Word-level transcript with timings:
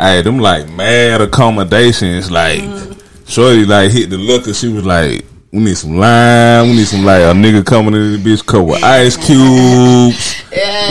Hey, 0.00 0.22
them 0.22 0.38
like 0.38 0.68
mad 0.70 1.20
accommodations. 1.20 2.30
Like, 2.30 2.60
shorty 3.26 3.64
like 3.64 3.90
hit 3.90 4.10
the 4.10 4.16
liquor. 4.16 4.54
She 4.54 4.68
was 4.68 4.84
like, 4.86 5.24
"We 5.52 5.58
need 5.58 5.76
some 5.76 5.96
lime. 5.96 6.68
We 6.68 6.76
need 6.76 6.86
some 6.86 7.04
like 7.04 7.22
a 7.22 7.32
nigga 7.34 7.66
coming 7.66 7.94
in 7.94 8.22
this 8.22 8.42
bitch 8.42 8.46
cup 8.46 8.64
with 8.64 8.84
ice 8.84 9.16
cubes. 9.16 10.40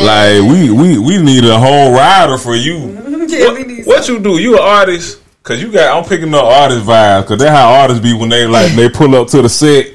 Like, 0.03 0.41
we 0.51 0.71
we 0.71 0.99
we 0.99 1.21
need 1.23 1.45
a 1.45 1.57
whole 1.57 1.93
rider 1.93 2.37
for 2.37 2.55
you. 2.55 3.03
Yeah, 3.27 3.51
we 3.51 3.63
need 3.65 3.85
What 3.85 4.07
you 4.07 4.19
do? 4.19 4.39
You 4.39 4.55
an 4.55 4.63
artist? 4.63 5.21
Cause 5.43 5.61
you 5.61 5.69
got. 5.69 5.97
I'm 5.97 6.07
picking 6.07 6.33
up 6.33 6.45
artist 6.45 6.85
vibes. 6.85 7.27
Cause 7.27 7.39
that's 7.39 7.51
how 7.51 7.81
artists 7.81 8.01
be 8.01 8.13
when 8.13 8.29
they 8.29 8.45
like 8.47 8.71
they 8.71 8.87
pull 8.89 9.13
up 9.15 9.27
to 9.29 9.41
the 9.41 9.49
set. 9.49 9.87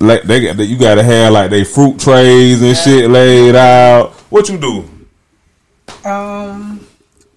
Like 0.00 0.22
they 0.22 0.40
got 0.40 0.58
you 0.58 0.78
got 0.78 0.94
to 0.94 1.02
have 1.02 1.32
like 1.34 1.50
they 1.50 1.64
fruit 1.64 1.98
trays 2.00 2.62
and 2.62 2.74
shit 2.76 3.10
laid 3.10 3.56
out. 3.56 4.12
What 4.30 4.48
you 4.48 4.56
do? 4.58 4.88
Um, 6.08 6.67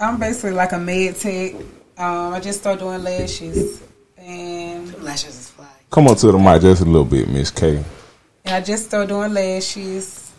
I'm 0.02 0.18
basically 0.20 0.52
like 0.52 0.72
a 0.72 0.80
med 0.80 1.16
tech. 1.18 1.54
Um, 1.98 2.34
I 2.34 2.40
just 2.40 2.60
started 2.62 2.80
doing 2.80 3.04
lashes, 3.04 3.82
and 4.18 5.02
Lashes 5.04 5.38
is 5.40 5.50
fly. 5.52 5.68
Come 5.92 6.08
on 6.08 6.16
to 6.16 6.32
the 6.32 6.40
mic 6.40 6.62
just 6.62 6.82
a 6.82 6.86
little 6.86 7.06
bit, 7.06 7.30
Miss 7.30 7.52
K. 7.52 7.84
and 8.46 8.56
I 8.56 8.62
just 8.62 8.86
started 8.86 9.10
doing 9.10 9.34
lashes. 9.34 10.32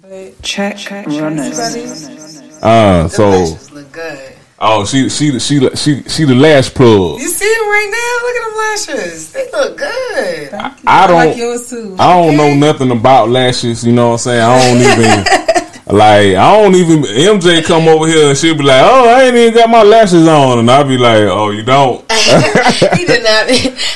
But 0.00 0.40
Check 0.42 0.78
runners. 0.90 1.58
everybody, 1.58 2.58
Uh, 2.62 3.08
so 3.08 3.28
Lashes 3.30 3.72
look 3.72 3.92
good. 3.92 4.32
oh 4.60 4.86
she 4.86 5.08
she 5.10 5.38
she 5.40 5.68
she 5.74 6.02
she 6.04 6.24
the 6.24 6.34
lash 6.34 6.72
plug. 6.72 7.20
You 7.20 7.28
see 7.28 7.44
them 7.44 7.66
right 7.66 7.90
now? 7.92 8.26
Look 8.26 8.36
at 8.36 8.44
them 8.48 9.04
lashes. 9.04 9.32
They 9.32 9.50
look 9.52 9.76
good. 9.76 10.50
thank 10.50 10.76
you. 10.78 10.84
I 10.86 11.06
don't- 11.06 11.16
like 11.16 11.36
yours 11.36 11.68
too. 11.68 11.96
I 11.98 12.14
don't 12.14 12.36
know 12.36 12.54
nothing 12.54 12.90
about 12.92 13.28
lashes. 13.28 13.84
You 13.84 13.92
know 13.92 14.06
what 14.10 14.12
I'm 14.12 14.18
saying? 14.18 14.40
I 14.40 14.58
don't 14.72 14.80
even. 14.80 15.42
Like 15.88 16.34
I 16.34 16.60
don't 16.60 16.74
even 16.74 17.02
MJ 17.02 17.64
come 17.64 17.86
over 17.86 18.06
here 18.08 18.28
and 18.30 18.36
she'll 18.36 18.56
be 18.56 18.64
like, 18.64 18.82
"Oh, 18.84 19.08
I 19.08 19.22
ain't 19.24 19.36
even 19.36 19.54
got 19.54 19.70
my 19.70 19.82
lashes 19.84 20.26
on," 20.26 20.58
and 20.58 20.68
I'll 20.70 20.82
be 20.82 20.98
like, 20.98 21.22
"Oh, 21.22 21.50
you 21.50 21.62
don't." 21.62 22.00
he 22.12 23.04
did 23.04 23.22
not. 23.22 23.46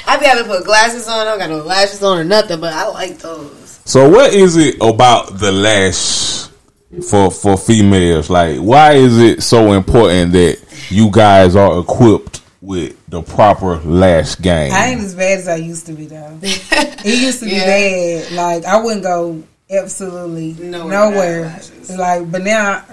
I 0.06 0.16
be 0.20 0.24
having 0.27 0.44
to 0.44 0.48
put 0.48 0.64
glasses 0.64 1.08
on. 1.08 1.18
I 1.20 1.24
don't 1.24 1.38
got 1.41 1.50
no 1.50 1.58
lashes 1.64 2.00
on 2.02 2.18
or 2.18 2.24
nothing, 2.24 2.61
but 2.61 2.72
I 2.72 2.86
like 2.88 3.18
those. 3.18 3.80
So 3.84 4.08
what 4.08 4.33
is 4.33 4.56
it 4.56 4.77
about 4.80 5.38
the 5.41 5.50
lash 5.50 6.46
for 7.08 7.28
for 7.33 7.56
females? 7.56 8.30
Like 8.30 8.58
why 8.58 8.92
is 8.92 9.18
it 9.18 9.42
so 9.42 9.72
important 9.72 10.30
that 10.33 10.58
you 10.91 11.11
guys 11.11 11.56
are 11.56 11.80
equipped 11.80 12.42
with 12.62 12.96
the 13.08 13.20
proper 13.22 13.78
lash 13.78 14.38
game? 14.41 14.70
I 14.72 14.91
ain't 14.91 15.00
as 15.00 15.16
bad 15.16 15.38
as 15.41 15.48
I 15.48 15.56
used 15.56 15.86
to 15.86 15.92
be 15.92 16.06
though. 16.06 16.38
it 16.41 17.05
used 17.20 17.41
to 17.41 17.46
be 17.46 17.50
Yeah. 17.56 17.66
bad. 17.66 18.33
Like 18.33 18.64
I 18.64 18.80
wouldn't 18.80 19.02
go 19.02 19.42
absolutely 19.70 20.54
Nowhere 20.54 20.90
nowhere. 20.90 21.60
Like, 21.96 22.30
but 22.30 22.42
now 22.42 22.84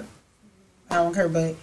I 0.90 0.96
don't 0.96 1.14
care. 1.14 1.30
But 1.30 1.56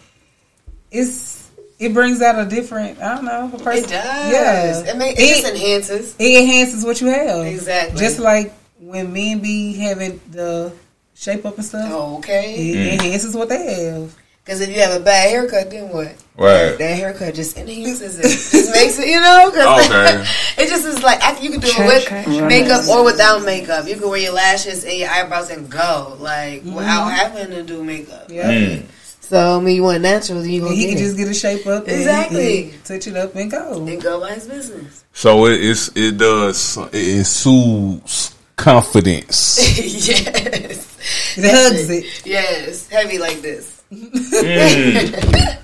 it's 0.90 1.50
it 1.78 1.92
brings 1.92 2.20
out 2.22 2.38
a 2.38 2.48
different. 2.48 3.00
I 3.00 3.16
don't 3.16 3.24
know. 3.24 3.50
A 3.52 3.58
person, 3.58 3.84
It 3.84 3.88
does. 3.88 4.32
Yeah. 4.32 4.92
It, 4.92 4.96
make, 4.96 5.18
it, 5.18 5.22
It- 5.22 5.42
just 5.42 5.52
enhances. 5.54 6.16
it 6.18 6.40
enhances 6.40 6.84
what 6.84 7.00
you 7.00 7.08
have. 7.08 7.46
Exactly. 7.46 7.98
Just 7.98 8.18
like 8.18 8.52
when 8.78 9.12
men 9.12 9.40
be 9.40 9.74
having 9.74 10.20
the 10.30 10.72
shape 11.14 11.44
up 11.46 11.56
and 11.56 11.64
stuff, 11.64 11.90
Okay. 12.18 12.54
it 12.54 12.76
mm. 12.76 12.92
enhances 12.94 13.34
what 13.34 13.48
they 13.48 13.84
have. 13.84 14.14
Because 14.44 14.60
if 14.60 14.68
you 14.68 14.80
have 14.82 15.00
a 15.00 15.02
bad 15.02 15.30
haircut, 15.30 15.70
then 15.70 15.88
what? 15.88 16.14
Right. 16.36 16.76
That 16.76 16.96
haircut 16.98 17.34
just 17.34 17.56
enhances 17.56 18.18
it. 18.18 18.22
just 18.24 18.72
makes 18.72 18.98
it, 18.98 19.08
you 19.08 19.18
know? 19.20 19.50
'cause 19.50 19.86
Okay. 19.90 20.20
it 20.62 20.68
just 20.68 20.84
is 20.84 21.02
like, 21.02 21.22
I- 21.22 21.38
you 21.40 21.50
can 21.50 21.60
do 21.60 21.66
it 21.68 21.78
with 21.86 22.04
check, 22.04 22.26
makeup 22.28 22.86
or 22.88 23.04
without 23.04 23.42
makeup. 23.44 23.88
You 23.88 23.96
can 23.96 24.08
wear 24.10 24.18
your 24.20 24.32
lashes 24.34 24.84
and 24.84 24.92
your 24.94 25.08
eyebrows 25.08 25.48
and 25.50 25.70
go. 25.70 26.16
Like, 26.20 26.60
Mm-hmm. 26.62 26.74
without 26.74 27.06
having 27.10 27.50
to 27.50 27.62
do 27.62 27.82
makeup. 27.82 28.26
Yeah. 28.28 28.50
Mm. 28.50 28.82
So, 29.20 29.56
I 29.58 29.62
mean, 29.62 29.76
you 29.76 29.82
want 29.84 30.02
natural, 30.02 30.42
then 30.42 30.50
you 30.50 30.60
And 30.60 30.68
gonna 30.68 30.76
he 30.76 30.88
can 30.88 30.96
it. 30.98 31.00
just 31.00 31.16
get 31.16 31.28
a 31.28 31.32
shape 31.34 31.66
up, 31.66 31.88
Exactly. 31.88 32.72
and 32.72 32.84
touch 32.84 33.06
it 33.06 33.16
up 33.16 33.34
and 33.34 33.50
go. 33.50 33.86
and 33.86 34.02
go 34.02 34.20
by 34.20 34.34
his 34.34 34.46
business. 34.46 35.04
So 35.14 35.46
it 35.46 35.58
is 35.62 35.90
it 35.94 36.18
does 36.18 36.76
it 36.92 37.20
exudes 37.20 38.34
confidence. 38.56 39.58
yes. 39.78 41.36
It 41.38 41.44
hugs 41.50 41.88
it. 41.88 42.04
Yes. 42.26 42.88
Heavy 42.88 43.16
like 43.18 43.40
this. 43.40 43.73
Mm. 43.90 45.58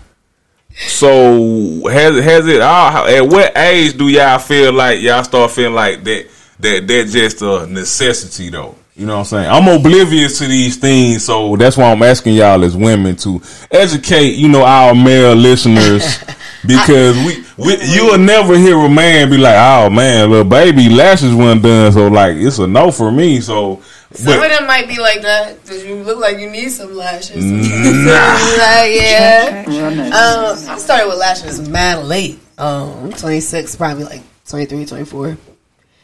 So 0.87 1.89
has 1.89 2.25
has 2.25 2.47
it 2.47 2.61
all? 2.61 3.07
At 3.07 3.27
what 3.27 3.57
age 3.57 3.99
do 3.99 4.09
y'all 4.09 4.39
feel 4.39 4.73
like 4.73 5.01
y'all 5.01 5.25
start 5.25 5.51
feeling 5.51 5.75
like 5.75 6.03
that? 6.05 6.27
That 6.61 6.87
that 6.87 7.09
just 7.09 7.43
a 7.43 7.67
necessity 7.67 8.51
though. 8.51 8.77
You 8.97 9.07
know 9.07 9.15
what 9.15 9.19
I'm 9.21 9.25
saying? 9.25 9.51
I'm 9.51 9.69
oblivious 9.69 10.39
to 10.39 10.47
these 10.47 10.77
things, 10.77 11.25
so 11.25 11.57
that's 11.57 11.77
why 11.77 11.91
I'm 11.91 12.03
asking 12.03 12.35
y'all 12.35 12.63
as 12.65 12.77
women 12.77 13.17
to 13.17 13.41
educate. 13.71 14.35
You 14.35 14.49
know 14.49 14.65
our 14.65 14.95
male 14.95 15.35
listeners. 15.35 16.19
Because 16.67 17.17
we, 17.25 17.43
we, 17.57 17.83
you'll 17.87 18.19
never 18.19 18.57
hear 18.59 18.77
a 18.77 18.89
man 18.89 19.31
be 19.31 19.39
like, 19.39 19.57
"Oh 19.57 19.89
man, 19.89 20.29
little 20.29 20.45
baby 20.45 20.91
lashes 20.91 21.35
weren't 21.35 21.63
done," 21.63 21.91
so 21.91 22.09
like 22.09 22.37
it's 22.37 22.59
a 22.59 22.67
no 22.67 22.91
for 22.91 23.11
me. 23.11 23.41
So, 23.41 23.83
Some 24.13 24.39
but 24.41 24.51
of 24.51 24.59
them 24.59 24.67
might 24.67 24.89
be 24.89 24.99
like 24.99 25.23
that 25.23 25.63
because 25.63 25.85
you 25.85 25.95
look 25.97 26.19
like 26.19 26.39
you 26.39 26.51
need 26.51 26.71
some 26.71 26.97
lashes. 26.97 27.45
nah, 27.45 27.53
like, 28.59 28.91
yeah. 28.93 29.65
Um, 30.07 30.69
I 30.69 30.79
started 30.79 31.07
with 31.09 31.19
lashes 31.19 31.69
mad 31.69 32.05
late. 32.05 32.41
Um, 32.59 33.05
I'm 33.05 33.13
26, 33.13 33.77
probably 33.77 34.05
like 34.05 34.23
23, 34.49 34.85
24. 34.85 35.39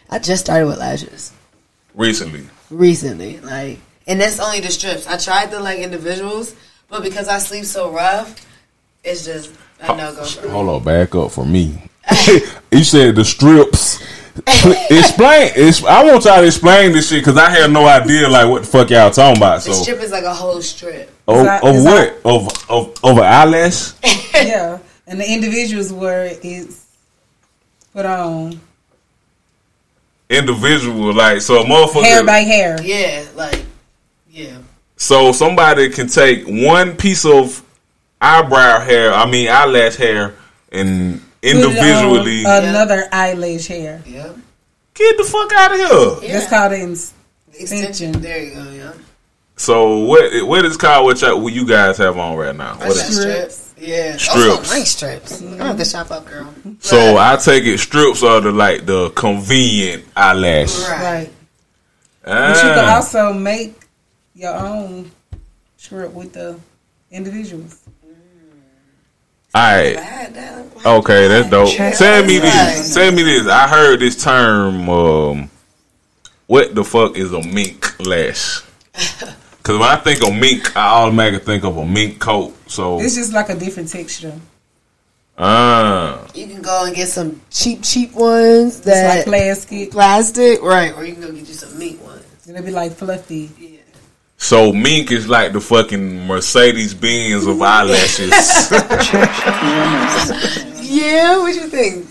I 0.08 0.18
just 0.20 0.44
started 0.44 0.66
with 0.66 0.78
lashes 0.78 1.32
recently. 1.94 2.46
recently, 2.70 3.40
like, 3.40 3.80
and 4.06 4.20
that's 4.20 4.38
only 4.38 4.60
the 4.60 4.70
strips. 4.70 5.08
I 5.08 5.16
tried 5.16 5.50
the 5.50 5.58
like 5.58 5.80
individuals, 5.80 6.54
but 6.88 7.02
because 7.02 7.28
I 7.28 7.38
sleep 7.38 7.64
so 7.64 7.90
rough, 7.90 8.46
it's 9.02 9.24
just 9.24 9.52
a 9.80 9.96
no 9.96 10.14
go. 10.14 10.24
Hold 10.50 10.68
on, 10.68 10.84
back 10.84 11.14
up 11.16 11.32
for 11.32 11.44
me. 11.44 11.90
you 12.70 12.84
said 12.84 13.16
the 13.16 13.24
strips. 13.24 13.85
explain. 14.90 15.52
It's, 15.56 15.84
I 15.84 16.04
want 16.04 16.24
y'all 16.24 16.40
to 16.40 16.46
explain 16.46 16.92
this 16.92 17.08
shit 17.08 17.20
because 17.24 17.36
I 17.36 17.50
had 17.50 17.70
no 17.70 17.86
idea 17.86 18.28
like 18.28 18.48
what 18.48 18.62
the 18.62 18.68
fuck 18.68 18.90
y'all 18.90 19.10
talking 19.10 19.36
about. 19.36 19.62
The 19.62 19.72
strip 19.74 20.00
is 20.00 20.10
like 20.10 20.24
a 20.24 20.34
whole 20.34 20.60
strip. 20.62 21.10
of, 21.28 21.38
Is 21.38 21.44
that- 21.44 21.64
of 21.64 21.76
is 21.76 21.84
what? 21.84 22.20
Of 22.24 22.70
of 22.70 23.04
of 23.04 23.18
an 23.18 23.24
eyelash? 23.24 23.92
yeah, 24.34 24.78
and 25.06 25.20
the 25.20 25.32
individuals 25.32 25.92
where 25.92 26.26
it's 26.42 26.86
put 27.92 28.04
on 28.06 28.60
Individual, 30.28 31.14
like 31.14 31.40
so, 31.40 31.62
a 31.62 31.64
motherfucker. 31.64 32.02
hair 32.02 32.24
by 32.24 32.38
hair. 32.38 32.76
Yeah, 32.82 33.24
like, 33.36 33.64
yeah. 34.28 34.58
So 34.96 35.30
somebody 35.30 35.88
can 35.90 36.08
take 36.08 36.44
one 36.46 36.96
piece 36.96 37.24
of 37.24 37.62
eyebrow 38.20 38.80
hair, 38.80 39.12
I 39.14 39.30
mean 39.30 39.48
eyelash 39.48 39.94
hair, 39.96 40.34
and 40.72 41.20
Put 41.20 41.20
it 41.20 41.20
on 41.20 41.25
individually 41.42 42.40
another 42.44 43.08
eyelash 43.12 43.66
hair. 43.66 44.02
Yeah. 44.06 44.32
get 44.94 45.16
the 45.16 45.24
fuck 45.24 45.52
out 45.52 45.72
of 45.72 46.20
here. 46.22 46.32
That's 46.32 46.48
called 46.50 46.72
an 46.72 46.92
Extension. 46.92 47.14
extension. 47.60 48.12
There 48.20 48.42
you 48.42 48.54
go, 48.54 48.70
yeah. 48.70 48.92
So 49.58 49.98
what 50.04 50.46
what 50.46 50.64
is 50.66 50.76
called 50.76 51.06
what, 51.06 51.20
y'all, 51.22 51.40
what 51.40 51.52
you 51.52 51.66
guys 51.66 51.96
have 51.98 52.18
on 52.18 52.36
right 52.36 52.54
now? 52.54 52.72
What 52.74 52.94
That's 52.94 53.16
strips. 53.16 53.74
Yeah. 53.78 54.16
Strips. 54.16 54.46
Also 54.58 54.74
nice 54.74 54.90
strips. 54.90 55.42
I 55.42 55.66
have 55.68 55.78
to 55.78 55.84
shop 55.84 56.10
up, 56.10 56.26
girl. 56.26 56.52
so 56.80 57.16
I 57.16 57.36
take 57.36 57.64
it 57.64 57.78
strips 57.78 58.22
are 58.22 58.40
the 58.40 58.52
like 58.52 58.84
the 58.86 59.10
convenient 59.10 60.04
eyelash. 60.16 60.78
Right. 60.82 61.00
Right. 61.02 61.30
But 62.22 62.56
you 62.56 62.62
can 62.62 62.78
Ah. 62.88 62.96
also 62.96 63.32
make 63.32 63.74
your 64.34 64.54
own 64.54 65.10
strip 65.78 66.12
with 66.12 66.32
the 66.34 66.58
individuals. 67.10 67.80
All 69.56 69.62
right. 69.62 69.96
Okay, 70.84 71.28
that's 71.28 71.48
dope. 71.50 71.70
Check. 71.70 71.96
Tell 71.96 72.22
me 72.24 72.38
this. 72.38 72.94
Tell 72.94 73.10
me 73.10 73.22
this. 73.22 73.48
I 73.48 73.66
heard 73.68 74.00
this 74.00 74.22
term. 74.22 74.88
Um, 74.88 75.50
what 76.46 76.74
the 76.74 76.84
fuck 76.84 77.16
is 77.16 77.32
a 77.32 77.42
mink 77.42 77.98
lash? 78.00 78.60
Because 79.66 79.80
when 79.80 79.88
I 79.88 79.96
think 79.96 80.22
of 80.24 80.32
mink, 80.32 80.76
I 80.76 81.02
automatically 81.02 81.44
think 81.44 81.64
of 81.64 81.76
a 81.76 81.84
mink 81.84 82.20
coat. 82.20 82.54
So, 82.70 83.00
It's 83.00 83.16
just 83.16 83.32
like 83.32 83.48
a 83.48 83.56
different 83.56 83.88
texture. 83.90 84.38
ah, 85.36 86.24
You 86.34 86.46
can 86.46 86.62
go 86.62 86.84
and 86.84 86.94
get 86.94 87.08
some 87.08 87.40
cheap, 87.50 87.82
cheap 87.82 88.12
ones 88.14 88.76
It's 88.78 88.86
like 88.86 88.94
that 88.94 89.24
plastic. 89.26 89.90
plastic, 89.90 90.62
right? 90.62 90.94
Or 90.96 91.04
you 91.04 91.14
can 91.14 91.22
go 91.22 91.32
get 91.32 91.48
you 91.48 91.54
some 91.54 91.76
mink 91.80 92.00
ones. 92.04 92.22
It'll 92.48 92.62
be 92.62 92.70
like 92.70 92.92
fluffy. 92.92 93.50
Yeah. 93.58 93.70
So 94.36 94.72
mink 94.72 95.10
is 95.10 95.28
like 95.28 95.52
the 95.52 95.60
fucking 95.60 96.26
Mercedes 96.26 96.94
Benz 96.94 97.46
of 97.46 97.60
eyelashes. 97.60 98.32
Yeah, 100.88 101.38
what 101.38 101.54
you 101.54 101.66
think? 101.68 102.06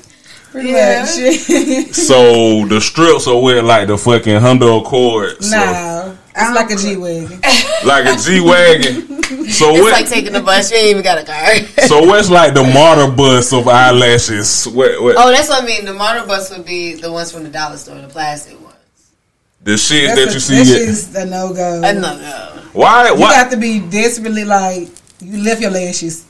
Yeah. 0.54 1.06
so 1.06 2.66
the 2.68 2.80
strips 2.80 3.27
are 3.27 3.42
with 3.42 3.63
like 3.63 3.88
the 3.88 3.98
fucking 3.98 4.39
Honda 4.39 4.68
Accord, 4.68 5.44
so, 5.44 5.57
no. 5.57 6.18
It's 6.36 6.56
like 6.56 6.72
a 6.72 6.75
G 6.75 6.98
Wagon. 6.98 7.42
like 7.86 8.06
a 8.06 8.18
G 8.18 8.42
wagon. 8.42 9.24
So 9.50 9.71
It's 9.71 9.81
what? 9.81 9.94
like 9.94 10.10
taking 10.10 10.33
the 10.33 10.42
bus. 10.42 10.69
You 10.71 10.78
ain't 10.78 10.88
even 10.89 11.04
got 11.04 11.18
a 11.18 11.24
car. 11.25 11.56
so 11.88 12.01
what's 12.06 12.30
like 12.30 12.54
the 12.54 12.63
martyr 12.63 13.12
bus 13.16 13.54
of 13.54 13.68
eyelashes? 13.68 14.66
What, 14.66 15.01
what 15.01 15.16
oh, 15.18 15.31
that's 15.31 15.50
what 15.50 15.63
I 15.63 15.66
mean. 15.66 15.86
The 15.86 15.94
motor 15.94 16.25
bus 16.28 16.51
would 16.56 16.66
be 16.66 16.95
the 16.95 17.12
ones 17.12 17.31
from 17.31 17.44
the 17.44 17.50
dollar 17.50 17.78
store, 17.78 18.01
the 18.01 18.07
plastic 18.07 18.60
ones. 18.62 18.65
The 19.66 19.78
shit 19.78 20.16
That's 20.16 20.20
that 20.22 20.30
a, 20.30 20.34
you 20.34 20.40
see? 20.40 20.56
That's 20.56 20.70
it- 20.70 20.86
just 20.86 21.16
a 21.16 21.26
no 21.26 21.54
go. 21.54 21.82
Another. 21.84 22.62
Why? 22.74 23.10
You 23.12 23.20
Why? 23.20 23.34
have 23.34 23.50
to 23.52 23.58
be 23.58 23.80
desperately 23.80 24.46
like 24.46 24.88
you 25.20 25.38
lift 25.44 25.62
your 25.62 25.72
lashes. 25.72 26.26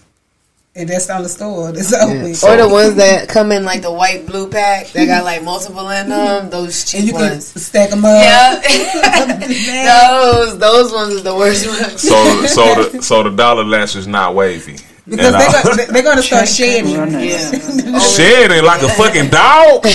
and 0.76 0.90
that's 0.90 1.10
on 1.10 1.24
the 1.24 1.30
store. 1.30 1.72
That's 1.72 1.94
open. 1.94 2.26
Or 2.26 2.58
the 2.58 2.68
ones 2.70 2.96
that 2.96 3.30
come 3.30 3.52
in 3.52 3.64
like 3.64 3.82
the 3.82 3.92
white 3.92 4.26
blue 4.28 4.50
pack 4.50 4.88
that 4.90 5.06
got 5.06 5.24
like 5.24 5.42
multiple 5.44 5.88
in 5.90 6.10
them. 6.10 6.50
Those 6.50 6.94
and 6.94 7.04
cheap 7.04 7.14
you 7.14 7.18
can 7.20 7.30
ones. 7.32 7.48
stack 7.64 7.90
them 7.92 8.04
up. 8.06 8.12
Yeah, 8.12 8.60
those 10.44 10.58
those 10.60 10.92
ones 10.94 11.16
are 11.16 11.22
the 11.22 11.36
worst 11.36 11.66
ones. 11.82 12.02
So 12.02 12.46
so 12.46 12.64
the 12.90 13.02
so 13.02 13.24
the 13.24 13.30
dollar 13.32 13.64
lash 13.64 13.96
is 13.96 14.06
not 14.08 14.36
wavy. 14.36 14.78
Because 15.08 15.34
And, 15.34 15.42
they're, 15.54 15.64
gonna, 15.64 15.86
they're 15.94 16.04
gonna 16.04 16.22
start 16.24 16.48
shedding. 16.48 16.98
Runners. 16.98 17.24
Yeah. 17.24 18.00
shedding 18.00 18.64
like 18.66 18.82
a 18.82 18.90
fucking 18.90 19.30
dog. 19.30 19.86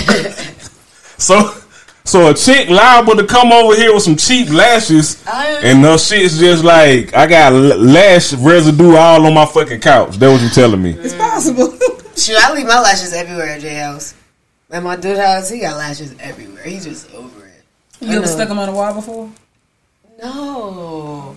so 1.19 1.53
so 2.05 2.31
a 2.31 2.35
chick 2.35 2.69
liable 2.69 3.15
to 3.17 3.27
come 3.27 3.53
over 3.53 3.75
here 3.77 3.93
with 3.95 4.03
some 4.03 4.17
cheap 4.17 4.49
lashes 4.51 5.25
uh. 5.27 5.61
and 5.63 5.81
no 5.83 5.97
shit's 5.97 6.39
just 6.39 6.65
like 6.65 7.15
I 7.15 7.27
got 7.27 7.53
l- 7.53 7.79
lash 7.79 8.33
residue 8.35 8.97
all 8.97 9.27
on 9.27 9.35
my 9.35 9.47
fucking 9.47 9.81
couch. 9.81 10.17
That 10.17 10.31
what 10.31 10.41
you 10.41 10.49
telling 10.49 10.83
me? 10.83 10.93
It's 10.93 11.15
possible. 11.15 11.71
Shoot, 12.17 12.37
I 12.37 12.53
leave 12.55 12.67
my 12.67 12.81
lashes 12.81 13.13
everywhere 13.13 13.49
at 13.49 13.61
J 13.61 13.75
House. 13.77 14.15
At 14.71 14.83
my 14.83 14.97
dude 14.97 15.19
house, 15.19 15.49
he 15.51 15.61
got 15.61 15.77
lashes 15.77 16.15
everywhere. 16.21 16.63
He's 16.63 16.85
just 16.85 17.13
over 17.15 17.47
it. 17.47 17.63
you 18.01 18.17
ever 18.17 18.27
stuck 18.27 18.49
them 18.49 18.59
on 18.59 18.69
the 18.69 18.75
wall 18.75 18.95
before? 18.95 19.31
No. 20.23 21.37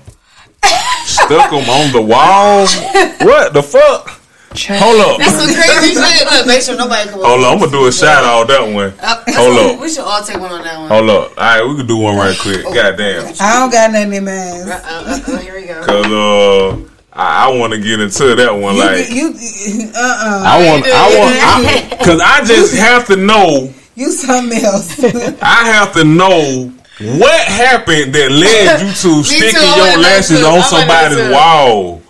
Stuck 1.06 1.50
them 1.52 1.70
on 1.70 1.92
the 1.92 2.02
wall. 2.02 2.68
What 3.26 3.54
the 3.54 3.64
fuck? 3.64 4.20
Check. 4.54 4.80
Hold 4.82 5.02
up. 5.02 5.18
That's 5.18 5.36
some 5.38 5.50
crazy 5.54 5.96
shit. 6.00 6.32
Look, 6.32 6.48
make 6.48 6.62
sure 6.62 6.78
nobody 6.78 7.10
come 7.10 7.22
Hold 7.24 7.44
up, 7.44 7.54
I'm 7.54 7.60
gonna 7.60 7.72
do 7.72 7.88
a 7.88 7.92
shout 7.92 8.24
out 8.24 8.48
that 8.48 8.62
one. 8.62 8.94
Uh, 9.02 9.24
Hold 9.34 9.58
up. 9.76 9.80
We 9.82 9.90
should 9.90 10.04
all 10.06 10.24
take 10.24 10.40
one 10.40 10.52
on 10.52 10.64
that 10.64 10.80
one. 10.80 10.88
Hold 10.90 11.10
up. 11.10 11.32
All 11.32 11.44
right, 11.44 11.64
we 11.68 11.78
can 11.78 11.88
do 11.88 11.98
one 11.98 12.16
right 12.18 12.38
quick. 12.38 12.64
Goddamn. 12.64 13.34
I 13.40 13.60
don't 13.60 13.72
got 13.72 13.92
nothing 13.92 14.14
in 14.14 14.26
mine. 14.26 14.70
Uh, 14.70 14.82
uh, 14.84 15.20
uh, 15.28 15.38
here 15.40 15.56
we 15.56 15.66
go. 15.66 15.84
Cause 15.84 16.06
uh, 16.06 16.90
I, 17.14 17.46
I 17.50 17.58
want 17.58 17.74
to 17.74 17.80
get 17.80 18.00
into 18.00 18.36
that 18.36 18.54
one. 18.54 18.78
Like 18.78 19.10
you, 19.10 19.34
you, 19.34 19.92
uh, 19.94 19.98
uh 19.98 20.44
I 20.46 20.70
want, 20.70 20.86
I 20.86 21.08
want, 21.18 22.00
cause 22.06 22.22
I 22.22 22.44
just 22.46 22.76
have 22.78 23.08
to 23.08 23.16
know. 23.16 23.74
you 23.96 24.12
something 24.12 24.64
else. 24.64 25.04
I 25.42 25.66
have 25.66 25.94
to 25.94 26.04
know 26.04 26.72
what 27.00 27.42
happened 27.48 28.14
that 28.14 28.32
led 28.32 28.82
you 28.82 28.88
to 28.94 29.24
sticking 29.24 29.60
too, 29.60 29.66
your 29.66 29.98
lashes 29.98 30.44
on 30.44 30.62
somebody's 30.62 31.18
too. 31.18 31.32
wall. 31.34 32.02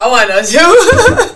I 0.00 0.08
want 0.08 0.28
to 0.30 0.52
know 0.52 1.26
too. 1.28 1.33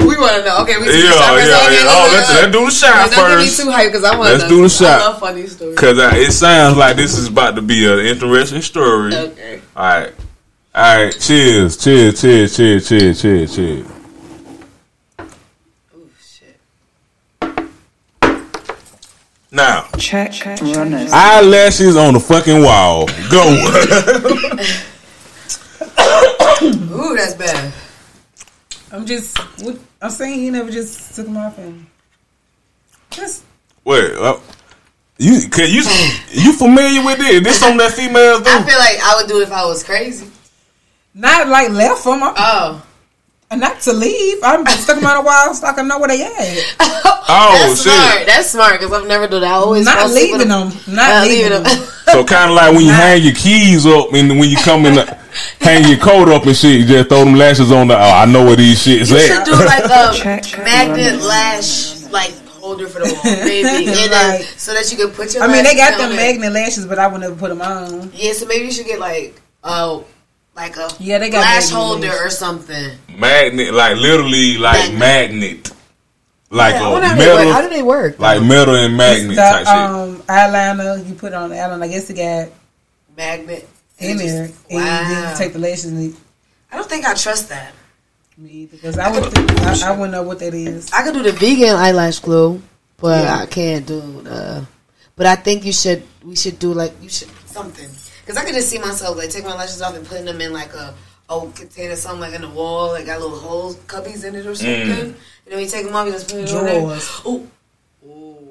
We 0.00 0.16
want 0.18 0.34
to 0.36 0.42
know. 0.44 0.58
Okay, 0.62 0.76
we 0.78 0.86
Yeah, 0.86 0.92
do 0.92 1.02
the 1.02 1.08
shot 1.12 1.32
yeah, 1.32 1.38
first. 1.38 1.50
yeah. 1.50 1.66
Okay, 1.66 1.82
Oh, 1.82 1.84
look, 2.02 2.12
let's 2.12 2.28
look, 2.28 2.36
let's 2.42 2.46
do 2.46 2.52
the 2.52 2.58
look. 2.64 2.72
shot 2.72 3.10
Don't 3.10 3.28
get 3.28 3.38
me 3.38 3.44
first. 3.46 3.56
too 3.60 3.66
hyped 3.68 3.86
because 3.86 4.04
I 4.04 4.06
want 4.16 4.30
Let's 4.32 4.44
do 4.48 4.62
the 4.62 4.68
shot. 4.68 5.00
I 5.00 5.02
love 5.06 5.18
funny 5.20 5.46
stories. 5.46 5.78
Cause 5.78 5.98
I, 5.98 6.00
it 6.16 6.32
sounds 6.32 6.76
like 6.76 6.96
this 6.96 7.16
is 7.16 7.26
about 7.28 7.54
to 7.56 7.62
be 7.62 7.86
an 7.86 7.98
interesting 8.00 8.62
story. 8.62 9.14
All 9.16 9.22
Okay. 9.26 9.60
right, 9.76 10.12
all 10.74 10.96
right. 11.04 11.12
Cheers, 11.20 11.76
cheers, 11.76 12.20
cheers, 12.20 12.56
cheers, 12.56 12.88
cheers, 12.88 13.20
cheers, 13.22 13.54
cheers. 13.56 13.86
Oh 15.18 15.24
shit. 16.20 16.58
Now, 19.50 19.84
Check. 19.98 20.32
Runners. 20.62 21.10
eyelashes 21.12 21.96
on 21.96 22.14
the 22.14 22.20
fucking 22.20 22.62
wall. 22.62 23.06
Go. 23.30 23.42
Ooh, 26.94 27.16
that's 27.16 27.34
bad. 27.34 27.72
I'm 28.92 29.06
just, 29.06 29.38
what, 29.62 29.78
I'm 30.00 30.10
saying 30.10 30.44
you 30.44 30.52
never 30.52 30.70
just 30.70 31.14
took 31.16 31.24
them 31.26 31.36
off 31.38 31.56
and 31.58 31.86
just 33.10 33.44
Wait, 33.84 34.12
uh, 34.14 34.38
you 35.18 35.48
can 35.48 35.68
you 35.70 35.82
you 36.30 36.52
familiar 36.52 37.04
with 37.04 37.18
this? 37.18 37.42
This 37.42 37.58
something 37.60 37.78
that 37.78 37.92
females 37.92 38.42
do? 38.42 38.50
I 38.50 38.62
feel 38.62 38.78
like 38.78 38.98
I 39.02 39.16
would 39.16 39.28
do 39.28 39.40
it 39.40 39.44
if 39.44 39.52
I 39.52 39.64
was 39.66 39.82
crazy. 39.82 40.26
not 41.14 41.48
like 41.48 41.70
left 41.70 42.02
from 42.02 42.20
them, 42.20 42.34
Oh. 42.36 42.86
Not 43.60 43.80
to 43.82 43.92
leave. 43.92 44.38
I'm 44.42 44.64
just 44.64 44.84
stuck 44.84 44.96
them 44.96 45.06
on 45.06 45.16
the 45.16 45.22
wall 45.22 45.54
so 45.54 45.66
I 45.66 45.72
can 45.72 45.88
know 45.88 45.98
where 45.98 46.08
they 46.08 46.22
at. 46.24 46.76
Oh 47.34 47.54
That's 47.68 47.82
shit! 47.82 47.92
smart. 47.92 48.26
That's 48.26 48.50
smart 48.50 48.72
because 48.80 48.92
I've 48.92 49.06
never 49.06 49.26
done 49.28 49.40
that. 49.42 49.52
I 49.52 49.54
always 49.54 49.84
Not 49.86 50.10
leaving 50.10 50.38
with 50.38 50.48
them. 50.48 50.68
Not 50.88 51.08
Not 51.08 51.22
leaving 51.22 51.50
leaving 51.52 51.62
them. 51.62 51.78
them. 51.78 51.88
So 52.12 52.24
kind 52.24 52.50
of 52.50 52.56
like 52.56 52.74
when 52.74 52.84
you 52.84 52.90
hang 52.92 53.22
your 53.22 53.32
keys 53.34 53.86
up 53.86 54.12
and 54.12 54.28
when 54.38 54.50
you 54.50 54.56
come 54.58 54.84
in, 54.86 54.94
the, 54.96 55.06
hang 55.60 55.88
your 55.88 55.98
coat 55.98 56.28
up 56.28 56.44
and 56.44 56.54
shit, 56.56 56.80
you 56.80 56.86
just 56.86 57.08
throw 57.08 57.24
them 57.24 57.34
lashes 57.34 57.70
on 57.72 57.86
the. 57.88 57.94
Oh, 57.96 58.00
I 58.00 58.26
know 58.26 58.44
where 58.44 58.56
these 58.56 58.84
shits 58.84 59.08
You 59.10 59.20
should 59.20 59.44
do 59.44 59.52
like 59.52 59.84
a 59.84 60.12
Check, 60.14 60.42
check, 60.42 60.64
magnet 60.64 61.12
runners. 61.12 61.26
lash 61.26 62.02
like 62.10 62.32
holder 62.48 62.88
for 62.88 62.98
the 62.98 63.06
wall, 63.14 63.22
maybe, 63.46 63.86
and 63.88 64.12
then 64.12 64.40
Right. 64.40 64.44
so 64.58 64.74
that 64.74 64.90
you 64.90 64.98
can 64.98 65.10
put 65.14 65.32
your. 65.32 65.44
I 65.44 65.46
mean, 65.46 65.62
they 65.64 65.74
got 65.76 65.92
lashes 65.92 66.08
them 66.08 66.16
magnet 66.16 66.52
lashes, 66.52 66.86
but 66.86 66.98
I 66.98 67.06
would 67.06 67.20
never 67.20 67.36
put 67.36 67.48
them 67.48 67.62
on. 67.62 68.10
Yeah, 68.14 68.32
so 68.32 68.46
maybe 68.46 68.64
you 68.66 68.72
should 68.72 68.86
get 68.86 68.98
like 68.98 69.40
oh, 69.64 70.04
like 70.54 70.76
a 70.76 70.88
Yeah, 70.98 71.18
they 71.18 71.30
got 71.30 71.40
lash 71.40 71.70
holder 71.70 72.12
or 72.12 72.30
something. 72.30 72.90
magnet, 73.16 73.72
like 73.74 73.96
literally, 73.96 74.58
like 74.58 74.92
magnet, 74.94 75.70
like 76.50 76.74
Yeah, 76.74 76.82
I 76.84 76.88
a 76.88 76.92
wonder 76.92 77.06
how 77.08 77.14
they 77.16 77.26
work. 77.34 77.52
How 77.54 77.62
do 77.62 77.68
they 77.70 77.82
work? 77.82 78.18
like 78.18 78.42
metal 78.42 78.74
and 78.74 78.96
magnet 78.96 79.30
the 79.30 79.36
type 79.36 79.58
shit. 79.66 79.68
um, 79.68 80.16
eyeliner 80.28 81.06
you 81.08 81.14
put 81.14 81.32
on 81.32 81.50
the 81.50 81.56
eyeliner. 81.56 81.82
I 81.84 81.88
guess 81.88 82.10
it 82.10 82.14
got 82.14 82.48
magnet 83.16 83.68
in 83.98 84.16
there, 84.18 84.46
just- 84.48 84.60
and 84.70 84.80
Wow. 84.84 85.30
you 85.32 85.36
take 85.38 85.52
the 85.52 85.58
lashes 85.58 85.86
and 85.86 86.14
I 86.70 86.76
don't 86.76 86.88
think 86.88 87.04
I 87.06 87.14
trust 87.14 87.48
that. 87.50 87.72
me 88.38 88.66
because 88.66 88.98
I 88.98 89.10
would 89.12 89.30
think, 89.32 89.50
I, 89.60 89.88
I 89.88 89.90
wouldn't 89.92 90.12
know 90.12 90.22
what 90.22 90.38
that 90.40 90.54
is. 90.54 90.90
I 90.90 91.02
could 91.04 91.12
do 91.14 91.22
the 91.22 91.32
vegan 91.32 91.76
eyelash 91.76 92.18
glue, 92.20 92.62
but 92.96 93.26
I 93.28 93.44
can't 93.46 93.84
do 93.86 94.00
the. 94.22 94.66
But 95.14 95.26
I 95.26 95.36
think 95.36 95.64
you 95.66 95.72
should. 95.72 96.02
We 96.24 96.34
should 96.34 96.58
do 96.58 96.72
like 96.72 96.92
you 97.02 97.10
should 97.10 97.28
something 97.46 97.90
because 98.22 98.36
I 98.36 98.44
could 98.44 98.54
just 98.54 98.68
see 98.68 98.78
myself 98.78 99.16
like 99.16 99.30
take 99.30 99.44
my 99.44 99.54
lashes 99.54 99.82
off 99.82 99.94
and 99.94 100.06
putting 100.06 100.24
them 100.24 100.40
in 100.40 100.52
like 100.52 100.72
a 100.74 100.94
old 101.28 101.54
container, 101.54 101.96
something 101.96 102.20
like 102.20 102.34
in 102.34 102.42
the 102.42 102.48
wall, 102.48 102.88
like 102.88 103.06
got 103.06 103.20
little 103.20 103.36
holes, 103.36 103.76
cubbies 103.86 104.24
in 104.24 104.34
it 104.34 104.46
or 104.46 104.54
something. 104.54 104.86
Mm. 104.86 105.14
You 105.46 105.52
know, 105.52 105.58
you 105.58 105.66
take 105.66 105.86
them 105.86 105.94
off, 105.96 106.06
you 106.06 106.12
just 106.12 106.30
put 106.30 106.40
it 106.40 106.52
on 106.52 106.64
there. 106.64 106.80
Drawers. 106.80 107.22
Ooh, 107.26 107.48
ooh. 108.06 108.48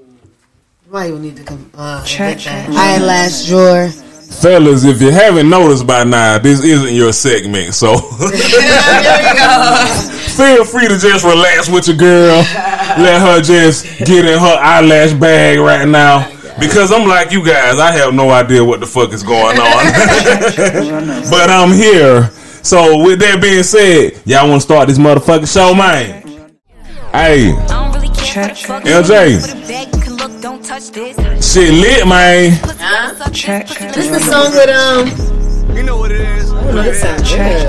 Might 0.89 1.09
even 1.09 1.21
need 1.21 1.37
to 1.37 1.43
come. 1.43 1.71
Uh, 1.73 2.03
Check, 2.03 2.39
get 2.39 2.45
that. 2.45 2.69
eyelash 2.69 3.47
drawer. 3.47 3.89
Fellas, 3.89 4.85
if 4.85 5.01
you 5.01 5.11
haven't 5.11 5.49
noticed 5.49 5.85
by 5.85 6.03
now, 6.03 6.39
this 6.39 6.63
isn't 6.63 6.93
your 6.95 7.11
segment, 7.13 7.73
so 7.73 7.95
there 8.19 8.31
we 8.31 9.37
go. 9.37 9.85
feel 10.35 10.65
free 10.65 10.87
to 10.87 10.97
just 10.97 11.23
relax 11.25 11.69
with 11.69 11.87
your 11.87 11.97
girl. 11.97 12.37
Let 12.97 13.21
her 13.21 13.41
just 13.41 13.85
get 13.99 14.25
in 14.25 14.39
her 14.39 14.57
eyelash 14.59 15.13
bag 15.13 15.59
right 15.59 15.87
now. 15.87 16.29
Because 16.61 16.91
I'm 16.91 17.07
like 17.07 17.31
you 17.31 17.43
guys, 17.45 17.79
I 17.79 17.91
have 17.91 18.13
no 18.13 18.29
idea 18.29 18.63
what 18.63 18.79
the 18.79 18.85
fuck 18.85 19.11
is 19.13 19.23
going 19.23 19.57
on. 19.67 19.85
But 21.31 21.49
I'm 21.49 21.71
here. 21.73 22.29
So 22.63 23.03
with 23.03 23.19
that 23.19 23.39
being 23.41 23.63
said, 23.63 24.21
y'all 24.25 24.47
want 24.47 24.61
to 24.61 24.65
start 24.65 24.87
this 24.87 24.97
motherfucking 24.99 25.51
show, 25.51 25.73
man? 25.73 26.21
Hey, 27.11 27.51
I 27.51 27.67
don't 27.67 27.91
really 27.93 28.13
Check, 28.15 28.55
for 28.55 28.79
the 28.79 28.85
fuck 28.91 29.05
LJ. 29.05 29.31
you 29.31 29.39
Put 29.41 29.49
it 29.49 29.67
back, 29.67 29.95
you 29.95 30.01
can 30.01 30.15
look, 30.17 30.41
don't 30.41 30.63
touch 30.63 30.89
this. 30.91 31.53
shit 31.53 31.73
lit, 31.73 32.07
man. 32.07 32.51
Huh? 32.79 33.29
Check. 33.31 33.67
This 33.67 33.97
is 33.97 34.11
the 34.11 34.19
song 34.19 34.51
with 34.53 34.69
um. 34.69 35.75
You 35.75 35.83
know 35.83 35.97
what 35.97 36.11
it 36.11 36.21
is. 36.21 36.51
This 36.53 37.01
sounds 37.01 37.29
Check. 37.29 37.67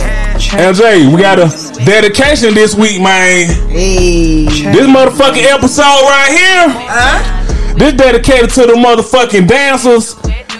LJ, 0.52 1.14
we 1.14 1.20
got 1.20 1.38
a 1.38 1.48
dedication 1.84 2.52
this 2.54 2.74
week, 2.74 3.00
man. 3.00 3.46
Hey. 3.70 4.44
This 4.46 4.86
motherfucking 4.86 5.44
episode 5.44 5.82
right 5.82 6.28
here. 6.30 6.68
Huh? 6.68 7.41
This 7.76 7.94
dedicated 7.94 8.50
to 8.50 8.66
the 8.66 8.74
motherfucking 8.74 9.48
dancers 9.48 10.14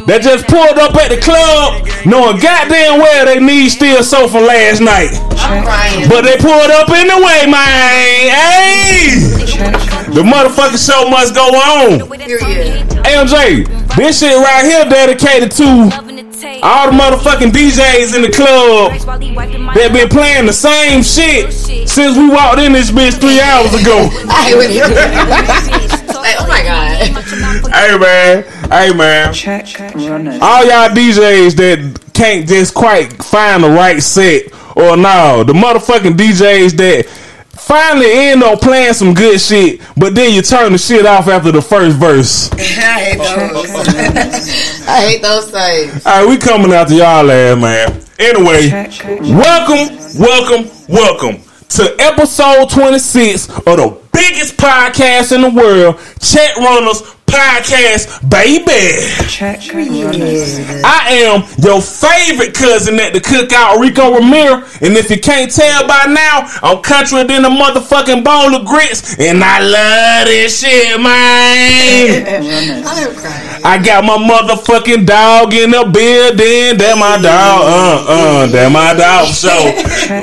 that 0.07 0.23
just 0.23 0.47
pulled 0.49 0.79
up 0.79 0.97
at 0.97 1.13
the 1.13 1.21
club, 1.21 1.85
knowing 2.07 2.41
goddamn 2.41 2.99
well 2.99 3.27
they 3.27 3.39
need 3.39 3.69
still 3.71 4.03
so 4.03 4.27
from 4.27 4.45
last 4.47 4.81
night. 4.81 5.13
But 6.09 6.23
they 6.23 6.37
pulled 6.41 6.71
up 6.73 6.89
anyway, 6.91 7.47
man. 7.47 8.33
Hey! 8.33 9.21
The 10.11 10.23
motherfucking 10.25 10.81
show 10.81 11.09
must 11.09 11.35
go 11.35 11.47
on. 11.53 12.01
LJ, 13.07 13.69
this 13.97 14.21
shit 14.21 14.37
right 14.37 14.65
here 14.65 14.85
dedicated 14.89 15.51
to 15.53 15.65
all 16.63 16.91
the 16.91 16.97
motherfucking 16.97 17.53
DJs 17.53 18.17
in 18.17 18.23
the 18.23 18.33
club 18.33 18.93
that 19.75 19.93
been 19.93 20.09
playing 20.09 20.47
the 20.47 20.53
same 20.53 21.03
shit 21.03 21.53
since 21.89 22.17
we 22.17 22.29
walked 22.29 22.59
in 22.59 22.73
this 22.73 22.91
bitch 22.91 23.21
three 23.21 23.41
hours 23.41 23.75
ago. 23.75 24.09
Like, 26.23 26.37
oh 26.39 26.47
my 26.47 26.63
god. 26.63 26.92
Hey 27.73 27.99
man, 27.99 28.45
hey 28.71 28.93
man. 28.95 29.33
Check. 29.33 29.65
check, 29.65 29.95
Runners. 29.95 30.39
all 30.43 30.65
y'all 30.65 30.91
DJs 30.91 31.57
that 31.57 32.13
can't 32.13 32.47
just 32.47 32.75
quite 32.75 33.11
find 33.23 33.65
the 33.65 33.71
right 33.71 34.03
set, 34.03 34.53
or 34.77 34.97
no, 34.97 35.43
the 35.43 35.55
motherfucking 35.55 36.13
DJs 36.13 36.77
that 36.77 37.07
finally 37.49 38.07
end 38.13 38.43
up 38.43 38.61
playing 38.61 38.93
some 38.93 39.15
good 39.15 39.41
shit, 39.41 39.81
but 39.97 40.15
then 40.15 40.35
you 40.35 40.43
turn 40.43 40.73
the 40.73 40.79
shit 40.79 41.07
off 41.07 41.29
after 41.29 41.51
the 41.51 41.63
first 41.63 41.97
verse. 41.97 42.53
I 42.53 42.57
hate 42.57 43.19
those. 43.19 43.71
I 44.89 45.01
hate 45.09 45.23
those 45.23 45.51
things. 45.51 46.07
All 46.07 46.25
right, 46.25 46.29
we 46.29 46.37
coming 46.37 46.73
after 46.73 46.93
y'all 46.95 47.31
ass, 47.31 47.59
man. 47.59 48.03
Anyway, 48.19 48.69
Check. 48.69 49.21
welcome, 49.21 49.97
welcome, 50.21 50.71
welcome 50.89 51.43
to 51.71 51.97
episode 52.01 52.69
26 52.69 53.49
of 53.49 53.65
the 53.65 53.99
biggest 54.13 54.59
podcast 54.59 55.35
in 55.35 55.41
the 55.41 55.51
world, 55.51 55.99
Check 56.21 56.55
Runners 56.59 57.03
podcast, 57.33 58.21
baby. 58.29 59.01
Check. 59.27 59.65
I 59.73 61.25
am 61.25 61.43
your 61.59 61.81
favorite 61.81 62.53
cousin 62.55 63.01
at 63.01 63.15
the 63.15 63.21
cookout, 63.21 63.81
Rico 63.81 64.13
Ramirez. 64.15 64.79
And 64.83 64.97
if 64.97 65.11
you 65.11 65.19
can't 65.19 65.51
tell 65.51 65.89
by 65.89 66.05
now, 66.09 66.45
I'm 66.63 66.83
country 66.83 67.25
than 67.25 67.45
a 67.45 67.49
motherfucking 67.49 68.23
bowl 68.23 68.55
of 68.55 68.67
grits. 68.67 69.19
And 69.19 69.43
I 69.43 69.61
love 69.61 70.27
this 70.27 70.61
shit, 70.61 71.01
man. 71.01 72.27
I 72.27 73.01
am 73.01 73.15
crying. 73.17 73.65
I 73.65 73.79
got 73.83 74.05
my 74.05 74.19
motherfucking 74.19 75.07
dog 75.07 75.55
in 75.55 75.71
the 75.71 75.85
building. 75.89 76.77
That 76.77 76.97
my 76.99 77.17
dog. 77.17 77.63
Uh, 77.65 78.05
uh, 78.09 78.47
that 78.49 78.69
my 78.71 78.93
dog. 78.93 79.33
So, 79.33 79.55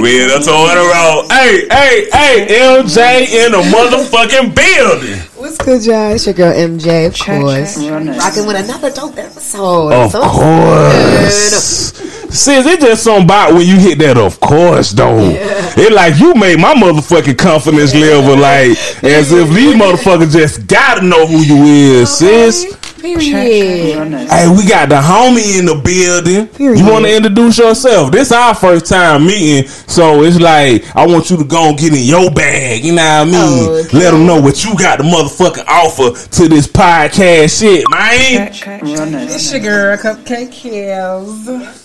we 0.01 0.23
in 0.23 0.29
a 0.29 0.39
tour 0.43 0.75
the 0.75 0.85
road. 0.85 1.27
Hey, 1.31 1.65
hey, 1.71 2.09
hey, 2.11 2.35
LJ 2.59 3.45
in 3.45 3.51
the 3.53 3.63
motherfucking 3.73 4.53
building. 4.53 5.19
What's 5.39 5.57
good, 5.57 5.85
y'all? 5.85 6.11
It's 6.11 6.25
your 6.25 6.33
girl 6.35 6.53
MJ, 6.53 7.07
of 7.07 7.15
Check, 7.15 7.39
course. 7.41 7.81
check, 7.81 7.91
runners. 7.91 8.17
Rocking 8.17 8.45
with 8.45 8.57
another 8.57 8.89
dope 8.91 9.17
episode. 9.17 9.93
Of 9.93 10.11
So 10.11 10.21
course. 10.21 11.93
Sis, 12.29 12.65
it 12.65 12.79
just 12.79 13.03
something 13.03 13.23
about 13.25 13.53
when 13.53 13.67
you 13.67 13.77
hit 13.77 13.97
that 13.99 14.17
of 14.17 14.39
course 14.39 14.91
though. 14.91 15.19
It 15.19 15.91
like 15.93 16.19
you 16.19 16.33
made 16.35 16.59
my 16.59 16.73
motherfucking 16.73 17.37
confidence 17.37 17.93
level 17.93 18.37
like 18.37 18.77
as 19.03 19.31
if 19.31 19.49
these 19.49 19.75
motherfuckers 19.75 20.31
just 20.31 20.67
gotta 20.67 21.01
know 21.05 21.25
who 21.25 21.37
you 21.37 21.63
is, 21.63 22.17
sis. 22.17 22.75
Period. 22.99 24.29
Hey, 24.29 24.49
we 24.49 24.67
got 24.67 24.89
the 24.89 24.95
homie 24.95 25.57
in 25.57 25.65
the 25.65 25.75
building. 25.75 26.47
Period. 26.47 26.79
You 26.79 26.91
want 26.91 27.05
to 27.05 27.15
introduce 27.15 27.57
yourself? 27.57 28.11
This 28.11 28.31
our 28.33 28.53
first 28.53 28.87
time 28.87 29.25
meeting, 29.25 29.69
so 29.69 30.23
it's 30.23 30.37
like 30.37 30.83
I 30.97 31.07
want 31.07 31.29
you 31.29 31.37
to 31.37 31.45
go 31.45 31.69
and 31.69 31.77
get 31.77 31.93
in 31.93 32.03
your 32.03 32.29
bag. 32.29 32.83
You 32.83 32.95
know 32.95 33.23
what 33.23 33.27
I 33.27 33.31
mean? 33.31 33.85
Okay. 33.85 33.97
Let 33.97 34.11
them 34.11 34.25
know 34.25 34.41
what 34.41 34.65
you 34.65 34.77
got 34.77 34.97
to 34.97 35.03
motherfucking 35.03 35.65
offer 35.65 36.29
to 36.29 36.47
this 36.49 36.67
podcast 36.67 37.59
shit, 37.59 37.85
man. 37.89 38.51
Check 38.51 38.81
runners. 38.81 39.33
It's 39.33 39.51
your 39.53 39.61
girl, 39.61 39.97
Cupcake 39.97 40.51
Kills. 40.51 41.78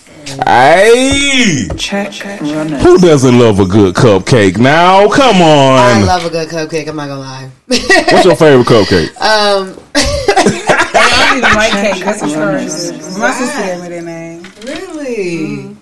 Hey, 0.46 1.68
Check 1.76 2.22
runners. 2.40 2.82
who 2.82 2.98
doesn't 2.98 3.38
love 3.38 3.60
a 3.60 3.66
good 3.66 3.94
cupcake? 3.94 4.56
Now, 4.58 5.08
come 5.08 5.36
on. 5.42 5.78
I 5.78 6.02
love 6.04 6.24
a 6.24 6.30
good 6.30 6.48
cupcake. 6.48 6.88
I'm 6.88 6.96
not 6.96 7.08
gonna 7.08 7.20
lie. 7.20 7.50
What's 7.66 8.24
your 8.24 8.36
favorite 8.36 8.66
cupcake? 8.66 9.08
um, 9.20 9.78
I 9.94 11.26
don't 11.28 11.38
even 11.38 11.54
like 11.54 11.72
cake. 11.72 12.04
That's 12.04 12.22
what's 12.22 12.34
crazy. 12.34 13.18
My 13.20 13.30
sister 13.32 13.62
gave 13.62 13.82
me 13.82 13.88
that 13.88 14.04
name. 14.04 14.42
really? 14.66 15.76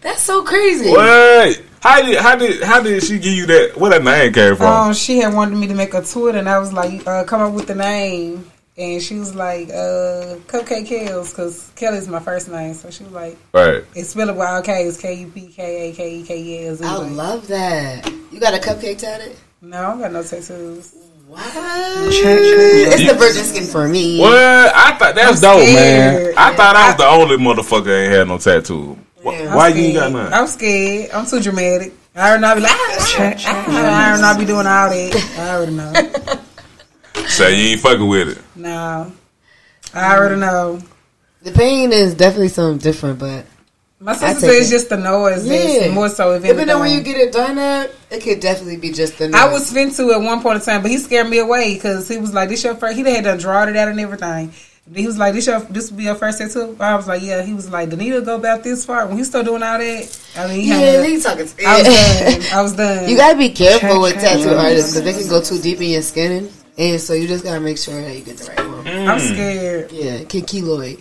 That's 0.00 0.22
so 0.22 0.42
crazy. 0.42 0.90
What? 0.90 1.62
How 1.80 2.00
did 2.02 2.18
how 2.18 2.36
did 2.36 2.62
how 2.62 2.80
did 2.80 3.02
she 3.02 3.18
give 3.18 3.32
you 3.32 3.46
that? 3.46 3.76
Where 3.76 3.90
that 3.90 4.04
name 4.04 4.32
came 4.32 4.54
from? 4.56 4.66
Um, 4.66 4.94
she 4.94 5.18
had 5.18 5.34
wanted 5.34 5.56
me 5.56 5.66
to 5.66 5.74
make 5.74 5.94
a 5.94 6.02
Twitter, 6.02 6.38
and 6.38 6.48
I 6.48 6.58
was 6.58 6.72
like, 6.72 7.04
uh, 7.06 7.24
"Come 7.24 7.40
up 7.40 7.52
with 7.52 7.66
the 7.66 7.74
name." 7.74 8.48
And 8.78 9.02
she 9.02 9.16
was 9.16 9.34
like, 9.34 9.68
uh, 9.68 10.40
"Cupcake 10.46 10.86
Kills," 10.86 11.30
because 11.30 11.70
Kelly's 11.76 12.08
my 12.08 12.20
first 12.20 12.48
name. 12.48 12.72
So 12.72 12.90
she 12.90 13.04
was 13.04 13.12
like, 13.12 13.36
right. 13.52 13.84
"It's 13.94 14.10
spelled 14.10 14.34
with 14.36 14.46
all 14.46 14.62
K's, 14.62 14.98
K 14.98 15.14
U 15.14 15.26
P 15.28 15.48
K 15.48 15.90
A 15.90 15.94
K 15.94 16.14
E 16.16 16.22
K 16.22 16.42
E 16.42 16.66
L 16.66 17.06
love 17.08 17.46
that. 17.48 18.10
You 18.30 18.40
got 18.40 18.54
a 18.54 18.58
cupcake 18.58 18.98
tatted? 18.98 19.36
No, 19.60 19.76
I 19.76 19.90
don't 19.90 20.00
got 20.00 20.12
no 20.12 20.22
tattoos. 20.22 20.94
What? 21.28 21.40
It's 21.54 23.10
the 23.10 23.14
virgin 23.18 23.44
skin 23.44 23.64
for 23.64 23.88
me. 23.88 24.20
Well, 24.20 24.72
I 24.74 24.92
thought 24.96 25.14
that's 25.14 25.42
I'm 25.42 25.56
dope, 25.56 25.66
man. 25.66 26.34
I 26.36 26.54
thought 26.54 26.76
I 26.76 26.88
was 26.88 26.96
the 26.96 27.06
only 27.06 27.36
motherfucker 27.36 27.84
that 27.84 28.04
ain't 28.04 28.12
had 28.12 28.28
no 28.28 28.38
tattoo. 28.38 28.98
Yeah. 29.24 29.54
Why 29.54 29.68
you 29.68 29.84
ain't 29.84 29.94
got 29.94 30.12
none? 30.12 30.32
I'm 30.32 30.46
scared. 30.46 31.10
I'm 31.12 31.26
too 31.26 31.40
dramatic. 31.40 31.92
I 32.14 32.28
already 32.28 32.42
know. 32.42 32.48
I 32.48 32.54
be 32.54 32.60
like, 32.60 32.70
ah, 32.72 33.06
Check, 33.16 33.38
check 33.38 33.54
ah, 33.54 33.70
I 33.70 34.08
already 34.08 34.22
know. 34.22 34.28
I 34.28 34.38
be 34.38 34.44
doing 34.44 34.66
all 34.66 34.90
that. 34.90 35.36
I 35.38 35.54
already 35.56 35.72
know. 35.72 36.38
Say 37.28 37.54
you 37.60 37.68
ain't 37.72 37.80
fucking 37.80 38.06
with 38.06 38.28
it. 38.38 38.38
No, 38.56 39.12
I 39.94 40.16
already 40.16 40.36
mm. 40.36 40.40
know. 40.40 40.80
The 41.42 41.52
pain 41.52 41.92
is 41.92 42.14
definitely 42.14 42.48
something 42.48 42.78
different, 42.78 43.18
but 43.18 43.46
My 43.98 44.12
sister 44.14 44.40
take 44.46 44.50
says 44.50 44.68
it. 44.70 44.74
just 44.74 44.88
the 44.90 44.96
noise. 44.96 45.44
yeah, 45.46 45.80
That's 45.80 45.92
more 45.94 46.08
so. 46.08 46.34
If 46.34 46.42
Depending 46.42 46.70
on 46.70 46.80
when 46.82 46.92
you 46.96 47.02
get 47.02 47.16
it 47.16 47.32
done 47.32 47.58
at, 47.58 47.90
it 48.10 48.22
could 48.22 48.38
definitely 48.40 48.76
be 48.76 48.92
just 48.92 49.18
the. 49.18 49.24
I 49.34 49.46
noise. 49.50 49.52
was 49.52 49.72
finna 49.72 50.14
at 50.14 50.20
one 50.22 50.40
point 50.40 50.56
in 50.60 50.62
time, 50.64 50.82
but 50.82 50.90
he 50.90 50.98
scared 50.98 51.28
me 51.28 51.38
away 51.38 51.74
because 51.74 52.08
he 52.08 52.18
was 52.18 52.32
like, 52.32 52.48
"This 52.48 52.62
your 52.62 52.74
first. 52.76 52.96
He 52.96 53.02
had 53.02 53.24
done 53.24 53.38
draw 53.38 53.64
it 53.64 53.76
out 53.76 53.88
and 53.88 53.98
everything. 53.98 54.52
He 54.94 55.06
was 55.06 55.16
like, 55.18 55.34
"This 55.34 55.46
your 55.46 55.60
this 55.60 55.90
will 55.90 55.98
be 55.98 56.04
your 56.04 56.14
first 56.16 56.38
tattoo." 56.38 56.76
I 56.78 56.94
was 56.94 57.08
like, 57.08 57.22
"Yeah." 57.22 57.42
He 57.42 57.54
was 57.54 57.70
like, 57.70 57.88
"Danita 57.90 58.24
go 58.24 58.36
about 58.36 58.62
this 58.62 58.84
far." 58.84 59.06
When 59.08 59.16
he 59.18 59.24
still 59.24 59.42
doing 59.42 59.62
all 59.64 59.78
that, 59.78 60.18
I 60.36 60.46
mean, 60.48 60.60
he 60.60 60.68
Yeah, 60.68 60.76
had. 60.78 61.04
he's 61.06 61.24
talking. 61.24 61.48
I 61.66 61.78
was 61.78 61.86
done. 61.88 62.42
I 62.58 62.62
was 62.62 62.72
done. 62.74 63.08
You 63.08 63.16
gotta 63.16 63.38
be 63.38 63.48
careful 63.50 64.00
with 64.00 64.14
tattoo 64.14 64.50
artists 64.54 64.94
because 64.94 65.02
they 65.16 65.20
can 65.20 65.28
go 65.28 65.40
too 65.42 65.60
deep 65.60 65.80
in 65.80 65.90
your 65.90 66.02
skin, 66.02 66.50
and 66.78 67.00
so 67.00 67.12
you 67.12 67.28
just 67.28 67.44
gotta 67.44 67.60
make 67.60 67.78
sure 67.78 68.00
that 68.00 68.16
you 68.16 68.24
get 68.24 68.38
the 68.38 68.48
right 68.50 68.68
one. 68.68 68.86
I'm 68.86 69.18
mm. 69.18 69.32
scared. 69.32 69.92
Yeah, 69.92 70.12
it 70.14 70.28
keloid. 70.28 71.00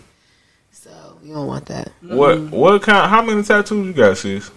So 0.72 1.20
you 1.24 1.34
don't 1.34 1.48
want 1.48 1.66
that. 1.68 1.92
What 2.01 2.42
what 2.51 2.82
kind? 2.82 3.10
How 3.10 3.22
many 3.22 3.44
tattoos 3.44 3.88
you 3.88 3.94
got, 3.94 4.18
sis? 4.18 4.51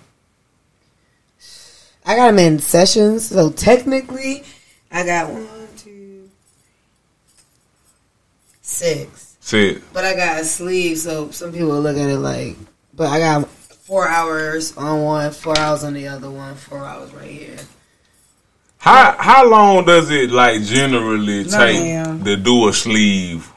I 2.06 2.16
got 2.16 2.26
them 2.26 2.38
in 2.38 2.59
sessions, 2.59 3.26
so 3.26 3.50
technically, 3.50 4.44
I 4.90 5.06
got 5.06 5.30
one, 5.30 5.68
two, 5.78 6.28
six. 8.61 9.37
Shit. 9.42 9.83
But 9.92 10.04
I 10.04 10.14
got 10.14 10.40
a 10.40 10.44
sleeve, 10.44 10.99
so 10.99 11.30
some 11.30 11.52
people 11.52 11.80
look 11.80 11.97
at 11.97 12.09
it 12.09 12.18
like. 12.18 12.56
But 12.92 13.09
I 13.09 13.18
got 13.18 13.49
four 13.49 14.09
hours 14.09 14.76
on 14.76 15.02
one, 15.02 15.30
four 15.33 15.59
hours 15.59 15.85
on 15.85 15.94
the 15.94 16.09
other 16.09 16.30
one, 16.30 16.54
four 16.54 16.85
hours 16.85 17.12
right 17.12 17.30
here. 17.30 17.56
How 18.84 19.16
how 19.18 19.48
long 19.48 19.86
does 19.86 20.10
it 20.10 20.30
like 20.30 20.60
generally 20.62 21.44
No, 21.44 21.50
take 21.58 21.80
ma'am. 21.80 22.22
to 22.24 22.36
do 22.36 22.68
a 22.68 22.72
sleeve? 22.74 23.50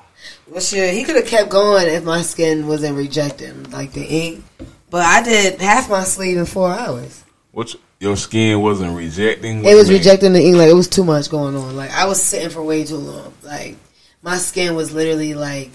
Well, 0.50 0.62
sure, 0.62 0.88
he 0.88 1.04
could 1.04 1.18
have 1.18 1.26
kept 1.28 1.50
going 1.50 1.88
if 1.88 2.06
my 2.06 2.22
skin 2.22 2.66
wasn't 2.66 2.96
rejecting 2.96 3.70
like 3.72 3.92
the 3.92 4.06
ink. 4.06 4.46
But 4.90 5.02
I 5.02 5.22
did 5.24 5.60
half 5.60 5.90
my 5.90 6.04
sleeve 6.06 6.38
in 6.38 6.46
four 6.46 6.72
hours. 6.72 7.26
What 7.52 7.76
your 8.00 8.16
skin 8.16 8.62
wasn't 8.62 8.96
rejecting? 8.96 9.64
What 9.64 9.74
It 9.74 9.76
was 9.76 9.90
mean? 9.90 9.98
rejecting 9.98 10.32
the 10.32 10.42
ink. 10.42 10.56
Like 10.56 10.70
it 10.70 10.74
was 10.76 10.88
too 10.88 11.04
much 11.04 11.30
going 11.30 11.58
on. 11.58 11.76
Like 11.76 11.92
I 11.92 12.06
was 12.06 12.24
sitting 12.24 12.50
for 12.50 12.62
way 12.64 12.86
too 12.86 12.96
long. 12.96 13.34
Like 13.44 13.76
my 14.22 14.38
skin 14.38 14.76
was 14.76 14.94
literally 14.94 15.34
like 15.34 15.72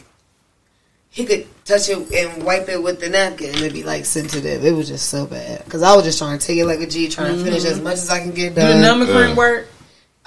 he 1.12 1.24
could 1.26 1.46
touch 1.66 1.88
it 1.90 1.98
and 2.12 2.42
wipe 2.42 2.68
it 2.68 2.82
with 2.82 2.98
the 2.98 3.08
napkin 3.08 3.48
and 3.50 3.58
it'd 3.58 3.72
be 3.74 3.84
like 3.84 4.04
sensitive. 4.06 4.64
It 4.64 4.72
was 4.72 4.88
just 4.88 5.08
so 5.10 5.26
bad 5.26 5.62
because 5.64 5.82
I 5.82 5.94
was 5.94 6.04
just 6.04 6.18
trying 6.18 6.38
to 6.38 6.44
take 6.46 6.58
it 6.58 6.64
like 6.64 6.80
a 6.80 6.86
G, 6.86 7.08
trying 7.08 7.36
to 7.36 7.44
finish 7.44 7.64
as 7.64 7.80
much 7.80 7.94
as 7.94 8.08
I 8.10 8.18
can 8.20 8.30
get 8.32 8.54
Do 8.54 8.62
the 8.62 8.68
done. 8.68 8.80
number 8.82 9.04
Uh. 9.04 9.16
cream 9.24 9.36
work? 9.36 9.68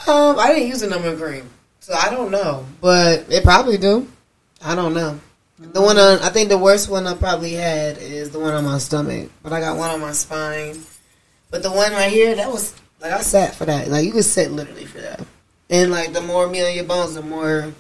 Um, 0.08 0.38
I 0.40 0.54
didn't 0.54 0.68
use 0.70 0.82
a 0.84 0.90
numbing 0.90 1.18
cream, 1.18 1.50
so 1.80 1.94
I 1.94 2.10
don't 2.12 2.30
know, 2.32 2.66
but 2.82 3.26
it 3.30 3.44
probably 3.44 3.78
do. 3.78 4.08
I 4.64 4.76
don't 4.76 4.94
know. 4.94 5.20
The 5.58 5.82
one 5.82 5.98
on, 5.98 6.20
I 6.20 6.30
think 6.30 6.50
the 6.50 6.58
worst 6.58 6.90
one 6.90 7.08
I 7.08 7.16
probably 7.16 7.54
had 7.54 7.98
is 7.98 8.30
the 8.32 8.40
one 8.40 8.54
on 8.54 8.66
my 8.66 8.78
stomach, 8.78 9.30
but 9.42 9.54
I 9.54 9.60
got 9.62 9.78
one 9.78 9.90
on 9.90 10.02
my 10.02 10.12
spine. 10.12 10.78
But 11.50 11.64
the 11.64 11.72
one 11.72 11.94
right 11.94 12.12
here, 12.12 12.36
that 12.36 12.52
was 12.52 12.74
like 13.02 13.14
I 13.14 13.22
sat 13.22 13.56
for 13.56 13.66
that. 13.66 13.88
Like 13.88 14.06
you 14.06 14.12
could 14.12 14.26
sit 14.26 14.52
literally 14.52 14.86
for 14.86 15.00
that, 15.00 15.22
and 15.70 15.92
like 15.92 16.12
the 16.14 16.22
more 16.22 16.48
meat 16.48 16.66
on 16.68 16.76
your 16.76 16.84
bones, 16.84 17.16
the 17.16 17.22
more 17.22 17.72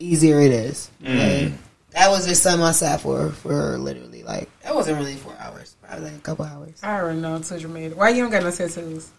easier 0.00 0.40
it 0.40 0.50
is. 0.52 0.90
Like, 1.00 1.52
that 1.98 2.10
was 2.10 2.26
just 2.26 2.42
something 2.42 2.64
I 2.64 2.72
sat 2.72 3.00
for 3.00 3.30
for 3.30 3.76
literally 3.76 4.22
like 4.22 4.48
that 4.62 4.74
wasn't 4.74 4.98
really 4.98 5.16
four 5.16 5.34
hours, 5.40 5.74
probably 5.82 6.06
like 6.06 6.18
a 6.18 6.20
couple 6.20 6.44
hours. 6.44 6.78
I 6.82 6.96
already 6.96 7.20
know. 7.20 7.34
I'm 7.34 7.42
too. 7.42 7.68
Why 7.94 8.10
you 8.10 8.22
don't 8.22 8.30
got 8.30 8.44
no 8.44 8.50
tattoos? 8.50 9.10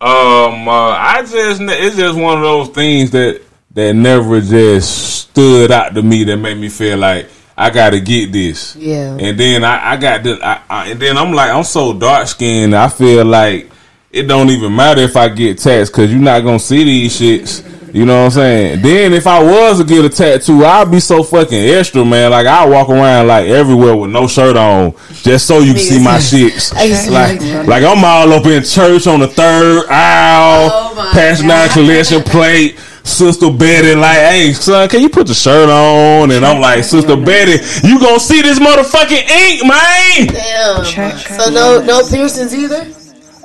Um, 0.00 0.68
uh, 0.68 0.90
I 0.90 1.22
just 1.22 1.60
it's 1.60 1.96
just 1.96 2.18
one 2.18 2.38
of 2.38 2.42
those 2.42 2.68
things 2.68 3.10
that 3.10 3.42
that 3.72 3.94
never 3.94 4.40
just 4.40 5.20
stood 5.22 5.72
out 5.72 5.94
to 5.94 6.02
me 6.02 6.24
that 6.24 6.36
made 6.36 6.56
me 6.56 6.68
feel 6.68 6.98
like 6.98 7.28
I 7.56 7.70
got 7.70 7.90
to 7.90 8.00
get 8.00 8.32
this. 8.32 8.76
Yeah. 8.76 9.16
And 9.18 9.38
then 9.38 9.64
I, 9.64 9.92
I 9.92 9.96
got 9.96 10.22
the, 10.22 10.38
I, 10.42 10.62
I, 10.70 10.88
and 10.88 11.00
then 11.00 11.18
I'm 11.18 11.32
like, 11.32 11.50
I'm 11.50 11.64
so 11.64 11.92
dark 11.92 12.26
skinned. 12.26 12.74
I 12.74 12.88
feel 12.88 13.24
like 13.24 13.70
it 14.10 14.22
don't 14.22 14.48
even 14.50 14.74
matter 14.74 15.02
if 15.02 15.16
I 15.16 15.28
get 15.28 15.58
taxed 15.58 15.92
because 15.92 16.10
you're 16.10 16.20
not 16.20 16.40
gonna 16.40 16.58
see 16.58 16.84
these 16.84 17.20
shits. 17.20 17.79
You 17.92 18.06
know 18.06 18.20
what 18.20 18.24
I'm 18.26 18.30
saying? 18.30 18.82
Then 18.82 19.12
if 19.12 19.26
I 19.26 19.42
was 19.42 19.78
to 19.78 19.84
get 19.84 20.04
a 20.04 20.08
tattoo, 20.08 20.64
I'd 20.64 20.90
be 20.90 21.00
so 21.00 21.22
fucking 21.22 21.58
extra, 21.58 22.04
man. 22.04 22.30
Like 22.30 22.46
I 22.46 22.64
walk 22.66 22.88
around 22.88 23.26
like 23.26 23.48
everywhere 23.48 23.96
with 23.96 24.10
no 24.10 24.26
shirt 24.26 24.56
on, 24.56 24.94
just 25.22 25.46
so 25.46 25.58
you 25.58 25.72
can 25.72 25.82
see 25.82 26.02
my 26.02 26.18
shits. 26.18 26.74
I 26.74 26.84
used 26.84 27.04
to 27.04 27.10
be 27.10 27.14
Like, 27.14 27.66
like 27.66 27.84
I'm 27.84 28.04
all 28.04 28.32
up 28.32 28.46
in 28.46 28.62
church 28.62 29.06
on 29.06 29.20
the 29.20 29.28
third 29.28 29.86
aisle, 29.88 30.70
Oh 30.72 30.94
my 30.94 31.10
passing 31.12 31.50
out 31.50 31.70
collection 31.70 32.22
plate. 32.22 32.78
Sister 33.02 33.50
Betty, 33.50 33.94
like, 33.94 34.18
hey 34.18 34.52
son, 34.52 34.88
can 34.88 35.00
you 35.00 35.08
put 35.08 35.26
the 35.26 35.34
shirt 35.34 35.68
on? 35.68 36.30
And 36.30 36.44
I'm 36.44 36.60
like, 36.60 36.84
Sister 36.84 37.16
Betty, 37.16 37.52
you 37.86 37.98
gonna 37.98 38.20
see 38.20 38.42
this 38.42 38.58
motherfucking 38.58 39.28
ink, 39.28 39.66
man? 39.66 40.26
Damn. 40.26 40.84
Check. 40.84 41.14
So 41.16 41.50
no 41.50 41.82
no 41.82 42.06
piercings 42.08 42.54
either. 42.54 42.99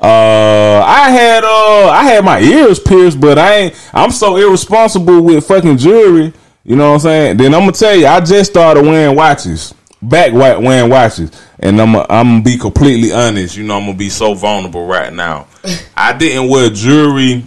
Uh, 0.05 0.83
I 0.85 1.09
had 1.09 1.43
uh, 1.43 1.89
I 1.89 2.03
had 2.03 2.23
my 2.23 2.39
ears 2.39 2.79
pierced, 2.79 3.19
but 3.19 3.39
I 3.39 3.55
ain't. 3.55 3.89
I'm 3.93 4.11
so 4.11 4.37
irresponsible 4.37 5.21
with 5.21 5.47
fucking 5.47 5.77
jewelry. 5.77 6.33
You 6.63 6.75
know 6.75 6.89
what 6.89 6.95
I'm 6.95 6.99
saying? 6.99 7.37
Then 7.37 7.53
I'm 7.53 7.61
gonna 7.61 7.71
tell 7.71 7.95
you, 7.95 8.07
I 8.07 8.19
just 8.21 8.51
started 8.51 8.83
wearing 8.83 9.15
watches, 9.15 9.73
back 10.01 10.33
wearing 10.33 10.89
watches, 10.89 11.31
and 11.59 11.81
I'm 11.81 11.95
I'm 11.95 12.05
gonna 12.07 12.41
be 12.43 12.57
completely 12.57 13.11
honest. 13.11 13.57
You 13.57 13.63
know, 13.63 13.77
I'm 13.77 13.85
gonna 13.85 13.97
be 13.97 14.09
so 14.09 14.33
vulnerable 14.33 14.85
right 14.85 15.11
now. 15.11 15.47
I 15.97 16.15
didn't 16.17 16.49
wear 16.49 16.69
jewelry. 16.69 17.43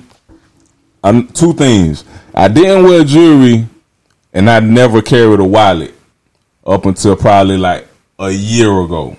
Um, 1.05 1.29
two 1.29 1.53
things. 1.53 2.05
I 2.35 2.49
didn't 2.49 2.85
wear 2.85 3.05
jewelry 3.05 3.67
and 4.33 4.49
I 4.49 4.61
never 4.61 5.03
carried 5.03 5.41
a 5.41 5.45
wallet 5.45 5.95
up 6.67 6.87
until 6.87 7.17
probably 7.17 7.57
like 7.57 7.89
a 8.19 8.31
year 8.31 8.71
ago. 8.81 9.17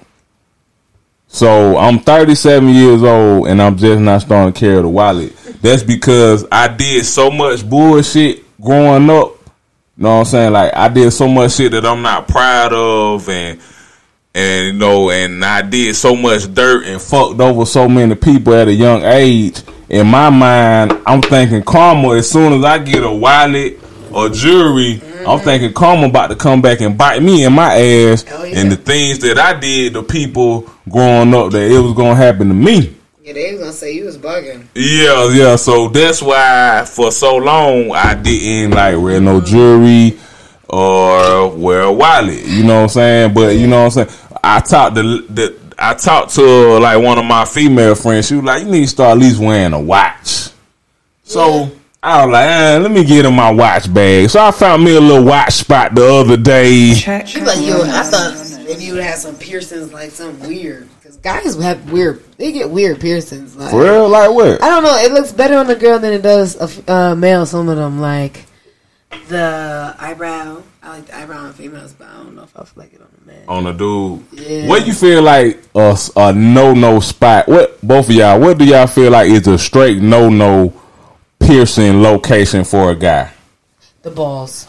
So 1.31 1.77
I'm 1.77 2.00
37 2.00 2.69
years 2.69 3.03
old 3.03 3.48
and 3.48 3.62
I'm 3.62 3.77
just 3.77 4.01
not 4.01 4.21
starting 4.21 4.51
to 4.51 4.59
carry 4.59 4.81
the 4.81 4.89
wallet. 4.89 5.36
That's 5.62 5.83
because 5.83 6.45
I 6.51 6.67
did 6.67 7.05
so 7.05 7.29
much 7.29 7.67
bullshit 7.67 8.43
growing 8.59 9.09
up. 9.12 9.36
You 9.95 10.03
know 10.03 10.09
what 10.09 10.19
I'm 10.19 10.25
saying? 10.25 10.53
Like 10.53 10.74
I 10.75 10.89
did 10.89 11.12
so 11.12 11.27
much 11.27 11.53
shit 11.53 11.71
that 11.74 11.86
I'm 11.86 12.01
not 12.01 12.27
proud 12.27 12.74
of 12.74 13.29
and 13.29 13.62
and 14.33 14.67
you 14.67 14.74
know, 14.74 15.12
and 15.12 15.43
I 15.45 15.62
did 15.62 15.95
so 15.95 16.15
much 16.15 16.51
dirt 16.53 16.86
and 16.86 17.01
fucked 17.01 17.39
over 17.39 17.65
so 17.65 17.88
many 17.88 18.15
people 18.15 18.53
at 18.53 18.67
a 18.67 18.74
young 18.74 19.03
age. 19.03 19.62
In 19.89 20.07
my 20.07 20.29
mind, 20.29 21.00
I'm 21.05 21.21
thinking 21.21 21.63
karma. 21.63 22.15
As 22.15 22.29
soon 22.29 22.53
as 22.53 22.63
I 22.63 22.79
get 22.79 23.03
a 23.03 23.12
wallet 23.12 23.79
or 24.12 24.30
jewelry, 24.30 24.94
I'm 24.94 25.00
mm-hmm. 25.00 25.44
thinking 25.44 25.74
karma 25.74 26.08
about 26.08 26.28
to 26.28 26.36
come 26.36 26.62
back 26.62 26.82
and 26.82 26.98
bite 26.98 27.22
me 27.22 27.46
in 27.46 27.54
my 27.54 27.74
ass. 27.75 28.25
Oh, 28.32 28.44
yeah. 28.44 28.60
And 28.60 28.72
the 28.72 28.75
things 28.75 29.20
that 29.20 29.38
I 29.38 29.60
did 29.60 29.94
to 29.94 30.04
people 30.04 30.70
growing 30.89 31.34
up, 31.34 31.51
that 31.51 31.72
it 31.72 31.80
was 31.80 31.94
gonna 31.94 32.16
happen 32.16 32.48
to 32.48 32.54
me. 32.54 32.96
Yeah, 33.22 33.34
they 33.34 33.51
was 33.51 33.60
gonna 33.62 33.74
say 33.74 33.94
you 33.94 34.06
was 34.06 34.18
bugging. 34.18 34.66
Yeah, 34.74 35.30
yeah. 35.32 35.56
So 35.56 35.88
that's 35.89 36.22
why 36.22 36.84
for 36.88 37.12
so 37.12 37.36
long 37.38 37.92
I 37.92 38.16
didn't 38.16 38.72
like 38.72 38.98
wear 38.98 39.22
no 39.22 39.39
jewelry 39.39 40.18
or 40.68 41.50
wear 41.50 41.82
a 41.82 41.94
wallet. 41.94 42.44
You 42.46 42.63
know 42.63 42.75
what 42.75 42.82
I'm 42.84 42.89
saying? 42.89 43.34
But 43.34 43.56
you 43.56 43.68
know 43.68 43.84
what 43.84 43.98
I'm 43.98 44.08
saying. 44.08 44.20
I 44.44 44.62
talked 44.62 44.96
to 44.96 45.22
the 45.22 45.56
I 45.78 45.94
talked 45.94 46.36
to 46.36 46.80
like 46.80 47.01
one 47.01 47.18
of 47.18 47.25
my 47.25 47.46
female 47.46 47.96
friends. 47.96 48.28
She 48.28 48.36
was 48.36 48.44
like, 48.44 48.63
"You 48.63 48.72
need 48.72 48.82
to 48.82 48.88
start 48.88 49.12
at 49.12 49.18
least 49.18 49.39
wearing 49.39 49.74
a 49.74 49.80
watch." 49.80 50.50
So 51.24 51.72
I 52.01 52.25
was 52.25 52.32
like, 52.32 52.48
eh, 52.50 52.77
"Let 52.77 52.91
me 52.91 53.03
get 53.03 53.25
in 53.25 53.34
my 53.34 53.51
watch 53.51 53.94
bag." 53.94 54.29
So 54.29 54.41
I 54.41 54.51
found 54.51 54.86
me 54.86 54.96
a 54.96 55.01
little 55.01 55.25
watch 55.25 55.53
spot 55.53 55.94
the 55.96 56.06
other 56.06 56.38
day. 56.38 56.96
Check. 56.96 57.27
She 57.27 57.41
like 57.41 57.60
yo. 57.60 57.82
I 57.82 58.03
thought 58.03 58.32
runners. 58.32 58.58
maybe 58.60 58.84
you 58.86 58.94
would 58.94 59.03
have 59.03 59.20
some 59.20 59.36
piercings, 59.36 59.91
like 59.91 60.12
some 60.12 60.39
weird. 60.39 60.88
Because 61.01 61.18
guys 61.18 61.62
have 61.62 61.91
weird. 61.91 62.24
They 62.38 62.53
get 62.53 62.70
weird 62.70 63.01
piercings. 63.01 63.58
Like 63.58 63.72
For 63.72 63.84
real, 63.84 64.08
like 64.08 64.32
what? 64.32 64.63
I 64.63 64.70
don't 64.70 64.84
know. 64.84 64.96
It 64.96 65.12
looks 65.12 65.34
better 65.34 65.58
on 65.58 65.70
a 65.70 65.75
girl 65.75 66.00
than 66.00 66.13
it 66.13 66.22
does 66.22 66.56
a 66.56 66.91
uh, 66.91 67.15
male. 67.15 67.46
Some 67.46 67.68
of 67.68 67.75
them, 67.75 68.00
like 68.00 68.46
the 69.27 69.94
eyebrow. 70.00 70.63
I 70.82 70.89
like 70.89 71.06
the 71.06 71.18
eyebrow 71.18 71.38
on 71.39 71.53
females, 71.53 71.94
but 71.94 72.08
I 72.08 72.13
don't 72.13 72.36
know 72.36 72.44
if 72.44 72.58
I 72.58 72.63
feel 72.63 72.84
like 72.84 72.94
it 72.94 73.01
on 73.01 73.08
a 73.22 73.27
man. 73.27 73.44
on 73.50 73.68
a 73.68 73.74
dude. 73.74 74.24
Yeah. 74.32 74.68
What 74.68 74.88
you 74.88 74.94
feel 74.94 75.22
like 75.22 75.62
a, 75.75 75.98
a 76.15 76.32
no 76.32 76.74
no 76.74 77.01
spot? 77.01 77.50
What 77.50 77.82
both 77.82 78.08
of 78.08 78.15
y'all? 78.15 78.39
What 78.39 78.58
do 78.58 78.63
y'all 78.63 78.88
feel 78.88 79.12
like 79.12 79.29
is 79.29 79.46
a 79.48 79.58
straight 79.58 80.01
no 80.01 80.29
no 80.29 80.74
piercing 81.39 82.01
location 82.01 82.63
for 82.63 82.91
a 82.91 82.96
guy? 82.96 83.31
The 84.01 84.12
balls. 84.12 84.67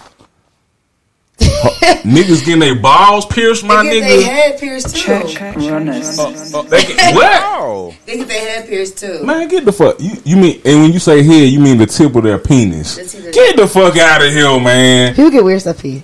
Niggas 1.41 2.45
getting 2.45 2.61
their 2.61 2.75
balls 2.75 3.27
pierced, 3.27 3.65
my 3.65 3.83
they 3.83 4.01
get 4.01 4.09
their 4.09 4.19
nigga. 4.21 4.25
head 4.25 4.61
pierced 4.61 4.97
too. 4.97 5.03
Check. 5.03 5.27
Check. 5.29 5.57
Runners. 5.57 6.19
Uh, 6.19 6.63
they 6.63 6.83
get, 6.83 7.15
what? 7.15 7.95
They 8.07 8.17
get 8.19 8.29
their 8.29 8.41
head 8.41 8.69
pierced 8.69 8.99
too. 8.99 9.25
Man, 9.25 9.49
get 9.49 9.65
the 9.65 9.73
fuck. 9.73 9.97
You, 10.01 10.13
you 10.25 10.37
mean? 10.37 10.61
And 10.65 10.83
when 10.83 10.93
you 10.93 10.99
say 10.99 11.23
head, 11.23 11.51
you 11.51 11.61
mean 11.61 11.79
the 11.79 11.87
tip 11.87 12.15
of 12.15 12.23
their 12.25 12.39
penis? 12.39 12.97
That's 12.97 13.15
Get 13.35 13.57
the 13.57 13.67
fuck 13.67 13.97
out 13.97 14.23
of 14.23 14.33
here, 14.33 14.61
man. 14.61 15.15
People 15.15 15.31
get 15.31 15.45
weird 15.45 15.61
stuff 15.61 15.81
here. 15.81 16.03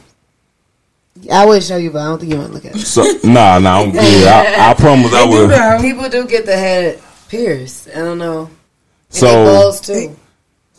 I 1.33 1.45
would 1.47 1.63
show 1.63 1.77
you, 1.77 1.91
but 1.91 2.03
I 2.03 2.05
don't 2.07 2.19
think 2.19 2.33
you 2.33 2.39
want 2.39 2.49
to 2.51 2.55
look 2.55 2.65
at 2.67 2.77
it. 2.77 2.79
So 2.81 3.03
nah, 3.25 3.59
nah, 3.59 3.81
I'm 3.83 3.91
good. 3.91 4.27
I, 4.29 4.71
I 4.71 4.75
promise 4.75 5.13
I 5.13 5.25
They 5.25 5.31
do 5.31 5.37
will. 5.37 5.49
though. 5.49 5.79
People 5.81 6.09
do 6.09 6.27
get 6.27 6.47
the 6.47 6.57
head 6.57 7.01
pierced. 7.29 7.89
I 7.89 7.99
don't 8.01 8.19
know. 8.19 8.47
And 8.47 8.51
So 9.11 9.27
balls 9.45 9.81
too. 9.81 10.17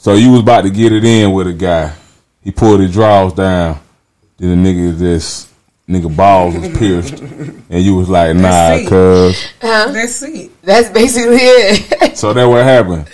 So 0.08 0.14
you 0.14 0.32
was 0.32 0.40
about 0.40 0.62
to 0.62 0.70
get 0.70 0.94
it 0.94 1.04
in 1.04 1.34
with 1.34 1.48
a 1.48 1.54
guy. 1.54 1.94
He 2.42 2.50
pulled 2.50 2.80
his 2.80 2.94
drawers 2.94 3.34
down. 3.34 3.78
Then 4.38 4.64
the 4.64 4.70
nigga 4.70 4.98
just 4.98 5.54
nigga 5.86 6.16
balls 6.16 6.56
was 6.56 6.78
pierced, 6.78 7.20
and 7.20 7.84
you 7.84 7.94
was 7.94 8.08
like, 8.08 8.34
nah, 8.38 8.88
cuz. 8.88 9.48
Huh? 9.62 9.92
That's 9.92 10.24
it. 10.24 10.62
That's 10.62 10.90
basically 10.92 11.36
it. 11.36 12.16
So 12.18 12.32
that 12.34 12.46
what 12.46 12.64
happened. 12.64 13.10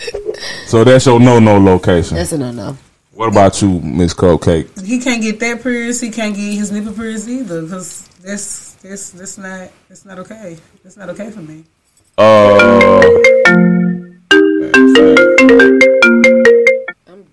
So 0.67 0.83
that's 0.83 1.07
your 1.07 1.19
no 1.19 1.39
no 1.39 1.57
location. 1.57 2.15
That's 2.15 2.31
a 2.31 2.37
no 2.37 2.51
no. 2.51 2.77
What 3.15 3.29
about 3.29 3.59
you, 3.63 3.79
Miss 3.79 4.13
Cupcake? 4.13 4.85
He 4.85 4.99
can't 4.99 5.19
get 5.19 5.39
that 5.39 5.63
pierced. 5.63 5.99
He 5.99 6.11
can't 6.11 6.35
get 6.35 6.53
his 6.53 6.71
nipple 6.71 6.93
pierced 6.93 7.27
either. 7.27 7.63
Because 7.63 8.07
that's 8.23 8.73
that's 8.75 9.09
that's 9.09 9.39
not 9.39 9.71
that's 9.89 10.05
not 10.05 10.19
okay. 10.19 10.59
That's 10.83 10.95
not 10.95 11.09
okay 11.09 11.31
for 11.31 11.41
me. 11.41 11.63
Uh, 12.19 13.01
I'm 14.31 16.02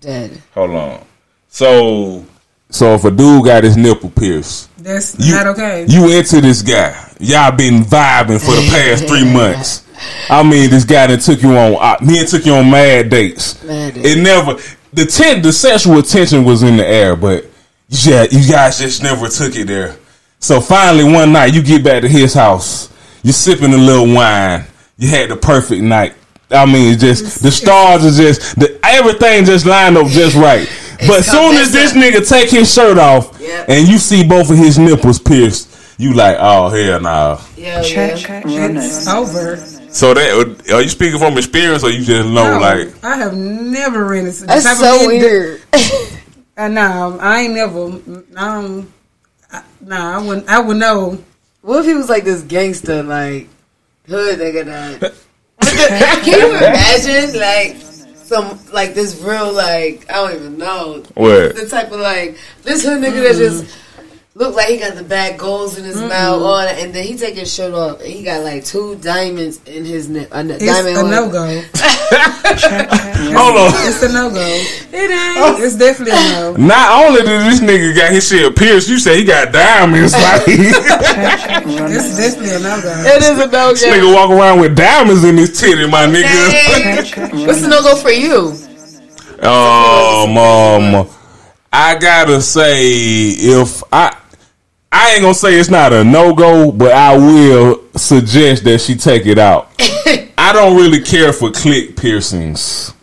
dead. 0.01 0.41
hold 0.53 0.71
on. 0.71 1.05
So 1.47 2.25
so 2.69 2.95
if 2.95 3.03
a 3.05 3.11
dude 3.11 3.45
got 3.45 3.63
his 3.63 3.77
nipple 3.77 4.09
pierced, 4.09 4.69
That's 4.83 5.17
you 5.19 5.33
not 5.35 5.47
okay. 5.47 5.85
you 5.87 6.09
into 6.17 6.41
this 6.41 6.61
guy. 6.61 6.95
Y'all 7.19 7.51
been 7.55 7.83
vibing 7.83 8.39
for 8.39 8.51
the 8.55 8.67
past 8.69 9.07
three 9.07 9.25
months. 9.33 9.85
I 10.29 10.41
mean, 10.41 10.69
this 10.69 10.83
guy 10.83 11.07
that 11.07 11.21
took 11.21 11.41
you 11.43 11.55
on, 11.55 11.75
uh, 11.79 12.03
me 12.03 12.19
and 12.19 12.27
took 12.27 12.45
you 12.45 12.53
on 12.53 12.71
mad 12.71 13.09
dates. 13.09 13.63
Mad 13.63 13.93
dates. 13.93 14.07
It 14.07 14.21
never 14.21 14.53
the 14.93 15.05
ten, 15.05 15.41
the 15.41 15.53
sexual 15.53 16.01
tension 16.01 16.43
was 16.43 16.63
in 16.63 16.77
the 16.77 16.85
air, 16.87 17.15
but 17.15 17.45
yeah, 17.89 18.25
you 18.31 18.49
guys 18.49 18.79
just 18.79 19.03
never 19.03 19.27
took 19.27 19.55
it 19.55 19.67
there. 19.67 19.97
So 20.39 20.59
finally, 20.59 21.03
one 21.03 21.31
night, 21.33 21.53
you 21.53 21.61
get 21.61 21.83
back 21.83 22.01
to 22.01 22.07
his 22.07 22.33
house. 22.33 22.91
You 23.21 23.31
sipping 23.31 23.73
a 23.73 23.77
little 23.77 24.11
wine. 24.11 24.65
You 24.97 25.09
had 25.09 25.29
the 25.29 25.35
perfect 25.35 25.83
night. 25.83 26.15
I 26.49 26.65
mean, 26.65 26.93
it's 26.93 27.01
just 27.01 27.43
the 27.43 27.51
stars 27.51 28.03
are 28.05 28.23
just 28.23 28.59
the 28.59 28.79
everything 28.91 29.45
just 29.45 29.65
lined 29.65 29.97
up 29.97 30.07
just 30.07 30.35
right. 30.35 30.67
But 31.07 31.19
as 31.19 31.25
soon 31.31 31.55
as 31.55 31.71
this 31.71 31.93
nigga 31.93 32.27
take 32.27 32.49
his 32.49 32.71
shirt 32.71 32.97
off 32.97 33.39
Yep. 33.41 33.69
and 33.69 33.87
you 33.87 33.97
see 33.97 34.27
both 34.27 34.51
of 34.51 34.57
his 34.57 34.77
nipples 34.77 35.17
pierced, 35.19 35.69
you 35.97 36.13
like, 36.13 36.37
oh 36.39 36.69
hell 36.69 36.99
nah. 36.99 37.39
Yeah, 37.57 37.81
Check. 37.81 38.19
yeah. 38.45 38.59
Runners. 38.59 38.97
It's 38.97 39.07
over. 39.07 39.57
So 39.91 40.13
that 40.13 40.71
are 40.73 40.81
you 40.81 40.89
speaking 40.89 41.19
from 41.19 41.37
experience 41.37 41.83
or 41.83 41.89
you 41.89 42.03
just 42.05 42.29
know 42.29 42.53
No, 42.53 42.59
like 42.59 43.03
I 43.03 43.17
have 43.17 43.35
never 43.35 44.05
ran 44.05 44.27
into 44.27 44.45
That's 44.45 44.79
so 44.79 44.99
men 44.99 45.07
weird. 45.07 45.61
Uh, 46.57 46.67
nah, 46.67 47.17
I 47.17 47.39
ain't 47.41 47.53
never. 47.55 47.79
Um, 48.35 48.93
I, 49.51 49.63
nah, 49.79 50.19
I 50.19 50.21
wouldn't. 50.21 50.49
I 50.49 50.59
would 50.59 50.77
know. 50.77 51.17
what 51.61 51.79
if 51.79 51.85
he 51.85 51.95
was 51.95 52.09
like 52.09 52.23
this 52.25 52.41
gangster, 52.43 53.01
like 53.01 53.47
hood 54.05 54.37
nigga 54.37 54.65
that? 54.65 55.13
Can 56.23 56.39
you 56.39 56.57
imagine 56.57 57.39
like 57.39 57.77
some 58.31 58.57
like 58.71 58.93
this 58.93 59.21
real 59.21 59.51
like 59.51 60.09
I 60.09 60.13
don't 60.13 60.35
even 60.35 60.57
know 60.57 61.03
what? 61.15 61.53
the 61.53 61.67
type 61.69 61.91
of 61.91 61.99
like 61.99 62.37
this 62.63 62.83
hood 62.83 63.01
nigga 63.01 63.23
that 63.23 63.35
mm-hmm. 63.35 63.59
just 63.59 63.77
look 64.41 64.55
like 64.55 64.69
he 64.69 64.77
got 64.77 64.95
the 64.95 65.03
bad 65.03 65.37
goals 65.39 65.77
in 65.77 65.85
his 65.85 65.97
mouth 66.01 66.41
on 66.41 66.67
it, 66.67 66.83
and 66.83 66.91
then 66.93 67.05
he 67.05 67.15
take 67.15 67.35
his 67.35 67.53
shirt 67.53 67.73
off 67.75 67.99
and 68.01 68.09
he 68.09 68.23
got 68.23 68.43
like 68.43 68.65
two 68.65 68.95
diamonds 68.95 69.61
in 69.67 69.85
his 69.85 70.09
neck. 70.09 70.29
A 70.31 70.39
It's 70.49 70.65
diamond 70.65 70.97
a 70.97 71.03
no 71.03 71.29
go. 71.29 71.61
Check. 71.75 72.57
Check. 72.57 72.89
Hold 73.37 73.55
on. 73.61 73.71
It's 73.87 74.01
a 74.01 74.11
no 74.11 74.31
go. 74.31 74.41
It 74.41 75.11
ain't. 75.11 75.63
It's 75.63 75.75
definitely 75.77 76.13
a 76.17 76.33
no. 76.33 76.55
Not 76.57 77.05
only 77.05 77.21
did 77.21 77.41
this 77.45 77.59
nigga 77.59 77.95
got 77.95 78.11
his 78.11 78.27
shit 78.27 78.55
pierced, 78.55 78.89
you 78.89 78.97
say 78.97 79.17
he 79.19 79.23
got 79.23 79.53
diamonds. 79.53 80.13
Like 80.13 80.45
this 80.45 80.73
Check. 80.87 81.63
It's 81.67 82.17
definitely 82.17 82.55
a 82.55 82.59
no 82.59 82.81
go. 82.81 83.03
It 83.05 83.21
is 83.21 83.29
a 83.29 83.45
no 83.45 83.47
go. 83.47 83.73
nigga 83.75 84.13
walk 84.15 84.31
around 84.31 84.59
with 84.59 84.75
diamonds 84.75 85.23
in 85.23 85.37
his 85.37 85.57
titty, 85.59 85.87
my 85.87 86.07
nigga. 86.07 86.23
Dang. 86.23 87.03
Check. 87.05 87.33
What's 87.47 87.61
the 87.61 87.67
no 87.67 87.83
go 87.83 87.95
for 87.95 88.09
you? 88.09 88.57
Um, 89.47 90.37
um, 90.37 91.07
I 91.71 91.95
gotta 91.95 92.41
say, 92.41 92.81
if 93.29 93.81
I, 93.93 94.15
I 94.91 95.13
ain't 95.13 95.21
gonna 95.21 95.33
say 95.33 95.55
it's 95.55 95.69
not 95.69 95.93
a 95.93 96.03
no 96.03 96.33
go, 96.33 96.71
but 96.71 96.91
I 96.91 97.15
will 97.15 97.81
suggest 97.95 98.63
that 98.65 98.79
she 98.79 98.95
take 98.95 99.25
it 99.25 99.37
out. 99.39 99.71
I 100.37 100.51
don't 100.53 100.75
really 100.75 101.01
care 101.01 101.31
for 101.31 101.49
click 101.51 101.95
piercings. 101.95 102.93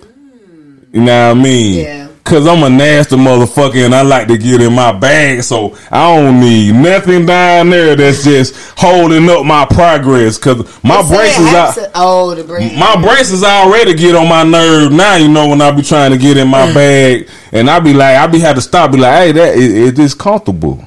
You 0.93 1.03
know 1.03 1.29
what 1.29 1.39
I 1.39 1.43
mean? 1.43 1.85
Yeah. 1.85 2.09
Cause 2.25 2.47
I'm 2.47 2.63
a 2.63 2.69
nasty 2.69 3.17
motherfucker 3.17 3.87
and 3.87 3.95
I 3.95 4.03
like 4.03 4.29
to 4.29 4.37
get 4.37 4.61
in 4.61 4.75
my 4.75 4.93
bag, 4.93 5.43
so 5.43 5.79
I 5.91 6.15
don't 6.15 6.41
need 6.41 6.75
nothing 6.75 7.25
down 7.25 7.71
there 7.71 7.97
that's 7.97 8.23
just 8.23 8.55
holding 8.79 9.31
up 9.31 9.47
my 9.47 9.65
progress. 9.65 10.37
Cause 10.37 10.59
my 10.85 11.01
braces 11.09 11.55
are. 11.55 11.73
to- 11.73 11.91
Oh, 11.95 12.35
the 12.35 12.45
braces. 12.45 12.79
My 12.79 13.01
braces 13.01 13.43
already 13.43 13.95
get 13.95 14.15
on 14.15 14.29
my 14.29 14.45
nerve 14.45 14.93
now. 14.93 15.17
You 15.17 15.29
know 15.29 15.49
when 15.49 15.63
I 15.63 15.71
be 15.71 15.83
trying 15.83 16.11
to 16.11 16.19
get 16.19 16.37
in 16.37 16.49
my 16.49 16.67
mm. 16.67 16.75
bag, 16.75 17.29
and 17.53 17.71
I 17.71 17.81
be 17.81 17.95
like, 17.95 18.17
I 18.17 18.27
be 18.27 18.41
had 18.41 18.57
to 18.57 18.63
stop. 18.63 18.93
Be 18.93 18.99
like, 18.99 19.15
hey, 19.15 19.33
that 19.33 19.55
is, 19.55 19.73
is 19.73 19.95
this 19.95 20.13
comfortable? 20.13 20.87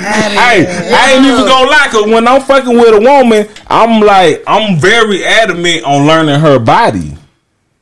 Hey, 0.00 0.66
I 0.94 1.12
ain't 1.12 1.26
even 1.26 1.46
gonna 1.46 1.70
lie, 1.70 1.88
cause 1.90 2.06
when 2.06 2.26
I'm 2.26 2.40
fucking 2.42 2.76
with 2.76 2.94
a 2.94 3.00
woman, 3.00 3.48
I'm 3.66 4.00
like, 4.00 4.42
I'm 4.46 4.78
very 4.80 5.24
adamant 5.24 5.84
on 5.84 6.06
learning 6.06 6.40
her 6.40 6.58
body. 6.58 7.16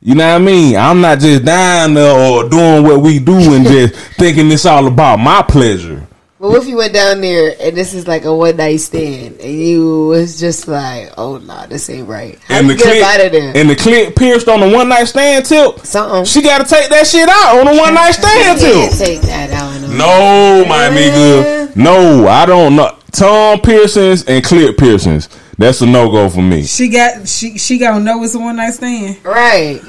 You 0.01 0.15
know 0.15 0.27
what 0.33 0.41
I 0.41 0.45
mean? 0.45 0.75
I'm 0.77 1.01
not 1.01 1.19
just 1.19 1.43
there 1.45 1.87
or 1.89 2.47
doing 2.49 2.83
what 2.83 3.01
we 3.01 3.19
do 3.19 3.53
and 3.53 3.65
just 3.65 3.95
thinking 4.15 4.49
it's 4.51 4.65
all 4.65 4.87
about 4.87 5.19
my 5.19 5.41
pleasure. 5.41 6.07
But 6.39 6.51
what 6.51 6.61
if 6.61 6.69
you 6.69 6.77
went 6.77 6.93
down 6.93 7.19
there 7.19 7.53
and 7.59 7.75
this 7.75 7.93
is 7.93 8.07
like 8.07 8.23
a 8.23 8.33
one 8.33 8.55
night 8.55 8.77
stand 8.77 9.41
and 9.41 9.51
you 9.61 10.07
was 10.07 10.39
just 10.39 10.69
like, 10.69 11.11
oh 11.17 11.37
nah, 11.37 11.65
this 11.65 11.89
ain't 11.89 12.07
right. 12.07 12.39
How 12.47 12.59
And 12.59 12.69
the 12.69 12.75
get 12.75 13.01
up 13.03 13.09
out 13.09 13.25
of 13.25 13.31
clip, 13.31 13.31
there? 13.33 13.57
and 13.57 13.69
the 13.69 13.75
clip 13.75 14.15
pierced 14.15 14.47
on 14.47 14.61
the 14.61 14.69
one 14.69 14.87
night 14.87 15.03
stand 15.05 15.45
tip. 15.45 15.79
Something. 15.79 16.23
She 16.23 16.41
got 16.41 16.59
to 16.59 16.63
take 16.63 16.89
that 16.91 17.05
shit 17.05 17.27
out 17.27 17.59
on 17.59 17.65
the 17.73 17.77
one 17.81 17.93
night 17.93 18.11
stand 18.11 18.59
You 18.61 18.67
can't 18.67 18.91
tip. 18.91 18.97
take 19.07 19.21
that 19.23 19.51
out. 19.51 19.81
No. 19.81 19.87
No, 19.89 20.65
my 20.69 20.87
nigga. 20.89 21.75
No, 21.75 22.27
I 22.27 22.45
don't 22.45 22.75
know. 22.77 22.97
Tom 23.11 23.59
piercings 23.59 24.23
and 24.25 24.41
clip 24.43 24.77
piercings. 24.77 25.27
That's 25.57 25.81
a 25.81 25.85
no 25.85 26.09
go 26.09 26.29
for 26.29 26.41
me. 26.41 26.63
She 26.63 26.87
got 26.87 27.27
she 27.27 27.57
she 27.57 27.77
gonna 27.79 27.99
know 28.01 28.23
it's 28.23 28.33
a 28.35 28.39
one 28.39 28.55
night 28.55 28.71
stand. 28.75 29.17
Right. 29.25 29.81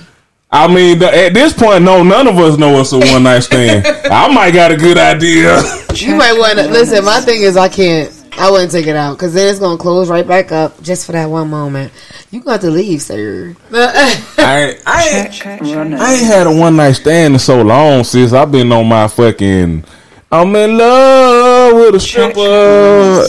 I 0.53 0.67
mean, 0.73 0.99
the, 0.99 1.15
at 1.15 1.33
this 1.33 1.53
point, 1.53 1.85
no, 1.85 2.03
none 2.03 2.27
of 2.27 2.37
us 2.39 2.59
know 2.59 2.81
it's 2.81 2.93
a 2.93 2.99
one 2.99 3.23
night 3.23 3.41
stand. 3.41 3.87
I 4.11 4.33
might 4.35 4.51
got 4.53 4.73
a 4.73 4.77
good 4.77 4.99
idea. 4.99 5.61
You 5.95 6.17
might 6.17 6.33
want 6.37 6.59
to 6.59 6.67
listen. 6.67 7.05
My 7.05 7.21
thing 7.21 7.43
is, 7.43 7.57
I 7.57 7.69
can't. 7.69 8.13
I 8.39 8.51
wouldn't 8.51 8.71
take 8.73 8.87
it 8.87 8.97
out 8.97 9.17
because 9.17 9.35
then 9.35 9.49
it's 9.51 9.59
gonna 9.59 9.77
close 9.77 10.09
right 10.09 10.27
back 10.27 10.51
up 10.51 10.81
just 10.83 11.05
for 11.07 11.13
that 11.13 11.27
one 11.27 11.51
moment. 11.51 11.93
You 12.31 12.41
got 12.41 12.61
to 12.63 12.71
leave, 12.71 13.03
sir. 13.03 13.55
I, 13.73 14.21
ain't- 14.39 14.83
I, 14.87 15.09
ain't, 15.09 15.33
Check, 15.33 15.61
runners. 15.61 16.01
I 16.01 16.15
ain't 16.15 16.25
had 16.27 16.47
a 16.47 16.53
one 16.57 16.77
night 16.77 16.93
stand 16.93 17.35
in 17.35 17.41
so 17.41 17.61
long, 17.63 18.03
sis. 18.05 18.33
I've 18.33 18.51
been 18.51 18.73
on 18.73 18.87
my 18.89 19.09
fucking. 19.09 19.85
I'm 20.33 20.57
in 20.57 20.79
love 20.79 21.75
with 21.75 21.95
a 21.97 22.01
stripper. 22.01 23.27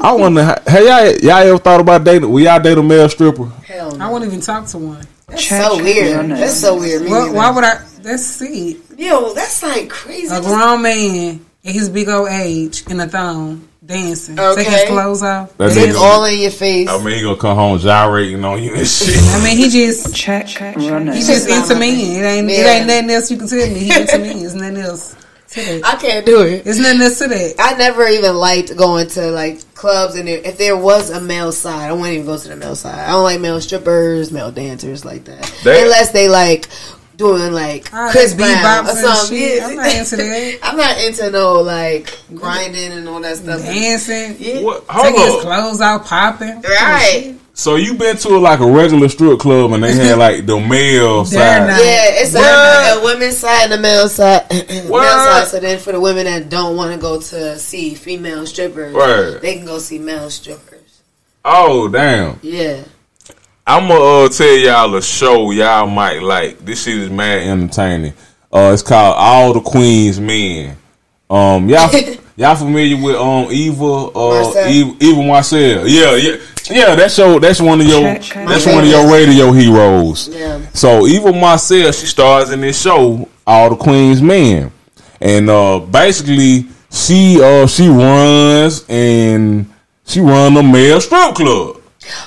I 0.00 0.12
wonder, 0.12 0.42
have 0.44 0.84
y'all, 0.84 1.16
y'all 1.20 1.48
ever 1.48 1.58
thought 1.58 1.80
about 1.80 2.04
dating? 2.04 2.30
Will 2.30 2.40
y'all 2.42 2.60
date 2.60 2.76
a 2.78 2.82
male 2.82 3.08
stripper? 3.08 3.46
Hell 3.64 3.94
I 3.94 3.98
no. 3.98 4.12
wouldn't 4.12 4.30
even 4.32 4.40
talk 4.40 4.66
to 4.66 4.78
one. 4.78 5.06
That's 5.28 5.44
Check, 5.44 5.62
so 5.62 5.76
weird. 5.82 6.16
runners. 6.16 6.38
That's 6.40 6.60
so 6.60 6.78
weird. 6.78 7.02
Well, 7.02 7.32
why 7.34 7.50
would 7.50 7.64
I? 7.64 7.84
That's 8.02 8.40
it. 8.42 8.78
Yo, 8.96 9.34
that's 9.34 9.62
like 9.62 9.88
crazy. 9.90 10.34
A 10.34 10.40
grown 10.40 10.82
man 10.82 11.44
at 11.64 11.72
his 11.74 11.88
big 11.90 12.08
old 12.08 12.28
age 12.30 12.84
in 12.88 12.98
a 13.00 13.06
thong 13.08 13.68
dancing, 13.84 14.38
Okay. 14.38 14.64
take 14.64 14.72
his 14.72 14.84
clothes 14.88 15.22
off. 15.22 15.56
That's 15.56 15.74
dance. 15.74 15.88
It's 15.90 15.98
all 15.98 16.24
in 16.24 16.38
your 16.40 16.50
face. 16.50 16.88
I 16.88 17.02
mean, 17.02 17.14
he 17.16 17.22
gonna 17.22 17.36
come 17.36 17.56
home 17.56 17.78
gyrating 17.78 18.44
on 18.44 18.62
you 18.62 18.74
and 18.74 18.86
shit. 18.86 19.16
I 19.18 19.42
mean, 19.44 19.56
he 19.56 19.68
just 19.70 20.14
Check, 20.14 20.46
check, 20.46 20.76
runners. 20.76 21.16
he 21.16 21.22
just 21.22 21.48
into 21.48 21.78
me. 21.78 22.18
It 22.18 22.22
ain't 22.22 22.50
it 22.50 22.66
ain't 22.66 22.86
nothing 22.86 23.10
else 23.10 23.30
you 23.30 23.36
can 23.38 23.48
tell 23.48 23.58
me. 23.66 23.78
He 23.80 23.94
into 24.00 24.18
me. 24.18 24.44
It's 24.44 24.54
nothing 24.54 24.76
else 24.78 25.10
to 25.10 25.16
that. 25.16 25.24
I 25.56 25.96
can't 26.00 26.26
do 26.26 26.42
it. 26.42 26.66
It's 26.66 26.78
nothing 26.78 27.00
else 27.00 27.18
to 27.20 27.28
that. 27.28 27.54
I 27.58 27.74
never 27.76 28.06
even 28.06 28.34
liked 28.36 28.76
going 28.76 29.08
to 29.08 29.30
like 29.30 29.74
clubs, 29.74 30.14
and 30.14 30.28
if 30.28 30.58
there 30.58 30.76
was 30.76 31.10
a 31.10 31.20
male 31.20 31.52
side, 31.52 31.88
I 31.88 31.92
wouldn't 31.92 32.12
even 32.14 32.26
go 32.26 32.36
to 32.38 32.48
the 32.48 32.56
male 32.56 32.76
side. 32.76 32.98
I 32.98 33.12
don't 33.12 33.22
like 33.22 33.40
male 33.40 33.60
strippers, 33.60 34.30
male 34.30 34.50
dancers 34.52 35.04
like 35.04 35.24
that, 35.24 35.50
They- 35.64 35.82
unless 35.82 36.10
they 36.12 36.28
like 36.28 36.68
doing 37.16 37.52
like 37.52 37.88
Ah, 37.92 38.10
Chris 38.12 38.32
Brown 38.34 38.86
or 38.86 38.90
and 38.90 38.98
something. 38.98 39.38
shit. 39.38 39.58
Yeah. 39.58 39.66
I'm 39.68 39.76
not 39.76 39.94
into 39.96 40.16
that. 40.16 40.58
I'm 40.62 40.76
not 40.76 40.98
into 40.98 41.30
no 41.30 41.60
like 41.62 42.16
grinding 42.34 42.92
and 42.92 43.08
all 43.08 43.20
that 43.22 43.36
stuff. 43.38 43.60
Dancing, 43.62 44.36
Yeah. 44.38 44.60
What? 44.60 44.86
taking 44.88 45.20
his 45.20 45.42
clothes 45.42 45.80
out, 45.80 46.04
popping. 46.04 46.60
Right. 46.62 47.34
So 47.58 47.74
you 47.74 47.94
been 47.94 48.16
to 48.18 48.38
like 48.38 48.60
a 48.60 48.70
regular 48.70 49.08
strip 49.08 49.40
club 49.40 49.72
and 49.72 49.82
they 49.82 49.92
had 49.92 50.16
like 50.18 50.46
the 50.46 50.60
male 50.60 51.24
side? 51.24 51.66
not. 51.66 51.70
Yeah, 51.80 52.04
it's 52.22 52.32
a, 52.32 52.38
What? 52.38 52.98
a 52.98 53.04
women's 53.04 53.36
side 53.38 53.64
and 53.64 53.72
a 53.72 53.78
male 53.78 54.08
side. 54.08 54.48
male 54.68 54.88
side. 54.88 55.48
So 55.48 55.58
then, 55.58 55.80
for 55.80 55.90
the 55.90 55.98
women 55.98 56.26
that 56.26 56.48
don't 56.48 56.76
want 56.76 56.94
to 56.94 57.00
go 57.00 57.20
to 57.20 57.58
see 57.58 57.96
female 57.96 58.46
strippers, 58.46 58.94
Right. 58.94 59.40
they 59.42 59.56
can 59.56 59.66
go 59.66 59.80
see 59.80 59.98
male 59.98 60.30
strippers. 60.30 61.02
Oh 61.44 61.88
damn! 61.88 62.38
Yeah. 62.42 62.84
I'm 63.66 63.88
gonna 63.88 64.24
uh, 64.26 64.28
tell 64.28 64.46
y'all 64.56 64.94
a 64.94 65.02
show 65.02 65.50
y'all 65.50 65.88
might 65.88 66.22
like. 66.22 66.64
This 66.64 66.84
shit 66.84 66.96
is 66.96 67.10
mad 67.10 67.42
entertaining. 67.42 68.12
Uh, 68.52 68.70
it's 68.72 68.82
called 68.82 69.16
All 69.18 69.52
the 69.52 69.60
Queen's 69.60 70.20
Men. 70.20 70.76
Um, 71.28 71.68
y'all, 71.68 71.90
y'all 72.38 72.54
familiar 72.56 72.96
with 72.96 73.16
um 73.16 73.48
Eva? 73.50 73.84
Uh, 73.84 74.42
Marcille? 74.42 74.68
Eva, 74.68 74.96
Eva 75.00 75.22
Marcille. 75.22 75.88
Yeah, 75.88 76.14
yeah, 76.14 76.36
yeah. 76.70 76.94
That's 76.94 77.18
your. 77.18 77.40
That's 77.40 77.60
one 77.60 77.80
of 77.80 77.86
your. 77.86 78.00
Check, 78.00 78.22
check. 78.22 78.48
That's 78.48 78.66
one 78.66 78.84
of 78.84 78.86
your 78.86 79.12
radio 79.12 79.52
heroes. 79.52 80.28
Yeah. 80.28 80.60
So 80.72 81.06
Eva 81.06 81.32
Marcille, 81.32 81.92
she 81.92 82.06
stars 82.06 82.50
in 82.50 82.60
this 82.60 82.80
show, 82.80 83.28
All 83.46 83.70
the 83.70 83.76
Queen's 83.76 84.22
Men, 84.22 84.72
and 85.20 85.50
uh, 85.50 85.80
basically 85.80 86.66
she 86.90 87.42
uh 87.42 87.66
she 87.66 87.88
runs 87.88 88.84
and 88.88 89.70
she 90.06 90.20
run 90.20 90.56
a 90.56 90.62
male 90.62 91.00
strip 91.00 91.34
club. 91.34 91.77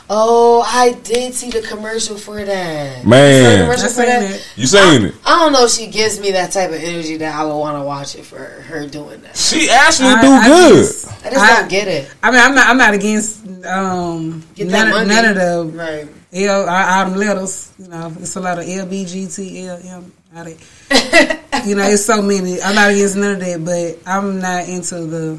Oh, 0.09 0.61
I 0.67 0.91
did 1.03 1.33
see 1.33 1.49
the 1.49 1.61
commercial 1.61 2.17
for 2.17 2.43
that. 2.43 3.05
Man. 3.05 3.41
You 3.41 3.57
saw 3.57 3.63
commercial 3.63 3.89
for 3.89 4.05
that? 4.05 4.23
it. 4.35 4.53
You 4.55 4.67
saying 4.67 5.03
it? 5.05 5.15
I 5.25 5.39
don't 5.39 5.53
know 5.53 5.65
if 5.65 5.71
she 5.71 5.87
gives 5.87 6.19
me 6.19 6.31
that 6.31 6.51
type 6.51 6.69
of 6.69 6.75
energy 6.75 7.17
that 7.17 7.33
I 7.33 7.43
would 7.43 7.57
want 7.57 7.77
to 7.77 7.83
watch 7.83 8.15
it 8.15 8.25
for 8.25 8.37
her 8.39 8.87
doing 8.87 9.21
that. 9.21 9.37
She 9.37 9.69
actually 9.69 10.09
I- 10.09 10.21
do 10.21 10.27
I 10.31 10.47
good. 10.47 10.77
just- 10.85 11.07
I 11.25 11.29
just 11.29 11.37
I- 11.41 11.59
don't 11.59 11.69
get 11.69 11.87
it. 11.87 12.11
I 12.23 12.31
mean, 12.31 12.39
I'm 12.39 12.55
not. 12.55 12.67
I'm 12.67 12.77
not 12.77 12.93
against 12.93 13.45
um 13.65 14.43
Get 14.55 14.69
that 14.69 14.89
none, 14.89 15.07
money. 15.07 15.07
none 15.09 15.25
of 15.25 15.35
the 15.35 15.77
Right. 15.77 16.07
L 16.33 16.69
all 16.69 17.05
them 17.09 17.15
letters. 17.17 17.71
You 17.77 17.87
know, 17.87 18.13
it's 18.19 18.35
a 18.35 18.39
lot 18.41 18.57
of 18.59 18.67
L 18.67 18.85
B 18.85 19.05
G 19.05 19.27
T 19.27 19.65
L 19.67 19.79
M. 19.83 20.11
all 20.35 20.43
that. 20.45 21.37
You 21.65 21.75
know, 21.75 21.83
it's 21.83 22.05
so 22.05 22.21
many. 22.23 22.59
I'm 22.61 22.73
not 22.73 22.89
against 22.89 23.15
none 23.17 23.33
of 23.33 23.39
that, 23.41 23.63
but 23.63 24.09
I'm 24.09 24.39
not 24.39 24.67
into 24.67 24.95
the 25.05 25.37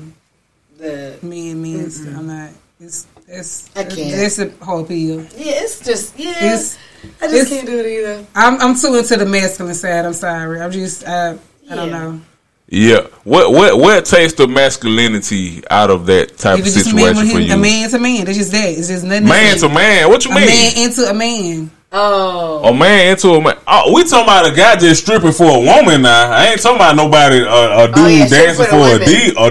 The 0.79 1.19
men 1.23 1.61
men's. 1.63 1.99
I'm 2.07 2.27
not. 2.29 2.51
It's 2.81 3.07
it's 3.33 3.71
I 3.77 3.85
can't. 3.85 3.99
it's 3.99 4.39
a 4.39 4.51
whole 4.65 4.81
appeal. 4.85 5.21
yeah, 5.37 5.63
it's 5.63 5.81
just 5.85 6.19
yeah. 6.19 6.55
It's 6.55 6.79
I 7.21 7.29
just 7.29 7.51
can't 7.51 7.67
do 7.67 7.79
it 7.79 7.87
either. 7.87 8.27
I'm 8.35 8.61
I'm 8.61 8.75
too 8.77 8.95
into 8.95 9.17
the 9.17 9.27
masculine 9.27 9.75
side. 9.75 10.05
I'm 10.05 10.13
sorry. 10.13 10.61
I'm 10.61 10.71
just 10.71 11.07
I 11.07 11.39
I 11.71 11.75
don't 11.75 11.91
know. 11.91 12.21
Yeah. 12.69 13.01
What 13.25 13.53
what 13.53 13.79
what 13.79 14.05
takes 14.05 14.33
the 14.35 14.47
masculinity 14.47 15.63
out 15.71 15.91
of 15.91 16.07
that 16.07 16.39
type 16.39 16.55
If 16.59 16.61
of 16.61 16.67
it's 16.69 16.75
just 16.77 16.93
a 16.93 16.95
man, 16.95 17.15
situation 17.17 17.35
for 17.37 17.41
you? 17.41 17.55
a 17.55 17.57
man 17.57 17.91
to 17.91 17.99
man, 17.99 18.29
it's 18.29 18.39
just 18.39 18.53
that. 18.53 18.69
It's 18.69 18.89
just 18.89 19.05
nothing. 19.05 19.25
Man 19.29 19.57
to 19.59 19.69
man. 19.69 20.09
What 20.09 20.25
you 20.25 20.31
a 20.31 20.35
mean? 20.35 20.47
man 20.47 20.73
into 20.79 21.03
a 21.11 21.15
man. 21.15 21.71
Oh, 21.95 22.65
A 22.71 22.73
man 22.75 23.09
into 23.13 23.29
a 23.31 23.41
man. 23.43 23.59
Oh, 23.67 23.93
we 23.95 24.03
talking 24.05 24.25
about 24.25 24.51
a 24.51 24.55
guy 24.57 24.77
just 24.77 25.03
stripping 25.03 25.33
for 25.33 25.45
a 25.45 25.61
woman 25.61 26.01
now. 26.03 26.31
I 26.33 26.47
ain't 26.47 26.63
talking 26.63 26.77
about 26.77 26.97
nobody 26.97 27.43
uh, 27.43 27.85
a 27.85 27.87
dude 27.89 27.99
Oh, 27.99 28.07
yeah, 28.09 28.29
dancing 28.29 28.65
for 28.65 28.71
for, 28.71 28.77
the 28.77 28.83
a, 28.83 28.93
women. 28.93 29.09
D, 29.09 29.35
a 29.37 29.51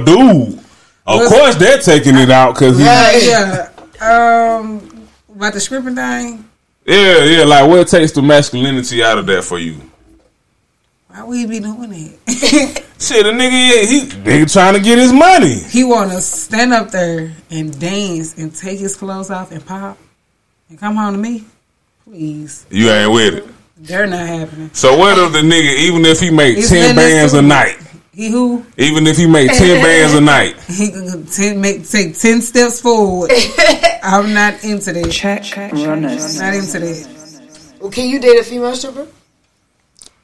dude. 0.56 0.65
Of 1.06 1.20
Listen. 1.20 1.38
course, 1.38 1.56
they're 1.58 1.78
taking 1.80 2.15
it 2.15 2.32
out 2.32 2.56
because 2.56 2.80
he. 2.80 2.84
Right. 2.86 3.22
Yeah. 3.24 3.70
Um, 4.02 5.08
about 5.36 5.54
the 5.54 5.60
stripping 5.60 5.96
thing. 5.96 6.46
Yeah, 6.86 7.24
yeah. 7.24 7.44
Like, 7.44 7.70
what 7.70 7.88
takes 7.88 8.12
the 8.12 8.22
masculinity 8.22 9.04
out 9.04 9.18
of 9.20 9.26
that 9.28 9.44
for 9.44 9.60
you? 9.60 9.78
Why 11.08 11.24
would 11.24 11.38
he 11.38 11.46
be 11.46 11.60
doing 11.60 11.90
that? 11.90 12.84
Shit, 13.00 13.26
a 13.26 13.30
nigga, 13.30 13.52
yeah, 13.52 13.86
he 13.90 14.02
nigga 14.24 14.52
trying 14.52 14.76
to 14.76 14.80
get 14.80 14.98
his 14.98 15.12
money. 15.12 15.56
he 15.56 15.84
want 15.84 16.12
to 16.12 16.22
stand 16.22 16.72
up 16.74 16.92
there 16.92 17.34
and 17.50 17.78
dance 17.80 18.38
and 18.38 18.54
take 18.56 18.80
his 18.80 18.96
clothes 18.96 19.30
off 19.32 19.52
and 19.52 19.66
pop 19.66 19.98
and 20.70 20.80
come 20.80 20.96
home 20.96 21.14
to 21.14 21.20
me. 21.20 21.44
Please, 22.06 22.66
You 22.70 22.90
ain't 22.90 23.12
with 23.12 23.34
it. 23.36 23.46
they're 23.78 24.06
not 24.08 24.26
happening. 24.28 24.70
So 24.74 24.98
what 24.98 25.18
if 25.18 25.34
the 25.34 25.40
nigga, 25.40 25.76
even 25.80 26.06
if 26.06 26.20
he 26.20 26.30
make 26.30 26.58
It's 26.58 26.70
ten 26.70 26.96
bands 26.96 27.34
a 27.34 27.42
night, 27.42 27.78
He 28.13 28.30
who 28.30 28.65
even 28.78 29.08
if 29.08 29.15
he 29.17 29.26
make 29.26 29.52
ten 29.52 29.82
bands 29.84 30.13
a 30.13 30.21
night, 30.21 30.60
he 30.67 30.91
can 30.91 31.26
ten, 31.28 31.62
make 31.62 31.88
take 31.88 32.17
ten 32.17 32.41
steps 32.41 32.82
forward. 32.82 33.32
I'm 34.04 34.34
not 34.34 34.63
into 34.65 34.91
that. 34.93 35.10
Check, 35.12 35.43
check, 35.43 35.71
runners. 35.71 36.39
Not 36.39 36.54
into 36.54 36.80
that. 36.80 37.78
well, 37.80 37.89
can 37.91 38.10
you 38.10 38.19
date 38.19 38.39
a 38.39 38.43
female 38.43 38.76
stripper? 38.76 39.08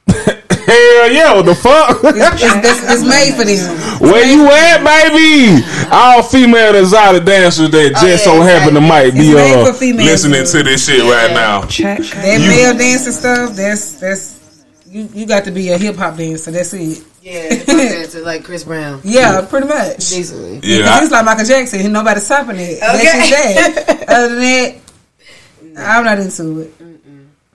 hell 0.68 1.10
yeah, 1.12 1.32
what 1.34 1.46
the 1.46 1.54
fuck? 1.54 1.96
It's, 2.04 2.42
it's, 2.42 2.92
it's 2.92 3.04
made 3.08 3.32
for 3.36 3.44
them. 3.44 4.00
Where 4.00 4.26
you 4.26 4.44
at, 4.48 4.84
baby? 4.84 5.64
All 5.90 6.22
female 6.22 6.74
exotic 6.76 7.24
dancers 7.24 7.70
that 7.70 7.90
just 7.92 8.04
Oh, 8.04 8.06
yeah, 8.06 8.16
so 8.16 8.42
happen 8.42 8.74
to 8.74 8.80
might 8.82 9.14
be 9.14 9.30
It's 9.30 9.34
made 9.34 9.54
uh, 9.62 9.66
for 9.66 9.78
females, 9.78 10.08
listening 10.10 10.44
to 10.44 10.62
this 10.62 10.86
shit 10.86 11.00
right 11.00 11.32
now. 11.32 11.62
Check, 11.66 12.00
That 12.00 12.40
You- 12.40 12.48
male 12.48 12.76
dancing 12.76 13.12
stuff. 13.12 13.56
That's 13.56 13.98
that's 13.98 14.64
you. 14.86 15.08
You 15.14 15.26
got 15.26 15.44
to 15.44 15.50
be 15.50 15.70
a 15.70 15.78
hip 15.78 15.96
hop 15.96 16.16
dancer. 16.18 16.50
That's 16.50 16.74
it. 16.74 17.02
Yeah, 17.20 17.52
hip-hop 17.54 18.24
like 18.24 18.44
Chris 18.44 18.64
Brown. 18.64 19.00
Yeah, 19.04 19.44
pretty 19.48 19.66
much. 19.66 19.96
Basically. 20.10 20.60
Yeah, 20.62 20.88
I- 20.94 21.00
he's 21.00 21.10
like 21.10 21.24
Michael 21.24 21.44
Jackson. 21.44 21.92
Nobody's 21.92 22.24
stopping 22.24 22.56
it. 22.58 22.80
That's 22.80 22.98
Okay. 22.98 23.28
just 23.28 23.86
that. 23.86 24.08
Other 24.08 24.28
than 24.34 25.74
that, 25.74 25.88
I'm 25.98 26.04
not 26.04 26.18
into 26.18 26.60
it. 26.60 26.74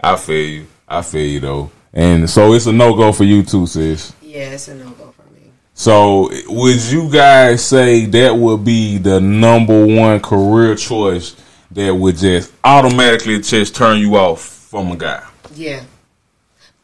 I 0.01 0.15
feel 0.17 0.35
you. 0.49 0.67
I 0.87 1.01
feel 1.01 1.25
you 1.25 1.39
though. 1.39 1.71
And 1.93 2.29
so 2.29 2.53
it's 2.53 2.65
a 2.65 2.73
no 2.73 2.93
go 2.95 3.11
for 3.11 3.23
you 3.23 3.43
too, 3.43 3.65
sis. 3.67 4.13
Yeah, 4.21 4.49
it's 4.51 4.67
a 4.67 4.75
no 4.75 4.89
go 4.91 5.13
for 5.15 5.23
me. 5.33 5.49
So 5.73 6.29
would 6.49 6.81
you 6.83 7.09
guys 7.11 7.63
say 7.65 8.05
that 8.07 8.35
would 8.35 8.63
be 8.65 8.97
the 8.97 9.19
number 9.21 9.85
one 9.85 10.19
career 10.19 10.75
choice 10.75 11.35
that 11.71 11.93
would 11.95 12.17
just 12.17 12.51
automatically 12.63 13.39
just 13.39 13.75
turn 13.75 13.97
you 13.99 14.15
off 14.15 14.41
from 14.41 14.91
a 14.91 14.95
guy? 14.97 15.23
Yeah. 15.55 15.83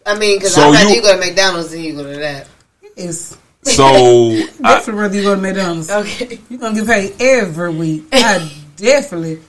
I 0.05 0.17
mean, 0.17 0.37
because 0.37 0.53
So 0.55 0.61
I'd 0.61 0.73
rather 0.73 0.89
you- 0.89 0.95
you 0.95 1.01
go 1.01 1.13
to 1.13 1.19
McDonald's 1.19 1.73
and 1.73 1.83
you 1.83 1.93
go 1.95 2.03
to 2.03 2.17
that. 2.19 2.47
It's 2.99 3.37
So 3.63 3.85
I, 4.63 4.75
definitely 4.75 5.01
whether 5.01 5.15
you 5.15 5.23
go 5.23 5.35
to 5.35 5.41
McDonald's. 5.41 5.89
Okay. 5.89 6.39
You're 6.49 6.59
gonna 6.59 6.75
get 6.75 6.87
paid 6.87 7.21
every 7.21 7.73
week. 7.75 8.03
I 8.11 8.51
definitely. 8.75 9.39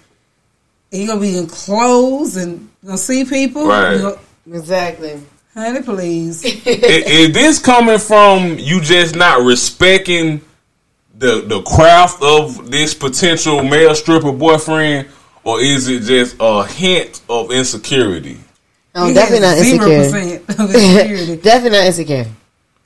And 0.93 1.03
you're 1.03 1.07
gonna 1.09 1.21
be 1.21 1.37
in 1.39 1.47
clothes 1.47 2.37
and 2.37 2.61
you 2.83 2.87
gonna 2.87 2.99
see 2.99 3.25
people. 3.25 3.67
Right. 3.67 3.99
Gonna- 3.99 4.19
Exactly. 4.53 5.21
honey, 5.55 5.83
please. 5.83 6.43
is, 6.67 6.67
is 6.67 7.33
this 7.33 7.59
coming 7.61 7.99
from 7.99 8.59
you 8.59 8.81
just 8.81 9.15
not 9.15 9.43
respecting 9.43 10.41
the 11.17 11.43
the 11.43 11.63
craft 11.63 12.23
of 12.23 12.71
this 12.71 12.95
potential 12.95 13.63
male 13.63 13.95
stripper 13.95 14.33
boyfriend, 14.33 15.07
or 15.45 15.61
is 15.61 15.87
it 15.89 16.01
just 16.03 16.37
a 16.41 16.67
hint 16.67 17.21
of 17.29 17.53
insecurity? 17.53 18.39
No, 18.95 19.07
He 19.07 19.15
definitely 19.15 19.47
not 19.47 19.59
insecure. 19.59 20.41
0% 20.49 20.59
of 20.65 20.75
insecurity. 20.75 21.37
definitely 21.37 21.79
not 21.79 21.87
insecure. 21.87 22.27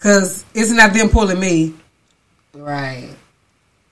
Because 0.05 0.45
it's 0.53 0.71
not 0.71 0.93
them 0.93 1.09
pulling 1.09 1.41
me. 1.41 1.73
Right. 2.53 3.09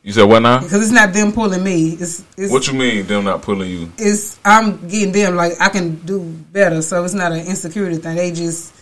You 0.02 0.12
said 0.12 0.24
what 0.24 0.40
now? 0.40 0.58
Because 0.60 0.82
it's 0.82 0.92
not 0.92 1.14
them 1.14 1.32
pulling 1.32 1.64
me. 1.64 1.92
It's 1.92 2.22
it's 2.36 2.52
What 2.52 2.66
you 2.68 2.74
mean 2.74 3.06
them 3.06 3.24
not 3.24 3.40
pulling 3.40 3.70
you? 3.70 3.90
it's 3.96 4.38
I'm 4.44 4.86
getting 4.88 5.10
them 5.10 5.36
like 5.36 5.54
I 5.58 5.70
can 5.70 5.94
do 6.04 6.20
better. 6.20 6.82
So 6.82 7.02
it's 7.02 7.14
not 7.14 7.32
an 7.32 7.46
insecurity 7.46 7.96
thing. 7.96 8.16
They 8.16 8.30
just 8.30 8.74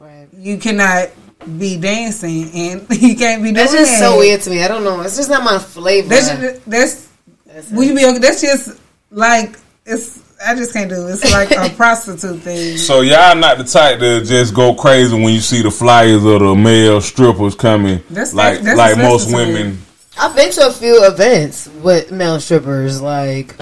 Right. 0.00 0.26
you 0.36 0.58
cannot 0.58 1.10
be 1.56 1.78
dancing 1.78 2.50
and 2.52 2.86
you 3.00 3.14
can't 3.14 3.42
be 3.44 3.52
doing 3.52 3.54
That's 3.54 3.72
just 3.72 3.92
that. 3.92 4.00
so 4.00 4.18
weird 4.18 4.40
to 4.40 4.50
me. 4.50 4.64
I 4.64 4.66
don't 4.66 4.82
know. 4.82 5.02
It's 5.02 5.16
just 5.16 5.30
not 5.30 5.44
my 5.44 5.60
flavor. 5.60 6.08
That's 6.08 6.30
just, 6.30 6.64
that's 6.68 7.08
That's 7.46 7.70
will 7.70 7.84
you 7.84 7.94
be 7.94 8.04
okay? 8.06 8.18
That's 8.18 8.40
just 8.42 8.76
like 9.12 9.56
it's. 9.86 10.18
I 10.44 10.54
just 10.54 10.72
can't 10.72 10.88
do 10.90 11.06
it. 11.08 11.12
It's 11.12 11.32
like 11.32 11.50
a 11.52 11.74
prostitute 11.76 12.40
thing. 12.40 12.76
So 12.76 13.00
y'all 13.02 13.36
not 13.36 13.58
the 13.58 13.64
type 13.64 13.98
to 14.00 14.22
just 14.24 14.54
go 14.54 14.74
crazy 14.74 15.14
when 15.14 15.32
you 15.34 15.40
see 15.40 15.62
the 15.62 15.70
flyers 15.70 16.24
of 16.24 16.40
the 16.40 16.54
male 16.54 17.00
strippers 17.00 17.54
coming, 17.54 17.98
That's- 18.10 18.34
like 18.34 18.60
that's 18.60 18.76
like 18.78 18.98
most 18.98 19.32
women. 19.32 19.78
I've 20.18 20.36
been 20.36 20.50
to 20.52 20.66
a 20.66 20.72
few 20.72 21.04
events 21.06 21.68
with 21.82 22.12
male 22.12 22.38
strippers, 22.38 23.00
like 23.00 23.56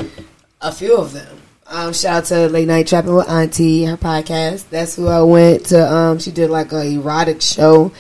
a 0.61 0.73
few 0.73 0.97
of 0.97 1.13
them. 1.13 1.37
Um, 1.67 1.93
shout 1.93 2.17
out 2.17 2.25
to 2.27 2.49
Late 2.49 2.67
Night 2.67 2.89
Trapping 2.89 3.15
with 3.15 3.29
Auntie, 3.31 3.85
her 3.85 3.97
podcast. 3.97 4.69
That's 4.71 4.97
who 4.97 5.07
I 5.07 5.23
went 5.23 5.67
to. 5.67 5.81
Um, 5.93 6.19
she 6.19 6.33
did 6.33 6.51
like 6.51 6.73
a 6.73 6.83
erotic 6.83 7.41
show, 7.41 7.93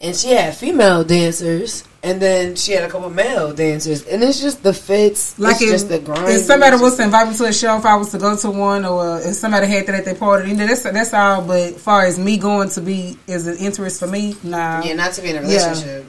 and 0.00 0.14
she 0.14 0.28
had 0.28 0.54
female 0.56 1.02
dancers, 1.02 1.82
and 2.06 2.22
then 2.22 2.54
she 2.54 2.72
had 2.72 2.84
a 2.84 2.88
couple 2.88 3.10
male 3.10 3.52
dancers, 3.52 4.06
and 4.06 4.22
it's 4.22 4.40
just 4.40 4.62
the 4.62 4.72
fits, 4.72 5.38
Like 5.38 5.54
it's 5.56 5.62
if, 5.62 5.68
just 5.70 5.88
the 5.88 5.98
grind. 5.98 6.28
if 6.28 6.42
somebody 6.42 6.76
was 6.76 6.96
to 6.96 7.02
invite 7.02 7.28
me 7.28 7.36
to 7.36 7.44
a 7.44 7.52
show, 7.52 7.76
if 7.76 7.84
I 7.84 7.96
was 7.96 8.10
to 8.12 8.18
go 8.18 8.36
to 8.36 8.50
one, 8.50 8.84
or 8.84 9.18
if 9.20 9.34
somebody 9.34 9.66
had 9.66 9.86
that 9.86 9.94
at 9.96 10.04
their 10.04 10.14
party, 10.14 10.50
you 10.50 10.56
know, 10.56 10.66
that's 10.66 10.82
that's 10.84 11.12
all. 11.12 11.42
But 11.42 11.74
as 11.74 11.82
far 11.82 12.04
as 12.04 12.18
me 12.18 12.38
going 12.38 12.68
to 12.70 12.80
be 12.80 13.18
is 13.26 13.46
an 13.46 13.56
interest 13.58 13.98
for 14.00 14.06
me, 14.06 14.36
nah. 14.42 14.82
yeah, 14.84 14.94
not 14.94 15.12
to 15.14 15.22
be 15.22 15.30
in 15.30 15.36
a 15.36 15.40
Yeah. 15.42 15.46
relationship. 15.70 16.06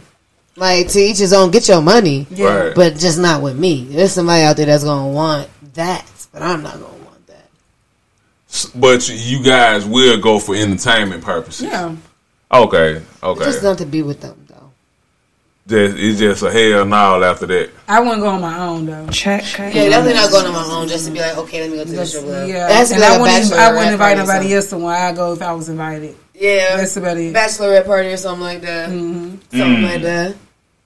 Like 0.56 0.88
to 0.90 1.00
each 1.00 1.18
his 1.20 1.34
own. 1.34 1.52
Get 1.52 1.68
your 1.68 1.82
money, 1.82 2.26
Yeah. 2.32 2.48
Right. 2.48 2.76
but 2.76 2.98
just 2.98 3.20
not 3.20 3.42
with 3.42 3.58
me. 3.58 3.86
There's 3.92 4.12
somebody 4.14 4.44
out 4.44 4.58
there 4.58 4.66
that's 4.68 4.84
gonna 4.84 5.10
want 5.10 5.50
that, 5.74 6.06
but 6.32 6.42
I'm 6.42 6.64
not 6.64 6.74
gonna 6.74 7.04
want 7.06 7.28
that. 7.28 7.46
But 8.76 9.08
you 9.10 9.44
guys 9.44 9.86
will 9.86 10.20
go 10.20 10.40
for 10.40 10.56
entertainment 10.56 11.24
purposes. 11.24 11.68
Yeah. 11.68 11.96
Okay. 12.52 13.02
Okay. 13.22 13.44
Just 13.44 13.62
not 13.62 13.78
to 13.80 13.86
be 13.86 14.02
with 14.02 14.22
them 14.22 14.36
though. 14.47 14.47
Just, 15.68 15.98
it's 15.98 16.18
just 16.20 16.44
a 16.44 16.52
hell 16.52 16.86
no 16.86 17.22
after 17.24 17.46
that. 17.48 17.70
I 17.90 18.00
wouldn't 18.00 18.22
go 18.22 18.30
on 18.30 18.40
my 18.42 18.58
own 18.68 18.86
though. 18.86 19.08
Check. 19.10 19.44
Yeah, 19.58 19.90
definitely 19.90 20.14
not 20.14 20.32
going 20.32 20.46
on 20.46 20.54
my 20.54 20.64
own 20.76 20.88
just 20.88 21.06
to 21.08 21.12
be 21.12 21.20
like, 21.20 21.38
okay, 21.38 21.62
let 21.62 21.70
me 21.72 21.76
go 21.78 21.84
to 21.84 21.90
the 21.90 21.96
That's- 21.98 22.10
strip 22.10 22.24
club. 22.24 22.48
yeah, 22.48 22.70
It 22.70 22.76
has 22.76 22.88
to 22.90 22.94
and 22.96 23.02
like 23.02 23.12
I 23.12 23.16
a 23.16 23.22
wouldn't, 23.22 23.54
I 23.54 23.70
wouldn't 23.74 23.92
invite 23.92 24.16
party 24.18 24.32
nobody 24.32 24.54
else 24.56 24.70
to 24.70 24.78
one. 24.78 24.96
I 24.96 25.12
go 25.12 25.34
if 25.34 25.42
I 25.42 25.52
was 25.54 25.68
invited. 25.68 26.16
Yeah, 26.34 26.78
That's 26.78 26.96
about 26.96 27.18
it. 27.18 27.34
bachelorette 27.36 27.86
party 27.86 28.10
or 28.10 28.18
something 28.18 28.44
like 28.44 28.62
that. 28.62 28.90
Mm-hmm. 28.90 29.58
Something 29.58 29.84
like 29.84 30.02
that. 30.04 30.36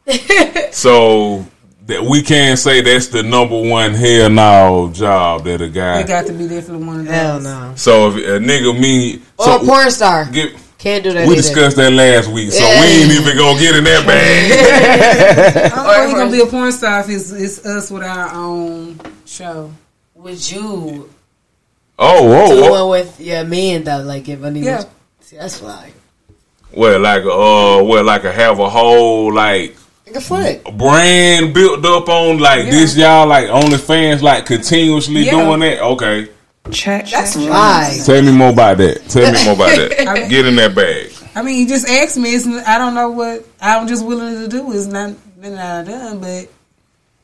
So 0.74 1.46
that 1.88 2.04
we 2.04 2.22
can't 2.22 2.58
say 2.58 2.82
that's 2.82 3.08
the 3.08 3.22
number 3.24 3.60
one 3.62 3.94
hell 3.94 4.30
no 4.30 4.89
job 4.94 5.44
that 5.46 5.62
a 5.62 5.70
guy. 5.70 6.00
It 6.02 6.08
got 6.08 6.26
to 6.28 6.34
be 6.34 6.48
definitely 6.48 6.86
one 6.88 7.00
of 7.02 7.06
those. 7.06 7.13
Hell 7.15 7.39
no. 7.41 7.74
So 7.76 8.10
if 8.12 8.15
a 8.15 8.44
nigga 8.44 8.80
me, 8.80 9.22
Or 9.38 9.46
so 9.46 9.56
a 9.58 9.65
porn 9.65 9.91
star. 9.91 10.26
get, 10.32 10.54
Can't 10.82 11.04
do 11.04 11.13
that. 11.13 11.28
we 11.28 11.34
either. 11.34 11.41
discussed 11.44 11.76
that 11.78 11.94
last 11.94 12.28
week, 12.30 12.52
so 12.52 12.63
Yeah. 12.63 12.82
we 12.82 12.88
ain't 12.88 13.12
even 13.12 13.38
gonna 13.38 13.60
get 13.60 13.76
in 13.76 13.84
that 13.84 14.04
bag. 15.62 15.72
I 15.72 15.76
don't 15.76 15.86
know 15.86 16.06
you 16.10 16.15
gonna 16.15 16.32
be 16.32 16.41
a 16.41 16.46
porn 16.48 16.72
star 16.72 17.02
if 17.02 17.10
it's, 17.10 17.32
it's 17.32 17.63
us 17.67 17.91
with 17.91 18.02
our 18.02 18.34
own 18.34 19.00
show. 19.26 19.72
Would 20.15 20.52
you 20.52 21.08
oh, 22.00 22.48
do 22.48 22.63
oh, 22.63 22.65
oh. 22.65 22.72
one 22.89 22.89
with 23.00 23.20
your 23.22 23.44
man 23.44 23.84
though? 23.84 24.00
Like 24.02 24.28
if 24.28 24.44
I 24.44 24.50
need 24.50 24.63
Yeah. 24.63 24.84
See, 25.20 25.36
that's 25.38 25.60
fly. 25.60 25.91
Well, 26.74 27.00
like 27.00 27.22
uh, 27.26 27.84
well, 27.86 28.04
like 28.04 28.24
a 28.24 28.32
have 28.32 28.58
a 28.58 28.67
whole 28.70 29.32
like 29.32 29.76
Like 30.08 30.15
a 30.15 30.22
flick. 30.22 30.63
brand 30.78 31.54
built 31.54 31.86
up 31.86 32.10
on 32.10 32.39
like 32.39 32.65
Yeah. 32.65 32.72
this, 32.72 32.98
y'all 32.98 33.28
like 33.28 33.50
OnlyFans, 33.50 34.24
like 34.24 34.48
continuously 34.48 35.26
Yeah. 35.26 35.32
doing 35.46 35.60
that. 35.60 35.80
Okay, 35.82 36.28
Check. 36.71 37.10
That's 37.10 37.34
fly. 37.34 38.00
tell 38.06 38.21
me 38.21 38.32
more 38.32 38.50
about 38.52 38.78
that. 38.78 39.02
Tell 39.10 39.32
me 39.32 39.43
more 39.45 39.56
about 39.56 39.76
that. 39.76 40.13
mean- 40.19 40.30
Get 40.30 40.45
in 40.45 40.56
that 40.58 40.76
bag. 40.76 41.12
I 41.34 41.41
mean, 41.41 41.60
you 41.60 41.67
just 41.67 41.88
asked 41.88 42.17
me. 42.17 42.36
It's, 42.36 42.45
I 42.45 42.78
don't 42.78 42.93
know 42.93 43.10
what 43.10 43.45
I'm 43.62 43.88
just 43.88 44.06
willing 44.06 44.36
to 44.41 44.47
do. 44.47 44.71
It's 44.74 44.86
not 44.86 45.15
been 45.41 45.56
not 45.56 45.86
done, 45.86 46.19
but 46.19 46.47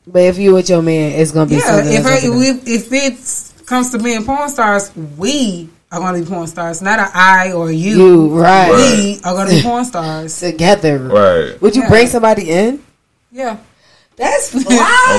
But 0.06 0.22
if 0.22 0.38
you 0.38 0.54
with 0.54 0.68
your 0.70 0.82
man, 0.82 1.12
it's 1.20 1.30
gonna 1.30 1.48
be 1.48 1.56
yeah, 1.56 1.60
something. 1.76 1.92
if 1.92 2.06
I, 2.06 2.18
if, 2.22 2.66
if 2.66 2.92
it 3.60 3.66
comes 3.66 3.90
to 3.90 3.98
being 3.98 4.24
porn 4.24 4.48
stars, 4.48 4.90
we 4.96 5.68
are 5.92 6.00
going 6.00 6.14
to 6.14 6.20
be 6.20 6.34
porn 6.34 6.46
stars, 6.46 6.82
not 6.82 6.98
an 6.98 7.08
I 7.14 7.52
or 7.52 7.70
you. 7.70 7.96
you 7.96 8.40
right, 8.40 8.70
We 8.72 9.20
are 9.24 9.34
going 9.34 9.48
to 9.48 9.54
be 9.54 9.62
porn 9.62 9.84
stars. 9.86 10.38
together. 10.40 10.98
Right. 10.98 11.60
Would 11.62 11.76
you 11.76 11.82
Yeah. 11.82 11.88
bring 11.88 12.06
somebody 12.08 12.50
in? 12.50 12.82
Yeah, 13.32 13.58
That's 14.18 14.50
fly. 14.62 14.62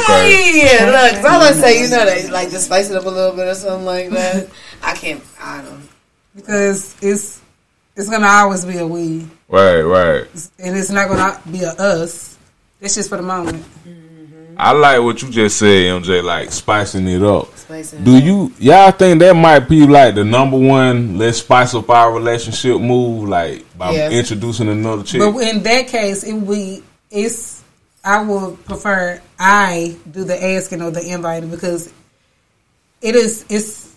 Okay. 0.03 0.85
Look, 0.85 1.15
'cause 1.15 1.25
I 1.25 1.37
was 1.37 1.49
gonna 1.49 1.61
say, 1.61 1.81
you 1.83 1.89
know, 1.89 2.05
that 2.05 2.29
like 2.31 2.49
just 2.51 2.65
spice 2.65 2.89
it 2.89 2.95
up 2.97 3.05
a 3.05 3.09
little 3.09 3.35
bit 3.35 3.47
or 3.47 3.55
something 3.55 3.85
like 3.85 4.09
that. 4.11 4.49
I 4.83 4.93
can't. 4.93 5.23
I 5.41 5.61
don't. 5.61 5.87
because 6.35 6.95
it's 7.01 7.41
it's 7.95 8.09
going 8.09 8.21
to 8.21 8.27
always 8.27 8.63
be 8.63 8.77
a 8.77 8.87
we, 8.87 9.27
Right, 9.49 9.81
right. 9.81 10.25
and 10.59 10.77
it's 10.77 10.89
not 10.89 11.09
going 11.09 11.19
to 11.19 11.49
be 11.49 11.63
a 11.63 11.71
us. 11.71 12.37
It's 12.79 12.95
just 12.95 13.09
for 13.09 13.17
the 13.17 13.23
moment. 13.23 13.61
Mm-hmm. 13.85 14.53
I 14.57 14.71
like 14.71 15.01
what 15.01 15.21
you 15.21 15.29
just 15.29 15.57
said, 15.57 15.67
MJ. 15.67 16.23
Like 16.23 16.51
spicing 16.53 17.05
it 17.09 17.21
up. 17.23 17.53
Spice 17.57 17.91
it 17.93 18.03
Do 18.05 18.15
up. 18.17 18.23
you 18.23 18.53
y'all 18.59 18.91
think 18.91 19.19
that 19.19 19.33
might 19.35 19.67
be 19.67 19.85
like 19.85 20.15
the 20.15 20.23
number 20.23 20.57
one 20.57 21.17
let's 21.17 21.39
spice 21.39 21.73
up 21.73 21.89
our 21.89 22.13
relationship 22.13 22.79
move, 22.79 23.27
like 23.27 23.65
by 23.77 23.91
Yeah. 23.91 24.09
introducing 24.11 24.69
another 24.69 25.03
chick? 25.03 25.19
But 25.19 25.35
in 25.39 25.61
that 25.63 25.87
case, 25.87 26.23
it 26.23 26.33
we 26.33 26.83
it's 27.11 27.58
I 28.09 28.23
would 28.23 28.65
prefer 28.65 29.21
I 29.37 29.95
do 30.09 30.23
the 30.23 30.37
asking 30.55 30.81
or 30.81 30.89
the 30.91 31.01
inviting 31.13 31.49
because 31.51 31.93
it 33.01 33.15
is 33.15 33.45
it's 33.49 33.95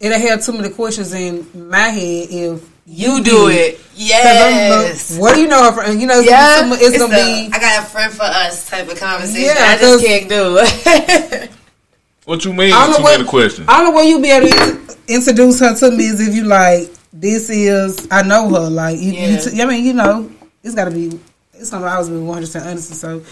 it'll 0.00 0.18
have 0.18 0.44
too 0.44 0.52
many 0.52 0.68
questions 0.70 1.12
in 1.12 1.46
my 1.68 1.88
head 1.88 2.28
if 2.30 2.62
You 2.86 3.22
do 3.22 3.48
it. 3.48 3.76
'Cause 3.78 3.84
I'm 3.90 3.96
Yes. 3.96 5.10
like, 5.10 5.20
what 5.20 5.34
do 5.34 5.40
you 5.42 5.48
know 5.48 5.62
her 5.64 5.72
from? 5.82 5.98
You 6.00 6.06
know, 6.06 6.20
it's, 6.20 6.30
Yeah, 6.30 6.60
gonna, 6.60 6.76
be 6.76 6.76
some- 6.76 6.86
it's 6.88 6.98
gonna 6.98 7.14
a, 7.16 7.48
be 7.48 7.50
I 7.52 7.58
got 7.60 7.82
a 7.82 7.86
friend 7.86 8.12
for 8.14 8.22
us 8.22 8.68
type 8.70 8.88
of 8.90 8.98
conversation. 8.98 9.42
Yeah, 9.56 9.74
I 9.74 9.76
just 9.76 10.04
can't 10.06 10.28
do. 10.28 11.48
what 12.24 12.44
you 12.44 12.52
mean? 12.54 12.72
I 12.72 12.86
don't 12.86 12.96
Too 12.96 13.02
know 13.02 13.08
many 13.10 13.22
what 13.24 13.30
questions. 13.30 13.66
I 13.68 13.82
don't 13.82 14.06
you 14.08 14.20
be 14.22 14.30
able 14.30 14.48
to 14.48 14.96
introduce 15.08 15.60
her 15.60 15.74
to 15.74 15.90
me 15.90 16.04
is 16.06 16.20
if 16.26 16.34
you 16.34 16.44
like 16.44 16.90
this 17.12 17.50
is 17.50 18.06
I 18.10 18.22
know 18.22 18.48
her 18.50 18.70
like 18.70 18.98
you, 18.98 19.12
you 19.12 19.18
Yeah. 19.34 19.38
t- 19.40 19.62
I 19.62 19.66
mean 19.66 19.84
you 19.84 19.92
know 19.94 20.30
it's 20.62 20.74
got 20.74 20.84
to 20.86 20.90
be 20.90 21.18
it's 21.58 21.70
gonna 21.70 21.86
always 21.86 22.08
be 22.08 22.16
one 22.16 22.34
hundred 22.34 22.46
percent 22.46 22.66
honest 22.66 22.94
so 22.94 23.22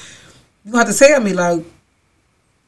you 0.65 0.73
gonna 0.73 0.85
have 0.85 0.93
to 0.93 0.99
tell 0.99 1.21
me 1.21 1.33
like 1.33 1.65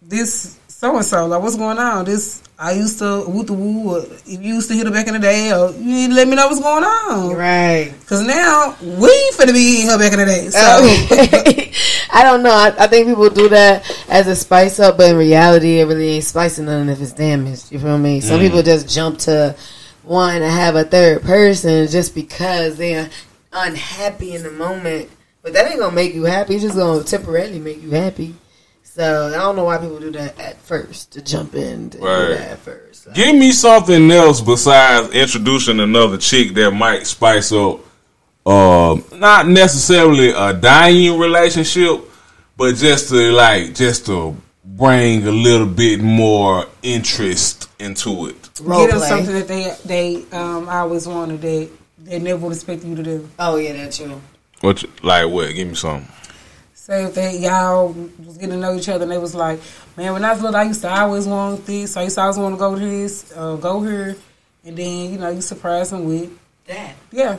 this 0.03 0.59
so 0.69 0.97
and 0.97 1.05
so 1.05 1.27
like 1.27 1.43
what's 1.43 1.57
going 1.57 1.79
on 1.79 2.05
this 2.05 2.43
I 2.59 2.73
used 2.73 2.99
to 2.99 3.25
woo 3.27 3.45
the 3.45 3.53
woo 3.53 3.97
or 3.97 4.05
if 4.05 4.27
you 4.27 4.55
used 4.55 4.69
to 4.69 4.75
hit 4.75 4.87
her 4.87 4.93
back 4.93 5.07
in 5.07 5.15
the 5.15 5.21
day 5.21 5.53
or 5.53 5.71
you 5.73 5.85
need 5.85 6.09
to 6.09 6.15
let 6.15 6.29
me 6.29 6.37
know 6.37 6.47
what's 6.47 6.61
going 6.61 6.85
on 6.85 7.37
right. 7.37 7.93
because 8.01 8.27
now 8.27 8.77
we 8.81 9.09
finna 9.35 9.53
be 9.53 9.77
hitting 9.77 9.91
her 9.91 9.99
back 9.99 10.13
in 10.13 10.19
the 10.19 10.25
day 10.25 10.49
so 10.51 10.59
Oh. 10.61 11.65
I 12.11 12.25
don't 12.25 12.43
know. 12.43 12.51
I, 12.51 12.75
I 12.79 12.87
think 12.87 13.07
people 13.07 13.29
do 13.29 13.49
that 13.51 13.89
as 14.09 14.27
a 14.27 14.35
spice 14.35 14.81
up, 14.81 14.97
but 14.97 15.11
in 15.11 15.17
reality, 15.17 15.79
it 15.79 15.85
really 15.85 16.09
ain't 16.09 16.25
spicing 16.25 16.65
nothing 16.65 16.89
if 16.89 17.01
it's 17.01 17.13
damaged. 17.13 17.71
You 17.71 17.79
feel 17.79 17.99
me? 17.99 18.21
Some 18.21 18.41
mm. 18.41 18.47
people 18.47 18.63
just 18.63 18.89
jump 18.89 19.19
to 19.21 19.55
wanting 20.05 20.41
to 20.41 20.49
have 20.49 20.75
a 20.75 20.85
third 20.85 21.23
person 21.23 21.87
just 21.87 22.15
because 22.15 22.77
they're 22.77 23.11
unhappy 23.53 24.35
in 24.35 24.43
the 24.43 24.51
moment. 24.51 25.11
But 25.43 25.53
that 25.53 25.71
ain't 25.71 25.79
gonna 25.81 25.95
make 25.95 26.15
you 26.15 26.25
happy. 26.25 26.55
It's 26.55 26.65
just 26.65 26.77
gonna 26.77 27.03
temporarily 27.05 27.59
make 27.59 27.83
you 27.83 27.91
happy. 27.91 28.35
So 28.83 29.29
I 29.29 29.39
don't 29.39 29.55
know 29.57 29.65
why 29.65 29.79
people 29.79 30.01
do 30.01 30.11
that 30.13 30.39
at 30.41 30.61
first 30.63 31.13
to 31.13 31.23
jump 31.23 31.55
in 31.55 31.91
to 31.91 31.99
Right. 31.99 32.27
do 32.29 32.35
that 32.35 32.51
at 32.53 32.59
first. 32.59 33.05
So, 33.05 33.13
Give 33.13 33.35
me 33.37 33.53
something 33.53 34.11
else 34.11 34.41
besides 34.41 35.11
introducing 35.11 35.79
another 35.81 36.17
chick 36.19 36.55
that 36.55 36.73
might 36.73 37.07
spice 37.07 37.53
up, 37.53 37.81
uh, 38.45 38.97
not 39.15 39.47
necessarily 39.49 40.31
a 40.31 40.53
dying 40.53 41.17
relationship, 41.19 42.01
but 42.57 42.75
just 42.75 43.09
to 43.11 43.31
like 43.31 43.75
just 43.77 44.07
to 44.07 44.37
bring 44.65 45.27
a 45.27 45.31
little 45.31 45.67
bit 45.67 46.01
more 46.01 46.67
interest 46.83 47.69
into 47.79 48.27
it. 48.27 48.51
role 48.63 48.81
get 48.81 48.91
them 48.91 48.99
play. 48.99 49.09
something 49.09 49.35
that 49.35 49.49
they 49.49 49.75
they 49.85 50.37
um 50.37 50.69
always 50.69 51.07
wanted 51.07 51.41
that 51.41 51.69
they 52.03 52.19
never 52.19 52.39
would 52.47 52.55
expect 52.55 52.85
you 52.85 52.97
to 52.97 53.03
do. 53.05 53.29
Oh 53.39 53.57
yeah, 53.57 53.75
that's 53.75 53.97
true. 53.99 54.21
What 54.61 54.83
you- 54.83 54.91
like 55.03 55.29
what? 55.29 55.55
Give 55.55 55.69
me 55.69 55.75
some. 55.75 56.07
Say 56.75 57.05
if 57.05 57.15
they 57.15 57.39
y'all 57.39 57.95
was 58.25 58.39
getting 58.39 58.55
to 58.55 58.57
know 58.57 58.75
each 58.75 58.89
other 58.89 59.03
and 59.03 59.13
they 59.13 59.19
was 59.19 59.35
like, 59.35 59.61
man, 59.97 60.13
when 60.15 60.25
I 60.25 60.33
was 60.33 60.41
little, 60.43 60.57
I 60.57 60.63
used 60.65 60.81
to 60.83 60.89
always 60.91 61.27
want 61.27 61.67
this. 61.67 61.97
I 61.97 62.05
used 62.05 62.15
to 62.17 62.23
always 62.23 62.39
want 62.39 62.55
to 62.55 62.59
go 62.59 62.75
to 62.75 62.81
this, 62.81 63.31
uh, 63.37 63.57
go 63.57 63.83
here, 63.83 64.17
and 64.65 64.77
then 64.77 65.13
you 65.13 65.19
know 65.19 65.29
you 65.29 65.41
surprise 65.43 65.91
them 65.91 66.05
with 66.07 66.31
That 66.67 66.95
yeah. 67.13 67.37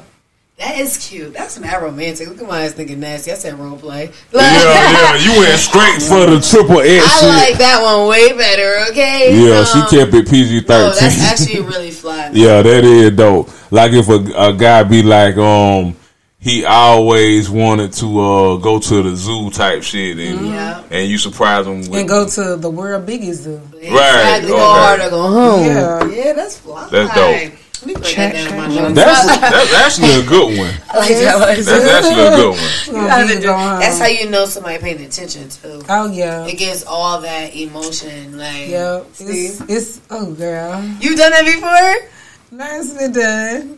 That 0.60 0.78
is 0.78 1.08
cute. 1.10 1.34
That's 1.34 1.58
mad 1.58 1.82
romantic. 1.82 2.28
Look 2.28 2.42
at 2.42 2.46
my 2.48 2.64
ass 2.66 2.74
thinking 2.74 3.00
nasty. 3.00 3.32
I 3.32 3.36
said 3.36 3.58
role 3.58 3.78
play. 3.78 4.12
Yeah, 4.34 4.42
yeah, 4.42 5.16
you 5.34 5.40
went 5.40 5.58
straight 5.58 6.02
for 6.02 6.26
the 6.30 6.42
triple 6.42 6.82
X 6.82 7.02
I 7.06 7.20
shit. 7.22 7.30
like 7.30 7.58
that 7.60 7.82
one 7.82 8.10
way 8.10 8.34
better. 8.34 8.92
Okay. 8.92 9.48
yeah, 9.48 9.60
Um, 9.60 9.66
she 9.66 9.98
kept 9.98 10.14
it 10.14 10.30
PG 10.30 10.66
No, 10.68 10.92
that's 10.94 11.22
actually 11.24 11.62
really 11.62 11.92
fly. 11.92 12.30
yeah, 12.34 12.62
that 12.62 12.84
is 12.84 13.12
dope. 13.12 13.50
Like 13.72 13.94
if 13.94 14.10
a, 14.10 14.16
a 14.50 14.52
guy 14.54 14.84
be 14.84 15.02
like, 15.02 15.38
um, 15.38 15.96
he 16.40 16.64
always 16.66 17.50
wanted 17.50 17.92
to 17.94 18.20
uh 18.20 18.58
go 18.58 18.80
to 18.80 19.04
the 19.04 19.16
zoo 19.16 19.50
type 19.50 19.84
shit, 19.84 20.18
and 20.18 20.48
Yeah. 20.48 20.84
and 20.90 21.10
you 21.10 21.18
surprise 21.18 21.68
him 21.68 21.82
with 21.82 21.94
and 21.96 22.08
go 22.08 22.28
to 22.28 22.56
the 22.56 22.70
world 22.70 23.06
biggest 23.06 23.44
zoo. 23.44 23.62
Exactly. 23.80 24.50
Go 24.50 24.56
okay. 24.56 24.64
hard 24.64 25.00
or 25.02 25.10
go 25.10 25.22
home. 25.30 25.66
Yeah. 25.66 26.08
Yeah, 26.10 26.34
that's 26.34 26.58
fly. 26.60 26.88
That's 26.90 27.14
dope. 27.16 27.54
Let 27.82 27.88
me 27.88 27.94
put 27.94 28.04
Check, 28.04 28.34
that 28.34 28.50
down 28.50 28.54
in 28.54 28.58
my 28.58 28.76
check, 28.76 28.84
notes. 28.84 28.96
That's 28.96 29.26
that's 29.40 29.74
actually 29.74 30.26
a 30.26 30.28
good 30.28 30.58
one. 30.58 30.68
Like 30.68 31.10
that. 31.16 31.64
That's 31.66 31.70
actually 31.70 32.28
a 32.28 32.36
good 32.36 32.50
one. 32.52 32.60
You 32.88 32.94
Gonna 32.94 33.08
gotta 33.08 33.28
be 33.28 33.34
do- 33.36 33.42
going 33.44 33.80
That's 33.80 34.00
how 34.00 34.08
you 34.08 34.30
know 34.30 34.46
somebody 34.46 34.78
paying 34.80 35.02
attention 35.02 35.48
too. 35.50 35.82
Oh 35.88 36.12
yeah, 36.12 36.46
It 36.46 36.58
gets 36.58 36.86
all 36.86 37.22
that 37.22 37.56
emotion. 37.56 38.38
Like, 38.38 38.68
yeah. 38.68 39.04
see? 39.14 39.24
It's, 39.46 39.62
it's 39.70 40.02
oh 40.10 40.32
girl, 40.34 40.84
you 41.00 41.16
done 41.16 41.32
that 41.32 41.46
before? 41.46 42.10
Nicely 42.52 43.12
done. 43.12 43.78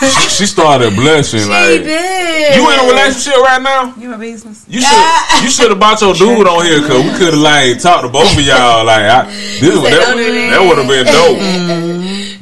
She, 0.00 0.28
she 0.30 0.46
started 0.46 0.94
blushing 0.96 1.40
She 1.40 1.46
like. 1.48 1.82
did. 1.82 2.56
You 2.56 2.70
in 2.72 2.80
a 2.80 2.82
relationship 2.88 3.36
right 3.42 3.60
now? 3.60 3.94
You 3.96 4.08
my 4.08 4.16
business. 4.16 4.64
You 4.66 4.80
should 4.80 5.06
you 5.44 5.50
should 5.50 5.70
have 5.70 5.78
bought 5.78 6.00
your 6.00 6.14
dude 6.14 6.46
on 6.46 6.64
here 6.64 6.80
because 6.80 7.04
we 7.04 7.10
could 7.18 7.34
have 7.34 7.42
like 7.42 7.78
talked 7.80 8.04
to 8.04 8.08
both 8.08 8.32
of 8.32 8.40
y'all. 8.40 8.84
Like 8.86 9.02
I, 9.04 9.24
this 9.26 9.60
said, 9.60 9.92
that, 9.92 10.16
that." 10.16 10.50
that 10.50 10.60
would 10.66 10.78
have 10.78 10.88
been 10.88 11.04
dope. 11.06 11.38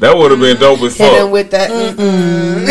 That 0.01 0.17
would 0.17 0.31
have 0.31 0.41
been 0.41 0.57
dope 0.59 0.81
as 0.83 0.97
Hit 0.97 1.11
fuck. 1.21 1.33
with 1.33 1.51
that. 1.51 1.71
Mm-mm. 1.71 2.67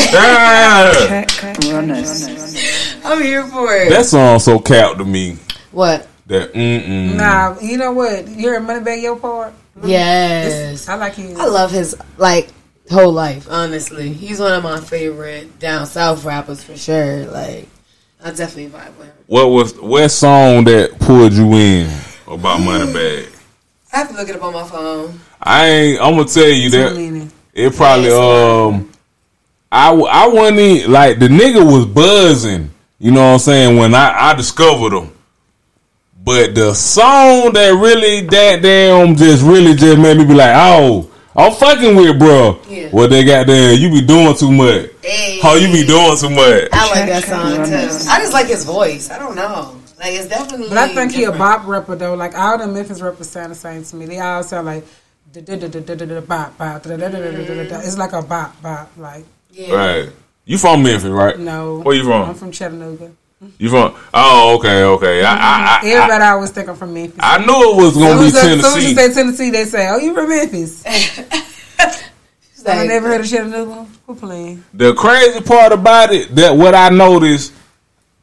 I'm 3.03 3.21
here 3.21 3.45
for 3.47 3.75
it. 3.75 3.89
that 3.89 4.05
song 4.05 4.39
so 4.39 4.59
cap 4.59 4.97
to 4.97 5.05
me. 5.05 5.37
what? 5.71 6.07
That 6.27 6.53
mm 6.53 6.83
mm. 6.85 7.15
Nah, 7.15 7.59
you 7.59 7.77
know 7.77 7.91
what? 7.91 8.27
You 8.27 8.49
heard 8.49 8.63
Moneybagg 8.63 9.01
Yo 9.03 9.15
part? 9.15 9.53
Yes. 9.83 10.87
I 10.87 10.95
like 10.95 11.13
his. 11.15 11.37
I 11.37 11.45
love 11.45 11.71
his 11.71 11.95
like 12.17 12.49
whole 12.89 13.11
life. 13.11 13.47
Honestly, 13.49 14.11
he's 14.13 14.39
one 14.39 14.53
of 14.53 14.63
my 14.63 14.79
favorite 14.79 15.59
down 15.59 15.85
south 15.85 16.23
rappers 16.25 16.63
for 16.63 16.77
sure. 16.77 17.25
Like, 17.25 17.67
I 18.23 18.31
definitely 18.31 18.67
vibe 18.67 18.95
with 18.97 19.07
him. 19.07 19.13
What 19.27 19.47
was 19.47 19.79
what 19.79 20.09
song 20.09 20.63
that 20.65 20.99
pulled 20.99 21.33
you 21.33 21.51
in 21.53 21.89
about 22.27 22.59
Moneybagg? 22.59 23.29
I 23.93 23.97
have 23.97 24.09
to 24.09 24.15
look 24.15 24.29
it 24.29 24.35
up 24.35 24.43
on 24.43 24.53
my 24.53 24.63
phone. 24.67 25.19
I 25.41 25.65
ain't. 25.67 26.01
I'm 26.01 26.15
gonna 26.15 26.25
tell 26.25 26.47
you 26.47 26.69
that 26.71 27.31
it 27.53 27.73
probably 27.75 28.07
Yes. 28.07 28.13
um. 28.19 28.91
I 29.71 30.27
wasn't 30.27 30.59
even, 30.59 30.91
like 30.91 31.19
the 31.19 31.27
nigga 31.27 31.65
was 31.65 31.85
buzzing. 31.85 32.71
You 32.97 33.11
know 33.11 33.19
what 33.21 33.33
I'm 33.33 33.39
saying 33.39 33.77
when 33.77 33.93
I 33.93 34.29
I 34.29 34.33
discovered 34.33 34.93
him. 34.93 35.11
But 36.23 36.55
the 36.55 36.73
song 36.73 37.53
that 37.53 37.77
really 37.79 38.21
that 38.21 38.61
damn 38.61 39.15
just 39.15 39.43
really 39.43 39.75
just 39.75 39.99
made 39.99 40.17
me 40.17 40.25
be 40.25 40.33
like, 40.33 40.53
oh, 40.55 41.11
I'm 41.37 41.51
fucking 41.53 41.95
with 41.95 42.17
bro. 42.17 42.61
Yeah. 42.69 42.89
What 42.89 43.09
they 43.09 43.25
got 43.25 43.47
there? 43.47 43.73
You 43.73 43.89
be 43.89 44.01
doing 44.01 44.35
too 44.35 44.51
much. 44.51 44.89
Hey. 45.01 45.39
Oh, 45.43 45.55
you 45.55 45.67
be 45.67 45.85
doing 45.85 46.15
too 46.17 46.29
much. 46.29 46.69
I 46.71 46.89
like 46.91 47.09
that 47.09 47.23
Check, 47.23 47.29
song 47.29 47.65
too. 47.65 48.09
I 48.09 48.19
just 48.19 48.33
like 48.33 48.47
his 48.47 48.63
voice. 48.63 49.11
I 49.11 49.19
don't 49.19 49.35
know. 49.35 49.75
Like 49.99 50.13
it's 50.13 50.27
definitely. 50.27 50.69
But 50.69 50.77
I 50.77 50.87
think 50.93 51.11
he 51.11 51.25
a 51.25 51.31
bop 51.31 51.67
rapper 51.67 51.95
though. 51.95 52.15
Like 52.15 52.37
all 52.37 52.57
the 52.57 52.67
Memphis 52.67 53.01
rappers 53.01 53.29
sound 53.29 53.51
the 53.51 53.55
same 53.55 53.83
to 53.83 53.95
me. 53.95 54.05
They 54.05 54.19
all 54.19 54.43
sound 54.43 54.65
like 54.65 54.85
bop 55.33 56.57
bop. 56.57 56.81
It's 56.85 57.97
like 57.97 58.13
a 58.13 58.21
bop 58.21 58.61
bop. 58.61 58.91
Like 58.97 59.25
Yeah. 59.51 59.73
Right. 59.75 60.09
You 60.45 60.57
from 60.57 60.83
Memphis, 60.83 61.09
right? 61.09 61.37
no. 61.39 61.79
Where 61.81 61.95
you 61.95 62.03
from? 62.03 62.29
I'm 62.29 62.35
from 62.35 62.51
Chattanooga. 62.51 63.11
You 63.57 63.69
from? 63.69 63.95
Oh, 64.13 64.55
okay, 64.57 64.83
okay. 64.83 65.23
I 65.23 65.33
I, 65.33 65.35
I, 65.35 65.79
I, 65.83 65.87
Everybody 65.89 66.23
always 66.23 66.51
think 66.51 66.69
I'm 66.69 66.75
from 66.75 66.93
Memphis. 66.93 67.19
I 67.19 67.37
knew 67.45 67.71
it 67.71 67.83
was 67.83 67.93
gonna 67.97 68.21
be 68.21 68.29
Soon 68.29 68.59
as 68.59 68.65
I- 68.65 68.69
soon 68.69 68.77
as 68.79 68.89
you 68.89 68.95
say 68.95 69.13
Tennessee, 69.13 69.49
they 69.51 69.65
say, 69.65 69.87
"Oh, 69.89 69.97
you 69.97 70.13
from 70.13 70.29
Memphis?" 70.29 70.83
She's 72.55 72.65
I 72.65 72.77
like, 72.79 72.87
never 72.87 73.07
heard 73.09 73.21
of 73.21 73.27
Chattanooga. 73.29 73.85
We're 74.07 74.15
playing. 74.15 74.63
The 74.73 74.93
crazy 74.95 75.41
part 75.41 75.71
about 75.73 76.11
it 76.13 76.33
that 76.35 76.55
what 76.55 76.73
I 76.73 76.89
noticed, 76.89 77.53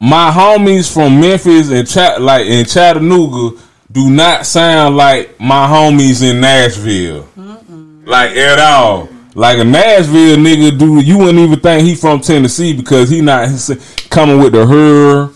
my 0.01 0.31
homies 0.31 0.92
from 0.92 1.20
Memphis 1.20 1.70
and 1.70 1.87
Chat 1.88 2.20
like 2.20 2.46
in 2.46 2.64
Chattanooga 2.64 3.61
do 3.90 4.11
not 4.11 4.46
sound 4.46 4.96
like 4.96 5.38
my 5.38 5.66
homies 5.68 6.29
in 6.29 6.40
Nashville, 6.40 7.29
like 8.05 8.31
at 8.37 8.59
all. 8.59 9.09
Like 9.35 9.59
a 9.59 9.64
Nashville 9.64 10.37
nigga, 10.37 10.79
dude, 10.79 11.07
you 11.07 11.18
wouldn't 11.18 11.38
even 11.38 11.59
think 11.61 11.87
he 11.87 11.95
from 11.95 12.21
Tennessee 12.21 12.75
because 12.75 13.09
he 13.09 13.21
not 13.23 13.49
he's 13.49 13.71
coming 14.11 14.38
with 14.38 14.53
the 14.53 14.66
her, 14.66 15.31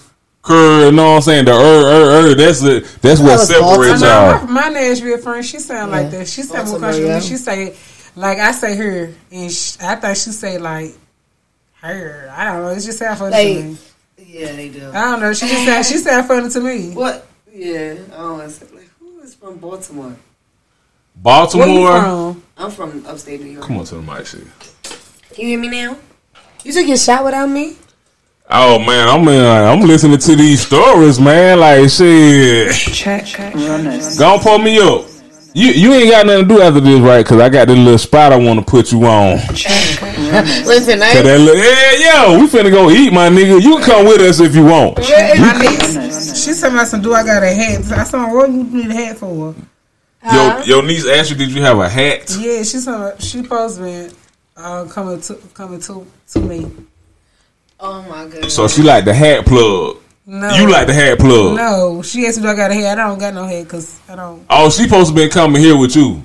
her. 0.45 0.87
You 0.87 0.93
know 0.93 1.11
what 1.13 1.17
I'm 1.17 1.23
saying? 1.23 1.45
The 1.47 1.53
er, 1.53 1.57
er, 1.57 2.31
er. 2.31 2.35
That's 2.35 2.61
the 2.61 2.81
that's 3.01 3.21
what 3.21 3.33
was 3.33 3.49
separates 3.49 4.03
I 4.03 4.09
Baltimore. 4.09 4.39
y'all. 4.41 4.47
my, 4.49 4.69
my 4.69 4.69
Nashville 4.69 5.19
friend. 5.19 5.45
She 5.45 5.59
sound 5.59 5.93
like 5.93 6.11
that. 6.11 6.29
She 6.29 6.43
sound 6.43 6.69
more 6.69 6.79
country. 6.81 7.07
yeah. 7.07 7.21
She 7.21 7.37
say 7.37 7.75
like 8.15 8.39
I 8.39 8.53
say 8.53 8.77
her, 8.77 9.15
and 9.33 9.51
sh 9.53 9.77
I 9.81 9.97
thought 9.97 10.17
she 10.17 10.31
say 10.31 10.59
like 10.59 10.93
her. 11.81 12.31
I 12.35 12.45
don't 12.53 12.63
know. 12.65 12.69
It 12.71 12.81
just 12.81 12.99
sound 12.99 13.19
funny 13.19 13.31
Like- 13.31 13.57
to 13.57 13.63
me. 13.63 13.79
yeah, 14.27 14.53
they 14.57 14.69
do. 14.69 14.91
I 14.91 14.93
don't 15.11 15.21
know. 15.21 15.33
She 15.33 15.49
just 15.49 15.65
sound, 15.65 15.87
she 15.87 15.97
sound 15.99 16.27
funny 16.27 16.51
to 16.51 16.61
me. 16.61 16.91
What? 16.91 17.27
Yeah. 17.51 17.95
I 18.13 18.17
don't 18.19 18.39
want 18.39 18.51
to 18.51 18.51
say 18.51 18.67
like 18.75 18.91
who 18.99 19.21
is 19.21 19.35
from 19.35 19.57
Baltimore? 19.57 20.05
Where 20.05 20.13
you 20.15 20.19
Baltimore. 21.23 22.37
From? 22.57 22.65
I'm 22.65 22.71
from 22.71 23.07
upstate 23.07 23.41
New 23.41 23.51
York. 23.51 23.67
Come 23.67 23.79
on 23.79 23.85
to 23.85 23.97
the 23.97 24.03
mic, 24.03 24.27
shit. 24.27 24.47
Can 25.31 25.45
you 25.45 25.47
hear 25.49 25.61
me 25.61 25.69
now? 25.69 25.97
You 26.65 26.73
took 26.73 26.87
your 26.87 26.97
shot 26.97 27.25
without 27.25 27.49
me? 27.49 27.77
Oh 28.49 28.79
man, 28.79 29.09
I'm 29.09 29.27
in, 29.29 29.45
I'm 29.45 29.81
listening 29.81 30.19
to 30.19 30.37
these 30.37 30.65
stories, 30.65 31.19
man. 31.19 31.61
Like 31.61 31.91
shit. 31.91 32.73
Check 32.75 33.27
check, 33.27 33.55
runners. 33.55 34.19
Go 34.19 34.39
pull 34.39 34.59
me 34.59 34.79
up. 34.79 35.07
You 35.53 35.71
you 35.73 35.93
ain't 35.95 36.11
got 36.11 36.27
nothing 36.27 36.49
to 36.49 36.55
do 36.55 36.63
after 36.63 36.81
this, 36.81 37.01
right? 37.01 37.25
Because 37.25 37.41
I 37.41 37.49
got 37.49 37.67
this 37.67 37.77
little 37.77 37.99
spot 37.99 38.33
I 38.33 38.37
want 38.37 38.61
to 38.61 38.65
put 38.65 38.93
you 38.93 39.05
on. 39.05 39.39
Check 39.55 40.01
runners. 40.01 40.67
Listen, 40.67 41.03
I 41.03 41.13
Cause 41.13 41.23
that 41.25 41.41
little, 41.41 41.57
yeah, 41.57 42.33
yo, 42.33 42.39
we 42.39 42.47
finna 42.47 42.71
go 42.71 42.91
eat, 42.91 43.13
my 43.13 43.29
nigga. 43.29 43.61
You 43.61 43.77
can 43.79 43.85
come 43.85 44.07
with 44.07 44.21
us 44.21 44.39
if 44.39 44.55
you 44.55 44.65
want. 44.65 44.99
My 44.99 45.59
niece, 45.59 46.45
she 46.45 46.53
said, 46.53 46.73
"I 46.73 46.85
some 46.85 47.03
do 47.03 47.15
I 47.15 47.25
got 47.25 47.43
a 47.43 47.53
hat?" 47.53 47.81
I 47.99 48.05
said, 48.05 48.33
"What 48.33 48.51
you 48.51 48.65
need 48.65 48.91
a 48.91 48.95
hat 48.95 49.19
for?" 49.19 49.55
Your 50.33 50.63
your 50.65 50.83
niece 50.83 51.07
asked 51.07 51.31
you, 51.31 51.37
did 51.37 51.51
you 51.51 51.63
have 51.63 51.79
a 51.79 51.89
hat? 51.89 52.35
Yeah, 52.39 52.59
she 52.63 52.79
said 52.79 53.21
she 53.23 53.43
supposed 53.43 53.77
to 53.79 53.83
be 53.85 54.15
uh, 54.57 54.85
coming 54.87 55.21
to 55.21 55.35
coming 55.55 55.81
to 55.81 56.07
to 56.33 56.41
me. 56.41 56.71
Oh 57.79 58.03
my 58.03 58.25
goodness. 58.27 58.55
So 58.55 58.69
she 58.69 58.83
like 58.83 59.05
the 59.05 59.15
hat 59.15 59.47
plug. 59.47 59.99
No, 60.29 60.49
You 60.57 60.69
like 60.69 60.89
the 60.89 60.95
hat 60.95 61.21
plug. 61.21 61.57
No, 61.57 62.03
she 62.03 62.27
asked 62.27 62.39
me, 62.39 62.43
"Do 62.43 62.49
I 62.49 62.57
got 62.57 62.71
a 62.73 62.75
hat?" 62.75 62.99
I 62.99 63.07
don't 63.07 63.19
got 63.19 63.33
no 63.35 63.45
hat 63.45 63.63
because 63.65 64.01
I 64.09 64.17
don't. 64.17 64.45
Oh, 64.51 64.71
she 64.71 64.85
supposed 64.85 65.11
to 65.11 65.15
been 65.15 65.31
coming 65.31 65.63
here 65.63 65.77
with 65.77 65.95
you. 65.95 66.23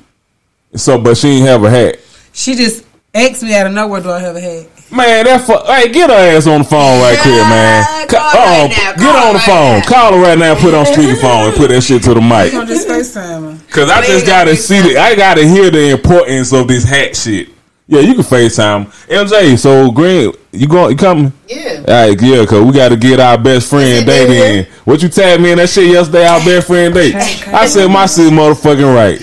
So, 0.76 0.98
but 0.98 1.18
she 1.18 1.28
ain't 1.28 1.48
have 1.48 1.64
a 1.64 1.70
hat. 1.70 2.00
She 2.34 2.56
just 2.56 2.84
asked 3.14 3.44
me 3.44 3.54
out 3.54 3.68
of 3.68 3.74
nowhere, 3.74 4.02
"Do 4.02 4.10
I 4.10 4.20
have 4.20 4.36
a 4.36 4.42
hat?" 4.42 4.68
Man, 4.92 5.24
that 5.26 5.42
fu- 5.48 5.72
hey, 5.72 5.88
get 5.92 6.10
her 6.10 6.36
ass 6.36 6.48
on 6.48 6.60
the 6.60 6.68
phone 6.68 7.00
right 7.00 7.18
quick, 7.18 7.34
man. 7.48 7.80
Yeah, 7.80 8.06
Ca- 8.08 8.32
call 8.32 8.44
right 8.44 8.60
oh, 8.60 8.68
now. 8.68 8.92
Get 8.92 9.00
Call 9.00 9.28
on 9.28 9.34
the 9.34 9.40
right 9.40 9.48
phone. 9.48 9.80
now. 9.80 9.86
Call 9.88 10.14
her 10.14 10.20
right 10.22 10.38
now. 10.38 10.52
And 10.52 10.60
put 10.60 10.74
on 10.74 10.86
speakerphone 10.86 11.48
and 11.48 11.56
put 11.56 11.70
that 11.70 11.82
shit 11.82 12.04
to 12.04 12.14
the 12.14 12.20
mic. 12.22 12.52
You 12.52 12.60
gonna 12.60 12.68
just 12.68 12.88
Facetime 12.90 13.58
her? 13.58 13.72
Cause 13.72 13.90
I 13.90 14.02
just 14.06 14.26
gotta 14.26 14.52
gotta 14.52 14.56
see 14.58 14.76
FaceTime. 14.80 14.94
the, 14.94 14.98
I 15.00 15.16
gotta 15.16 15.48
hear 15.48 15.72
the 15.72 15.90
importance 15.92 16.52
of 16.52 16.68
this 16.68 16.84
hat 16.84 17.16
shit. 17.16 17.50
Yeah, 17.88 18.02
you 18.02 18.16
can 18.16 18.24
FaceTime. 18.24 18.86
MJ, 19.08 19.58
so 19.58 19.92
Green, 19.92 20.34
you 20.52 20.68
going 20.68 20.92
you 20.92 20.98
coming? 20.98 21.32
Yeah. 21.48 21.84
All 21.88 22.08
right, 22.10 22.22
yeah, 22.22 22.46
cause 22.46 22.64
we 22.66 22.74
gotta 22.74 22.98
get 22.98 23.20
our 23.22 23.38
best 23.38 23.70
friend 23.70 23.88
Is 23.88 24.04
date 24.04 24.28
there? 24.28 24.60
in. 24.60 24.66
What 24.84 25.02
you 25.02 25.08
tagged 25.08 25.42
me 25.42 25.52
in 25.52 25.58
that 25.58 25.70
shit 25.70 25.88
yesterday? 25.88 26.26
Our 26.28 26.40
best 26.44 26.68
friend 26.68 26.94
date. 26.94 27.16
I 27.16 27.66
said 27.68 27.88
my 27.90 28.08
shit 28.08 28.32
motherfucking 28.34 28.94
right. 28.94 29.22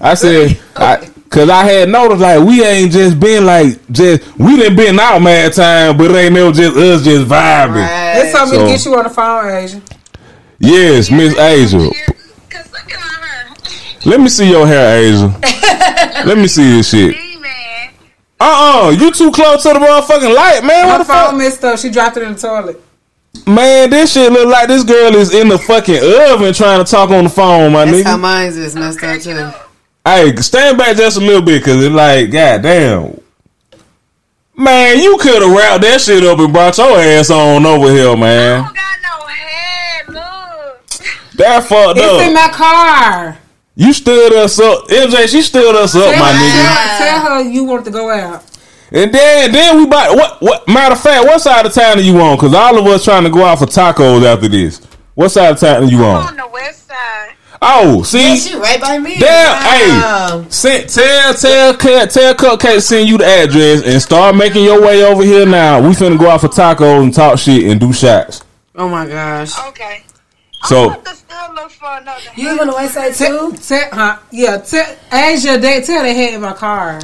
I 0.00 0.14
said, 0.14 0.58
I, 0.74 1.08
cause 1.32 1.48
I 1.48 1.64
had 1.64 1.88
noticed 1.88 2.20
like 2.20 2.40
we 2.46 2.62
ain't 2.64 2.92
just 2.92 3.18
been 3.18 3.44
like 3.46 3.80
just 3.90 4.22
we 4.38 4.56
done 4.56 4.76
been 4.76 5.00
out 5.00 5.20
mad 5.20 5.52
time, 5.52 5.96
but 5.96 6.10
it 6.10 6.14
ain't 6.16 6.34
never 6.34 6.52
just 6.52 6.76
us 6.76 7.02
just 7.04 7.26
vibing. 7.26 7.74
They 8.14 8.22
Right. 8.22 8.32
told 8.34 8.50
me 8.50 8.56
So- 8.56 8.62
to 8.64 8.70
get 8.70 8.84
you 8.84 8.96
on 8.96 9.04
the 9.04 9.10
phone, 9.10 9.50
Asia. 9.50 9.80
Yes, 10.60 11.10
Miss 11.10 11.36
Asia. 11.36 11.78
Cause 11.78 12.66
look 12.72 12.92
at 12.92 13.00
her. 13.00 13.54
Let 14.04 14.20
me 14.20 14.28
see 14.28 14.48
your 14.50 14.66
hair, 14.66 14.98
Asia. 14.98 15.34
Let 16.24 16.38
me 16.38 16.46
see 16.46 16.76
this 16.76 16.90
shit. 16.90 17.14
Hey 17.16 17.36
man. 17.38 17.88
Uh 18.38 18.84
uh 18.86 18.90
you 18.90 19.10
too 19.12 19.32
close 19.32 19.62
to 19.64 19.70
the 19.70 19.78
motherfucking 19.80 20.34
light, 20.34 20.62
man. 20.64 20.86
What 20.86 20.92
Her 20.92 20.98
the 20.98 21.04
phone 21.04 21.26
fuck? 21.30 21.34
messed 21.36 21.64
up. 21.64 21.78
She 21.78 21.90
dropped 21.90 22.16
it 22.18 22.22
in 22.24 22.34
the 22.34 22.38
toilet. 22.38 22.80
Man, 23.46 23.90
this 23.90 24.12
shit 24.12 24.30
look 24.30 24.46
like 24.48 24.68
this 24.68 24.84
girl 24.84 25.14
is 25.16 25.34
in 25.34 25.48
the 25.48 25.58
fucking 25.58 25.96
oven 26.30 26.52
trying 26.52 26.84
to 26.84 26.88
talk 26.88 27.10
on 27.10 27.24
the 27.24 27.30
phone, 27.30 27.72
my 27.72 27.86
That's 27.86 28.02
how 28.02 28.16
nigga. 28.16 28.20
mine 28.20 28.46
is 28.48 28.74
messed 28.76 29.02
up 29.02 29.20
too. 29.20 29.52
Hey, 30.04 30.34
stand 30.36 30.78
back 30.78 30.96
just 30.96 31.16
a 31.16 31.20
little 31.20 31.42
bit, 31.42 31.62
cause 31.62 31.82
it's 31.82 31.94
like, 31.94 32.30
goddamn. 32.30 33.20
Man, 34.56 34.98
you 35.00 35.16
could 35.18 35.42
have 35.42 35.50
wrapped 35.56 35.82
that 35.82 36.00
shit 36.00 36.24
up 36.24 36.38
and 36.38 36.52
brought 36.52 36.76
your 36.76 36.98
ass 36.98 37.30
on 37.30 37.64
over 37.64 37.88
here, 37.90 38.16
man. 38.16 38.60
I 38.60 38.64
don't 38.64 38.74
got 38.74 38.96
no 39.02 39.26
head. 39.26 40.08
Look. 40.08 41.34
That 41.36 41.64
fucked 41.64 41.98
It's 42.00 42.28
in 42.28 42.34
my 42.34 42.48
car. 42.52 43.38
You 43.74 43.92
stood 43.92 44.32
us 44.34 44.58
up. 44.60 44.88
MJ, 44.88 45.28
she 45.28 45.40
stood 45.40 45.74
us 45.76 45.94
up, 45.94 46.10
Tell, 46.12 46.20
my 46.20 46.32
her, 46.32 46.38
nigga. 46.38 46.98
tell 46.98 47.20
her 47.20 47.40
you 47.48 47.64
want 47.64 47.84
to 47.86 47.90
go 47.90 48.10
out. 48.10 48.44
And 48.90 49.10
then 49.14 49.52
then 49.52 49.78
we 49.78 49.86
buy 49.86 50.10
what 50.10 50.42
what 50.42 50.68
matter 50.68 50.94
of 50.94 51.00
fact, 51.00 51.24
what 51.24 51.40
side 51.40 51.64
of 51.64 51.72
town 51.72 51.96
are 51.96 52.02
you 52.02 52.20
on? 52.20 52.36
Cause 52.36 52.52
all 52.52 52.76
of 52.78 52.84
us 52.86 53.02
trying 53.04 53.24
to 53.24 53.30
go 53.30 53.42
out 53.42 53.58
for 53.60 53.64
tacos 53.64 54.22
after 54.26 54.48
this. 54.48 54.84
What 55.14 55.30
side 55.30 55.52
of 55.54 55.58
town 55.60 55.84
are 55.84 55.86
you 55.86 56.04
On 56.04 56.26
on? 56.26 56.36
the 56.36 56.46
west 56.48 56.86
side. 56.88 56.96
Oh, 57.64 58.02
see, 58.02 58.30
Yeah, 58.30 58.34
she 58.34 58.56
right 58.56 58.80
by 58.80 58.98
me. 58.98 59.18
Damn, 59.18 59.52
Wow. 60.02 60.40
hey, 60.40 60.46
send, 60.50 60.88
tell 60.88 61.34
tell 61.34 61.74
Cut- 61.74 62.10
tell 62.10 62.34
Cupcake 62.34 62.74
to 62.74 62.80
send 62.80 63.08
you 63.08 63.18
the 63.18 63.24
address 63.24 63.82
and 63.84 64.02
start 64.02 64.34
making 64.34 64.64
your 64.64 64.80
way 64.82 65.04
over 65.04 65.22
here 65.22 65.46
now. 65.46 65.80
We 65.80 65.90
finna 65.94 66.18
go 66.18 66.28
out 66.28 66.40
for 66.40 66.48
tacos 66.48 67.02
and 67.04 67.14
talk 67.14 67.38
shit 67.38 67.64
and 67.70 67.78
do 67.80 67.92
shots. 67.92 68.42
Oh 68.74 68.88
my 68.88 69.06
gosh. 69.06 69.52
Okay. 69.68 70.02
So- 70.64 70.86
I'm 70.86 70.90
about 70.92 71.04
to 71.04 71.14
still 71.14 71.54
look 71.54 71.70
for 71.70 71.98
another. 71.98 72.20
You 72.34 72.48
live 72.50 72.60
on 72.62 72.66
the 72.66 72.72
west 72.74 72.94
side 72.94 73.14
too? 73.14 73.54
Tell, 73.64 73.88
huh? 73.92 74.16
Yeah, 74.32 74.56
tell 74.58 74.96
Asia. 75.12 75.56
They 75.58 75.80
tell 75.82 76.02
they 76.02 76.14
had 76.14 76.34
in 76.34 76.40
my 76.40 76.54
car. 76.54 77.00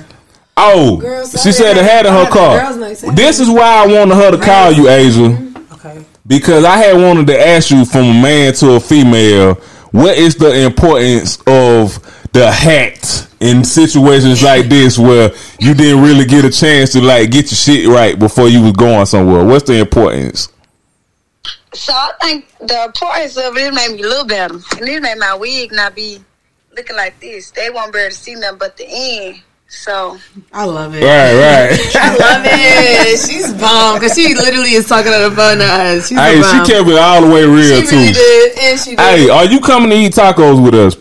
Oh, 0.57 0.97
Girls, 0.97 1.41
she 1.41 1.53
said 1.53 1.77
it 1.77 1.85
had 1.85 2.05
in 2.05 2.13
her 2.13 2.27
car. 2.31 2.75
night 2.75 2.99
This 3.15 3.39
is 3.39 3.49
why 3.49 3.85
I 3.85 3.87
wanted 3.87 4.17
her 4.17 4.33
to 4.33 4.39
call 4.39 4.73
you, 4.73 4.89
Asia. 4.89 5.39
Okay. 5.75 6.05
Because 6.27 6.65
I 6.65 6.79
had 6.79 6.97
wanted 7.01 7.29
to 7.29 7.47
ask 7.49 7.71
you 7.71 7.85
from 7.85 8.07
a 8.07 8.13
man 8.23 8.53
to 8.55 8.73
a 8.73 8.81
female, 8.81 9.57
what 9.91 10.19
is 10.19 10.37
the 10.37 10.65
importance 10.65 11.39
of 11.47 11.99
the 12.33 12.51
hat 12.51 13.29
in 13.41 13.65
situations 13.65 14.43
like 14.43 14.69
this 14.69 14.99
where 14.99 15.33
you 15.59 15.75
didn't 15.75 16.03
really 16.03 16.25
get 16.25 16.45
a 16.45 16.51
chance 16.51 16.93
to 16.93 17.01
like 17.01 17.31
get 17.31 17.51
your 17.51 17.57
shit 17.57 17.89
right 17.89 18.19
before 18.19 18.49
you 18.49 18.63
was 18.63 18.73
going 18.73 19.07
somewhere? 19.07 19.45
What's 19.45 19.67
the 19.67 19.79
importance? 19.79 20.53
So 21.73 21.93
I 21.93 22.13
think 22.21 22.49
the 22.59 22.85
importance 22.85 23.37
of 23.37 23.57
it 23.57 23.75
made 23.75 23.97
me 23.97 24.03
look 24.03 24.29
better. 24.29 24.55
And 24.55 24.89
it 24.89 25.03
made 25.03 25.19
my 25.19 25.35
wig 25.35 25.73
not 25.73 25.95
be 25.95 26.19
looking 26.77 26.97
like 26.97 27.19
this. 27.21 27.51
They 27.51 27.71
won't 27.71 27.93
be 27.93 28.01
able 28.01 28.11
to 28.11 28.17
see 28.17 28.35
nothing 28.35 28.59
but 28.59 28.77
the 28.77 28.87
end. 28.89 29.43
So 29.71 30.19
I 30.51 30.65
love 30.65 30.95
it. 30.95 31.03
Right, 31.05 31.35
right. 31.37 31.97
I 31.97 32.11
love 32.17 32.43
it. 32.47 33.19
She's 33.29 33.53
bomb 33.53 33.97
because 34.01 34.15
she 34.17 34.35
literally 34.35 34.73
is 34.73 34.89
talking 34.89 35.13
on 35.13 35.29
the 35.29 35.37
phone 35.37 35.59
to 35.59 35.65
us. 35.65 36.09
She's 36.09 36.19
hey, 36.19 36.37
she 36.37 36.41
bomb. 36.41 36.67
kept 36.67 36.89
it 36.89 36.99
all 36.99 37.21
the 37.23 37.29
way 37.33 37.45
real 37.45 37.83
She 37.83 37.87
too. 37.87 37.97
really 37.97 38.13
did, 38.13 38.59
and 38.59 38.81
she 38.81 38.91
did. 38.91 38.99
Hey, 39.01 39.29
are 39.29 39.45
you 39.45 39.61
coming 39.61 39.91
to 39.91 39.97
eat 39.97 40.13
tacos 40.15 40.63
with 40.65 40.75
us? 40.75 40.97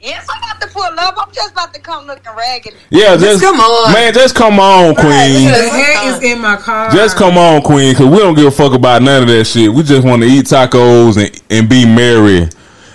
yes, 0.00 0.24
I'm 0.30 0.38
about 0.42 0.60
to 0.60 0.68
pull 0.68 0.82
up. 0.84 1.14
I'm 1.18 1.32
just 1.34 1.52
about 1.52 1.74
to 1.74 1.80
come 1.80 2.06
looking 2.06 2.32
raggedy. 2.36 2.76
Yeah, 2.90 3.16
just, 3.16 3.42
come 3.42 3.56
on. 3.58 3.92
man. 3.92 4.14
Just 4.14 4.36
come 4.36 4.60
on, 4.60 4.94
Queen. 4.94 5.48
The 5.48 5.68
hat 5.68 6.06
is 6.06 6.22
in 6.22 6.40
my 6.40 6.56
car. 6.56 6.90
Just 6.92 7.16
come 7.16 7.36
on, 7.36 7.62
Queen, 7.62 7.94
because 7.94 8.06
we 8.06 8.18
don't 8.18 8.34
give 8.36 8.46
a 8.46 8.50
fuck 8.52 8.74
about 8.74 9.02
none 9.02 9.22
of 9.22 9.28
that 9.28 9.44
shit. 9.44 9.72
We 9.72 9.82
just 9.82 10.06
want 10.06 10.22
to 10.22 10.28
eat 10.28 10.44
tacos 10.46 11.16
and, 11.16 11.42
and 11.50 11.68
be 11.68 11.84
merry 11.84 12.48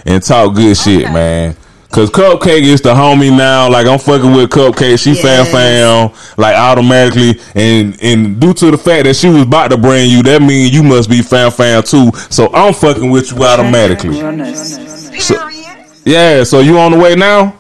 and 0.05 0.23
talk 0.23 0.55
good 0.55 0.77
shit, 0.77 1.11
man. 1.11 1.57
Cause 1.93 2.09
Cupcake 2.09 2.63
is 2.63 2.81
the 2.81 2.91
homie 2.91 3.29
now. 3.35 3.69
Like 3.69 3.85
I'm 3.85 3.99
fucking 3.99 4.33
with 4.33 4.49
Cupcake. 4.49 4.97
She 4.97 5.13
fan 5.13 5.45
Yes. 5.45 5.51
fan 5.51 6.11
like 6.37 6.55
automatically, 6.55 7.39
and 7.53 7.95
and 8.01 8.39
due 8.39 8.51
to 8.55 8.71
the 8.71 8.79
fact 8.79 9.03
that 9.03 9.15
she 9.15 9.29
was 9.29 9.43
about 9.43 9.69
to 9.69 9.77
bring 9.77 10.09
you, 10.09 10.23
that 10.23 10.41
means 10.41 10.73
you 10.73 10.81
must 10.81 11.07
be 11.07 11.21
fan 11.21 11.51
fan 11.51 11.83
too. 11.83 12.11
So 12.31 12.51
I'm 12.51 12.73
fucking 12.73 13.11
with 13.11 13.31
you 13.31 13.43
automatically. 13.43 14.19
Runners. 14.23 14.79
Period. 15.27 15.85
Yeah. 16.03 16.43
So 16.43 16.61
you 16.61 16.79
on 16.79 16.93
the 16.93 16.97
way 16.97 17.13
now? 17.15 17.53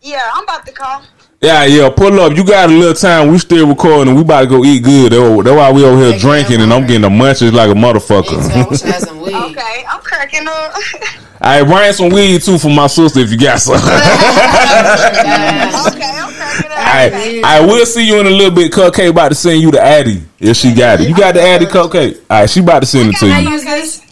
Yeah, 0.00 0.28
I'm 0.34 0.42
about 0.42 0.66
to 0.66 0.72
come. 0.72 1.04
Yeah, 1.40 1.64
yeah. 1.66 1.88
Pull 1.90 2.18
up. 2.20 2.36
You 2.36 2.44
got 2.44 2.68
a 2.68 2.72
little 2.72 2.94
time. 2.94 3.30
We 3.30 3.38
still 3.38 3.68
recording. 3.68 4.14
We 4.16 4.22
about 4.22 4.40
to 4.40 4.46
go 4.48 4.64
eat 4.64 4.82
good. 4.82 5.12
That's 5.12 5.44
that's 5.44 5.56
why 5.56 5.70
we 5.72 5.84
over 5.84 6.02
here 6.02 6.10
Take 6.12 6.20
drinking, 6.20 6.60
and 6.62 6.72
I'm 6.72 6.84
getting 6.86 7.02
the 7.02 7.08
munchies 7.08 7.52
like 7.52 7.70
a 7.70 7.74
Me 7.76 7.80
too. 7.82 7.86
I 7.86 7.92
motherfucker. 7.92 8.70
wish 8.70 8.82
I 8.82 8.86
had 8.88 9.02
some 9.02 9.20
weed. 9.20 9.34
Okay, 9.34 9.84
I'm 9.88 10.00
cracking 10.00 10.48
up. 10.48 10.74
I 11.40 11.62
bring 11.62 11.92
some 11.92 12.10
weed 12.10 12.42
too 12.42 12.58
for 12.58 12.68
my 12.70 12.88
sister 12.88 13.20
if 13.20 13.30
you 13.30 13.38
got 13.38 13.60
some. 13.60 13.74
Yes. 13.76 15.86
okay, 15.94 16.10
I'm 16.10 16.32
cracking 16.34 16.72
up. 16.72 16.78
I 16.78 17.40
I 17.44 17.60
will 17.64 17.86
see 17.86 18.04
you 18.08 18.18
in 18.18 18.26
a 18.26 18.30
little 18.30 18.50
bit. 18.54 18.72
Cupcake 18.72 19.10
about 19.10 19.28
to 19.28 19.36
send 19.36 19.62
you 19.62 19.70
the 19.70 19.80
Addy 19.80 20.24
if 20.40 20.56
she 20.56 20.74
got 20.74 21.00
it. 21.00 21.08
You 21.08 21.14
got 21.14 21.34
the 21.34 21.42
Addy 21.42 21.66
Cupcake. 21.66 22.16
All 22.28 22.40
right, 22.40 22.50
she 22.50 22.58
about 22.58 22.80
to 22.80 22.86
send 22.86 23.10
it 23.10 23.16
to 23.18 23.26
I 23.26 23.38
you. 23.38 23.50
use 23.50 23.62
this? 23.62 24.02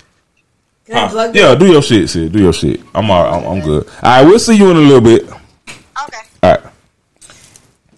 Huh. 0.92 1.32
Yeah, 1.34 1.56
do 1.56 1.66
your 1.66 1.82
shit, 1.82 2.08
sis. 2.08 2.30
Do 2.30 2.38
your 2.38 2.52
shit. 2.52 2.80
I'm 2.94 3.10
all. 3.10 3.34
I'm, 3.34 3.44
I'm 3.58 3.60
good. 3.60 3.88
All 3.88 3.92
right, 4.02 4.22
we'll 4.24 4.38
see 4.38 4.54
you 4.56 4.70
in 4.70 4.76
a 4.76 4.80
little 4.80 5.00
bit. 5.00 5.28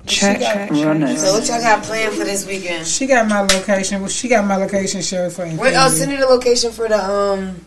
Okay. 0.09 0.26
All 0.26 0.56
right. 0.56 0.68
Check 0.68 0.70
runners. 0.70 1.22
So 1.22 1.32
what 1.32 1.46
y'all 1.48 1.61
got 1.61 1.84
planned 1.84 2.14
for 2.14 2.24
this 2.24 2.46
weekend? 2.46 2.86
She 2.86 3.06
got 3.06 3.28
my 3.28 3.42
location. 3.42 4.00
Well, 4.00 4.09
she 4.09 4.28
got 4.28 4.46
my 4.46 4.56
location 4.56 5.02
shared 5.02 5.32
for 5.32 5.44
Wait, 5.44 5.74
oh, 5.76 5.88
send 5.88 6.11
me 6.11 6.16
the 6.16 6.26
location 6.26 6.72
for 6.72 6.88
the 6.88 6.98
um 6.98 7.64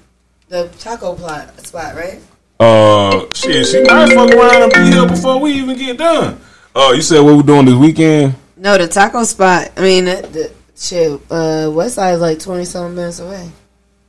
the 0.49 0.69
taco 0.79 1.15
plot 1.15 1.59
spot, 1.65 1.95
right? 1.95 2.19
Uh, 2.59 3.31
shit, 3.33 3.65
she 3.65 3.81
might 3.83 4.13
fuck 4.13 4.31
around 4.31 4.63
and 4.63 4.73
be 4.73 4.91
here 4.91 5.07
before 5.07 5.39
we 5.39 5.53
even 5.53 5.77
get 5.77 5.97
done. 5.97 6.39
Uh, 6.75 6.91
you 6.95 7.01
said 7.01 7.21
what 7.21 7.35
we're 7.35 7.43
doing 7.43 7.65
this 7.65 7.75
weekend? 7.75 8.35
No, 8.57 8.77
the 8.77 8.87
taco 8.87 9.23
spot. 9.23 9.71
I 9.77 9.81
mean, 9.81 10.05
the, 10.05 10.21
the 10.31 10.53
shit. 10.75 11.19
Uh, 11.29 11.71
West 11.73 11.95
Side 11.95 12.15
is 12.15 12.21
like 12.21 12.39
twenty 12.39 12.65
something 12.65 12.95
minutes 12.95 13.19
away. 13.19 13.51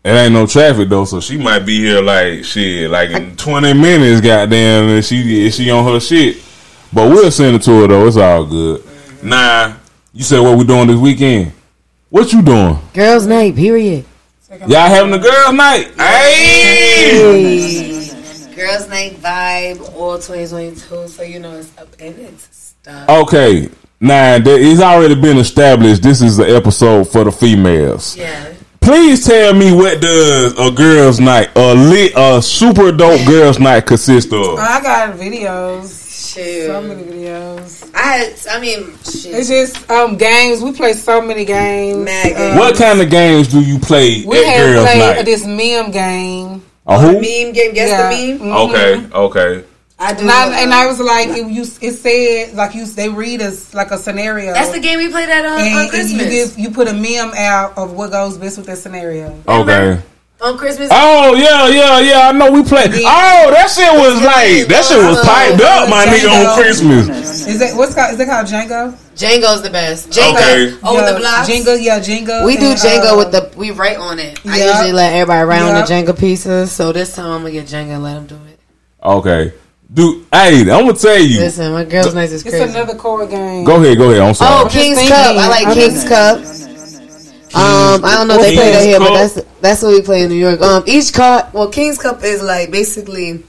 It 0.04 0.10
ain't 0.10 0.32
no 0.32 0.46
traffic 0.46 0.88
though, 0.88 1.04
so 1.04 1.20
she 1.20 1.38
might 1.38 1.60
be 1.60 1.78
here 1.78 2.02
like 2.02 2.44
shit, 2.44 2.90
like 2.90 3.10
in 3.10 3.36
twenty 3.36 3.72
minutes. 3.72 4.20
Goddamn, 4.20 4.88
and 4.88 5.04
she 5.04 5.46
is 5.46 5.54
she 5.54 5.70
on 5.70 5.84
her 5.84 6.00
shit. 6.00 6.36
But 6.92 7.08
we'll 7.10 7.30
send 7.30 7.56
it 7.56 7.62
to 7.62 7.80
her 7.82 7.86
though. 7.88 8.06
It's 8.06 8.16
all 8.16 8.44
good. 8.44 8.82
Nah, 9.22 9.74
you 10.12 10.22
said 10.24 10.40
what 10.40 10.58
we 10.58 10.64
doing 10.64 10.88
this 10.88 10.96
weekend? 10.98 11.52
What 12.10 12.32
you 12.32 12.42
doing? 12.42 12.78
Girls' 12.92 13.26
night. 13.26 13.54
Period. 13.56 14.04
Y'all 14.66 14.88
having 14.88 15.14
a 15.14 15.18
girls' 15.18 15.54
night? 15.54 15.92
Hey, 17.12 18.08
Girls' 18.54 18.88
night 18.88 19.12
vibe. 19.16 19.94
All 19.96 20.18
twenty 20.18 20.46
twenty 20.46 20.76
two. 20.76 21.08
So 21.08 21.22
you 21.22 21.38
know 21.38 21.56
it's 21.56 21.76
up 21.78 21.88
and 21.98 22.14
it's 22.18 22.48
stuff. 22.80 23.08
okay. 23.08 23.68
Nah, 24.00 24.38
there- 24.38 24.60
it's 24.60 24.80
already 24.80 25.14
been 25.14 25.38
established. 25.38 26.02
This 26.02 26.20
is 26.20 26.36
the 26.36 26.44
episode 26.56 27.04
for 27.08 27.24
the 27.24 27.30
females. 27.32 28.16
Yeah. 28.16 28.52
Please 28.80 29.24
tell 29.24 29.54
me 29.54 29.70
what 29.72 30.00
does 30.00 30.58
a 30.58 30.70
girls' 30.72 31.20
night, 31.20 31.50
a 31.56 31.72
lit, 31.74 32.12
a 32.16 32.42
super 32.42 32.90
dope 32.90 33.24
girls' 33.26 33.60
night 33.60 33.86
consist 33.86 34.32
of? 34.32 34.58
I 34.58 34.82
got 34.82 35.14
videos. 35.16 36.00
Shoot. 36.34 36.66
So 36.66 36.80
many 36.80 37.02
videos. 37.02 37.90
I 37.94 38.02
had. 38.02 38.34
I 38.50 38.60
mean, 38.60 38.96
shit. 39.04 39.34
It's 39.34 39.48
just 39.48 39.90
um 39.90 40.16
games. 40.16 40.62
We 40.62 40.72
play 40.72 40.92
so 40.94 41.20
many 41.20 41.44
games. 41.44 42.04
Mad 42.04 42.24
games. 42.36 42.52
Um, 42.52 42.58
What 42.58 42.76
kind 42.76 43.00
of 43.00 43.10
games 43.10 43.48
do 43.48 43.60
you 43.60 43.78
play 43.78 44.24
We 44.24 44.38
at 44.38 44.46
had 44.46 44.58
girls' 44.74 44.86
played 44.86 44.98
night? 45.16 45.24
this 45.24 45.44
meme 45.46 45.90
game. 45.90 46.62
A 46.86 46.98
who? 46.98 47.12
meme 47.12 47.52
game. 47.52 47.74
Guess 47.74 47.88
Yeah. 47.90 48.10
the 48.10 48.32
meme. 48.34 48.48
Mhm. 48.50 48.68
Okay, 48.70 49.14
okay. 49.14 49.64
I 49.98 50.14
do. 50.14 50.22
And 50.22 50.30
I, 50.32 50.62
and 50.62 50.74
I 50.74 50.86
was 50.86 50.98
like, 50.98 51.28
it, 51.28 51.46
you, 51.46 51.62
it 51.80 51.92
said 51.92 52.54
like 52.56 52.74
you, 52.74 52.86
they 52.86 53.08
read 53.08 53.40
us 53.40 53.72
like 53.72 53.92
a 53.92 53.98
scenario. 53.98 54.52
That's 54.52 54.72
the 54.72 54.80
game 54.80 54.98
we 54.98 55.08
played 55.10 55.28
at 55.28 55.44
uh, 55.44 55.48
on 55.48 55.60
and, 55.60 55.78
and 55.78 55.90
Christmas. 55.90 56.12
you 56.24 56.28
give 56.28 56.58
you 56.58 56.70
put 56.70 56.88
a 56.88 56.92
meme 56.92 57.32
out 57.36 57.78
of 57.78 57.92
what 57.92 58.10
goes 58.10 58.36
best 58.36 58.56
with 58.58 58.66
that 58.66 58.78
scenario. 58.78 59.38
Okay. 59.46 60.02
On 60.42 60.58
Christmas. 60.58 60.88
Oh 60.90 61.34
yeah, 61.34 61.68
yeah, 61.68 62.00
yeah. 62.00 62.28
I 62.28 62.32
know 62.32 62.50
we 62.50 62.64
played. 62.64 62.90
Oh, 62.90 63.46
that 63.54 63.70
shit 63.70 63.94
was 63.94 64.18
like 64.26 64.66
that 64.66 64.82
shit 64.82 64.98
was 64.98 65.22
piped 65.22 65.62
up, 65.62 65.88
my 65.88 66.04
nigga, 66.04 66.34
on 66.34 66.58
Christmas. 66.58 67.46
Is 67.46 67.60
that 67.60 67.76
what's 67.76 67.94
called? 67.94 68.10
Is 68.10 68.18
that 68.18 68.26
called 68.26 68.48
Jenga? 68.48 68.98
Jenga's 69.14 69.62
the 69.62 69.70
best. 69.70 70.10
Jenga. 70.10 70.34
Okay. 70.34 70.78
Oh, 70.82 70.98
yeah, 70.98 71.12
the 71.12 71.18
blocks. 71.20 71.48
Jenga, 71.48 71.78
yeah, 71.80 72.00
Jenga. 72.00 72.44
We 72.44 72.56
do 72.56 72.74
and, 72.74 72.78
Jenga 72.78 73.14
uh, 73.14 73.16
with 73.18 73.30
the. 73.30 73.56
We 73.56 73.70
write 73.70 73.98
on 73.98 74.18
it. 74.18 74.44
I 74.44 74.66
usually 74.66 74.92
let 74.92 75.14
everybody 75.14 75.46
write 75.46 75.62
on 75.62 75.74
the 75.74 75.86
Jenga 75.86 76.18
pieces. 76.18 76.72
So 76.72 76.90
this 76.90 77.14
time 77.14 77.30
I'm 77.30 77.42
gonna 77.42 77.52
get 77.52 77.68
Jenga 77.68 77.94
and 77.94 78.02
let 78.02 78.16
him 78.16 78.26
do 78.26 78.34
it. 78.50 78.58
Okay, 79.00 79.52
dude. 79.94 80.26
Hey, 80.32 80.62
I'm 80.62 80.86
gonna 80.86 80.94
tell 80.94 81.20
you. 81.20 81.38
Listen, 81.38 81.72
my 81.72 81.84
girl's 81.84 82.16
night 82.16 82.32
is 82.32 82.44
It's 82.44 82.56
another 82.56 82.96
card 82.96 83.30
game. 83.30 83.62
Go 83.62 83.76
ahead, 83.80 83.96
go 83.96 84.10
ahead. 84.10 84.22
I'm 84.22 84.34
sorry. 84.34 84.50
Oh, 84.52 84.64
I'm 84.64 84.70
King's. 84.70 85.08
Cup. 85.08 85.36
I 85.36 85.48
like 85.48 85.66
I'm 85.68 85.74
King's 85.74 86.02
Cup. 86.08 86.61
Um, 87.54 88.02
I 88.04 88.14
don't 88.14 88.28
know 88.28 88.36
if 88.36 88.42
they 88.42 88.54
play 88.54 88.72
that 88.72 88.82
King's 88.82 88.84
here, 88.84 88.98
but 88.98 89.14
that's 89.14 89.34
that's 89.60 89.82
what 89.82 89.90
we 89.90 90.00
play 90.00 90.22
in 90.22 90.30
New 90.30 90.36
York. 90.36 90.60
Um, 90.62 90.84
each 90.86 91.12
card, 91.12 91.52
well, 91.52 91.68
King's 91.68 91.98
Cup 91.98 92.22
is 92.24 92.42
like 92.42 92.70
basically, 92.70 93.44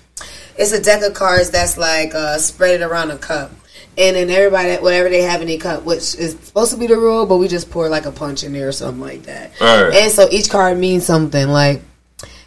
it's 0.58 0.74
a 0.74 0.82
deck 0.82 1.04
of 1.04 1.14
cards 1.14 1.51
that's 1.51 1.78
like 1.78 2.14
uh, 2.14 2.38
spread 2.38 2.82
it 2.82 2.84
around 2.84 3.12
a 3.12 3.18
cup, 3.18 3.51
and 3.97 4.16
then 4.16 4.30
everybody 4.30 4.76
whatever 4.82 5.10
they 5.10 5.22
have 5.22 5.41
in 5.41 5.47
a 5.49 5.58
cup, 5.58 5.84
which 5.84 6.16
is 6.16 6.38
supposed 6.41 6.74
to 6.74 6.78
be 6.78 6.88
the 6.88 6.97
rule, 6.97 7.26
but 7.26 7.38
we 7.38 7.47
just 7.47 7.72
pour 7.72 7.88
like 7.88 8.06
a 8.06 8.12
punch 8.12 8.43
in 8.43 8.51
there 8.51 8.68
or 8.68 8.72
something 8.74 9.01
like 9.01 9.24
that. 9.24 9.51
Alright. 9.62 9.93
And 9.93 10.12
so 10.12 10.28
each 10.30 10.49
card 10.49 10.78
means 10.78 11.06
something. 11.06 11.47
Like 11.47 11.82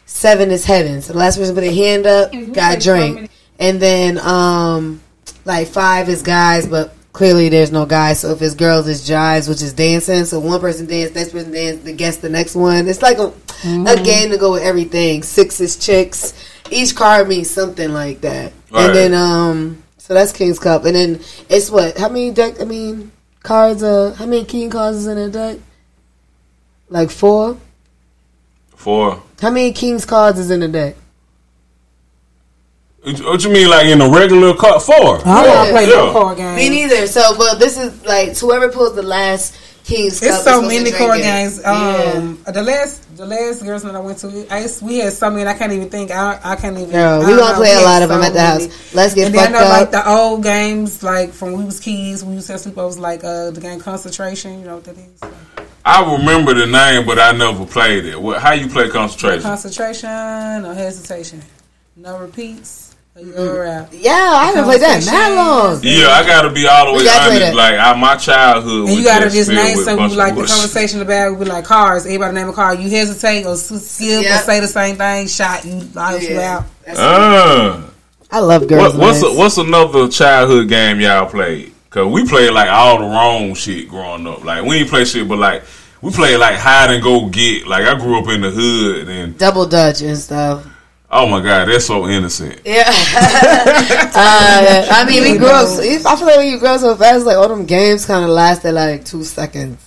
seven 0.04 0.50
is 0.50 0.64
heaven, 0.64 1.00
so 1.00 1.14
the 1.14 1.18
last 1.18 1.38
person 1.38 1.54
put 1.54 1.64
a 1.64 1.72
hand 1.72 2.06
up 2.06 2.32
got 2.52 2.76
a 2.76 2.80
drink, 2.80 3.30
and 3.58 3.80
then 3.80 4.18
um, 4.18 5.00
like 5.46 5.68
five 5.68 6.08
is 6.08 6.22
guys, 6.22 6.66
but 6.66 6.95
clearly 7.16 7.48
there's 7.48 7.72
no 7.72 7.86
guys. 7.86 8.20
So 8.20 8.32
if 8.32 8.42
it's 8.42 8.54
girls, 8.54 8.86
it's 8.86 9.08
jives, 9.08 9.48
which 9.48 9.62
is 9.62 9.72
dancing. 9.72 10.26
So 10.26 10.38
one 10.38 10.60
person 10.60 10.84
dance, 10.86 11.14
next 11.14 11.32
person 11.32 11.50
dance, 11.50 11.82
the 11.82 11.94
guess 11.94 12.18
the 12.18 12.28
next 12.28 12.54
one. 12.54 12.86
It's 12.88 13.00
like 13.00 13.16
a, 13.16 13.32
a 13.64 14.02
game 14.04 14.30
to 14.30 14.36
go 14.36 14.52
with 14.52 14.62
everything. 14.62 15.22
Six 15.22 15.58
is 15.60 15.78
chicks. 15.78 16.34
Each 16.70 16.94
card 16.94 17.26
means 17.26 17.48
something 17.48 17.90
like 17.90 18.20
that. 18.20 18.52
Right. 18.70 18.86
And 18.86 18.94
then 18.94 19.14
um, 19.14 19.82
so 19.96 20.12
that's 20.12 20.32
King's 20.32 20.58
Cup, 20.58 20.84
and 20.84 20.94
then 20.94 21.20
it's 21.48 21.70
what? 21.70 21.96
How 21.96 22.08
many 22.08 22.32
deck? 22.32 22.60
I 22.60 22.64
mean, 22.64 23.10
cards. 23.42 23.82
Uh, 23.82 24.14
how 24.18 24.26
many 24.26 24.44
king 24.44 24.68
cards 24.68 24.98
is 24.98 25.06
in 25.06 25.16
a 25.16 25.30
deck? 25.30 25.58
Like 26.90 27.10
four. 27.10 27.56
Four. 28.74 29.22
How 29.40 29.50
many 29.50 29.72
king's 29.72 30.04
cards 30.04 30.38
is 30.38 30.50
in 30.50 30.62
a 30.62 30.68
deck? 30.68 30.96
What 33.06 33.44
you 33.44 33.50
mean, 33.50 33.70
like 33.70 33.86
in 33.86 34.00
a 34.00 34.08
regular 34.08 34.52
car? 34.54 34.80
Four. 34.80 34.96
I 34.96 35.22
don't 35.22 35.26
want 35.26 35.46
Yeah. 35.46 35.64
to 35.66 35.70
play 35.70 35.82
Yeah. 35.84 35.94
no 35.96 36.12
card 36.12 36.36
games. 36.38 36.56
Me 36.56 36.68
neither. 36.70 37.06
So, 37.06 37.36
but 37.38 37.60
this 37.60 37.78
is 37.78 38.04
like 38.04 38.36
whoever 38.36 38.68
pulls 38.68 38.96
the 38.96 39.02
last 39.04 39.54
King's 39.84 40.18
Cup. 40.18 40.28
It's 40.30 40.42
so 40.42 40.60
many 40.62 40.80
drink 40.90 40.96
card 40.96 41.20
it. 41.20 41.22
games. 41.22 41.60
Yeah. 41.62 42.14
Um, 42.16 42.38
the 42.44 42.62
last, 42.64 43.16
the 43.16 43.24
last 43.24 43.64
girls 43.64 43.84
that 43.84 43.94
I 43.94 44.00
went 44.00 44.18
to, 44.18 44.46
I 44.50 44.62
used, 44.62 44.82
we 44.82 44.98
had 44.98 45.12
so 45.12 45.30
many. 45.30 45.48
I 45.48 45.54
can't 45.54 45.72
even 45.72 45.88
think. 45.88 46.10
I, 46.10 46.40
I 46.42 46.56
can't 46.56 46.76
even. 46.76 46.90
Girl, 46.90 47.14
I 47.22 47.24
we 47.24 47.26
don't 47.26 47.38
gonna 47.38 47.52
know. 47.52 47.58
play 47.58 47.74
a 47.74 47.80
lot 47.82 48.02
of 48.02 48.08
so 48.08 48.14
them 48.14 48.24
at 48.24 48.32
the 48.32 48.38
many. 48.40 48.64
house. 48.66 48.94
Let's 48.94 49.14
get 49.14 49.26
And 49.26 49.34
then 49.36 49.54
I 49.54 49.58
fucked 49.58 49.64
know 49.64 49.78
like 49.78 49.90
the 49.92 50.10
old 50.10 50.42
games, 50.42 51.02
like 51.04 51.32
from 51.32 51.52
when 51.52 51.60
we 51.60 51.64
was 51.66 51.78
kids, 51.78 52.24
we 52.24 52.34
used 52.34 52.48
to 52.48 52.54
have 52.54 52.62
sleepovers, 52.62 52.98
like 52.98 53.22
uh, 53.22 53.52
the 53.52 53.60
game 53.60 53.78
concentration. 53.78 54.58
You 54.58 54.66
know 54.66 54.74
what 54.74 54.84
that 54.84 54.96
is? 54.96 55.20
I 55.84 56.02
remember 56.16 56.54
the 56.54 56.66
name, 56.66 57.06
but 57.06 57.20
I 57.20 57.30
never 57.30 57.64
played 57.66 58.04
it. 58.06 58.20
What? 58.20 58.40
How 58.42 58.54
you 58.54 58.66
play 58.66 58.88
concentration? 58.88 59.42
Concentration, 59.42 60.10
no 60.10 60.74
hesitation, 60.74 61.40
no 61.94 62.18
repeats. 62.18 62.85
You're 63.18 63.64
yeah, 63.92 64.12
I 64.12 64.46
haven't 64.46 64.64
played 64.64 64.82
that 64.82 65.00
in 65.00 65.06
that 65.06 65.32
long. 65.34 65.80
Yeah, 65.82 66.08
I 66.08 66.26
gotta 66.26 66.50
be 66.52 66.66
all 66.66 66.92
the 66.92 66.98
way 66.98 67.04
gotta 67.04 67.30
honest. 67.30 67.40
that. 67.40 67.54
Like 67.54 67.78
I, 67.78 67.98
my 67.98 68.16
childhood, 68.16 68.88
And 68.90 68.98
you 68.98 69.04
gotta 69.04 69.24
just 69.24 69.36
just 69.36 69.48
name 69.50 69.76
with 69.78 69.80
a 69.80 69.84
something 69.84 69.96
bunch 70.08 70.16
like 70.16 70.34
the 70.34 70.44
conversation 70.44 71.00
about 71.00 71.30
would 71.30 71.38
be 71.44 71.50
like 71.50 71.64
cars. 71.64 72.04
Everybody 72.04 72.34
name 72.34 72.48
a 72.50 72.52
car. 72.52 72.74
You 72.74 72.90
hesitate 72.90 73.46
or 73.46 73.52
s- 73.54 73.68
skip 73.86 74.22
Yeah. 74.22 74.34
or 74.38 74.42
say 74.42 74.60
the 74.60 74.68
same 74.68 74.96
thing. 74.96 75.28
Shot 75.28 75.64
you, 75.64 75.80
light 75.94 76.22
you 76.28 76.34
Yeah. 76.34 76.56
out. 76.58 76.64
That's- 76.84 76.98
Uh, 76.98 77.82
I 78.30 78.40
love 78.40 78.68
girls. 78.68 78.92
what, 78.94 79.00
what's 79.00 79.22
a, 79.22 79.32
what's 79.32 79.56
another 79.56 80.08
childhood 80.08 80.68
game 80.68 81.00
y'all 81.00 81.24
played? 81.26 81.72
Cause 81.88 82.12
we 82.12 82.28
played 82.28 82.50
like 82.50 82.68
all 82.68 82.98
the 82.98 83.04
wrong 83.06 83.54
shit 83.54 83.88
growing 83.88 84.26
up. 84.26 84.44
Like 84.44 84.62
we 84.64 84.76
ain't 84.76 84.90
play 84.90 85.06
shit, 85.06 85.26
but 85.26 85.38
like 85.38 85.62
we 86.02 86.10
played 86.10 86.36
like 86.36 86.56
hide 86.56 86.90
and 86.90 87.02
go 87.02 87.28
get. 87.30 87.66
Like 87.66 87.86
I 87.86 87.94
grew 87.98 88.18
up 88.18 88.28
in 88.28 88.42
the 88.42 88.50
hood, 88.50 89.08
and 89.08 89.38
double 89.38 89.64
dutch 89.64 90.02
and 90.02 90.18
stuff? 90.18 90.66
Oh 91.10 91.26
my 91.26 91.40
god, 91.42 91.68
they're 91.68 91.80
so 91.80 92.08
innocent. 92.08 92.60
Yeah. 92.64 92.84
uh, 94.14 94.86
I 94.90 95.04
mean, 95.08 95.22
we 95.22 95.38
grew 95.38 95.48
up. 95.48 95.68
I 95.78 96.16
feel 96.16 96.26
like 96.26 96.36
when 96.36 96.48
you 96.48 96.58
grow 96.58 96.76
so 96.76 96.94
fast, 96.96 97.26
like 97.26 97.36
all 97.36 97.48
them 97.48 97.66
games 97.66 98.06
kind 98.06 98.24
of 98.24 98.30
lasted 98.30 98.72
like 98.72 99.04
two 99.04 99.24
seconds. 99.24 99.82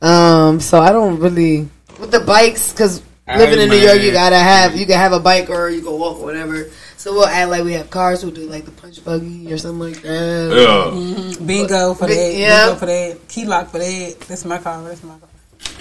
Um, 0.00 0.60
so 0.60 0.80
I 0.80 0.90
don't 0.90 1.20
really 1.20 1.68
with 2.00 2.10
the 2.10 2.20
bikes 2.20 2.72
because 2.72 3.02
living 3.28 3.58
Hey, 3.58 3.64
in 3.64 3.70
New 3.70 3.76
York, 3.76 4.00
you 4.02 4.12
gotta 4.12 4.38
have 4.38 4.74
you 4.74 4.86
can 4.86 4.96
have 4.96 5.12
a 5.12 5.20
bike 5.20 5.48
or 5.50 5.68
you 5.70 5.82
can 5.82 5.92
walk 5.92 6.18
or 6.18 6.24
whatever. 6.24 6.68
So 6.96 7.12
we'll 7.12 7.26
act 7.26 7.50
like 7.50 7.64
we 7.64 7.72
have 7.72 7.90
cars. 7.90 8.24
We'll 8.24 8.34
do 8.34 8.48
like 8.48 8.64
the 8.64 8.70
punch 8.70 9.04
buggy 9.04 9.52
or 9.52 9.58
something 9.58 9.92
like 9.92 10.02
that. 10.02 11.36
Yeah, 11.38 11.44
Bingo 11.44 11.94
for 11.94 12.06
that. 12.06 12.34
Yeah. 12.34 12.66
Bingo 12.66 12.78
for 12.78 12.86
that. 12.86 13.28
Key 13.28 13.44
lock 13.44 13.70
for 13.70 13.78
that. 13.78 14.20
That's 14.28 14.44
my 14.44 14.58
car. 14.58 14.82
That's 14.84 15.02
my 15.02 15.18
car. 15.18 15.28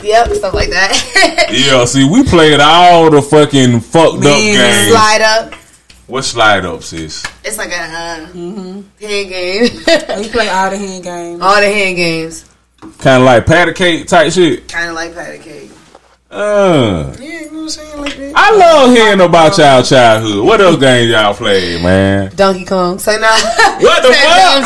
Yep, 0.04 0.34
stuff 0.34 0.54
like 0.54 0.70
that. 0.72 1.48
yeah. 1.52 1.86
See, 1.86 2.08
we 2.10 2.24
played 2.24 2.60
all 2.60 3.10
the 3.12 3.22
fucking 3.22 3.80
fucked 3.82 4.18
up 4.18 4.24
Man, 4.24 4.54
games. 4.56 4.92
Slide 4.92 5.22
up. 5.22 5.54
What 6.08 6.24
slide 6.24 6.66
up, 6.66 6.84
sis? 6.84 7.24
It's 7.44 7.58
like 7.58 7.72
a 7.72 7.76
uh, 7.76 8.28
Mm-hmm. 8.28 8.82
hand 9.00 9.30
game. 9.30 9.64
we 10.24 10.30
play 10.30 10.50
all 10.50 10.70
the 10.72 10.78
hand 10.78 11.04
games. 11.04 11.42
all 11.42 11.56
the 11.62 11.68
hand 11.68 11.96
games, 11.96 12.46
Kind 12.98 13.22
of 13.22 13.26
like 13.26 13.46
patty 13.46 13.74
cake 13.74 14.08
type 14.08 14.32
shit. 14.34 14.68
kind 14.68 14.90
of 14.90 14.96
like 14.96 15.14
patty 15.14 15.38
cake. 15.38 15.72
Uh, 16.32 17.14
Yeah, 17.20 17.42
you 17.42 17.52
know 17.52 17.58
what 17.58 17.62
I'm 17.64 17.70
saying? 17.70 18.00
Like 18.02 18.16
that. 18.16 18.34
I 18.36 18.56
love 18.56 18.92
hearing 18.96 19.20
about 19.22 19.58
y'all 19.58 19.84
childhood. 19.84 20.46
What 20.46 20.62
else 20.62 20.78
games 20.78 21.12
y'all 21.12 21.34
played, 21.34 21.84
man? 21.84 22.32
Donkey 22.36 22.64
Kong. 22.66 23.00
Say 23.00 23.18
now. 23.20 23.28
What 23.82 24.04
the 24.04 24.14
fuck? 24.14 24.66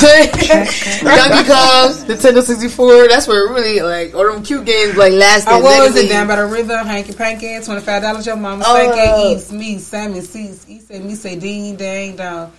Donkey 1.01 1.49
Kong, 1.49 1.91
Nintendo 2.07 2.41
64. 2.43 3.07
That's 3.07 3.27
where 3.27 3.47
it 3.47 3.53
really 3.53 3.79
like 3.81 4.13
all 4.13 4.31
them 4.31 4.43
cute 4.43 4.65
games 4.65 4.95
like 4.97 5.13
lasted. 5.13 5.49
I 5.51 5.59
was 5.61 5.95
it 5.95 6.09
down 6.09 6.27
by 6.27 6.35
the 6.35 6.45
river, 6.45 6.77
hanky 6.77 7.13
panky, 7.13 7.59
twenty 7.63 7.81
five 7.81 8.01
dollars. 8.03 8.25
Your 8.25 8.35
mama 8.35 8.63
Oh. 8.67 8.91
oh. 8.93 9.31
eats 9.33 9.51
me, 9.51 9.79
Sammy 9.79 10.21
sees. 10.21 10.65
He 10.65 10.79
said 10.79 11.03
me 11.03 11.15
say 11.15 11.39
ding 11.39 11.75
dang 11.77 12.17
dong. 12.17 12.51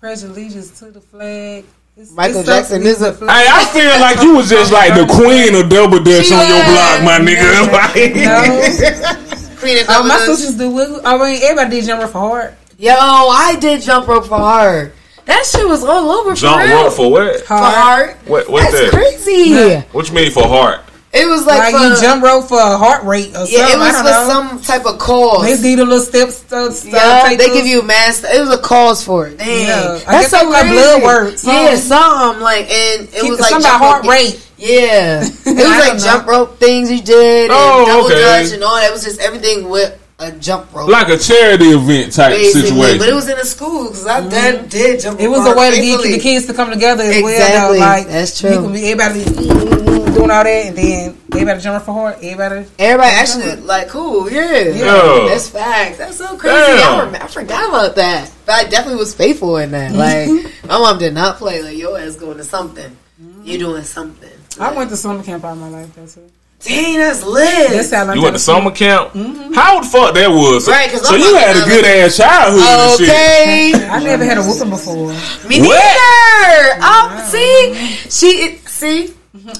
Pledge 0.00 0.22
allegiance 0.22 0.78
to 0.78 0.90
the 0.92 1.00
flag. 1.00 1.64
It's, 1.96 2.10
Michael 2.10 2.40
it's 2.40 2.48
Jackson 2.48 2.82
is 2.82 3.00
a- 3.02 3.12
Hey, 3.12 3.26
I 3.28 3.64
feel 3.72 4.00
like 4.00 4.20
you 4.20 4.34
was 4.34 4.50
just 4.50 4.72
like 4.72 4.94
the 4.94 5.06
queen 5.06 5.54
of 5.54 5.68
double 5.70 6.02
dutch 6.02 6.32
on 6.32 6.42
your 6.48 6.64
block, 6.66 7.02
my 7.04 7.18
nigga. 7.22 7.54
Like, 7.70 8.14
No, 8.16 9.56
Queen 9.60 9.78
of 9.78 9.86
oh, 9.88 10.04
my 10.06 10.18
sisters 10.26 10.56
do. 10.56 10.70
wiggle- 10.70 11.00
I 11.04 11.16
mean, 11.16 11.40
everybody 11.42 11.70
did 11.80 11.86
jump 11.86 12.02
rope 12.02 12.10
for 12.12 12.18
hard. 12.18 12.56
Yo, 12.78 12.92
I 12.92 13.56
did 13.60 13.80
jump 13.82 14.08
rope 14.08 14.26
for 14.26 14.36
hard. 14.38 14.92
That 15.26 15.46
shit 15.46 15.66
was 15.66 15.84
all 15.84 16.10
over 16.10 16.34
Jump 16.34 16.68
rope 16.68 16.92
for 16.92 17.10
what? 17.10 17.40
For 17.42 17.54
hard. 17.56 18.10
What? 18.26 18.50
What's 18.50 18.72
That's 18.72 18.90
that? 18.90 18.92
crazy. 18.92 19.76
What 19.92 20.08
you 20.08 20.14
mean 20.14 20.30
for 20.32 20.42
heart? 20.42 20.80
It 21.16 21.28
was 21.28 21.46
like, 21.46 21.72
Like, 21.72 21.74
for, 21.74 21.80
you 21.94 22.00
jump 22.00 22.24
rope 22.24 22.48
for 22.48 22.58
a 22.58 22.76
heart 22.76 23.04
rate 23.04 23.28
or 23.36 23.46
Yeah, 23.46 23.68
something. 23.68 23.74
it 23.74 23.78
was 23.78 23.94
I 23.94 24.02
don't 24.02 24.04
for 24.04 24.10
know. 24.10 24.28
some 24.50 24.62
type 24.62 24.84
of 24.84 24.98
cause. 24.98 25.42
They 25.44 25.56
did 25.70 25.78
a 25.78 25.84
little 25.84 26.00
steps. 26.04 26.38
Stuff, 26.38 26.74
stuff, 26.74 26.92
Yeah, 26.92 27.28
they 27.28 27.36
those- 27.36 27.56
give 27.56 27.66
you 27.66 27.82
master. 27.82 28.26
It 28.32 28.40
was 28.40 28.50
a 28.50 28.58
cause 28.58 29.04
for 29.04 29.28
it. 29.28 29.38
Dang, 29.38 29.66
Yeah. 29.66 30.00
I 30.08 30.12
that's 30.18 30.30
guess 30.32 30.40
so 30.42 30.48
like 30.48 30.62
crazy. 30.66 30.74
blood 30.74 31.02
work, 31.04 31.30
Yeah, 31.30 31.36
something. 31.76 31.76
some 31.78 32.40
like, 32.40 32.70
and 32.70 33.02
it 33.08 33.20
Keep 33.20 33.30
was 33.30 33.40
like 33.40 33.50
something 33.50 33.70
about 33.70 33.78
jump 33.78 33.84
heart 33.84 34.02
rope- 34.04 34.12
rate. 34.12 34.40
Yeah, 34.58 35.22
it 35.46 35.46
was 35.46 35.78
like 35.88 35.98
jump 35.98 36.26
know. 36.26 36.32
rope 36.32 36.58
things 36.58 36.90
you 36.90 37.00
did, 37.02 37.50
and 37.50 37.52
Oh, 37.54 37.84
double 37.86 38.06
okay. 38.06 38.20
dutch 38.20 38.52
and 38.52 38.62
all 38.64 38.74
that. 38.76 38.88
It 38.88 38.92
was 38.92 39.04
just 39.04 39.20
everything 39.20 39.68
with 39.68 39.96
a 40.18 40.30
jump 40.32 40.72
rope. 40.74 40.88
Like 40.88 41.08
a 41.08 41.18
charity 41.18 41.70
event 41.70 42.12
type 42.12 42.30
Basically, 42.36 42.70
situation. 42.70 42.98
but 42.98 43.08
it 43.08 43.14
was 43.14 43.28
in 43.28 43.38
a 43.38 43.44
school 43.44 43.84
because 43.88 44.06
I 44.06 44.20
did, 44.28 44.68
did 44.68 45.00
jump. 45.00 45.18
Mm-hmm. 45.18 45.26
It 45.26 45.28
was 45.30 45.46
a 45.46 45.54
way 45.56 45.70
to 45.74 45.80
get 45.80 46.02
the 46.02 46.18
kids 46.18 46.46
to 46.46 46.54
come 46.54 46.70
together 46.70 47.02
as 47.04 47.16
Exactly. 47.16 47.24
well. 47.32 47.72
Though. 47.72 47.78
Like 47.78 48.08
That's 48.08 48.40
true. 48.40 48.50
You 48.50 48.60
can 48.62 48.72
be 48.72 48.90
everybody 48.92 49.83
doing 50.14 50.30
all 50.30 50.44
that, 50.44 50.46
and 50.66 50.76
then 50.76 51.18
everybody 51.32 51.60
jumping 51.60 51.84
for 51.84 51.92
heart. 51.92 52.16
Everybody. 52.22 52.66
Everybody 52.78 53.10
actually 53.16 53.56
like 53.56 53.88
cool, 53.88 54.30
yeah. 54.30 54.58
Yeah. 54.62 55.26
That's 55.28 55.48
facts. 55.50 55.98
That's 55.98 56.16
so 56.16 56.36
crazy. 56.36 56.54
I, 56.82 57.02
rem- 57.04 57.14
I 57.22 57.26
forgot 57.26 57.68
about 57.68 57.96
that, 57.96 58.30
but 58.46 58.52
I 58.54 58.64
definitely 58.68 58.98
was 59.00 59.14
faithful 59.14 59.56
in 59.58 59.70
that. 59.72 59.92
Like 59.92 60.28
my 60.64 60.78
mom 60.78 60.98
did 60.98 61.14
not 61.14 61.36
play. 61.36 61.62
Like 61.62 61.76
your 61.76 61.98
ass 61.98 62.16
going 62.16 62.36
to 62.38 62.44
something. 62.44 62.96
You 63.42 63.58
doing 63.58 63.82
something. 63.82 64.30
I 64.60 64.72
went 64.72 64.90
to 64.90 64.96
summer 64.96 65.22
camp 65.22 65.44
all 65.44 65.54
my 65.56 65.68
life. 65.68 65.94
That's 65.94 66.16
it. 66.16 66.30
Dang, 66.60 66.96
that's 66.98 67.22
lit. 67.24 67.70
That's 67.72 67.92
how 67.92 68.06
I 68.06 68.14
You 68.14 68.22
went 68.22 68.36
to 68.36 68.38
summer 68.38 68.70
camp? 68.70 69.10
Mm-hmm. 69.12 69.52
How 69.52 69.80
the 69.80 69.86
fuck 69.86 70.14
that 70.14 70.28
was? 70.30 70.64
So, 70.64 70.72
Right, 70.72 70.88
'cause 70.90 71.06
so 71.06 71.14
I'm 71.14 71.20
you 71.20 71.34
had 71.36 71.56
a 71.56 71.68
good 71.68 71.84
ass 71.84 72.16
childhood 72.16 72.62
and 72.62 72.98
shit. 72.98 73.08
Okay. 73.10 73.72
I 73.90 74.02
never 74.02 74.24
had 74.24 74.38
a 74.38 74.42
whooping 74.42 74.70
before. 74.70 75.08
Me 75.46 75.60
What? 75.60 75.76
neither. 75.76 76.78
Oh, 76.80 77.28
see, 77.30 77.74
she 78.08 78.56
see. 78.66 79.14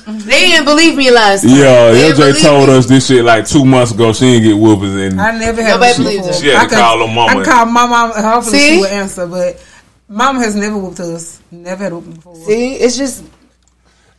They 0.07 0.47
didn't 0.47 0.65
believe 0.65 0.97
me 0.97 1.11
last 1.11 1.43
time. 1.43 1.51
Yeah, 1.53 1.91
They 1.93 2.13
didn't 2.13 2.37
LJ 2.37 2.43
told 2.43 2.69
me. 2.69 2.75
us 2.77 2.87
this 2.87 3.07
shit 3.07 3.25
like 3.25 3.47
two 3.47 3.65
months 3.65 3.93
ago. 3.93 4.13
She 4.13 4.25
didn't 4.25 4.43
get 4.45 4.57
whoopers 4.57 5.09
and 5.11 5.21
I 5.21 5.37
never 5.39 5.63
had 5.63 5.71
Nobody 5.81 5.91
a 5.93 5.97
whooping 5.99 6.05
believes 6.05 6.27
before. 6.27 6.31
it. 6.31 6.41
She 6.43 6.49
had 6.49 6.55
to 6.55 6.59
I 6.59 6.69
could- 6.69 6.79
call 6.79 7.07
her 7.07 7.15
mama. 7.15 7.41
I 7.41 7.45
called 7.45 7.69
my 7.71 7.87
mom. 7.87 8.11
Hopefully 8.13 8.59
See? 8.59 8.75
she 8.77 8.81
would 8.81 8.91
answer, 8.91 9.27
but 9.27 9.63
mama 10.09 10.41
has 10.41 10.55
never 10.57 10.79
whooped 10.79 11.01
us. 11.01 11.41
Never 11.51 11.83
had 11.85 11.93
a 11.93 11.97
whooping 11.97 12.13
before. 12.15 12.37
See, 12.37 12.75
it's 12.77 12.97
just 12.97 13.25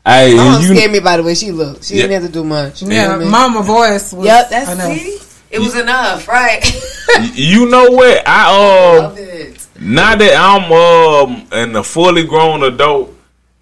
hey, 0.05 0.35
my 0.35 0.43
mom 0.43 0.55
and 0.55 0.63
you 0.63 0.75
scared 0.75 0.91
me 0.91 0.99
by 0.99 1.17
the 1.17 1.23
way 1.23 1.33
she 1.35 1.51
looked. 1.51 1.85
She 1.85 1.95
didn't 1.95 2.11
have 2.11 2.23
to 2.23 2.29
do 2.31 2.43
much. 2.43 2.81
You 2.83 2.89
know 2.89 2.95
Yeah, 2.95 3.07
what 3.07 3.15
I 3.15 3.19
mean? 3.19 3.31
mama 3.31 3.63
voice 3.63 4.13
was. 4.13 4.25
Yep, 4.25 4.49
that's 4.49 4.71
enough. 4.71 4.97
see. 4.97 5.19
It 5.51 5.59
was 5.59 5.75
enough, 5.79 6.27
right? 6.27 6.61
you 7.33 7.69
know 7.69 7.89
what? 7.91 8.23
I 8.27 8.97
um 8.99 9.15
Love 9.15 9.67
now 9.79 10.15
that 10.15 10.35
I'm 10.35 10.71
um 10.71 11.47
and 11.51 11.75
a 11.77 11.83
fully 11.83 12.23
grown 12.25 12.63
adult, 12.63 13.14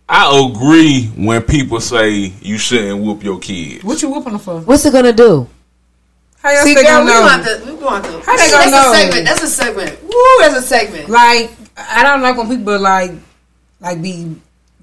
I 0.07 0.47
agree 0.51 1.05
when 1.15 1.41
people 1.43 1.79
say 1.79 2.11
you 2.41 2.57
shouldn't 2.57 3.01
whoop 3.01 3.23
your 3.23 3.39
kid. 3.39 3.83
What 3.83 4.01
you 4.01 4.09
whooping 4.09 4.33
her 4.33 4.39
for? 4.39 4.59
What's 4.61 4.85
it 4.85 4.93
gonna 4.93 5.13
do? 5.13 5.47
How 6.37 6.51
y'all 6.51 6.63
See, 6.63 6.75
girl, 6.75 6.83
gonna 6.83 7.05
we 7.05 7.11
know? 7.11 7.21
want 7.21 7.45
to. 7.45 7.63
We 7.65 7.73
want 7.83 8.05
to. 8.05 8.11
How 8.21 8.35
they 8.37 8.49
gonna 8.49 8.67
a 8.67 8.71
know? 8.71 8.93
segment. 8.93 9.25
That's 9.25 9.43
a 9.43 9.47
segment. 9.47 10.03
Woo, 10.03 10.23
that's 10.39 10.55
a 10.57 10.61
segment. 10.61 11.09
Like 11.09 11.51
I 11.77 12.03
don't 12.03 12.21
like 12.21 12.37
when 12.37 12.49
people 12.49 12.79
like 12.79 13.11
like 13.79 14.01
be 14.01 14.35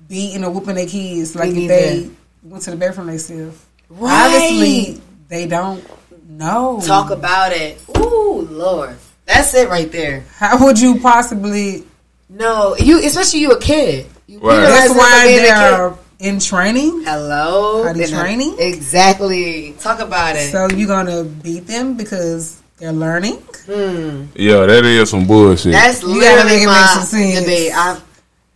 beating 0.08 0.42
or 0.42 0.50
whooping 0.50 0.74
their 0.74 0.86
kids. 0.86 1.36
Like 1.36 1.50
if 1.50 1.54
they 1.54 2.00
neither. 2.00 2.14
went 2.44 2.62
to 2.64 2.70
the 2.70 2.76
bathroom 2.76 3.08
themselves. 3.08 3.64
Right. 3.90 4.26
Obviously, 4.26 5.02
they 5.28 5.46
don't 5.46 5.84
know. 6.28 6.80
Talk 6.84 7.10
about 7.10 7.52
it. 7.52 7.78
Ooh, 7.98 8.40
Lord, 8.50 8.96
that's 9.26 9.52
it 9.54 9.68
right 9.68 9.90
there. 9.92 10.24
How 10.36 10.64
would 10.64 10.80
you 10.80 10.98
possibly? 11.00 11.84
No, 12.32 12.76
you 12.76 13.04
especially 13.04 13.40
you 13.40 13.50
a 13.52 13.60
kid. 13.60 14.06
You 14.26 14.38
Right. 14.38 14.58
realize 14.58 14.88
That's 14.88 14.94
why 14.94 15.24
being 15.26 15.40
a 15.40 15.42
they're 15.46 15.94
in 16.20 16.38
training. 16.38 17.02
Hello, 17.04 17.82
Are 17.82 17.92
they 17.92 18.04
They're 18.06 18.20
training? 18.20 18.56
Exactly. 18.58 19.74
Talk 19.80 19.98
about 20.00 20.36
it. 20.36 20.52
So 20.52 20.68
you're 20.70 20.86
gonna 20.86 21.24
beat 21.24 21.66
them 21.66 21.94
because 21.96 22.56
they're 22.78 22.92
learning. 22.92 23.36
Hmm. 23.66 24.24
Yeah, 24.36 24.66
that 24.66 24.84
is 24.84 25.10
some 25.10 25.26
bullshit. 25.26 25.72
That's 25.72 26.02
You 26.02 26.20
gotta 26.20 26.44
make 26.44 26.62
it 26.62 26.66
my 26.66 26.80
make 26.80 26.90
some 26.90 27.02
sense. 27.04 27.40
debate. 27.40 27.72
I, 27.74 27.96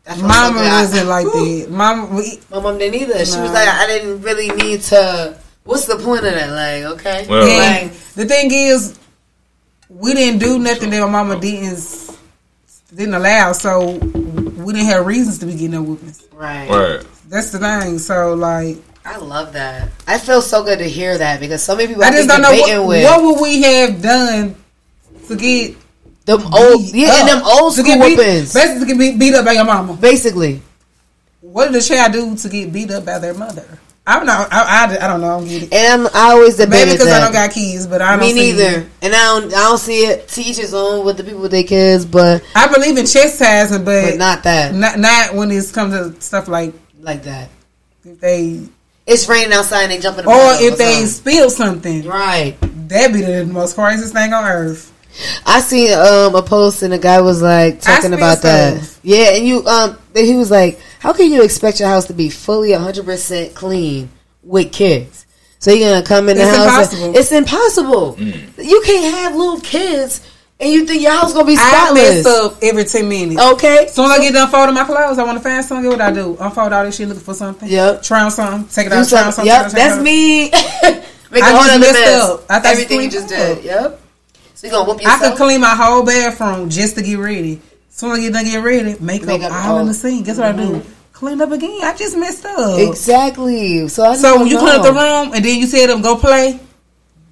I 0.06 0.14
feel 0.14 0.26
Mama 0.28 0.46
so 0.58 0.62
good. 0.64 0.70
I- 0.72 0.80
wasn't 0.82 1.08
like 1.08 1.26
that. 1.26 1.66
Mama, 1.70 2.06
we, 2.14 2.40
My 2.50 2.60
mom 2.60 2.78
didn't 2.78 3.00
either. 3.00 3.24
She 3.24 3.38
was 3.40 3.50
like, 3.52 3.68
I 3.68 3.86
didn't 3.86 4.22
really 4.22 4.50
need 4.50 4.82
to. 4.82 5.36
What's 5.64 5.86
the 5.86 5.96
point 5.96 6.24
of 6.26 6.32
that? 6.34 6.50
Like, 6.50 6.92
okay, 7.00 7.26
Well- 7.28 7.42
like, 7.58 7.92
the 8.14 8.26
thing 8.26 8.52
is, 8.52 8.94
we 9.88 10.12
didn't 10.14 10.38
do 10.40 10.58
nothing 10.58 10.90
that 10.90 11.00
my 11.00 11.08
mama 11.08 11.40
didn't 11.40 11.76
didn't 12.94 13.14
allow. 13.14 13.52
So 13.52 13.96
we 13.98 14.72
didn't 14.72 14.86
have 14.88 15.06
reasons 15.06 15.38
to 15.38 15.46
be 15.46 15.52
getting 15.52 15.72
no 15.72 15.82
whoopings. 15.82 16.24
right. 16.32 16.68
right. 16.68 17.06
That's 17.28 17.50
the 17.50 17.58
thing. 17.58 17.98
So 17.98 18.34
like, 18.34 18.76
I 19.04 19.16
love 19.18 19.52
that. 19.54 19.90
I 20.06 20.18
feel 20.18 20.40
so 20.42 20.62
good 20.64 20.78
to 20.78 20.88
hear 20.88 21.18
that 21.18 21.40
because 21.40 21.62
so 21.62 21.74
many 21.76 21.88
people 21.88 22.04
I 22.04 22.08
I 22.08 22.12
just 22.12 22.28
don't 22.28 22.42
know 22.42 22.52
what, 22.52 22.86
with. 22.88 23.04
what 23.04 23.22
would 23.22 23.42
we 23.42 23.62
have 23.62 24.00
done 24.02 24.54
to 25.28 25.36
get 25.36 25.76
Them 26.26 26.40
old, 26.54 26.80
beat 26.92 26.94
yeah, 26.94 27.20
and 27.20 27.28
them 27.28 27.42
old 27.44 27.74
To 27.74 27.82
school 27.82 27.96
get 27.96 28.06
beat- 28.06 28.16
whoopings. 28.18 28.54
Basically, 28.54 28.80
to 28.80 28.86
get 28.86 28.98
beat, 28.98 29.18
beat 29.18 29.34
up 29.34 29.44
by 29.44 29.52
your 29.52 29.64
mama. 29.64 29.94
Basically, 29.94 30.62
What 31.40 31.66
did 31.72 31.74
the 31.74 31.80
child 31.86 32.12
do 32.12 32.34
to 32.36 32.48
get 32.48 32.72
beat 32.72 32.90
up 32.90 33.04
by 33.04 33.18
their 33.18 33.34
mother? 33.34 33.78
I'm 34.06 34.26
not. 34.26 34.52
I, 34.52 34.86
I, 34.86 35.04
I 35.04 35.06
don't 35.08 35.20
know. 35.22 35.36
I 35.36 35.40
don't 35.40 35.48
get 35.48 35.62
it. 35.62 35.72
and 35.72 36.02
I'm, 36.02 36.06
I 36.14 36.32
always 36.32 36.58
Maybe 36.58 36.92
because 36.92 37.08
I 37.08 37.20
don't 37.20 37.32
got 37.32 37.52
kids, 37.52 37.86
but 37.86 38.02
I 38.02 38.16
don't 38.16 38.20
Me 38.20 38.34
neither. 38.34 38.86
And 39.00 39.14
I 39.14 39.40
don't, 39.40 39.46
I 39.46 39.62
don't 39.62 39.78
see 39.78 40.00
it. 40.00 40.28
Teach 40.28 40.56
his 40.58 40.74
own 40.74 41.06
with 41.06 41.16
the 41.16 41.24
people 41.24 41.40
with 41.40 41.52
their 41.52 41.64
kids, 41.64 42.04
but 42.04 42.42
I 42.54 42.70
believe 42.72 42.98
in 42.98 43.06
chastising, 43.06 43.84
but, 43.84 44.10
but 44.10 44.18
not 44.18 44.42
that 44.42 44.74
not 44.74 44.98
not 44.98 45.34
when 45.34 45.50
it 45.50 45.72
comes 45.72 45.94
to 45.94 46.20
stuff 46.20 46.48
like 46.48 46.74
like 47.00 47.22
that. 47.22 47.48
if 48.04 48.20
they 48.20 48.60
It's 49.06 49.26
raining 49.26 49.54
outside 49.54 49.84
and 49.84 49.92
they 49.92 50.00
jump 50.00 50.18
in 50.18 50.26
the 50.26 50.30
or 50.30 50.62
if 50.62 50.76
they 50.76 51.06
spill 51.06 51.48
something. 51.48 52.06
right. 52.06 52.56
That'd 52.88 53.14
be 53.14 53.22
the 53.22 53.46
most 53.46 53.74
craziest 53.74 54.12
thing 54.12 54.34
on 54.34 54.44
earth. 54.44 54.92
I 55.46 55.60
seen 55.60 55.92
um 55.92 56.34
a 56.34 56.42
post 56.42 56.82
and 56.82 56.92
a 56.94 56.98
guy 56.98 57.20
was 57.20 57.40
like 57.42 57.80
talking 57.80 58.12
about 58.12 58.42
that. 58.42 58.82
stuff. 58.82 59.00
Yeah, 59.02 59.34
and 59.36 59.46
you 59.46 59.64
um 59.66 59.98
he 60.14 60.34
was 60.36 60.50
like, 60.50 60.80
how 61.00 61.12
can 61.12 61.30
you 61.30 61.42
expect 61.42 61.80
your 61.80 61.88
house 61.88 62.06
to 62.06 62.12
be 62.14 62.30
fully 62.30 62.72
100 62.72 63.04
percent 63.04 63.54
clean 63.54 64.10
with 64.42 64.72
kids? 64.72 65.26
So 65.58 65.72
you're 65.72 65.88
gonna 65.88 66.06
come 66.06 66.28
in 66.28 66.36
the 66.36 66.42
It's 66.44 66.56
house? 66.56 66.92
and- 67.02 67.16
it's 67.16 67.32
impossible. 67.32 68.16
You 68.18 68.82
can't 68.84 69.14
have 69.14 69.34
little 69.36 69.60
kids 69.60 70.20
and 70.60 70.70
you 70.72 70.86
think 70.86 71.02
your 71.02 71.12
house 71.12 71.32
gonna 71.32 71.46
be 71.46 71.56
spotless. 71.56 71.80
I 71.90 71.94
mess 71.94 72.20
spotless. 72.24 72.52
up 72.52 72.58
every 72.62 72.84
ten 72.84 73.08
minutes. 73.08 73.40
Okay. 73.54 73.86
As 73.86 73.94
soon 73.94 74.04
as 74.10 74.18
I 74.18 74.22
get 74.22 74.32
done 74.34 74.48
folding 74.50 74.74
my 74.74 74.84
clothes, 74.84 75.18
I 75.18 75.24
want 75.24 75.38
to 75.38 75.42
find 75.42 75.64
something. 75.64 75.90
What 75.90 76.00
I 76.00 76.10
do? 76.12 76.36
Unfold 76.40 76.72
all 76.72 76.84
this 76.84 76.96
shit, 76.96 77.08
looking 77.08 77.22
for 77.24 77.34
something. 77.34 77.68
Yep. 77.68 78.02
Try 78.02 78.22
on 78.22 78.30
something. 78.30 78.68
Take 78.68 78.86
it 78.86 78.90
Do 78.90 78.96
out. 78.96 79.08
Try 79.08 79.22
on 79.24 79.32
something. 79.32 79.32
something. 79.32 79.46
Yep, 79.46 79.62
take 79.66 79.72
that's 79.74 79.96
out. 79.96 80.02
me. 80.02 80.50
Make 81.30 81.42
I 81.42 81.50
a 81.50 81.56
whole 81.56 81.64
just 81.64 81.80
messed 81.80 81.92
mess. 81.94 82.22
up. 82.22 82.44
I 82.48 82.60
thought 82.60 82.66
Everything 82.66 82.96
you 82.98 83.04
you 83.06 83.10
just 83.10 83.28
cleaned 83.28 83.56
did. 83.56 83.64
Yep. 83.64 84.00
So 84.64 84.68
you 84.68 84.70
gonna 84.84 84.88
whoop 84.90 85.00
I 85.06 85.12
yourself? 85.14 85.32
could 85.36 85.36
clean 85.44 85.60
my 85.60 85.74
whole 85.74 86.04
bathroom 86.04 86.70
just 86.70 86.96
to 86.96 87.02
get 87.02 87.18
ready. 87.18 87.60
As 87.90 87.94
soon 87.96 88.12
as 88.12 88.18
I 88.18 88.22
get 88.22 88.32
done 88.32 88.44
get 88.44 88.64
ready, 88.64 88.96
make, 89.00 89.22
Make 89.24 89.42
up 89.42 89.52
up 89.52 89.64
all 89.66 89.74
in 89.76 89.80
all- 89.82 89.86
the 89.86 89.94
sink. 89.94 90.26
Guess 90.26 90.38
what 90.38 90.46
I 90.46 90.52
do? 90.52 90.62
Mm-hmm. 90.62 90.90
Clean 91.12 91.40
up 91.40 91.52
again. 91.52 91.78
I 91.82 91.94
just 91.94 92.16
messed 92.16 92.44
up. 92.46 92.78
Exactly. 92.78 93.88
So 93.88 94.02
I 94.04 94.16
So 94.16 94.38
when 94.38 94.46
you 94.48 94.54
know. 94.54 94.60
clean 94.60 94.74
up 94.76 94.82
the 94.82 94.92
room 94.92 95.32
and 95.34 95.44
then 95.44 95.58
you 95.60 95.66
tell 95.68 95.86
them 95.86 96.02
go 96.02 96.16
play, 96.16 96.58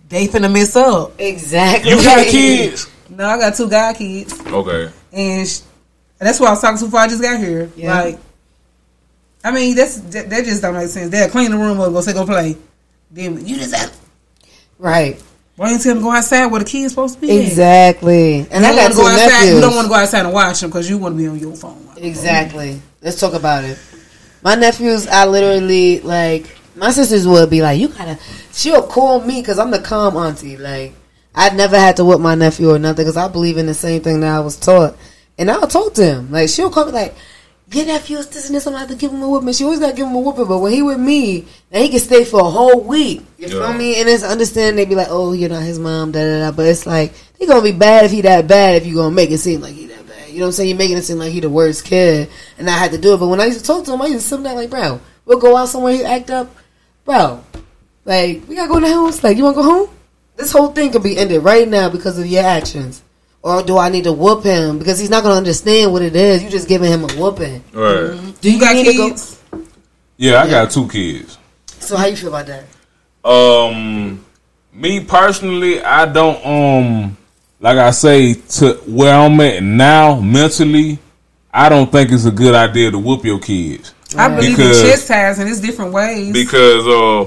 they 0.09 0.29
finna 0.29 0.53
mess 0.53 0.77
up. 0.77 1.13
Exactly. 1.19 1.91
You 1.91 2.03
got 2.03 2.27
kids? 2.27 2.89
No, 3.11 3.27
I 3.29 3.39
got 3.39 3.55
two 3.55 3.69
guy 3.69 3.93
kids, 3.93 4.41
Okay. 4.47 4.91
and 5.13 5.47
sh- 5.47 5.61
that's 6.19 6.41
why 6.41 6.47
I 6.47 6.51
was 6.53 6.63
talking 6.63 6.79
to 6.79 6.85
before 6.87 7.01
I 7.01 7.09
just 7.09 7.21
got 7.21 7.39
here. 7.39 7.71
Yeah. 7.77 7.93
Like, 8.05 8.19
I 9.45 9.51
mean, 9.51 9.77
that's 9.77 9.97
that, 10.01 10.31
that 10.31 10.45
just 10.47 10.63
don't 10.63 10.73
make 10.73 10.89
sense. 10.89 11.11
They'll 11.11 11.29
clean 11.29 11.51
the 11.51 11.59
room 11.59 11.79
up, 11.79 11.93
go 11.93 12.01
say 12.01 12.15
go 12.15 12.25
play. 12.25 12.57
Then 13.11 13.47
you 13.47 13.57
just 13.57 13.75
have, 13.75 13.95
Right. 14.79 15.23
Why 15.63 15.71
you 15.71 15.79
tell 15.79 15.95
them 15.95 15.99
to 15.99 16.03
go 16.03 16.11
outside 16.11 16.47
where 16.47 16.59
the 16.59 16.67
kids 16.69 16.93
supposed 16.93 17.15
to 17.15 17.21
be? 17.21 17.31
at? 17.31 17.45
Exactly. 17.45 18.47
And 18.51 18.65
You 18.65 18.71
I 18.71 18.75
got 18.75 18.95
go 18.97 19.07
outside. 19.07 19.29
nephews. 19.29 19.55
You 19.55 19.61
don't 19.61 19.75
want 19.77 19.85
to 19.85 19.89
go 19.89 19.95
outside 19.95 20.25
and 20.25 20.33
watch 20.33 20.61
them 20.61 20.71
because 20.71 20.91
you 20.91 20.99
want 20.99 21.15
to 21.15 21.19
be 21.19 21.29
on 21.29 21.39
your 21.39 21.55
phone. 21.55 21.89
Exactly. 21.97 22.83
Let's 23.01 23.21
talk 23.21 23.35
about 23.35 23.63
it. 23.65 23.79
My 24.43 24.57
nephews, 24.57 25.07
I 25.07 25.25
literally 25.27 26.01
like. 26.01 26.59
My 26.75 26.91
sisters 26.91 27.29
would 27.29 27.49
be 27.51 27.63
like, 27.63 27.79
"You 27.81 27.89
gotta." 27.89 28.19
She'll 28.53 28.83
call 28.83 29.21
me 29.21 29.41
because 29.41 29.59
I'm 29.59 29.71
the 29.71 29.79
calm 29.79 30.17
auntie. 30.17 30.57
Like, 30.57 30.95
I 31.35 31.51
never 31.51 31.79
had 31.79 31.97
to 31.99 32.05
whip 32.05 32.19
my 32.19 32.35
nephew 32.35 32.71
or 32.75 32.79
nothing 32.79 33.05
because 33.05 33.17
I 33.17 33.29
believe 33.29 33.57
in 33.57 33.67
the 33.67 33.75
same 33.75 34.03
thing 34.03 34.21
that 34.21 34.35
I 34.35 34.41
was 34.41 34.57
taught, 34.57 34.97
and 35.39 35.51
I'll 35.51 35.69
talk 35.69 35.95
to 35.95 36.05
him. 36.05 36.33
Like, 36.33 36.49
she'll 36.49 36.71
call 36.71 36.87
me 36.87 36.93
like, 36.93 37.15
"Your 37.73 37.87
nephew 37.87 38.19
is 38.19 38.27
this 38.27 38.47
and 38.47 38.55
this. 38.55 38.67
I'm 38.67 38.73
gonna 38.73 38.81
have 38.81 38.91
to 38.91 38.95
give 38.97 39.11
him 39.13 39.23
a 39.23 39.29
whooping." 39.29 39.53
She 39.53 39.65
always 39.65 39.81
gotta 39.81 39.95
give 39.95 40.07
him 40.07 40.15
a 40.15 40.19
whooping, 40.21 40.47
but 40.47 40.59
when 40.59 40.73
he 40.73 40.83
with 40.83 40.99
me, 40.99 41.47
then 41.71 41.83
he 41.83 41.89
can 41.89 42.01
stay 42.01 42.25
for 42.25 42.41
a 42.41 42.51
whole 42.51 42.81
week. 42.81 43.23
You 43.39 43.49
Yeah. 43.49 43.67
feel 43.67 43.73
me? 43.73 44.01
And 44.01 44.09
it's 44.09 44.23
understanding. 44.23 44.77
They 44.77 44.85
be 44.85 44.95
like, 44.95 45.09
"Oh, 45.11 45.33
you're 45.33 45.49
not 45.49 45.63
his 45.63 45.79
mom." 45.79 46.13
Da 46.13 46.21
da 46.21 46.39
da. 46.47 46.51
But 46.53 46.67
it's 46.67 46.87
like 46.87 47.13
he 47.39 47.47
gonna 47.47 47.63
be 47.63 47.73
bad 47.73 48.05
if 48.05 48.11
he 48.11 48.21
that 48.23 48.47
bad. 48.47 48.77
If 48.77 48.87
you 48.87 48.95
gonna 48.97 49.11
make 49.11 49.31
it 49.31 49.39
seem 49.39 49.61
like 49.61 49.75
he 49.75 49.87
that 49.87 50.07
bad. 50.07 50.31
You 50.31 50.39
know 50.39 50.47
what 50.47 50.49
I'm 50.49 50.53
saying? 50.53 50.69
You're 50.71 50.79
making 50.79 50.97
it 50.97 51.05
seem 51.05 51.19
like 51.19 51.33
he 51.33 51.41
the 51.41 51.51
worst 51.51 51.85
kid, 51.85 52.29
and 52.59 52.69
I 52.69 52.73
had 52.73 52.93
to 52.93 52.99
do 52.99 53.15
it. 53.15 53.19
But 53.19 53.29
when 53.29 53.41
I 53.41 53.47
used 53.47 53.61
to 53.61 53.65
talk 53.65 53.85
to 53.85 53.93
him, 53.93 54.03
I 54.03 54.07
used 54.07 54.29
to 54.29 54.37
sit 54.37 54.43
there 54.43 54.55
like, 54.55 54.71
bro, 54.71 55.01
we'll 55.27 55.39
go 55.39 55.57
out 55.57 55.69
somewhere, 55.69 55.95
he 55.95 56.05
act 56.05 56.31
up, 56.31 56.55
bro. 57.05 57.41
Like 58.05 58.43
we 58.49 58.57
gotta 58.57 58.69
go 58.69 58.77
in 58.79 58.83
the 58.83 58.89
house. 58.89 59.23
Like 59.23 59.37
you 59.37 59.45
wanna 59.45 59.57
go 59.57 59.63
home? 59.63 59.89
This 60.37 60.51
whole 60.53 60.69
thing 60.69 60.91
could 60.91 61.03
be 61.03 61.19
ended 61.19 61.45
right 61.45 61.69
now 61.69 61.89
because 61.89 62.19
of 62.19 62.27
your 62.27 62.43
actions. 62.43 63.03
Or 63.43 63.63
do 63.63 63.77
I 63.77 63.89
need 63.89 64.05
to 64.05 64.13
whoop 64.13 64.45
him 64.45 64.79
because 64.79 64.99
he's 65.01 65.11
not 65.11 65.23
gonna 65.25 65.35
understand 65.37 65.93
what 65.93 66.03
it 66.03 66.15
is? 66.15 66.43
You're 66.43 66.51
just 66.51 66.69
giving 66.69 66.91
him 66.91 67.03
a 67.05 67.09
whooping. 67.15 67.65
Right. 67.73 68.35
Do 68.41 68.53
You 68.53 68.61
got 68.61 68.75
need 68.77 68.85
to 68.87 68.97
go- 68.97 69.09
kids? 69.09 69.39
Yeah, 70.17 70.43
I 70.43 70.49
got 70.49 70.71
two 70.71 70.87
kids. 70.89 71.39
So 71.81 71.97
how 71.97 72.07
you 72.07 72.15
feel 72.17 72.29
about 72.29 72.47
that? 72.47 72.65
Um, 73.29 74.25
me 74.73 75.01
personally, 75.01 75.83
I 75.83 76.07
don't 76.07 76.45
um, 76.47 77.17
like 77.61 77.79
I 77.79 77.91
say 77.91 78.35
to 78.35 78.75
where 78.87 79.15
I'm 79.15 79.41
at 79.41 79.63
now 79.63 80.21
mentally. 80.21 80.99
I 81.55 81.69
don't 81.69 81.91
think 81.93 82.11
it's 82.13 82.25
a 82.25 82.31
good 82.31 82.55
idea 82.55 82.91
to 82.91 82.99
whoop 82.99 83.25
your 83.27 83.39
kids 83.39 83.93
I 84.17 84.29
believe 84.29 84.57
Because- 84.57 84.81
in 84.83 84.91
chastising. 84.91 85.49
It's 85.49 85.61
different 85.61 85.93
ways. 85.93 86.33
because 86.33 86.87
uh, 86.87 87.25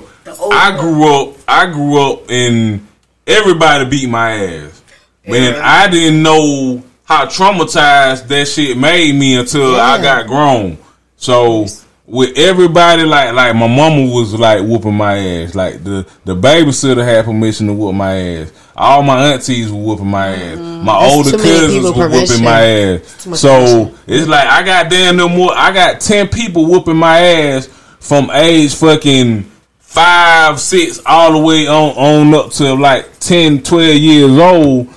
I 0.51 0.77
grew 0.79 1.13
up. 1.13 1.35
I 1.47 1.65
grew 1.71 2.01
up 2.01 2.29
and 2.29 2.85
everybody 3.27 3.85
beat 3.89 4.09
my 4.09 4.31
ass, 4.31 4.81
man. 5.27 5.53
Yeah. 5.53 5.61
I 5.63 5.89
didn't 5.89 6.21
know 6.23 6.83
how 7.03 7.25
traumatized 7.25 8.27
that 8.27 8.47
shit 8.47 8.77
made 8.77 9.15
me 9.15 9.35
until 9.37 9.75
I 9.75 10.01
got 10.01 10.27
grown. 10.27 10.77
So 11.17 11.65
with 12.07 12.37
everybody, 12.37 13.03
like 13.03 13.33
like 13.33 13.55
my 13.55 13.67
mama 13.67 14.11
was 14.11 14.33
like 14.33 14.61
whooping 14.61 14.93
my 14.95 15.17
ass. 15.17 15.55
Like 15.55 15.83
the 15.83 16.07
the 16.23 16.35
babysitter 16.35 17.03
had 17.03 17.25
permission 17.25 17.67
to 17.67 17.73
whoop 17.73 17.95
my 17.95 18.15
ass. 18.15 18.51
All 18.75 19.01
my 19.01 19.33
aunties 19.33 19.71
were 19.71 19.81
whooping 19.81 20.07
my 20.07 20.27
ass. 20.27 20.57
My 20.57 20.99
That's 20.99 21.13
older 21.15 21.37
cousins 21.37 21.83
were 21.95 22.09
whooping 22.09 22.43
my 22.43 22.61
ass. 22.61 23.39
So 23.39 23.85
permission. 23.85 23.99
it's 24.07 24.27
like 24.27 24.47
I 24.47 24.63
got 24.63 24.89
damn 24.89 25.15
no 25.15 25.29
more. 25.29 25.51
I 25.55 25.73
got 25.73 26.01
ten 26.01 26.27
people 26.27 26.65
whooping 26.65 26.97
my 26.97 27.19
ass 27.19 27.67
from 27.99 28.29
age 28.31 28.75
fucking 28.75 29.49
five, 29.95 30.59
six, 30.59 30.99
all 31.05 31.31
the 31.31 31.39
way 31.39 31.67
on 31.67 31.91
on 31.95 32.33
up 32.33 32.51
to 32.51 32.73
like 32.75 33.17
10, 33.19 33.63
12 33.63 33.95
years 33.95 34.37
old, 34.37 34.89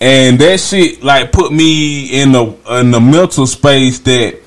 and 0.00 0.38
that 0.38 0.60
shit 0.60 1.02
like 1.02 1.32
put 1.32 1.52
me 1.52 2.20
in 2.20 2.32
the 2.32 2.56
in 2.78 2.90
the 2.90 3.00
mental 3.00 3.46
space 3.46 3.98
that 4.00 4.40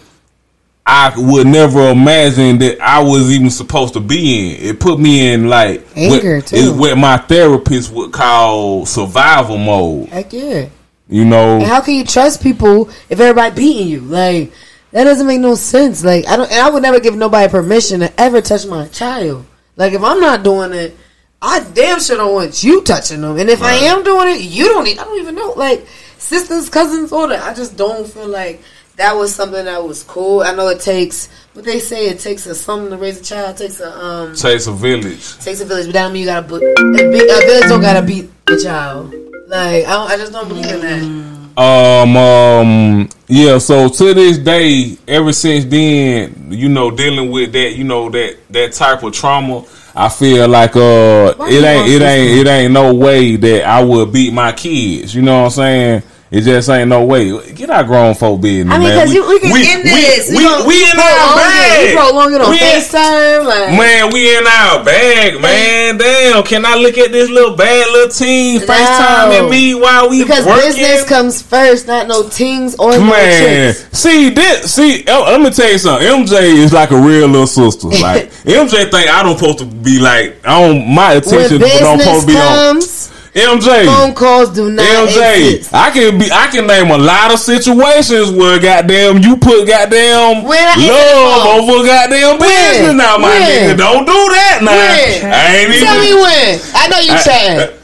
I 0.86 1.14
would 1.16 1.46
never 1.46 1.90
imagine 1.90 2.58
that 2.60 2.82
I 2.82 3.04
was 3.04 3.32
even 3.32 3.52
supposed 3.52 3.94
to 3.94 4.00
be 4.00 4.56
in. 4.56 4.70
It 4.70 4.80
put 4.80 5.00
me 5.00 5.32
in 5.32 5.48
like 5.48 5.86
Anger, 5.96 6.38
what, 6.38 6.48
too. 6.48 6.56
is 6.56 6.70
what 6.72 6.98
my 6.98 7.18
therapist 7.18 7.92
would 7.94 8.12
call 8.12 8.88
survival 8.88 9.60
mode. 9.60 10.10
Heck 10.10 10.34
yeah. 10.34 10.70
You 11.08 11.26
know, 11.26 11.58
And 11.58 11.64
how 11.64 11.82
can 11.82 11.96
you 11.96 12.06
trust 12.06 12.42
people 12.42 12.90
if 13.10 13.20
everybody 13.20 13.56
beating 13.56 13.88
you? 13.88 14.02
Like 14.02 14.52
that 14.92 15.04
doesn't 15.04 15.28
make 15.28 15.40
no 15.40 15.56
sense. 15.56 16.04
Like 16.04 16.28
I 16.28 16.38
don't, 16.38 16.52
and 16.52 16.60
I 16.60 16.70
would 16.70 16.82
never 16.84 17.00
give 17.00 17.16
nobody 17.16 17.50
permission 17.52 18.00
to 18.00 18.20
ever 18.20 18.42
touch 18.42 18.66
my 18.66 18.88
child. 18.88 19.46
Like 19.76 19.94
if 19.94 20.04
I'm 20.04 20.20
not 20.20 20.44
doing 20.44 20.74
it, 20.74 20.98
I 21.42 21.62
damn 21.74 22.00
sure 22.02 22.18
don't 22.18 22.34
want 22.34 22.64
you 22.64 22.82
touching 22.84 23.22
them. 23.22 23.38
And 23.38 23.50
if 23.50 23.62
Right. 23.62 23.82
I 23.82 23.86
am 23.86 24.04
doing 24.04 24.28
it, 24.30 24.42
you 24.42 24.66
don't. 24.66 24.84
Need, 24.84 25.00
I 25.00 25.06
don't 25.06 25.20
even 25.22 25.36
know. 25.36 25.54
Like 25.56 25.86
sisters, 26.18 26.70
cousins, 26.70 27.12
all 27.12 27.28
that. 27.30 27.42
I 27.44 27.54
just 27.54 27.78
don't 27.78 28.06
feel 28.08 28.28
like 28.28 28.62
that 28.98 29.16
was 29.16 29.34
something 29.34 29.64
that 29.66 29.84
was 29.84 30.04
cool. 30.04 30.42
I 30.42 30.54
know 30.54 30.68
it 30.68 30.82
takes. 30.82 31.30
What 31.54 31.64
they 31.66 31.80
say, 31.80 32.08
it 32.08 32.20
takes 32.20 32.46
a 32.46 32.54
something 32.56 32.92
to 32.92 32.98
raise 32.98 33.22
a 33.22 33.24
child. 33.24 33.56
It 33.56 33.64
takes 33.68 33.80
a 33.80 33.98
um, 34.06 34.36
takes 34.36 34.68
a 34.68 34.74
village. 34.74 35.38
takes 35.40 35.62
a 35.62 35.66
village, 35.66 35.86
but 35.86 35.94
that 35.94 36.04
don't 36.04 36.14
mean 36.14 36.22
you 36.24 36.28
gotta. 36.28 36.56
A, 36.56 36.60
big, 36.60 37.30
a 37.30 37.40
village 37.46 37.70
don't 37.70 37.82
gotta 37.82 38.06
beat 38.06 38.30
the 38.46 38.60
child. 38.62 39.14
Like 39.48 39.86
I, 39.88 40.06
I 40.06 40.18
just 40.18 40.34
don't 40.34 40.48
believe 40.50 40.66
in 40.66 40.82
that. 40.82 41.30
Um, 41.58 42.16
um, 42.16 43.10
yeah. 43.28 43.58
So 43.58 43.90
to 43.90 44.14
this 44.14 44.38
day, 44.38 44.98
ever 45.08 45.34
since 45.34 45.66
then, 45.66 46.52
you 46.52 46.70
know, 46.70 46.92
dealing 46.92 47.32
with 47.32 47.52
that, 47.54 47.76
you 47.76 47.84
know, 47.86 48.10
that 48.10 48.38
that 48.52 48.74
type 48.74 49.04
of 49.04 49.14
trauma, 49.14 49.64
I 50.00 50.08
feel 50.08 50.48
like 50.48 50.78
uh, 50.78 51.34
Why 51.36 51.50
it 51.50 51.62
ain't, 51.62 51.90
it 51.90 52.02
ain't, 52.02 52.40
it 52.40 52.48
ain't 52.50 52.72
no 52.72 52.94
way 52.94 53.36
that 53.36 53.66
I 53.66 53.84
would 53.84 54.14
beat 54.14 54.34
my 54.34 54.54
kids. 54.54 55.14
You 55.14 55.22
know 55.22 55.40
what 55.40 55.46
I'm 55.48 55.52
saying? 55.52 56.04
It 56.32 56.42
just 56.42 56.70
ain't 56.70 56.90
no 56.90 57.06
way. 57.06 57.34
Get 57.54 57.72
our 57.72 57.84
grown 57.84 58.14
folk 58.14 58.40
business, 58.42 58.72
I 58.72 58.78
mean, 58.78 58.90
man. 58.90 58.98
because 59.08 59.14
you 59.16 59.28
we 59.28 59.40
can 59.40 59.80
end 59.80 59.84
this. 59.84 60.30
We, 60.30 60.44
gonna 60.44 60.68
we 60.68 60.84
in 60.86 60.94
our 61.00 61.18
prolong 61.18 61.40
it. 61.40 61.50
bag. 61.50 61.90
We 61.90 61.96
prolong 61.98 62.34
it 62.36 62.42
on 62.42 62.54
FaceTime. 62.56 63.46
Like, 63.48 63.70
Man, 63.80 64.14
we 64.14 64.38
in 64.38 64.46
our 64.46 64.86
bag, 64.86 65.42
man. 65.42 65.98
Damn, 65.98 66.44
can 66.44 66.68
I 66.68 66.76
look 66.76 67.00
at 67.00 67.12
this 67.12 67.32
little 67.32 67.56
bad 67.56 67.92
little 67.92 68.10
team 68.10 68.60
No. 68.62 68.68
FaceTime 68.68 69.42
at 69.44 69.50
me 69.50 69.74
while 69.74 70.08
we 70.08 70.22
because 70.22 70.46
working? 70.46 70.68
business 70.70 71.04
comes 71.10 71.42
first, 71.42 71.88
not 71.88 72.08
no 72.08 72.30
tings 72.30 72.76
or 72.76 72.92
no 72.92 73.00
Man, 73.10 73.74
tricks. 73.74 73.98
see 73.98 74.30
this. 74.30 74.72
See, 74.72 75.06
uh, 75.08 75.22
let 75.32 75.42
me 75.42 75.50
tell 75.50 75.72
you 75.72 75.80
something. 75.80 76.08
MJ 76.08 76.44
is 76.44 76.72
like 76.74 76.92
a 76.92 77.00
real 77.02 77.28
little 77.28 77.48
sister. 77.48 77.88
Like 78.00 78.30
MJ 78.46 78.90
think 78.92 79.10
I 79.10 79.24
don't 79.24 79.38
supposed 79.38 79.60
to 79.60 79.66
be 79.66 80.00
like 80.00 80.46
I 80.46 80.60
don't 80.62 80.88
my 80.94 81.14
attention 81.14 81.60
don't 81.60 82.00
supposed 82.00 82.28
to 82.28 82.34
be 82.34 82.38
on 82.38 82.76
comes, 82.76 83.12
MJ. 83.34 83.86
phone 83.86 84.14
calls 84.16 84.50
do 84.50 84.70
not 84.72 84.84
MJ, 84.86 85.54
exist. 85.54 85.74
I 85.74 85.92
can 85.92 86.18
be. 86.18 86.32
I 86.32 86.48
can 86.48 86.66
name 86.66 86.90
a 86.90 86.98
lot 86.98 87.32
of 87.32 87.40
situations 87.40 88.32
where 88.32 88.60
goddamn 88.60 89.20
you 89.20 89.38
put 89.38 89.68
goddamn 89.68 90.44
When 90.44 90.58
I 90.58 90.74
answer 90.74 90.88
the 90.88 90.90
love 90.90 91.70
over 91.70 91.86
goddamn 91.86 92.40
When? 92.40 92.50
business. 92.50 92.94
Now, 92.96 93.18
my 93.18 93.30
When? 93.30 93.42
nigga, 93.70 93.78
don't 93.78 94.06
do 94.06 94.12
that. 94.34 94.60
Now, 94.64 94.72
When? 94.74 95.32
I 95.32 95.56
ain't 95.58 95.74
Tell 95.78 96.00
me 96.00 96.14
when. 96.14 96.60
I 96.74 96.88
know 96.90 97.00
you 97.00 97.14
I- 97.14 97.24
chatting. 97.24 97.76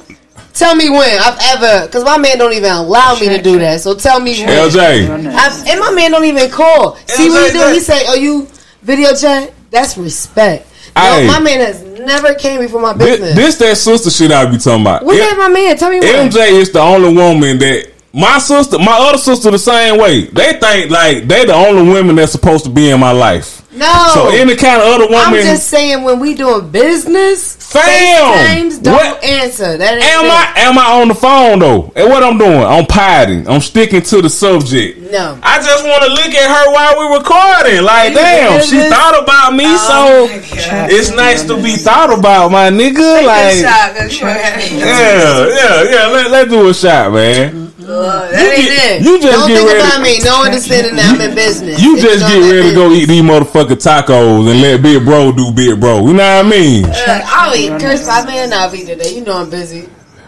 Tell 0.56 0.74
me 0.74 0.90
when 0.90 1.20
I've 1.20 1.38
ever, 1.58 1.86
because 1.86 2.06
my 2.06 2.18
man 2.18 2.38
don't 2.38 2.54
even 2.54 2.72
allow 2.72 3.14
me 3.20 3.28
to 3.28 3.42
do 3.42 3.60
that. 3.60 3.82
So 3.82 3.94
tell 3.94 4.22
me 4.22 4.40
when. 4.40 4.48
LJ, 4.48 5.36
I've, 5.36 5.68
and 5.68 5.80
my 5.82 5.92
man 5.92 6.12
don't 6.12 6.24
even 6.24 6.50
call. 6.50 6.96
See 7.08 7.30
what 7.30 7.52
he 7.52 7.60
do? 7.60 7.74
He 7.74 7.82
say, 7.82 8.04
"Oh, 8.08 8.16
you 8.16 8.48
video 8.82 9.14
chat? 9.14 9.54
That's 9.70 9.98
respect." 9.98 10.66
Hey. 10.96 11.28
my 11.28 11.40
man 11.40 11.60
has 11.60 11.84
never 12.00 12.34
came 12.36 12.62
before 12.62 12.82
my 12.82 12.94
business. 12.94 13.36
this 13.36 13.58
that 13.58 13.76
sister 13.78 14.10
shit 14.10 14.32
I 14.32 14.46
be 14.50 14.58
talking 14.58 14.82
about. 14.82 15.04
What's 15.04 15.20
M- 15.20 15.38
that, 15.38 15.38
my 15.38 15.54
man? 15.54 15.78
Tell 15.78 15.90
me. 15.90 16.00
MJ 16.00 16.52
is 16.60 16.72
the 16.72 16.80
only 16.80 17.14
woman 17.14 17.58
that 17.60 17.92
my 18.14 18.38
sister, 18.38 18.80
my 18.80 18.98
other 18.98 19.18
sister, 19.18 19.52
the 19.52 19.60
same 19.60 20.00
way. 20.00 20.22
They 20.26 20.54
think 20.60 20.90
like 20.90 21.28
they 21.28 21.46
the 21.46 21.54
only 21.54 21.92
women 21.92 22.16
that's 22.16 22.32
supposed 22.32 22.64
to 22.64 22.70
be 22.70 22.90
in 22.90 23.00
my 23.00 23.12
life. 23.12 23.62
No. 23.76 24.12
So 24.14 24.30
any 24.30 24.56
kind 24.56 24.82
of 24.82 24.88
other 24.88 25.06
woman. 25.06 25.20
I'm 25.24 25.34
just 25.34 25.68
saying 25.68 26.04
when 26.04 26.20
we 26.20 26.34
doing 26.34 26.70
business, 26.70 27.56
Fam! 27.56 27.82
FaceTimes 27.84 28.84
don't 28.84 28.94
What? 28.96 29.24
answer. 29.24 29.78
That 29.78 29.94
ain't 29.96 30.04
am 30.06 30.26
it. 30.26 30.32
I 30.32 30.54
am 30.70 30.78
I 30.80 31.02
on 31.02 31.08
the 31.10 31.16
phone 31.16 31.60
though? 31.60 31.92
And 31.96 32.10
what 32.10 32.24
I'm 32.24 32.38
doing? 32.38 32.64
I'm 32.64 32.86
piloting. 32.86 33.48
I'm 33.50 33.62
sticking 33.62 34.02
to 34.02 34.22
the 34.22 34.30
subject. 34.30 35.12
No. 35.12 35.38
I 35.44 35.58
just 35.58 35.84
want 35.86 36.04
to 36.04 36.10
look 36.10 36.34
at 36.34 36.48
her 36.50 36.72
while 36.74 37.10
we 37.10 37.18
recording. 37.18 37.84
Like, 37.84 38.10
You 38.10 38.16
damn, 38.16 38.62
she 38.64 38.80
thought 38.90 39.22
about 39.22 39.54
me, 39.54 39.66
Oh, 39.68 40.28
so 40.28 40.88
it's 40.90 41.12
nice 41.12 41.44
to 41.46 41.56
be 41.62 41.76
thought 41.76 42.18
about, 42.18 42.52
my 42.52 42.70
nigga. 42.70 43.26
Like, 43.26 43.56
yeah, 43.62 45.48
yeah, 45.48 45.84
yeah. 45.84 46.08
Let, 46.08 46.32
let's 46.32 46.50
do 46.50 46.70
a 46.70 46.74
shot, 46.74 47.14
man. 47.14 47.74
Uh, 47.88 48.32
that 48.32 48.42
You 48.42 48.50
ain't 48.50 48.58
get- 48.58 48.92
it. 48.92 49.02
you 49.04 49.20
just 49.22 49.32
don't 49.38 49.48
get 49.48 49.58
think 49.58 49.70
ready- 49.70 49.80
about 49.80 50.02
me. 50.02 50.20
No 50.24 50.44
understanding 50.44 50.96
that 50.96 51.14
I'm 51.14 51.22
in 51.22 51.36
business. 51.36 51.80
You 51.82 51.98
just 52.00 52.26
get 52.28 52.40
ready 52.42 52.70
to 52.70 52.76
go 52.76 52.92
eat 52.92 53.06
these 53.06 53.22
motherfucking 53.22 53.78
tacos 53.84 54.50
and 54.50 54.62
let 54.62 54.82
Big 54.82 55.06
Bro 55.06 55.34
do 55.34 55.52
Big 55.52 55.80
Bro. 55.80 56.08
You 56.08 56.14
know 56.14 56.38
what 56.38 56.46
I 56.46 56.50
mean? 56.50 56.86
Uh, 56.86 57.22
I'll 57.26 57.56
eat 57.56 57.80
curse 57.80 58.08
my 58.08 58.26
man. 58.26 58.54
I'll 58.54 58.74
eat 58.74 58.88
today. 58.88 59.14
You 59.16 59.22
know 59.24 59.38
I'm 59.38 59.50
busy. 59.50 59.88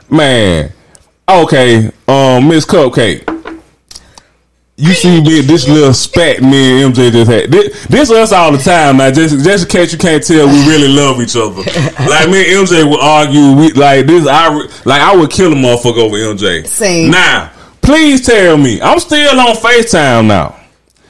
Man. 0.10 0.72
Okay, 1.30 1.91
um, 2.08 2.47
Miss 2.47 2.66
Cupcake. 2.66 3.24
You 4.80 4.93
see 4.93 5.21
me, 5.21 5.41
this 5.41 5.67
little 5.67 5.91
spat 5.91 6.39
me 6.43 6.84
and 6.84 6.93
MJ 6.93 7.11
just 7.11 7.32
had. 7.32 7.51
This, 7.51 7.88
this 7.88 8.11
us 8.11 8.32
all 8.32 8.51
the 8.51 8.59
time, 8.59 8.97
man. 8.97 9.11
Just, 9.11 9.43
just 9.43 9.63
in 9.63 9.69
case 9.71 9.91
you 9.91 9.97
can't 9.97 10.23
tell, 10.23 10.45
we 10.45 10.67
really 10.67 10.88
love 10.88 11.19
each 11.19 11.36
other. 11.36 11.63
Like 12.07 12.30
me 12.30 12.55
and 12.55 12.67
MJ 12.67 12.88
would 12.88 12.99
argue, 13.01 13.53
we 13.59 13.71
like 13.73 14.05
this. 14.05 14.28
I 14.28 14.49
like 14.86 15.01
I 15.01 15.15
would 15.15 15.32
kill 15.32 15.51
a 15.51 15.55
motherfucker 15.55 15.97
over 15.97 16.15
MJ. 16.15 16.67
Same. 16.67 17.09
Now, 17.09 17.51
please 17.82 18.23
tell 18.23 18.55
me, 18.55 18.80
I'm 18.80 18.99
still 18.99 19.39
on 19.39 19.55
Facetime 19.55 20.28
now. 20.28 20.55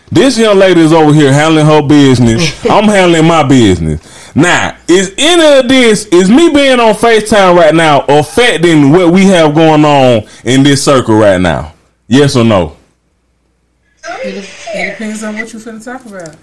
This 0.09 0.37
young 0.37 0.57
lady 0.57 0.79
is 0.79 0.93
over 0.93 1.13
here 1.13 1.33
handling 1.33 1.65
her 1.65 1.85
business. 1.85 2.65
I'm 2.69 2.85
handling 2.85 3.27
my 3.27 3.43
business. 3.43 4.33
Now, 4.33 4.77
is 4.87 5.13
any 5.17 5.59
of 5.59 5.67
this 5.67 6.05
is 6.05 6.29
me 6.29 6.49
being 6.53 6.79
on 6.79 6.93
FaceTime 6.93 7.55
right 7.57 7.75
now 7.75 8.05
affecting 8.07 8.91
what 8.91 9.11
we 9.11 9.25
have 9.25 9.53
going 9.53 9.83
on 9.83 10.25
in 10.45 10.63
this 10.63 10.85
circle 10.85 11.15
right 11.15 11.41
now? 11.41 11.73
Yes 12.07 12.37
or 12.37 12.45
no? 12.45 12.76
It, 14.23 14.49
it 14.73 14.91
depends 14.91 15.23
on 15.23 15.35
what 15.35 15.51
you 15.53 15.59
finna 15.59 15.83
talk 15.83 16.05
about. 16.05 16.35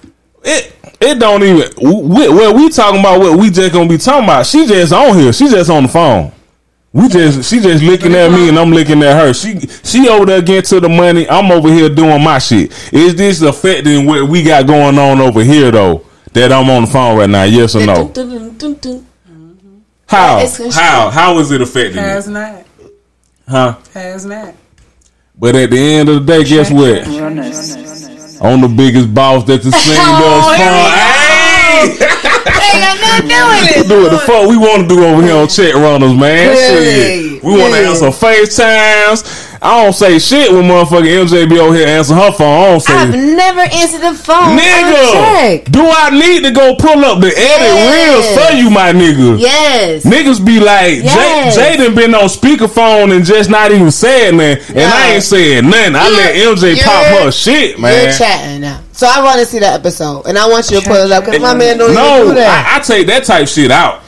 It 0.45 0.77
it 1.01 1.19
don't 1.19 1.43
even 1.43 1.71
we, 1.81 2.29
well 2.29 2.55
we 2.55 2.69
talking 2.69 3.01
about 3.01 3.21
what 3.21 3.39
we 3.39 3.51
just 3.51 3.73
gonna 3.73 3.89
be 3.89 3.99
talking 3.99 4.25
about. 4.25 4.47
She 4.47 4.67
just 4.67 4.93
on 4.93 5.17
here. 5.19 5.33
She 5.33 5.49
just 5.49 5.71
on 5.71 5.85
the 5.85 5.89
phone. 5.89 6.33
We 6.93 7.09
just 7.09 7.49
she 7.51 7.61
just 7.61 7.83
looking 7.83 8.15
at 8.15 8.31
me 8.31 8.49
and 8.49 8.59
I'm 8.59 8.71
looking 8.71 9.03
at 9.03 9.19
her. 9.19 9.33
She 9.35 9.59
she 9.61 10.09
over 10.09 10.27
there 10.27 10.43
getting 10.43 10.63
to 10.69 10.81
the 10.81 10.89
money. 10.89 11.29
I'm 11.29 11.51
over 11.51 11.69
here 11.69 11.89
doing 11.89 12.23
my 12.23 12.39
shit. 12.39 12.71
Is 12.93 13.17
this 13.17 13.43
affecting 13.43 14.07
what 14.07 14.29
we 14.29 14.43
got 14.43 14.67
going 14.67 14.99
on 14.99 15.21
over 15.21 15.43
here 15.43 15.71
though? 15.71 16.05
That 16.35 16.53
I'm 16.53 16.69
on 16.69 16.83
the 16.83 16.91
phone 16.91 17.19
right 17.19 17.31
now. 17.31 17.45
Yes 17.45 17.75
or 17.75 17.87
no? 17.87 18.13
How 20.07 20.47
how 20.73 21.11
how 21.11 21.39
is 21.39 21.51
it 21.51 21.61
affecting 21.63 21.99
Has 21.99 22.29
it? 22.29 22.33
not. 22.33 22.67
Huh? 23.49 23.79
Has 23.93 24.25
not. 24.25 24.55
But 25.37 25.57
at 25.57 25.71
the 25.71 25.79
end 25.79 26.09
of 26.09 26.25
the 26.27 26.33
day, 26.33 26.45
guess 26.45 26.71
what? 26.71 27.07
Runners. 27.07 27.77
I'm 28.41 28.61
the 28.61 28.69
biggest 28.69 29.13
boss 29.15 29.45
that 29.45 29.63
the 29.63 29.73
scene 29.83 29.95
Oh, 29.99 30.21
does 30.23 30.47
here 30.57 30.71
for. 30.71 30.91
Hey! 30.95 32.15
Ain't 32.65 32.83
got 32.83 32.97
nothing 33.01 33.29
to 33.29 33.75
do 33.75 33.81
it. 33.81 33.89
do 33.89 34.03
what 34.03 34.11
the 34.13 34.19
fuck 34.19 34.49
we 34.49 34.57
want 34.57 34.83
to 34.83 34.95
do 34.95 35.05
over 35.05 35.23
here 35.23 35.35
on 35.37 35.49
Check 35.49 35.75
Runners, 35.75 36.15
man. 36.15 36.55
Clearly. 36.55 37.31
Shit. 37.35 37.43
We 37.45 37.51
want 37.59 37.75
to 37.75 37.81
Yeah. 37.83 37.91
answer 37.91 38.11
FaceTimes. 38.11 39.44
I 39.65 39.83
don't 39.83 39.95
say 39.95 40.19
shit 40.19 40.53
when 40.53 40.65
motherfucking 40.65 41.25
MJ 41.25 41.49
be 41.49 41.59
over 41.59 41.75
here 41.75 41.89
answer 41.89 42.15
her 42.15 42.33
phone. 42.33 42.53
I 42.63 42.67
don't 42.71 42.81
say, 42.81 42.93
I've 42.93 43.15
never 43.15 43.61
answered 43.61 44.03
the 44.03 44.13
phone. 44.13 44.59
nigga, 44.59 45.57
Unchecked. 45.57 45.73
do 45.73 45.81
I 45.89 46.11
need 46.11 46.45
to 46.45 46.51
go 46.53 46.77
pull 46.77 47.03
up 47.03 47.21
the 47.21 47.29
edit 47.29 47.73
Yes. 47.73 48.37
reels 48.37 48.47
for 48.47 48.55
you, 48.57 48.69
my 48.69 48.93
nigga? 48.93 49.41
Yes. 49.41 50.05
Niggas 50.05 50.45
be 50.45 50.61
like, 50.61 51.03
Yes. 51.03 51.55
Jay, 51.57 51.77
Jay 51.77 51.77
done 51.83 51.95
been 51.95 52.15
on 52.15 52.25
speakerphone 52.29 53.17
and 53.17 53.25
just 53.25 53.49
not 53.49 53.73
even 53.73 53.91
saying 53.91 54.37
nothing. 54.37 54.77
And 54.77 54.85
I 54.93 55.15
ain't 55.15 55.23
saying 55.25 55.65
nothing. 55.71 55.97
I 55.97 56.11
let 56.11 56.35
MJ 56.37 56.77
pop 56.85 57.07
You're- 57.07 57.25
her 57.25 57.33
shit, 57.33 57.79
man. 57.81 58.05
You're 58.05 58.13
chatting 58.13 58.61
now. 58.61 58.81
So 58.93 59.09
I 59.11 59.25
want 59.25 59.41
to 59.41 59.47
see 59.47 59.59
that 59.61 59.75
episode, 59.81 60.27
and 60.27 60.39
I 60.39 60.47
want 60.47 60.71
you 60.71 60.79
to 60.81 60.87
pull 60.87 60.97
it 60.97 61.11
up 61.11 61.25
because 61.25 61.41
my 61.41 61.55
man 61.55 61.79
don't 61.79 61.91
even 61.91 62.03
No, 62.05 62.29
do 62.29 62.35
that. 62.35 62.67
I, 62.71 62.77
I 62.77 62.81
take 62.81 63.07
that 63.09 63.25
type 63.25 63.49
shit 63.49 63.71
out. 63.73 64.03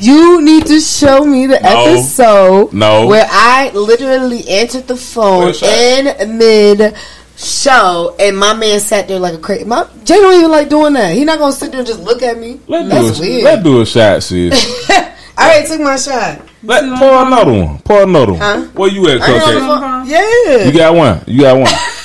You 0.00 0.40
need 0.42 0.66
to 0.66 0.80
show 0.80 1.24
me 1.24 1.46
the 1.46 1.60
No. 1.60 1.84
episode 1.86 2.72
No. 2.72 3.06
where 3.06 3.26
I 3.30 3.70
literally 3.74 4.48
answered 4.48 4.86
the 4.88 4.96
phone 4.96 5.52
in 5.62 6.38
mid 6.38 6.94
show, 7.36 8.14
and 8.18 8.36
my 8.36 8.54
man 8.54 8.80
sat 8.80 9.08
there 9.08 9.18
like 9.18 9.34
a 9.34 9.38
crazy. 9.38 9.64
My 9.64 9.84
Jay 10.04 10.16
don't 10.16 10.34
even 10.38 10.50
like 10.50 10.68
doing 10.68 10.92
that. 10.94 11.12
He 11.14 11.24
not 11.24 11.38
gonna 11.38 11.52
sit 11.52 11.70
there 11.70 11.80
and 11.80 11.86
just 11.86 12.00
look 12.00 12.22
at 12.22 12.38
me. 12.38 12.60
Let's 12.66 12.88
That's 12.88 13.18
do 13.18 13.24
a, 13.24 13.28
weird. 13.28 13.44
let's 13.44 13.62
do 13.62 13.80
a 13.80 13.86
shot, 13.86 14.22
sis. 14.22 14.88
I 14.90 15.12
already 15.38 15.68
took 15.68 15.80
my 15.80 15.96
shot. 15.96 16.40
Let, 16.62 16.98
pour 16.98 17.26
another 17.26 17.52
one. 17.52 17.78
Pour 17.78 18.02
another 18.02 18.32
one. 18.32 18.40
Huh? 18.40 18.60
Where 18.74 18.90
you 18.90 19.08
at, 19.08 19.22
I 19.22 19.32
ain't 19.32 19.42
on 19.62 20.06
the 20.06 20.12
Cupcake? 20.14 20.46
Yeah. 20.56 20.64
You 20.66 20.72
got 20.72 20.94
one. 20.94 21.24
You 21.26 21.40
got 21.40 21.56
one. 21.58 21.72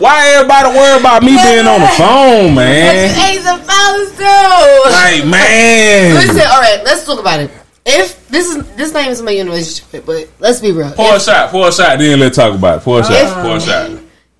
Why 0.00 0.28
everybody 0.34 0.68
worry 0.76 0.98
about 0.98 1.22
me 1.22 1.36
being 1.36 1.66
on 1.66 1.80
the 1.80 1.92
phone, 1.98 2.54
man? 2.54 3.10
Hey, 3.10 3.36
the 3.36 3.62
fellas 3.62 4.16
too. 4.16 4.90
Like, 4.90 5.26
man. 5.30 6.14
Listen, 6.14 6.40
all 6.50 6.60
right, 6.60 6.80
let's 6.84 7.04
talk 7.04 7.20
about 7.20 7.40
it. 7.40 7.50
If 7.84 8.26
this 8.28 8.48
is 8.48 8.64
this 8.76 8.92
not 8.94 9.06
is 9.08 9.20
my 9.20 9.32
a 9.32 9.44
relationship 9.44 10.06
but 10.06 10.28
let's 10.38 10.60
be 10.60 10.72
real. 10.72 10.90
Pour 10.92 11.12
a 11.12 11.16
If, 11.16 11.22
shot. 11.22 11.50
Pour 11.50 11.68
a 11.68 11.72
shot. 11.72 11.98
Then 11.98 12.18
let's 12.18 12.36
talk 12.36 12.54
about 12.54 12.78
it. 12.78 12.82
Pour 12.84 13.00
a 13.00 13.02
shot. 13.04 13.12
If- 13.12 13.32
Pour 13.34 13.56
a 13.56 13.60
shot. 13.60 13.90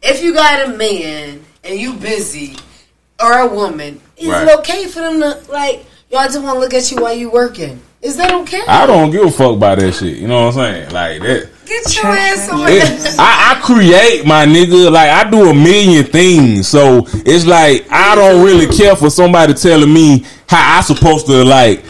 if 0.02 0.22
you 0.22 0.32
got 0.32 0.66
a 0.68 0.76
man 0.76 1.44
and 1.64 1.78
you 1.78 1.92
busy, 1.94 2.56
or 3.22 3.40
a 3.40 3.46
woman, 3.46 4.00
is 4.16 4.28
Right. 4.28 4.48
it 4.48 4.58
okay 4.60 4.86
for 4.86 5.00
them 5.00 5.20
to 5.20 5.38
like 5.50 5.84
y'all 6.10 6.24
just 6.24 6.40
want 6.42 6.54
to 6.56 6.60
look 6.60 6.72
at 6.72 6.90
you 6.90 6.98
while 7.02 7.12
you 7.14 7.30
working? 7.30 7.80
Is 8.00 8.16
that 8.16 8.32
okay? 8.32 8.62
I 8.66 8.86
don't 8.86 9.10
give 9.10 9.26
a 9.26 9.30
fuck 9.30 9.56
about 9.56 9.78
that 9.78 9.92
shit. 9.92 10.16
You 10.16 10.26
know 10.28 10.46
what 10.46 10.56
I'm 10.56 10.60
saying? 10.88 10.90
Like 10.90 11.20
that. 11.20 11.48
Get 11.70 11.96
your 12.02 12.06
ass 12.06 12.48
away. 12.50 12.78
It, 12.78 13.16
I, 13.16 13.54
I 13.54 13.60
create 13.62 14.26
my 14.26 14.44
nigga 14.44 14.90
like 14.90 15.08
I 15.08 15.30
do 15.30 15.50
a 15.50 15.54
million 15.54 16.04
things, 16.04 16.66
so 16.66 17.04
it's 17.24 17.46
like 17.46 17.86
I 17.92 18.16
don't 18.16 18.44
really 18.44 18.66
care 18.66 18.96
for 18.96 19.08
somebody 19.08 19.54
telling 19.54 19.92
me 19.94 20.26
how 20.48 20.78
I 20.78 20.80
supposed 20.80 21.26
to 21.26 21.44
like 21.44 21.84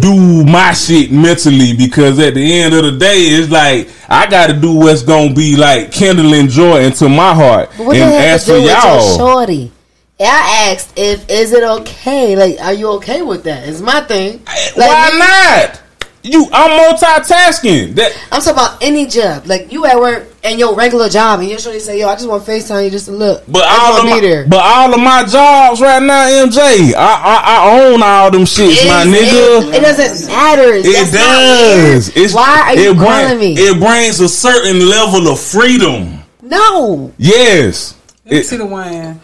do 0.00 0.44
my 0.44 0.72
shit 0.72 1.12
mentally 1.12 1.74
because 1.76 2.18
at 2.18 2.32
the 2.32 2.52
end 2.54 2.72
of 2.72 2.84
the 2.84 2.92
day, 2.92 3.18
it's 3.18 3.50
like 3.50 3.90
I 4.08 4.26
got 4.30 4.46
to 4.46 4.54
do 4.54 4.72
what's 4.72 5.02
gonna 5.02 5.34
be 5.34 5.56
like 5.56 5.92
kindling 5.92 6.48
joy 6.48 6.80
into 6.84 7.10
my 7.10 7.34
heart. 7.34 7.68
What 7.76 7.98
and 7.98 8.10
the 8.10 8.18
heck 8.18 8.40
to 8.40 8.46
for 8.46 8.52
do 8.52 8.62
with 8.62 8.70
y'all, 8.70 9.18
shorty? 9.18 9.72
I 10.18 10.72
asked 10.72 10.94
if 10.96 11.28
is 11.28 11.52
it 11.52 11.62
okay? 11.62 12.34
Like, 12.34 12.64
are 12.64 12.72
you 12.72 12.92
okay 12.92 13.20
with 13.20 13.44
that? 13.44 13.68
It's 13.68 13.82
my 13.82 14.00
thing. 14.00 14.42
Like, 14.74 14.88
why 14.88 15.66
not? 15.68 15.82
You, 16.30 16.46
I'm 16.52 16.94
multitasking. 16.94 17.94
That 17.96 18.12
I'm 18.30 18.40
talking 18.40 18.52
about 18.52 18.82
any 18.82 19.06
job. 19.06 19.46
Like 19.46 19.72
you 19.72 19.86
at 19.86 19.98
work 19.98 20.26
and 20.44 20.58
your 20.58 20.74
regular 20.76 21.08
job, 21.08 21.40
and 21.40 21.48
your 21.48 21.58
shorty 21.58 21.80
say, 21.80 21.98
"Yo, 22.00 22.08
I 22.08 22.14
just 22.14 22.28
want 22.28 22.44
FaceTime 22.44 22.84
you 22.84 22.90
just 22.90 23.06
to 23.06 23.12
look." 23.12 23.44
But 23.48 23.64
I 23.64 23.68
just 23.76 23.80
all 23.82 23.92
of 23.92 24.04
wanna 24.04 24.10
my, 24.16 24.20
there. 24.20 24.46
but 24.46 24.60
all 24.62 24.94
of 24.94 25.00
my 25.00 25.24
jobs 25.24 25.80
right 25.80 26.02
now, 26.02 26.26
MJ, 26.28 26.94
I 26.94 26.96
I, 26.96 27.42
I 27.56 27.80
own 27.80 28.02
all 28.02 28.30
them 28.30 28.42
shits, 28.42 28.86
my 28.86 29.04
nigga. 29.04 29.68
It, 29.68 29.74
it 29.76 29.80
doesn't 29.80 30.28
matter. 30.28 30.72
It 30.74 30.82
That's 30.84 31.12
does. 31.12 32.16
It's, 32.16 32.34
Why 32.34 32.62
are 32.66 32.74
you 32.76 32.92
it 32.92 32.96
calling 32.98 33.38
me? 33.38 33.54
It 33.56 33.78
brings 33.80 34.20
a 34.20 34.28
certain 34.28 34.86
level 34.88 35.28
of 35.32 35.40
freedom. 35.40 36.22
no. 36.42 37.12
Yes. 37.18 37.94
Let 38.24 38.32
me 38.32 38.38
It- 38.40 38.44
see 38.46 38.56
the 38.56 38.66
wine. 38.66 39.20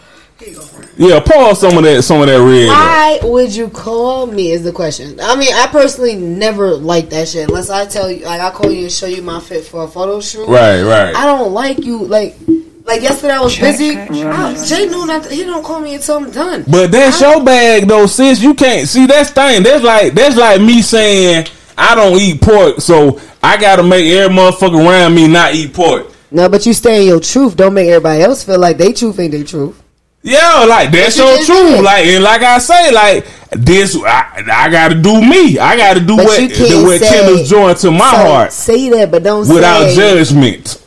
Yeah, 0.97 1.21
pour 1.21 1.55
some 1.55 1.77
of 1.77 1.83
that 1.85 2.03
some 2.03 2.19
of 2.21 2.27
that 2.27 2.35
red. 2.41 2.67
Why 2.67 3.19
would 3.23 3.55
you 3.55 3.69
call 3.69 4.27
me? 4.27 4.51
Is 4.51 4.63
the 4.63 4.71
question. 4.73 5.17
I 5.21 5.35
mean, 5.35 5.53
I 5.53 5.67
personally 5.67 6.15
never 6.15 6.75
like 6.75 7.09
that 7.11 7.29
shit 7.29 7.47
unless 7.47 7.69
I 7.69 7.85
tell 7.85 8.11
you, 8.11 8.25
like, 8.25 8.41
I 8.41 8.51
call 8.51 8.69
you 8.69 8.83
and 8.83 8.91
show 8.91 9.05
you 9.05 9.21
my 9.21 9.39
fit 9.39 9.63
for 9.63 9.83
a 9.83 9.87
photo 9.87 10.19
shoot. 10.19 10.47
Right, 10.47 10.83
right. 10.83 11.15
I 11.15 11.25
don't 11.25 11.53
like 11.53 11.79
you. 11.85 12.03
Like, 12.05 12.35
like 12.83 13.01
yesterday 13.01 13.33
I 13.33 13.39
was 13.39 13.55
Check, 13.55 13.77
busy. 13.77 13.93
check, 13.93 14.09
I- 14.11 14.65
Jay 14.65 14.87
knew 14.87 15.05
not. 15.05 15.25
He 15.25 15.43
don't 15.43 15.63
call 15.63 15.79
me 15.79 15.95
until 15.95 16.17
I'm 16.17 16.31
done. 16.31 16.65
But 16.67 16.91
that's 16.91 17.21
your 17.21 17.43
bag 17.43 17.87
though, 17.87 18.05
sis. 18.05 18.41
You 18.41 18.53
can't 18.53 18.87
see 18.89 19.05
that's 19.05 19.29
thing. 19.29 19.63
That's 19.63 19.83
like 19.83 20.13
that's 20.13 20.35
like 20.35 20.59
me 20.59 20.81
saying 20.81 21.47
I 21.77 21.95
don't 21.95 22.19
eat 22.19 22.41
pork, 22.41 22.81
so 22.81 23.21
I 23.41 23.55
gotta 23.55 23.83
make 23.83 24.05
every 24.07 24.35
motherfucker 24.35 24.85
around 24.85 25.15
me 25.15 25.27
not 25.29 25.53
eat 25.55 25.73
pork. 25.73 26.07
No, 26.29 26.49
but 26.49 26.65
you 26.65 26.73
stay 26.73 27.01
in 27.03 27.07
your 27.07 27.21
truth. 27.21 27.55
Don't 27.55 27.73
make 27.73 27.87
everybody 27.87 28.21
else 28.21 28.43
feel 28.43 28.59
like 28.59 28.77
they 28.77 28.91
truth 28.91 29.17
ain't 29.19 29.31
their 29.31 29.43
truth. 29.45 29.81
Yeah, 30.25 30.65
like 30.67 30.91
that's 30.91 31.17
But 31.17 31.43
so 31.43 31.53
true. 31.53 31.71
did. 31.75 31.83
Like 31.83 32.05
and 32.05 32.23
like 32.23 32.41
I 32.41 32.57
say, 32.57 32.91
like 32.91 33.27
this, 33.51 33.95
I, 33.95 34.43
I 34.51 34.69
got 34.71 34.89
to 34.89 34.95
do 34.95 35.21
me. 35.21 35.59
I 35.59 35.77
got 35.77 35.93
to 35.93 35.99
do 35.99 36.17
But 36.17 36.25
what 36.25 36.41
you 36.41 36.49
can't 36.49 36.83
what 36.83 36.99
say- 36.99 37.09
kindles 37.23 37.47
joy 37.49 37.73
to 37.75 37.91
my 37.91 38.09
So, 38.11 38.17
heart 38.17 38.51
Say 38.51 38.89
that, 38.89 39.11
but 39.11 39.21
don't 39.23 39.47
without 39.47 39.87
say 39.91 39.95
judgment. 39.95 40.81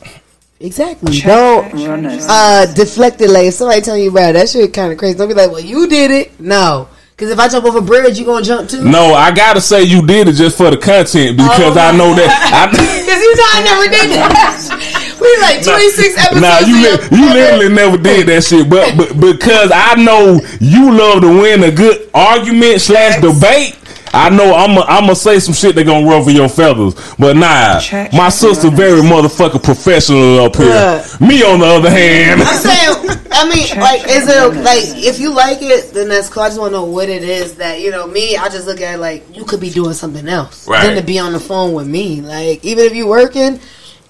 exactly. 0.59 1.13
Check 1.13 1.27
Don't 1.27 1.87
runners. 1.87 2.25
uh 2.29 2.65
deflect 2.75 3.21
it 3.21 3.29
like 3.29 3.45
if 3.47 3.53
somebody 3.53 3.79
telling 3.81 4.03
you 4.03 4.09
about 4.11 4.31
it, 4.31 4.33
that 4.33 4.49
shit 4.49 4.73
kind 4.73 4.91
of 4.91 4.97
crazy. 4.97 5.17
Don't 5.17 5.29
be 5.29 5.33
like, 5.33 5.49
well, 5.51 5.61
you 5.61 5.87
did 5.87 6.11
it. 6.11 6.37
No, 6.39 6.89
because 7.15 7.31
if 7.31 7.39
I 7.39 7.47
jump 7.47 7.65
off 7.65 7.75
a 7.75 7.81
bridge, 7.81 8.19
you 8.19 8.25
gonna 8.25 8.43
jump 8.45 8.69
too. 8.69 8.83
No, 8.83 9.13
I 9.13 9.31
gotta 9.31 9.61
say 9.61 9.83
you 9.83 10.05
did 10.05 10.27
it 10.27 10.33
just 10.33 10.57
for 10.57 10.69
the 10.69 10.75
content 10.77 11.37
because 11.37 11.77
Oh 11.77 11.79
I 11.79 11.91
my 11.93 11.97
know 11.97 12.13
that. 12.13 12.29
I, 12.53 12.67
Because 13.09 13.21
you 13.23 13.35
know 13.37 13.47
I 13.47 13.63
never 13.63 13.85
did 13.89 14.09
that. 14.19 14.95
we 15.21 15.37
like 15.41 15.63
26 15.63 16.17
episodes. 16.17 16.41
Nah, 16.41 16.59
you 16.59 16.75
li- 16.75 17.07
you 17.11 17.33
literally 17.33 17.69
never 17.73 17.97
did 17.97 18.27
that 18.27 18.43
shit, 18.43 18.69
but, 18.69 18.95
but 18.97 19.19
because 19.19 19.71
I 19.73 19.95
know 19.95 20.39
you 20.59 20.91
love 20.91 21.21
to 21.21 21.27
win 21.41 21.63
a 21.63 21.71
good 21.71 22.09
argument 22.13 22.81
slash 22.81 23.21
debate. 23.21 23.75
I 24.11 24.31
know 24.31 24.55
I'm 24.55 24.75
i 24.79 24.81
I'm 24.97 25.01
gonna 25.03 25.15
say 25.15 25.37
some 25.37 25.53
shit 25.53 25.75
that 25.75 25.83
gonna 25.83 26.03
ruffle 26.07 26.31
your 26.31 26.49
feathers, 26.49 26.95
but 27.19 27.35
nah, 27.37 27.79
Check. 27.79 28.11
my 28.11 28.29
sister 28.29 28.71
very 28.71 29.01
motherfucking 29.01 29.61
professional 29.63 30.39
up 30.39 30.55
here. 30.55 30.65
Yeah. 30.65 31.05
Me 31.19 31.43
on 31.43 31.59
the 31.59 31.67
other 31.67 31.91
hand, 31.91 32.41
I'm 32.41 32.57
saying, 32.57 33.19
I 33.31 33.47
mean, 33.47 33.79
like, 33.79 34.01
is 34.09 34.27
it 34.27 34.63
like 34.63 34.81
if 35.05 35.19
you 35.19 35.31
like 35.31 35.59
it, 35.61 35.93
then 35.93 36.09
that's 36.09 36.27
cool. 36.27 36.41
I 36.41 36.47
just 36.47 36.59
want 36.59 36.71
to 36.71 36.77
know 36.77 36.85
what 36.85 37.07
it 37.07 37.21
is 37.23 37.53
that 37.57 37.81
you 37.81 37.91
know. 37.91 38.07
Me, 38.07 38.35
I 38.35 38.49
just 38.49 38.65
look 38.65 38.81
at 38.81 38.95
it 38.95 38.97
like 38.97 39.25
you 39.37 39.45
could 39.45 39.59
be 39.59 39.69
doing 39.69 39.93
something 39.93 40.27
else 40.27 40.67
Right. 40.67 40.87
than 40.87 40.95
to 40.95 41.03
be 41.03 41.19
on 41.19 41.31
the 41.31 41.39
phone 41.39 41.73
with 41.73 41.87
me. 41.87 42.21
Like, 42.21 42.65
even 42.65 42.85
if 42.85 42.95
you 42.95 43.05
working, 43.05 43.59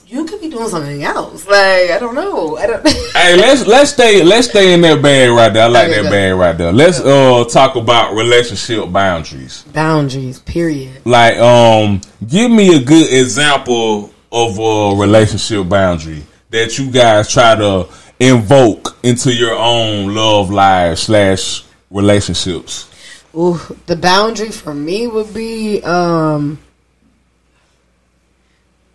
you 0.10 0.26
could 0.26 0.42
be 0.42 0.50
doing 0.50 0.68
something 0.68 1.04
else. 1.04 1.46
Like, 1.46 1.92
I 1.92 1.98
don't 2.00 2.16
know. 2.16 2.58
I 2.58 2.66
don't. 2.66 2.88
hey, 3.14 3.38
let's 3.38 3.68
let's 3.68 3.92
stay 3.92 4.24
let's 4.24 4.50
stay 4.50 4.74
in 4.74 4.82
that 4.82 5.02
bag 5.02 5.30
right 5.30 5.54
there. 5.54 5.64
I 5.64 5.68
like 5.68 5.90
Okay, 5.90 6.02
that 6.02 6.10
bag 6.10 6.36
right 6.36 6.58
there. 6.58 6.74
Let's 6.74 7.00
uh 7.00 7.46
talk 7.50 7.76
about 7.76 8.16
relationship 8.16 8.92
boundaries. 8.92 9.64
Boundaries. 9.72 10.40
Period. 10.40 11.06
Like, 11.06 11.38
um, 11.38 12.02
give 12.28 12.50
me 12.50 12.76
a 12.76 12.84
good 12.84 13.14
example 13.14 14.12
of 14.32 14.58
a 14.58 15.00
relationship 15.00 15.70
boundary 15.70 16.24
that 16.50 16.78
you 16.80 16.90
guys 16.90 17.32
try 17.32 17.56
to 17.56 17.88
invoke 18.20 18.98
into 19.04 19.32
your 19.34 19.56
own 19.56 20.16
love 20.16 20.50
life 20.50 20.98
slash 20.98 21.64
relationships. 21.92 22.90
Ooh, 23.36 23.60
the 23.86 23.96
boundary 23.96 24.50
for 24.50 24.74
me 24.74 25.06
would 25.06 25.32
be 25.36 25.84
um 25.84 26.58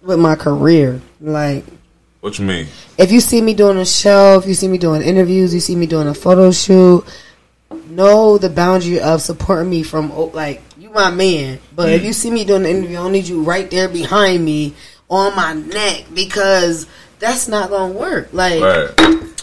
with 0.04 0.18
my 0.18 0.36
career. 0.36 1.00
Like, 1.20 1.64
What 2.20 2.38
you 2.38 2.44
mean? 2.44 2.66
if 2.98 3.10
you 3.10 3.20
see 3.20 3.40
me 3.40 3.54
doing 3.54 3.78
a 3.78 3.86
show, 3.86 4.38
if 4.38 4.46
you 4.46 4.54
see 4.54 4.68
me 4.68 4.78
doing 4.78 5.02
interviews, 5.02 5.54
you 5.54 5.60
see 5.60 5.76
me 5.76 5.86
doing 5.86 6.08
a 6.08 6.14
photo 6.14 6.50
shoot, 6.52 7.04
know 7.88 8.38
the 8.38 8.50
boundary 8.50 9.00
of 9.00 9.20
supporting 9.20 9.70
me 9.70 9.82
from 9.82 10.10
like 10.32 10.62
you 10.78 10.90
my 10.90 11.10
man. 11.10 11.58
But 11.74 11.90
if 11.90 12.02
mm. 12.02 12.06
you 12.06 12.12
see 12.12 12.30
me 12.30 12.44
doing 12.44 12.64
an 12.64 12.70
interview, 12.70 12.98
I 12.98 13.02
don't 13.02 13.12
need 13.12 13.26
you 13.26 13.42
right 13.42 13.70
there 13.70 13.88
behind 13.88 14.44
me 14.44 14.74
on 15.08 15.34
my 15.36 15.54
neck 15.54 16.06
because 16.14 16.86
that's 17.18 17.48
not 17.48 17.70
gonna 17.70 17.92
work. 17.94 18.28
Like, 18.32 18.60
Right. 18.62 18.90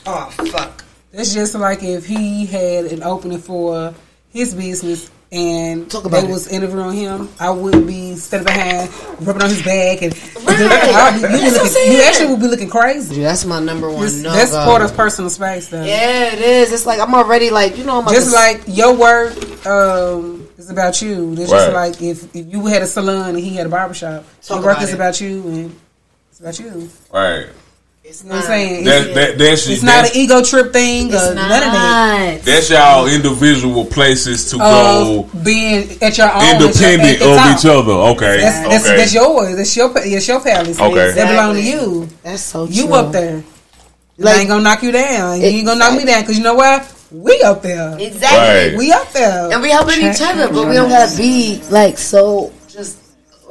oh 0.05 0.29
fuck. 0.51 0.83
It's 1.13 1.33
just 1.33 1.55
like 1.55 1.83
if 1.83 2.05
he 2.05 2.45
had 2.45 2.85
an 2.85 3.03
opening 3.03 3.39
for 3.39 3.93
his 4.29 4.53
business 4.53 5.11
and 5.31 5.89
Talk 5.89 6.03
about 6.05 6.21
they 6.21 6.27
it. 6.27 6.31
was 6.31 6.47
interviewing 6.49 6.93
him, 6.97 7.29
I 7.39 7.49
would 7.51 7.87
be 7.87 8.15
standing 8.17 8.45
behind, 8.45 8.89
rubbing 9.25 9.41
on 9.43 9.49
his 9.49 9.63
back, 9.63 10.01
and 10.01 10.13
Right. 10.45 10.59
I'll 10.59 11.13
be- 11.13 11.21
you, 11.21 11.27
be 11.27 11.51
looking, 11.51 11.67
saying. 11.69 11.91
you 11.93 12.01
actually 12.03 12.27
would 12.31 12.39
be 12.41 12.47
looking 12.47 12.69
crazy. 12.69 13.21
That's 13.21 13.45
my 13.45 13.59
number 13.59 13.87
one. 13.89 14.03
It's- 14.05 14.21
no 14.21 14.31
that's 14.31 14.51
part 14.51 14.81
of 14.81 14.93
personal 14.95 15.29
space, 15.29 15.69
though. 15.69 15.83
Yeah, 15.83 16.33
it 16.33 16.39
is. 16.39 16.73
It's 16.73 16.85
like 16.85 16.99
I'm 16.99 17.13
already 17.15 17.49
like 17.49 17.77
you 17.77 17.83
know 17.85 18.01
I'm 18.01 18.13
Just 18.13 18.33
like 18.33 18.61
your 18.67 18.93
work 18.95 19.33
um, 19.65 20.47
is 20.57 20.69
about 20.69 21.01
you. 21.01 21.33
It's 21.33 21.49
just 21.49 21.71
like 21.73 22.01
if, 22.01 22.35
if 22.35 22.47
you 22.51 22.65
had 22.65 22.81
a 22.81 22.87
salon 22.87 23.29
and 23.29 23.39
he 23.39 23.55
had 23.55 23.67
a 23.67 23.69
barbershop, 23.69 24.25
Talk 24.41 24.57
your 24.57 24.65
work 24.65 24.77
about 24.77 24.83
is 24.83 24.89
it. 24.89 24.95
about 24.95 25.21
you 25.21 25.41
and 25.47 25.79
it's 26.29 26.39
about 26.41 26.59
you. 26.59 26.89
Right. 27.13 27.47
It's 28.11 28.23
You 28.23 28.29
know 28.29 28.35
what 28.35 28.43
I'm 28.43 28.47
saying? 28.51 28.83
That, 28.83 29.05
It's, 29.05 29.15
that, 29.15 29.37
that's, 29.37 29.67
it's 29.69 29.83
not 29.83 30.05
an 30.05 30.11
ego 30.15 30.43
trip 30.43 30.73
thing 30.73 31.07
It's 31.07 31.15
or 31.15 31.33
not. 31.33 31.47
none 31.47 31.63
of 31.63 31.73
that. 31.73 32.41
that's 32.43 32.69
y'all 32.69 33.07
individual 33.07 33.85
places 33.85 34.49
to 34.51 34.57
go 34.57 35.29
being 35.43 35.87
at 36.03 36.17
your 36.17 36.27
own, 36.27 36.43
independent 36.43 37.19
your, 37.19 37.39
of 37.39 37.55
each 37.55 37.65
other. 37.65 37.93
Okay. 38.11 38.41
That's, 38.41 38.67
that's, 38.67 38.85
okay. 38.85 38.97
that's 38.97 39.13
yours. 39.13 39.55
That's 39.55 39.77
your 39.77 39.89
pa- 39.89 40.03
that's 40.03 40.27
your 40.27 40.41
palace. 40.41 40.79
Okay. 40.79 41.11
That 41.15 41.31
belong 41.31 41.55
to 41.55 41.63
you. 41.63 42.09
That's 42.21 42.43
so 42.43 42.67
You 42.67 42.93
up 42.93 43.13
there. 43.13 43.43
Like- 44.17 44.35
I 44.35 44.39
ain't 44.41 44.49
gonna 44.49 44.63
knock 44.63 44.83
you 44.83 44.91
down. 44.91 45.39
You 45.39 45.47
ain't 45.47 45.65
gonna 45.65 45.79
knock 45.79 45.95
me 45.97 46.03
down 46.05 46.21
because 46.21 46.37
you 46.37 46.43
know 46.43 46.55
what? 46.55 46.93
We 47.11 47.41
up 47.43 47.61
there. 47.61 47.97
Exactly. 47.97 48.71
Right. 48.71 48.77
We 48.77 48.91
up 48.91 49.09
there. 49.13 49.51
And 49.51 49.61
we 49.61 49.69
helping 49.69 49.99
each 49.99 50.21
other, 50.21 50.51
but 50.51 50.67
we 50.67 50.75
don't 50.75 50.89
gotta 50.89 51.15
be 51.15 51.61
like 51.69 51.97
so 51.97 52.51
just 52.51 52.60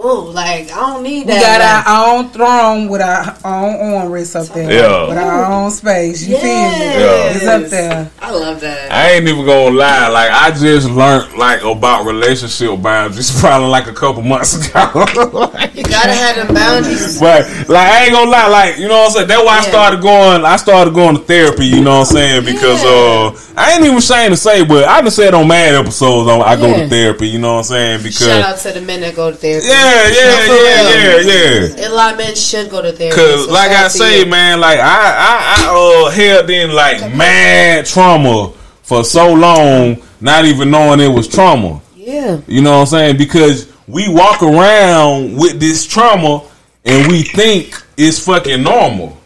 oh 0.02 0.30
like 0.34 0.70
I 0.72 0.92
don't 0.92 1.02
need 1.02 1.26
that. 1.26 1.34
We 1.34 1.40
that. 1.40 1.84
got 1.84 1.86
our 1.86 2.18
own 2.18 2.30
throne 2.30 2.88
with 2.88 3.00
our 3.00 3.30
own 3.44 3.74
armrests 4.10 4.34
up 4.34 4.52
there. 4.54 4.70
Yeah. 4.72 5.08
With 5.08 5.18
our 5.18 5.44
own 5.44 5.70
space. 5.70 6.26
You 6.26 6.36
feel 6.36 6.44
me? 6.44 6.50
Yes. 6.50 7.36
It's 7.36 7.46
up 7.46 7.64
there. 7.70 8.10
I 8.20 8.30
love 8.30 8.60
that. 8.60 8.92
I 8.92 9.12
ain't 9.12 9.28
even 9.28 9.44
gonna 9.46 9.76
lie. 9.76 10.08
Like 10.08 10.30
I 10.30 10.50
just 10.50 10.90
learned 10.90 11.34
like 11.36 11.62
about 11.62 12.06
relationship 12.06 12.80
boundaries 12.82 13.30
probably 13.40 13.68
like 13.68 13.86
a 13.86 13.92
couple 13.92 14.22
months 14.22 14.54
ago. 14.68 15.06
You 15.80 15.84
gotta 15.84 16.12
have 16.12 16.36
them 16.36 16.54
boundaries. 16.54 17.20
but 17.20 17.42
like 17.68 17.88
I 17.88 18.04
ain't 18.04 18.12
gonna 18.12 18.30
lie. 18.30 18.48
Like 18.48 18.78
you 18.78 18.88
know 18.88 18.98
what 19.00 19.06
I'm 19.06 19.12
saying. 19.12 19.28
That's 19.28 19.44
why 19.44 19.58
I 19.58 19.62
started 19.62 20.00
going. 20.02 20.44
I 20.44 20.56
started 20.56 20.94
going 20.94 21.16
to 21.16 21.22
therapy. 21.22 21.66
You 21.66 21.80
know 21.82 22.00
what 22.00 22.08
I'm 22.10 22.16
saying? 22.16 22.44
Because 22.44 22.82
uh, 22.84 23.30
I 23.56 23.74
ain't 23.74 23.84
even 23.84 23.96
ashamed 23.98 24.32
to 24.32 24.36
say, 24.36 24.64
but 24.64 24.84
I 24.86 25.00
just 25.02 25.16
said 25.16 25.32
on 25.32 25.48
mad 25.48 25.74
episodes 25.74 26.28
I, 26.28 26.38
I 26.40 26.56
go 26.56 26.74
to 26.76 26.88
therapy. 26.88 27.28
You 27.28 27.38
know 27.38 27.54
what 27.54 27.58
I'm 27.58 27.64
saying? 27.64 27.98
Because 28.02 28.26
Shout 28.26 28.42
out 28.42 28.58
to 28.58 28.72
the 28.72 28.80
men 28.80 29.00
that 29.00 29.14
go 29.14 29.30
to 29.30 29.36
therapy. 29.36 29.66
yeah, 29.68 29.89
yeah, 30.12 30.46
for 30.46 30.54
yeah, 30.54 31.22
yeah, 31.22 31.76
yeah. 31.76 31.88
A 31.88 31.90
lot 31.90 32.12
of 32.12 32.18
men 32.18 32.34
should 32.34 32.70
go 32.70 32.82
to 32.82 32.92
therapy. 32.92 33.16
Cause 33.16 33.46
so 33.46 33.52
like 33.52 33.70
I 33.70 33.88
say, 33.88 34.24
man, 34.24 34.60
like 34.60 34.78
I 34.78 34.82
I, 34.82 35.66
I 35.68 36.06
uh 36.06 36.10
held 36.10 36.50
in 36.50 36.72
like 36.72 37.00
mad 37.14 37.86
trauma 37.86 38.52
for 38.82 39.04
so 39.04 39.32
long, 39.32 40.02
not 40.20 40.44
even 40.44 40.70
knowing 40.70 41.00
it 41.00 41.08
was 41.08 41.28
trauma. 41.28 41.80
Yeah. 41.94 42.40
You 42.46 42.62
know 42.62 42.72
what 42.72 42.80
I'm 42.80 42.86
saying? 42.86 43.16
Because 43.18 43.72
we 43.86 44.08
walk 44.08 44.42
around 44.42 45.36
with 45.36 45.60
this 45.60 45.86
trauma 45.86 46.42
and 46.84 47.10
we 47.10 47.22
think 47.22 47.80
it's 47.96 48.24
fucking 48.24 48.62
normal. 48.62 49.16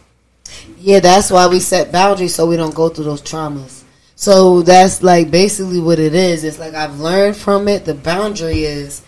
Yeah, 0.78 1.00
that's 1.00 1.30
why 1.30 1.46
we 1.46 1.60
set 1.60 1.92
boundaries 1.92 2.34
so 2.34 2.46
we 2.46 2.56
don't 2.56 2.74
go 2.74 2.88
through 2.88 3.04
those 3.04 3.22
traumas. 3.22 3.84
So 4.16 4.62
that's 4.62 5.02
like 5.02 5.30
basically 5.30 5.80
what 5.80 5.98
it 5.98 6.14
is. 6.14 6.44
It's 6.44 6.58
like 6.58 6.74
I've 6.74 7.00
learned 7.00 7.36
from 7.36 7.68
it. 7.68 7.84
The 7.84 7.94
boundary 7.94 8.64
is 8.64 9.02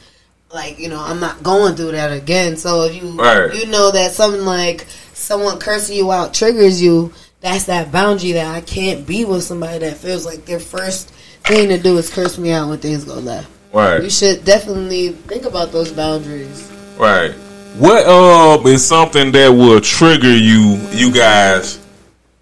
like 0.56 0.80
you 0.80 0.88
know 0.88 0.98
I'm 1.00 1.20
not 1.20 1.42
going 1.44 1.76
through 1.76 1.92
that 1.92 2.10
again. 2.12 2.56
So 2.56 2.82
if 2.84 3.00
you 3.00 3.10
Right. 3.12 3.54
you 3.54 3.66
know 3.66 3.92
that 3.92 4.10
something 4.12 4.44
like 4.44 4.86
someone 5.14 5.58
cursing 5.60 5.96
you 5.96 6.10
out 6.10 6.34
triggers 6.34 6.82
you, 6.82 7.12
that's 7.40 7.64
that 7.64 7.92
boundary 7.92 8.32
that 8.32 8.52
I 8.52 8.62
can't 8.62 9.06
be 9.06 9.24
with 9.24 9.44
somebody 9.44 9.78
that 9.78 9.98
feels 9.98 10.26
like 10.26 10.46
their 10.46 10.58
first 10.58 11.10
thing 11.44 11.68
to 11.68 11.78
do 11.78 11.96
is 11.98 12.10
curse 12.10 12.38
me 12.38 12.50
out 12.50 12.68
when 12.68 12.78
things 12.78 13.04
go 13.04 13.14
left. 13.14 13.48
Right. 13.72 14.02
You 14.02 14.10
should 14.10 14.44
definitely 14.44 15.10
think 15.10 15.44
about 15.44 15.70
those 15.70 15.92
boundaries. 15.92 16.72
Right. 16.98 17.32
What 17.76 18.06
uh 18.06 18.66
is 18.66 18.84
something 18.84 19.30
that 19.32 19.48
will 19.48 19.80
trigger 19.80 20.34
you 20.34 20.80
you 20.90 21.12
guys 21.12 21.78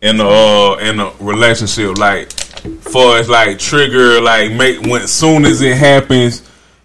in 0.01 0.17
the 0.17 0.25
uh 0.27 0.77
in 0.79 1.01
a 1.01 1.11
relationship 1.19 1.99
like 1.99 2.31
for 2.81 3.19
as 3.19 3.29
like 3.29 3.59
trigger 3.59 4.21
like 4.21 4.53
make 4.53 4.81
when 4.87 5.09
soon 5.09 5.45
as 5.45 5.61
it 5.61 5.77
happens 5.77 6.43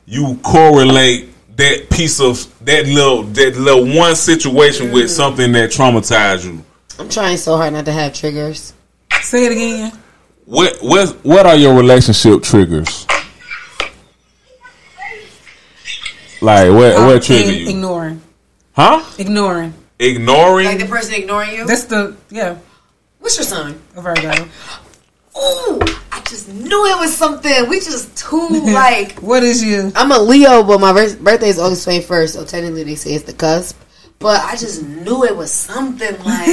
you 0.09 0.39
correlate 0.41 1.29
that 1.55 1.87
piece 1.91 2.19
of 2.19 2.35
that 2.65 2.87
little 2.87 3.23
that 3.23 3.55
little 3.57 3.95
one 3.95 4.15
situation 4.15 4.91
with 4.91 5.11
something 5.11 5.51
that 5.51 5.69
traumatized 5.69 6.45
you. 6.45 6.65
I'm 6.97 7.07
trying 7.09 7.37
so 7.37 7.57
hard 7.57 7.73
not 7.73 7.85
to 7.85 7.91
have 7.91 8.13
triggers. 8.13 8.73
Say 9.21 9.45
it 9.45 9.51
again. 9.51 9.91
What 10.45 10.77
what 10.81 11.09
what 11.23 11.45
are 11.45 11.55
your 11.55 11.77
relationship 11.77 12.41
triggers? 12.41 13.05
Like 16.41 16.71
what 16.71 16.95
Um, 16.95 17.05
what 17.05 17.21
trigger 17.21 17.51
you? 17.51 17.69
Ignoring. 17.69 18.21
Huh? 18.73 19.03
Ignoring. 19.19 19.73
Ignoring? 19.99 20.65
Like 20.65 20.79
the 20.79 20.85
person 20.85 21.13
ignoring 21.13 21.51
you. 21.51 21.67
That's 21.67 21.83
the 21.85 22.15
yeah, 22.31 22.57
What's 23.19 23.37
your 23.37 23.45
sign? 23.45 23.79
a 23.95 24.01
Virgo. 24.01 24.31
Ooh, 25.37 25.79
I 26.08 26.08
just 26.29 26.47
knew 26.49 26.85
it 26.85 26.97
was 26.99 27.15
something. 27.15 27.69
We 27.69 27.79
just 27.79 28.15
too 28.17 28.47
like. 28.73 29.19
What 29.19 29.43
is 29.43 29.63
you? 29.63 29.91
I'm 29.95 30.11
a 30.11 30.19
Leo, 30.19 30.63
but 30.63 30.79
my 30.79 30.93
birthday 30.93 31.49
is 31.49 31.59
August 31.59 31.87
21st, 31.87 32.29
so 32.29 32.45
technically 32.45 32.83
they 32.83 32.95
say 32.95 33.13
it's 33.13 33.25
the 33.25 33.33
cusp. 33.33 33.77
But 34.19 34.43
I 34.43 34.55
just 34.57 34.83
knew 34.83 35.23
it 35.23 35.35
was 35.35 35.51
something 35.51 36.17
like 36.25 36.47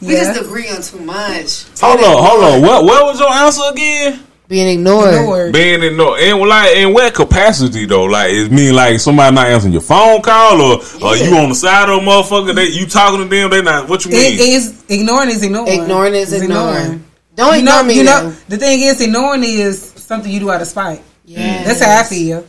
we 0.00 0.14
Yeah. 0.14 0.24
just 0.24 0.40
agree 0.40 0.68
on 0.68 0.80
too 0.82 1.00
much. 1.00 1.64
Hold 1.80 1.98
on, 2.00 2.24
hold 2.24 2.44
on. 2.44 2.62
What 2.62 2.84
what 2.84 3.04
was 3.06 3.18
your 3.20 3.32
answer 3.32 3.62
again? 3.72 4.20
Being 4.46 4.78
ignored. 4.78 5.14
Ignored. 5.14 5.52
Being 5.52 5.82
in 5.82 5.96
no 5.96 6.14
in 6.14 6.38
like 6.48 6.76
in 6.76 6.92
what 6.92 7.12
capacity 7.14 7.84
though? 7.84 8.04
Like 8.04 8.32
it 8.32 8.50
mean 8.52 8.74
like 8.74 8.98
somebody 9.00 9.34
not 9.34 9.46
answering 9.48 9.72
your 9.72 9.82
phone 9.82 10.22
call 10.22 10.60
or 10.60 10.80
or 11.04 11.16
Yeah. 11.16 11.28
you 11.30 11.36
on 11.36 11.48
the 11.50 11.54
side 11.54 11.88
of 11.88 11.98
a 11.98 12.00
motherfucker 12.00 12.54
that 12.54 12.70
you 12.72 12.86
talking 12.86 13.18
to 13.20 13.24
them, 13.28 13.50
they 13.50 13.62
not 13.62 13.88
what 13.88 14.04
you 14.04 14.10
mean? 14.12 14.34
It 14.34 14.40
is 14.40 14.84
ignoring 14.88 15.30
is 15.30 15.42
ignoring. 15.42 15.80
Ignoring 15.82 16.14
is 16.14 16.32
It's 16.32 16.42
ignoring. 16.44 17.04
Don't 17.40 17.52
you 17.54 17.58
ignore 17.60 17.74
know, 17.82 17.84
me. 17.84 17.94
you 17.94 18.04
know, 18.04 18.34
the 18.48 18.56
thing 18.58 18.80
is, 18.82 19.00
ignoring 19.00 19.42
is 19.44 19.82
something 19.82 20.30
you 20.30 20.40
do 20.40 20.50
out 20.50 20.60
of 20.62 20.68
spite. 20.68 21.02
Yeah, 21.24 21.64
That's 21.64 21.80
how 21.82 22.00
I 22.00 22.02
feel. 22.04 22.46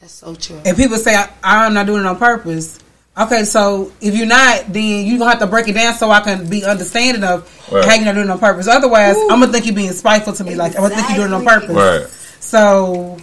That's 0.00 0.12
so 0.12 0.34
true. 0.34 0.60
And 0.64 0.76
people 0.76 0.96
say 0.98 1.14
I, 1.14 1.28
I'm 1.42 1.74
not 1.74 1.86
doing 1.86 2.00
it 2.00 2.06
on 2.06 2.16
purpose. 2.18 2.78
Okay, 3.16 3.44
so 3.44 3.92
if 4.00 4.16
you're 4.16 4.26
not, 4.26 4.72
then 4.72 5.06
you 5.06 5.18
gonna 5.18 5.30
have 5.30 5.38
to 5.40 5.46
break 5.46 5.68
it 5.68 5.74
down 5.74 5.94
so 5.94 6.10
I 6.10 6.20
can 6.20 6.48
be 6.48 6.64
understanding 6.64 7.22
of 7.24 7.48
Right. 7.72 7.84
how 7.84 7.94
you're 7.94 8.04
not 8.06 8.14
doing 8.14 8.26
it 8.26 8.30
on 8.30 8.38
purpose. 8.40 8.66
Otherwise, 8.68 9.14
I'm 9.30 9.40
gonna 9.40 9.52
think 9.52 9.66
you're 9.66 9.74
being 9.74 9.92
spiteful 9.92 10.32
to 10.34 10.44
me. 10.44 10.54
Like 10.56 10.74
I'm 10.76 10.82
gonna 10.82 10.96
think 10.96 11.08
you're 11.10 11.28
doing 11.28 11.32
it 11.32 11.34
on 11.34 11.44
purpose. 11.44 11.70
Right. 11.70 12.06
So 12.40 13.16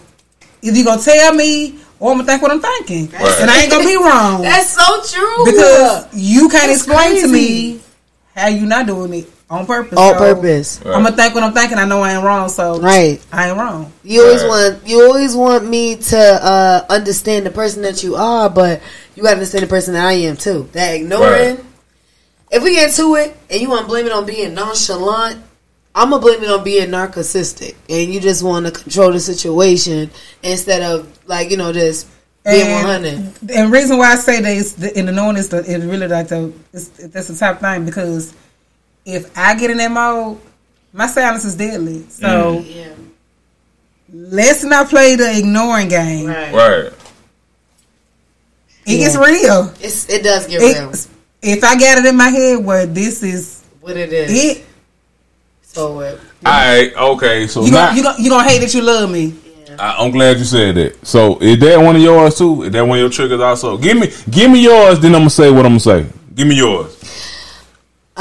if 0.62 0.76
you 0.78 0.84
gonna 0.86 1.02
tell 1.02 1.34
me, 1.34 1.80
or 2.00 2.12
I'm 2.12 2.18
gonna 2.18 2.26
think 2.28 2.42
what 2.42 2.52
I'm 2.52 2.62
thinking, 2.62 3.12
Right. 3.12 3.42
and 3.42 3.52
I 3.52 3.62
ain't 3.64 3.72
gonna 3.72 3.84
be 3.86 3.98
wrong 3.98 4.42
That's 4.44 4.70
so 4.72 5.02
true. 5.04 5.46
because 5.46 6.08
you 6.14 6.50
can't 6.50 6.68
That's 6.68 6.86
explain 6.88 7.22
to 7.22 7.28
me 7.28 7.82
how 8.36 8.48
you're 8.48 8.68
not 8.68 8.88
doing 8.88 9.14
it 9.14 9.30
on 9.52 9.66
purpose. 9.68 9.98
on 10.00 10.14
So, 10.14 10.18
purpose, 10.18 10.80
I'm 10.86 11.04
gonna 11.04 11.12
think 11.16 11.36
what 11.36 11.44
I'm 11.44 11.54
thinking. 11.54 11.78
I 11.78 11.86
know 11.86 12.02
I 12.02 12.14
ain't 12.16 12.24
wrong, 12.24 12.48
so 12.50 12.80
right? 12.80 13.24
I 13.32 13.50
ain't 13.50 13.58
wrong. 13.58 13.92
You 14.04 14.22
always 14.24 14.42
Right. 14.44 14.48
want 14.48 14.88
you 14.88 15.04
always 15.04 15.36
want 15.36 15.68
me 15.68 15.98
to 15.98 16.18
uh, 16.18 16.86
understand 16.90 17.46
the 17.46 17.52
person 17.52 17.82
that 17.84 18.02
you 18.02 18.16
are, 18.16 18.50
but 18.50 18.82
you 19.16 19.24
got 19.24 19.30
to 19.32 19.36
understand 19.36 19.64
the 19.64 19.68
person 19.68 19.94
that 19.94 20.08
I 20.08 20.14
am 20.14 20.38
too. 20.38 20.70
That 20.72 20.96
ignoring. 20.96 21.56
Right. 21.58 21.66
If 22.50 22.64
we 22.64 22.76
get 22.76 22.94
to 22.96 23.16
it 23.16 23.36
and 23.50 23.62
you 23.62 23.70
want 23.70 23.82
to 23.82 23.88
blame 23.88 24.06
it 24.06 24.12
on 24.12 24.26
being 24.26 24.54
nonchalant, 24.54 25.38
I'm 25.94 26.10
gonna 26.10 26.22
blame 26.22 26.42
it 26.44 26.50
on 26.50 26.64
being 26.64 26.90
narcissistic, 26.90 27.76
and 27.90 28.14
you 28.14 28.22
just 28.22 28.44
want 28.44 28.66
to 28.66 28.72
control 28.72 29.12
the 29.12 29.20
situation 29.20 30.10
instead 30.44 30.82
of 30.82 31.08
like 31.28 31.52
you 31.52 31.58
know 31.58 31.74
just 31.74 32.08
being 32.46 32.72
100. 32.72 33.52
And 33.54 33.72
reason 33.72 33.98
why 33.98 34.14
I 34.14 34.16
say 34.16 34.42
that 34.42 34.56
is 34.56 34.74
the, 34.76 34.98
in 34.98 35.06
the 35.06 35.12
knowing 35.12 35.36
is 35.38 35.50
the 35.50 35.58
it's 35.60 35.84
really 35.86 36.08
like 36.08 36.30
the 36.30 36.54
it's, 36.74 36.88
that's 36.88 37.28
the 37.28 37.36
top 37.36 37.60
thing 37.60 37.84
because 37.86 38.34
if 39.06 39.36
I 39.38 39.56
get 39.56 39.70
in 39.72 39.78
that 39.78 39.92
mode, 39.92 40.40
my 40.94 41.08
silence 41.08 41.46
is 41.46 41.56
deadly. 41.56 42.04
So 42.10 42.60
Yeah, 42.66 42.90
let's 44.14 44.64
not 44.64 44.90
play 44.90 45.16
the 45.16 45.38
ignoring 45.38 45.88
game. 45.88 46.28
right. 46.28 46.54
Right. 46.54 46.94
It 48.86 48.98
gets 48.98 49.16
real. 49.16 49.72
It's 49.80 50.10
it 50.10 50.24
does 50.24 50.48
get 50.48 50.60
real. 50.60 50.92
If 51.42 51.64
I 51.64 51.76
got 51.80 52.00
it 52.00 52.06
in 52.06 52.16
my 52.18 52.30
head 52.30 52.64
where 52.64 52.86
this 52.86 53.24
is 53.24 53.64
What 53.80 53.96
it 53.98 54.12
is. 54.12 54.58
it, 54.58 54.66
So 55.64 56.00
uh, 56.00 56.18
All 56.46 56.52
right. 56.52 56.92
Okay. 56.96 57.48
So 57.48 57.64
you 57.66 57.72
now 57.72 57.88
gonna 57.88 57.98
you 57.98 58.04
gonna 58.04 58.24
you 58.24 58.30
gonna 58.30 58.50
hate 58.50 58.60
that 58.60 58.74
you 58.74 58.82
love 58.82 59.10
me. 59.10 59.36
I, 59.80 59.96
I'm 60.04 60.12
glad 60.12 60.38
you 60.38 60.44
said 60.44 60.76
that. 60.76 61.06
So 61.08 61.40
is 61.40 61.58
that 61.60 61.80
one 61.80 61.96
of 61.96 62.02
yours 62.02 62.38
too? 62.38 62.64
Is 62.64 62.72
that 62.72 62.82
one 62.82 62.98
of 62.98 63.02
your 63.02 63.10
triggers 63.10 63.40
also? 63.40 63.78
Give 63.78 63.98
me, 63.98 64.12
give 64.30 64.52
me 64.52 64.62
yours. 64.64 65.00
Then 65.00 65.14
I'm 65.16 65.22
gonna 65.22 65.30
say 65.30 65.50
what 65.50 65.66
I'm 65.66 65.78
gonna 65.78 65.80
say. 65.80 66.06
Give 66.36 66.48
me 66.48 66.56
yours. 66.58 66.98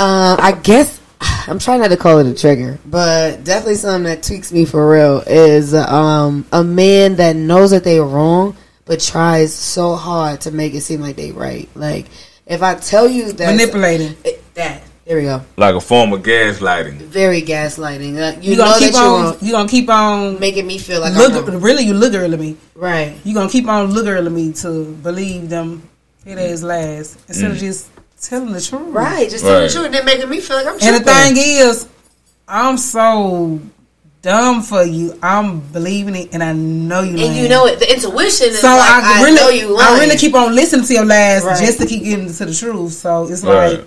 Uh, 0.00 0.34
I 0.40 0.52
guess 0.52 0.98
I'm 1.46 1.58
trying 1.58 1.80
not 1.82 1.88
to 1.88 1.96
call 1.98 2.18
it 2.20 2.26
a 2.26 2.34
trigger, 2.34 2.78
but 2.86 3.44
definitely 3.44 3.74
something 3.74 4.04
that 4.04 4.22
tweaks 4.22 4.50
me 4.50 4.64
for 4.64 4.90
real 4.90 5.18
is 5.26 5.74
um, 5.74 6.46
a 6.52 6.64
man 6.64 7.16
that 7.16 7.36
knows 7.36 7.70
that 7.72 7.84
they're 7.84 8.02
wrong 8.02 8.56
but 8.86 8.98
tries 8.98 9.54
so 9.54 9.94
hard 9.94 10.40
to 10.40 10.50
make 10.50 10.72
it 10.74 10.80
seem 10.80 11.00
like 11.02 11.16
they 11.16 11.32
right. 11.32 11.68
Like 11.74 12.06
if 12.46 12.62
I 12.62 12.74
tell 12.76 13.06
you 13.06 13.32
that 13.32 13.50
Manipulating. 13.54 14.16
it- 14.24 14.42
that 14.54 14.82
there 15.04 15.16
we 15.18 15.24
go, 15.24 15.42
Like 15.56 15.74
a 15.74 15.80
form 15.80 16.12
of 16.12 16.22
gaslighting. 16.22 16.94
very 16.98 17.42
gaslighting. 17.42 18.16
Uh, 18.16 18.40
you, 18.40 18.52
You, 18.52 18.56
know 18.56 18.64
gonna 18.64 18.78
that 18.80 18.86
keep 18.86 18.94
you're 18.94 19.02
on 19.02 19.24
wrong, 19.24 19.36
you 19.42 19.52
gonna 19.52 19.68
keep 19.68 19.88
on 19.90 20.40
making 20.40 20.66
me 20.66 20.78
feel 20.78 21.00
like 21.02 21.14
look 21.14 21.46
I'm 21.48 21.60
really 21.60 21.82
you 21.84 21.92
look 21.94 22.12
girl 22.12 22.28
me. 22.38 22.56
right. 22.74 23.16
you 23.24 23.34
gonna 23.34 23.50
keep 23.50 23.68
on 23.68 23.92
looking 23.92 24.12
at 24.12 24.32
me 24.32 24.52
to 24.54 24.84
believe 25.02 25.48
them 25.50 25.82
it 26.24 26.38
is 26.38 26.62
last 26.62 27.18
instead 27.28 27.50
of 27.50 27.58
just 27.58 27.90
telling 28.20 28.52
the 28.52 28.60
truth. 28.60 28.92
Right, 28.94 29.28
just 29.28 29.44
tell 29.44 29.60
the 29.60 29.68
truth, 29.68 29.86
and 29.86 29.94
then 29.94 30.04
making 30.04 30.28
me 30.28 30.40
feel 30.40 30.56
like 30.56 30.66
I'm 30.66 30.78
And 30.82 30.96
the 30.96 31.00
thing 31.10 31.34
is, 31.36 31.88
I'm 32.46 32.76
so 32.78 33.60
dumb 34.22 34.62
for 34.62 34.82
you. 34.82 35.18
I'm 35.22 35.60
believing 35.60 36.14
it, 36.14 36.28
and 36.32 36.42
I 36.42 36.52
know 36.52 37.00
you. 37.02 37.16
and 37.24 37.36
you 37.36 37.48
know 37.48 37.66
it. 37.66 37.78
The 37.78 37.92
intuition 37.92 38.48
is 38.48 38.60
So 38.60 38.68
like, 38.68 38.80
I, 38.88 39.20
I, 39.20 39.22
really, 39.24 39.36
know 39.36 39.48
you 39.48 39.76
lying. 39.76 39.94
I 39.96 40.00
really 40.00 40.16
keep 40.18 40.34
on 40.34 40.54
listening 40.54 40.84
to 40.86 40.92
your 40.94 41.04
lies 41.06 41.44
Right. 41.44 41.58
just 41.58 41.80
to 41.80 41.86
keep 41.86 42.02
getting 42.04 42.32
to 42.32 42.44
the 42.46 42.54
truth. 42.54 42.92
So 42.92 43.26
it's 43.28 43.42
Right. 43.42 43.78
like 43.78 43.86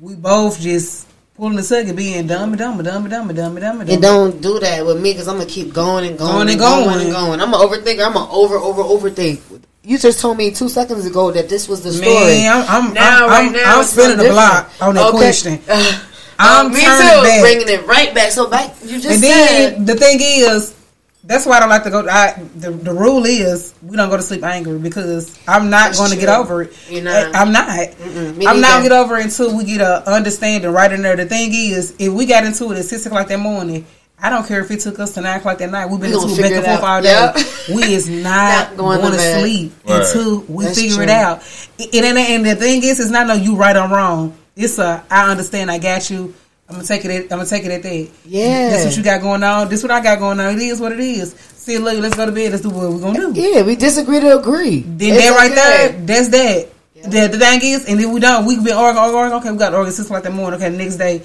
we 0.00 0.14
both 0.14 0.60
just 0.60 1.08
pulling 1.36 1.56
the 1.56 1.62
second, 1.62 1.96
being 1.96 2.26
dumb 2.28 2.50
and 2.50 2.58
dumb 2.58 2.78
and 2.78 2.84
dumb 2.84 3.02
and 3.04 3.10
dumb 3.10 3.28
and 3.30 3.36
dumb 3.36 3.56
and 3.56 3.60
dumb 3.60 3.80
and 3.80 3.90
And 3.90 4.02
don't 4.02 4.40
do 4.40 4.60
that 4.60 4.86
with 4.86 5.00
me 5.00 5.12
because 5.12 5.26
I'm 5.26 5.38
gonna 5.38 5.50
keep 5.50 5.72
going 5.72 6.06
and 6.06 6.16
going, 6.18 6.30
Going 6.30 6.40
and 6.42 6.50
and 6.50 6.60
going, 6.60 6.84
going. 6.84 7.00
and 7.06 7.10
going. 7.12 7.40
I'm 7.40 7.52
an 7.54 7.58
overthinker. 7.60 8.06
I'm 8.06 8.16
an 8.16 8.28
over 8.30 8.56
over 8.56 8.82
overthink. 8.82 9.40
You 9.84 9.98
just 9.98 10.18
told 10.20 10.38
me 10.38 10.50
two 10.50 10.68
seconds 10.70 11.04
ago 11.04 11.30
that 11.32 11.48
this 11.50 11.68
was 11.68 11.82
the 11.82 11.92
story. 11.92 12.08
Man, 12.08 12.64
I'm, 12.68 12.86
I'm, 12.88 12.94
now, 12.94 13.24
I'm, 13.24 13.28
right 13.30 13.46
I'm, 13.46 13.52
now, 13.52 13.74
I'm 13.74 13.80
it's 13.82 13.90
spinning 13.90 14.16
the 14.16 14.30
block 14.30 14.70
different. 14.70 14.82
on 14.82 14.94
that 14.94 15.06
Okay. 15.08 15.16
question. 15.18 15.60
Uh, 15.68 16.00
I'm 16.38 16.72
me 16.72 16.80
turning 16.80 16.98
too, 17.06 17.22
back. 17.22 17.40
bringing 17.42 17.68
it 17.68 17.86
right 17.86 18.14
back. 18.14 18.32
So 18.32 18.48
back, 18.48 18.74
you 18.82 18.98
just 19.00 19.06
and 19.06 19.20
said 19.22 19.72
then 19.76 19.84
the 19.84 19.94
thing 19.94 20.18
is, 20.20 20.74
that's 21.22 21.46
why 21.46 21.58
I 21.58 21.60
don't 21.60 21.68
like 21.68 21.84
to 21.84 21.90
go. 21.90 22.08
I, 22.08 22.32
the 22.56 22.70
the 22.70 22.92
rule 22.92 23.24
is 23.26 23.74
we 23.82 23.96
don't 23.96 24.08
go 24.10 24.16
to 24.16 24.22
sleep 24.22 24.42
angry 24.42 24.78
because 24.78 25.38
I'm 25.46 25.70
not 25.70 25.94
going 25.96 26.10
to 26.10 26.16
get 26.16 26.28
over 26.28 26.62
it. 26.62 26.72
You're 26.90 27.02
not. 27.02 27.34
I'm 27.36 27.52
not. 27.52 27.68
I'm 27.68 28.34
not 28.34 28.36
neither. 28.36 28.60
gonna 28.62 28.82
get 28.82 28.92
over 28.92 29.16
it 29.18 29.24
until 29.24 29.56
we 29.56 29.64
get 29.64 29.80
a 29.80 30.10
understanding 30.10 30.70
right 30.70 30.90
in 30.92 31.02
there. 31.02 31.14
The 31.16 31.26
thing 31.26 31.50
is, 31.54 31.94
if 31.98 32.12
we 32.12 32.26
got 32.26 32.44
into 32.44 32.72
it 32.72 32.78
at 32.78 32.84
six 32.86 33.04
o'clock 33.06 33.28
that 33.28 33.38
morning. 33.38 33.86
I 34.22 34.30
don't 34.30 34.46
care 34.46 34.60
if 34.60 34.70
it 34.70 34.80
took 34.80 34.98
us 35.00 35.12
to 35.14 35.20
nine 35.20 35.38
o'clock 35.38 35.58
that 35.58 35.70
night. 35.70 35.86
We've 35.90 36.00
been 36.00 36.10
We 36.10 36.16
into 36.16 36.28
gonna 36.28 36.38
it 36.38 36.42
back 36.42 36.52
and 36.52 36.64
it 36.64 36.64
forth 36.66 36.82
out. 36.82 36.84
all 36.84 37.02
day. 37.02 37.42
Yep. 37.68 37.76
We 37.76 37.94
is 37.94 38.08
not, 38.22 38.22
Not 38.70 38.76
going 38.76 39.00
going, 39.00 39.12
to 39.12 39.16
to 39.18 39.22
bed. 39.22 39.40
sleep 39.40 39.72
Right. 39.86 40.00
until 40.06 40.40
we 40.42 40.64
That's 40.64 40.78
figure 40.80 40.94
true. 40.94 41.02
it 41.04 41.10
out. 41.10 41.42
And, 41.78 41.94
and, 42.06 42.18
and 42.18 42.46
the 42.46 42.54
thing 42.56 42.82
is, 42.84 43.00
it's 43.00 43.10
not 43.10 43.26
no 43.26 43.34
you 43.34 43.56
right 43.56 43.76
or 43.76 43.88
wrong. 43.88 44.36
It's 44.56 44.78
a 44.78 45.04
I 45.10 45.30
understand. 45.30 45.70
I 45.70 45.78
got 45.78 46.08
you. 46.10 46.32
I'm 46.68 46.76
gonna 46.76 46.86
take 46.86 47.04
it. 47.04 47.10
At, 47.10 47.22
I'm 47.24 47.28
gonna 47.38 47.46
take 47.46 47.64
it 47.64 47.72
at 47.72 47.82
that. 47.82 48.08
Yeah. 48.24 48.70
that's 48.70 48.84
what 48.86 48.96
you 48.96 49.02
got 49.02 49.20
going 49.20 49.42
on. 49.42 49.68
This 49.68 49.82
what 49.82 49.90
I 49.92 50.00
got 50.02 50.18
going 50.20 50.40
on. 50.40 50.54
It 50.54 50.62
is 50.62 50.80
what 50.80 50.92
it 50.92 51.00
is. 51.00 51.34
See, 51.34 51.76
look, 51.78 51.98
let's 52.00 52.14
go 52.16 52.24
to 52.24 52.32
bed. 52.32 52.52
Let's 52.52 52.62
do 52.62 52.70
what 52.70 52.90
we're 52.90 53.00
gonna 53.00 53.32
do. 53.34 53.38
yeah, 53.40 53.62
we 53.62 53.76
disagree 53.76 54.20
to 54.20 54.38
agree. 54.38 54.80
Then 54.80 55.14
It's 55.14 55.24
that 55.28 55.36
right 55.36 55.50
okay. 55.52 55.98
there, 55.98 56.06
that's 56.06 56.28
that. 56.28 56.68
The, 57.10 57.28
the 57.28 57.38
thing 57.38 57.60
is, 57.62 57.84
and 57.84 58.00
then 58.00 58.12
we 58.12 58.20
don't. 58.20 58.46
We 58.46 58.54
can 58.54 58.64
be 58.64 58.72
arguing, 58.72 58.96
arguing, 58.96 59.18
arguing. 59.34 59.40
Okay, 59.42 59.50
we 59.52 59.58
got 59.58 59.70
to 59.70 59.76
argue 59.76 59.92
six 59.92 60.06
o'clock 60.06 60.22
that 60.22 60.32
morning. 60.32 60.58
Okay, 60.58 60.74
next 60.74 60.96
day, 60.96 61.20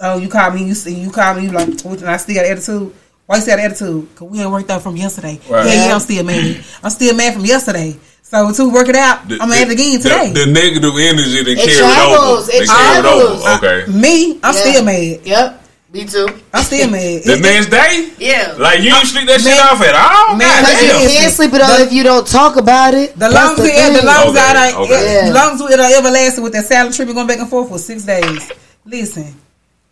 oh, 0.00 0.18
you 0.18 0.28
call 0.28 0.50
me. 0.52 0.64
You 0.64 0.74
see, 0.74 0.94
you 1.00 1.10
call 1.10 1.34
me. 1.34 1.44
You 1.44 1.50
like, 1.52 1.80
what, 1.82 2.00
and 2.00 2.10
I 2.10 2.16
still 2.18 2.34
got 2.36 2.44
attitude. 2.46 2.92
Why 3.26 3.36
you 3.36 3.42
still 3.42 3.56
got 3.56 3.64
attitude? 3.64 4.08
Cause 4.14 4.28
we 4.30 4.40
ain't 4.40 4.50
worked 4.50 4.70
out 4.70 4.82
from 4.82 4.96
yesterday. 4.96 5.40
Right. 5.48 5.66
Yeah, 5.66 5.86
yeah, 5.88 5.94
I'm 5.94 6.00
still 6.00 6.24
mad. 6.24 6.64
I'm 6.82 6.90
still 6.90 7.14
mad 7.16 7.34
from 7.34 7.44
yesterday. 7.44 7.96
So 8.22 8.52
to 8.52 8.70
work 8.72 8.88
it 8.88 8.96
out, 8.96 9.28
The- 9.28 9.38
I'm 9.40 9.48
mad 9.48 9.68
the- 9.68 9.72
again 9.74 9.92
the- 9.98 10.08
today. 10.08 10.32
The, 10.32 10.46
negative 10.50 10.94
energy 10.98 11.42
that 11.42 11.48
It 11.48 11.58
carried 11.58 11.78
travels. 11.78 12.18
over. 12.48 12.50
It 12.50 12.58
They 12.60 12.66
carried 12.66 13.00
travels. 13.02 13.46
over. 13.46 13.66
Okay. 13.66 13.92
me, 13.92 14.40
I'm 14.42 14.54
Yeah. 14.54 14.60
still 14.60 14.82
mad. 14.84 15.20
Yep, 15.24 15.62
me 15.92 16.04
too. 16.06 16.28
I'm 16.52 16.64
still 16.64 16.90
mad. 16.90 17.22
The 17.24 17.32
It- 17.34 17.40
next 17.40 17.66
day, 17.70 18.10
Yeah, 18.18 18.54
like 18.58 18.80
you 18.80 18.90
didn't 18.90 19.06
sleep 19.06 19.26
that 19.28 19.40
shit 19.40 19.54
Man- 19.54 19.60
off 19.70 19.80
at 19.80 19.94
all. 19.94 20.34
Man, 20.36 20.62
God 20.62 20.70
because 20.74 21.02
you 21.02 21.18
can't 21.18 21.32
sleep 21.34 21.54
it 21.54 21.60
off 21.62 21.76
the- 21.78 21.84
if 21.84 21.92
you 21.92 22.02
don't 22.02 22.26
talk 22.26 22.56
about 22.56 22.94
it. 22.94 23.12
The 23.14 23.28
That's 23.30 23.34
longest, 23.34 23.62
the 23.62 23.68
it, 23.70 23.92
the 23.92 23.98
thing. 23.98 24.06
longest 24.06 24.28
Okay, 24.42 24.58
I, 24.58 24.72
okay. 24.74 24.94
it, 24.94 25.26
Yeah. 25.26 25.32
longest 25.32 25.70
it 25.72 25.78
ever 25.80 26.10
lasted 26.10 26.42
with 26.42 26.52
that 26.54 26.66
salad 26.66 26.92
trip 26.94 27.08
going 27.14 27.26
back 27.28 27.38
and 27.38 27.48
forth 27.48 27.68
for 27.68 27.78
six 27.78 28.02
days. 28.02 28.42
Listen, 28.84 29.34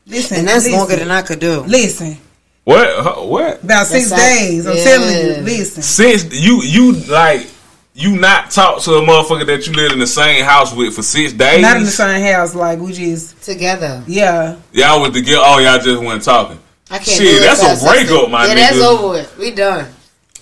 listen, 0.06 0.38
and 0.38 0.48
that's 0.48 0.64
listen, 0.64 0.78
longer 0.78 0.96
than 0.96 1.10
I 1.10 1.22
could 1.22 1.40
do. 1.40 1.60
Listen, 1.60 2.16
What? 2.64 3.26
What? 3.28 3.62
about 3.62 3.86
six 3.86 4.10
That's 4.10 4.22
how- 4.22 4.28
days. 4.28 4.66
I'm 4.66 4.76
yeah. 4.76 4.84
telling 4.84 5.16
you, 5.16 5.32
listen. 5.44 5.82
Since 5.82 6.32
you 6.32 6.62
you 6.62 6.92
like 7.08 7.46
you 7.94 8.16
not 8.16 8.50
talk 8.50 8.82
to 8.82 8.92
a 8.94 9.02
motherfucker 9.02 9.46
that 9.46 9.66
you 9.66 9.72
live 9.72 9.92
in 9.92 9.98
the 10.00 10.06
same 10.06 10.44
house 10.44 10.74
with 10.74 10.94
for 10.94 11.02
six 11.02 11.32
days. 11.32 11.62
Not 11.62 11.76
in 11.76 11.84
the 11.84 11.90
same 11.90 12.24
house, 12.24 12.54
like 12.54 12.80
we 12.80 12.92
just, 12.92 13.40
Together, 13.42 14.02
yeah. 14.08 14.56
Y'all 14.72 15.00
was 15.00 15.12
together. 15.12 15.40
Oh, 15.44 15.58
y'all 15.58 15.78
just 15.78 16.02
went 16.02 16.22
talking. 16.24 16.58
I 16.90 16.96
can't. 16.98 17.06
Shit, 17.08 17.36
do 17.36 17.40
that's 17.40 17.62
a 17.62 17.66
fast. 17.66 17.86
breakup, 17.86 18.30
my 18.30 18.46
nigga. 18.46 18.48
Yeah, 18.48 18.54
that's 18.54 18.80
over 18.80 19.08
with. 19.10 19.38
We 19.38 19.50
done. 19.52 19.86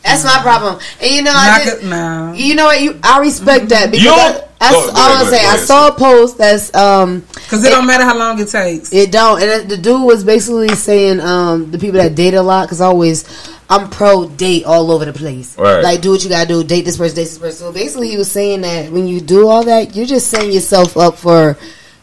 That's 0.03 0.25
my 0.25 0.39
problem. 0.43 0.81
And 1.01 1.11
you 1.15 1.23
know, 1.23 1.33
I 1.35 1.59
Knock 1.59 1.65
did, 1.81 1.85
it, 1.85 1.89
no. 1.89 2.33
You 2.35 2.55
know 2.57 2.67
what? 2.67 2.81
You, 2.81 2.99
I 3.03 3.21
respect 3.21 3.69
that 3.69 3.91
because 3.91 4.05
You 4.05 4.11
I, 4.13 4.33
don't- 4.33 4.45
I, 4.61 4.71
Go- 4.71 4.81
s- 4.81 4.91
I 4.95 5.07
ahead, 5.11 5.21
was 5.21 5.31
saying 5.31 5.47
I 5.47 5.57
saw 5.57 5.89
a 5.89 5.93
post 5.95 6.39
that's 6.39 6.75
um 6.75 7.21
Because 7.35 7.65
it 7.65 7.71
don't 7.71 7.87
matter 7.87 8.05
how 8.05 8.17
long 8.17 8.39
it 8.41 8.49
takes. 8.49 8.93
it 8.93 9.11
don't 9.11 9.43
and 9.43 9.69
the 9.69 9.77
dude 9.77 10.03
was 10.07 10.23
basically 10.25 10.69
saying 10.71 11.19
um 11.21 11.71
the 11.73 11.79
people 11.79 11.99
that 12.01 12.15
date 12.15 12.35
a 12.35 12.43
lot 12.43 12.67
because 12.67 12.81
always 12.81 13.25
I'm 13.69 13.91
pro 13.91 14.29
date 14.29 14.65
all 14.65 14.93
over 14.93 15.05
the 15.05 15.13
place 15.13 15.57
Right. 15.59 15.83
like 15.83 16.01
do 16.01 16.11
what 16.13 16.23
you 16.23 16.29
gotta 16.31 16.47
do 16.47 16.63
date 16.63 16.83
this 16.85 16.97
person 16.97 17.17
date 17.17 17.25
this 17.25 17.39
person 17.39 17.67
so 17.67 17.73
basically 17.73 18.09
he 18.11 18.17
was 18.17 18.31
saying 18.31 18.61
that 18.61 18.93
when 18.93 19.09
you 19.09 19.21
do 19.21 19.49
all 19.49 19.65
that 19.65 19.97
you're 19.97 20.07
just 20.07 20.29
setting 20.29 20.53
yourself 20.53 20.97
up 20.97 21.17
for 21.17 21.57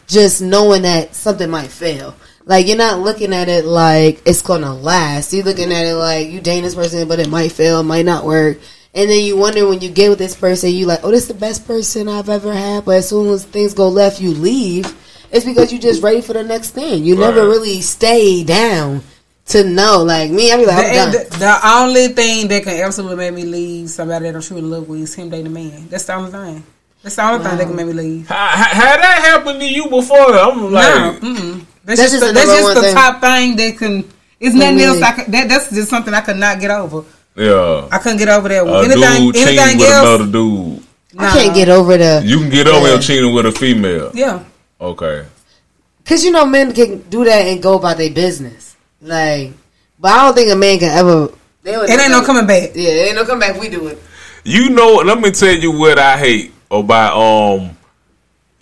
just 0.06 0.42
knowing 0.42 0.82
that 0.82 1.14
something 1.14 1.48
might 1.48 1.68
fail 1.70 2.14
like 2.46 2.66
you're 2.66 2.76
not 2.76 3.00
looking 3.00 3.32
at 3.32 3.48
it 3.48 3.64
like 3.64 4.20
it's 4.26 4.42
gonna 4.42 4.74
last 4.74 5.32
you're 5.32 5.44
looking 5.44 5.72
at 5.72 5.86
it 5.86 5.94
like 5.94 6.28
you 6.28 6.40
dating 6.40 6.64
this 6.64 6.74
person 6.74 7.06
but 7.08 7.18
it 7.20 7.28
might 7.28 7.52
fail 7.52 7.82
might 7.82 8.04
not 8.06 8.24
work 8.24 8.58
and 8.94 9.08
then 9.10 9.22
you 9.24 9.36
wonder 9.36 9.68
when 9.68 9.80
you 9.80 9.90
get 9.90 10.08
with 10.10 10.18
this 10.18 10.34
person 10.34 10.70
you 10.70 10.86
like 10.86 11.00
oh 11.04 11.10
this 11.10 11.22
is 11.22 11.28
the 11.28 11.34
best 11.34 11.66
person 11.66 12.08
I've 12.08 12.28
ever 12.28 12.52
had 12.52 12.84
but 12.84 12.96
as 12.96 13.08
soon 13.08 13.28
as 13.32 13.44
things 13.44 13.74
go 13.74 13.88
left 13.88 14.20
you 14.20 14.30
leave 14.32 14.96
it's 15.32 15.44
because 15.44 15.70
you're 15.70 15.80
just 15.80 16.02
ready 16.02 16.22
for 16.22 16.32
the 16.32 16.42
next 16.42 16.70
thing. 16.70 17.04
You 17.04 17.14
never 17.16 17.42
really 17.48 17.82
stay 17.82 18.42
down 18.42 19.00
to 19.46 19.62
know. 19.62 20.02
Like 20.02 20.28
me, 20.32 20.50
I 20.50 20.56
be 20.56 20.66
like, 20.66 20.76
I'm 20.76 21.12
The, 21.12 21.18
done. 21.18 21.24
the, 21.30 21.38
the 21.38 21.60
only 21.68 22.08
thing 22.08 22.48
that 22.48 22.64
can 22.64 22.80
absolutely 22.82 23.16
make 23.16 23.34
me 23.34 23.44
leave 23.44 23.90
somebody 23.90 24.24
that 24.24 24.34
I'm 24.34 24.42
truly 24.42 24.62
in 24.64 24.70
love 24.72 24.88
with 24.88 25.02
is 25.02 25.14
him 25.14 25.30
dating 25.30 25.46
a 25.46 25.50
man. 25.50 25.86
That's 25.88 26.04
the 26.04 26.14
only 26.14 26.32
thing. 26.32 26.64
That's 27.04 27.14
the 27.14 27.22
only 27.22 27.44
thing 27.44 27.58
that 27.58 27.64
can 27.68 27.76
make 27.76 27.86
me 27.86 27.92
leave. 27.92 28.26
How, 28.28 28.34
how, 28.48 28.64
how 28.74 28.96
that 28.96 29.20
happened 29.24 29.60
to 29.60 29.72
you 29.72 29.88
before? 29.88 30.34
I'm 30.34 30.72
like, 30.72 31.22
no, 31.22 31.28
mm-mm. 31.28 31.64
That's, 31.84 32.00
That's 32.00 32.12
just, 32.12 32.12
just 32.12 32.20
the, 32.20 32.26
the 32.28 32.32
that's 32.32 32.60
just 32.60 32.74
the 32.74 32.80
thing. 32.82 32.94
top 32.94 33.20
thing 33.20 33.56
that 33.56 33.78
can. 33.78 34.04
It's 34.38 34.54
nothing 34.54 34.76
me. 34.76 34.84
else. 34.84 35.02
I 35.02 35.12
could, 35.12 35.26
that, 35.32 35.48
that's 35.48 35.70
just 35.70 35.88
something 35.90 36.12
I 36.14 36.20
could 36.22 36.36
not 36.36 36.60
get 36.60 36.70
over. 36.70 37.04
Yeah. 37.36 37.88
I 37.92 37.98
couldn't 37.98 38.18
get 38.18 38.28
over 38.28 38.48
that. 38.48 38.66
A 38.66 38.78
anything, 38.78 39.00
dude 39.00 39.34
cheating 39.34 39.58
anything 39.58 39.78
with 39.78 39.88
else? 39.88 40.08
another 40.20 40.32
dude. 40.32 40.82
I 41.18 41.30
can't 41.32 41.54
get 41.54 41.68
over 41.68 41.96
the 41.96 42.22
You 42.24 42.38
can 42.38 42.50
get 42.50 42.66
over 42.68 42.86
Yeah. 42.88 42.94
him 42.94 43.00
cheating 43.00 43.34
with 43.34 43.46
a 43.46 43.52
female. 43.52 44.10
Yeah, 44.14 44.40
Okay. 44.80 45.24
because 46.04 46.24
you 46.24 46.30
know 46.30 46.46
men 46.46 46.72
can 46.72 47.02
do 47.10 47.24
that 47.24 47.46
and 47.46 47.62
go 47.62 47.74
about 47.76 47.96
their 47.98 48.10
business. 48.10 48.76
Like, 49.02 49.52
but 49.98 50.12
I 50.12 50.24
don't 50.24 50.34
think 50.34 50.50
a 50.52 50.56
man 50.56 50.78
can 50.78 50.96
ever. 50.96 51.28
They 51.62 51.74
it 51.74 51.90
ain't 52.00 52.10
no 52.10 52.22
coming 52.24 52.46
back. 52.46 52.70
Yeah, 52.74 52.90
it 52.90 53.06
ain't 53.08 53.16
no 53.16 53.24
coming 53.24 53.40
back. 53.48 53.60
We 53.60 53.68
do 53.68 53.88
it. 53.88 53.98
You 54.44 54.70
know, 54.70 55.02
let 55.04 55.20
me 55.20 55.30
tell 55.32 55.54
you 55.54 55.72
what 55.72 55.98
I 55.98 56.16
hate 56.16 56.52
about 56.70 57.16
um, 57.16 57.76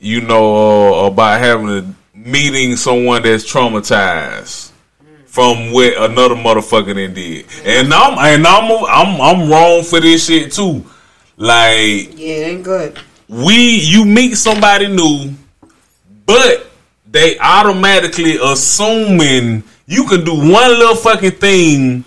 you 0.01 0.21
know, 0.23 1.05
uh, 1.05 1.07
about 1.07 1.39
having 1.41 1.69
a 1.69 1.95
meeting 2.33 2.77
someone 2.77 3.23
that's 3.23 3.51
traumatized 3.51 4.71
from 5.27 5.73
what 5.73 5.97
another 6.11 6.35
motherfucker 6.35 6.95
done 6.95 7.15
did, 7.15 7.47
and 7.65 7.93
I'm 7.93 8.19
and 8.19 8.47
I'm 8.47 8.71
I'm 8.89 9.21
I'm 9.21 9.51
wrong 9.51 9.83
for 9.83 10.01
this 10.01 10.27
shit 10.27 10.53
too. 10.53 10.85
Like 11.37 12.19
Yeah, 12.19 12.35
it 12.35 12.51
ain't 12.53 12.65
good. 12.65 12.99
we, 13.29 13.77
you 13.83 14.05
meet 14.05 14.35
somebody 14.35 14.89
new, 14.89 15.33
but 16.27 16.67
they 17.11 17.39
automatically 17.39 18.39
assuming 18.43 19.63
you 19.87 20.05
can 20.09 20.25
do 20.25 20.35
one 20.35 20.71
little 20.71 20.97
fucking 20.97 21.33
thing, 21.33 22.05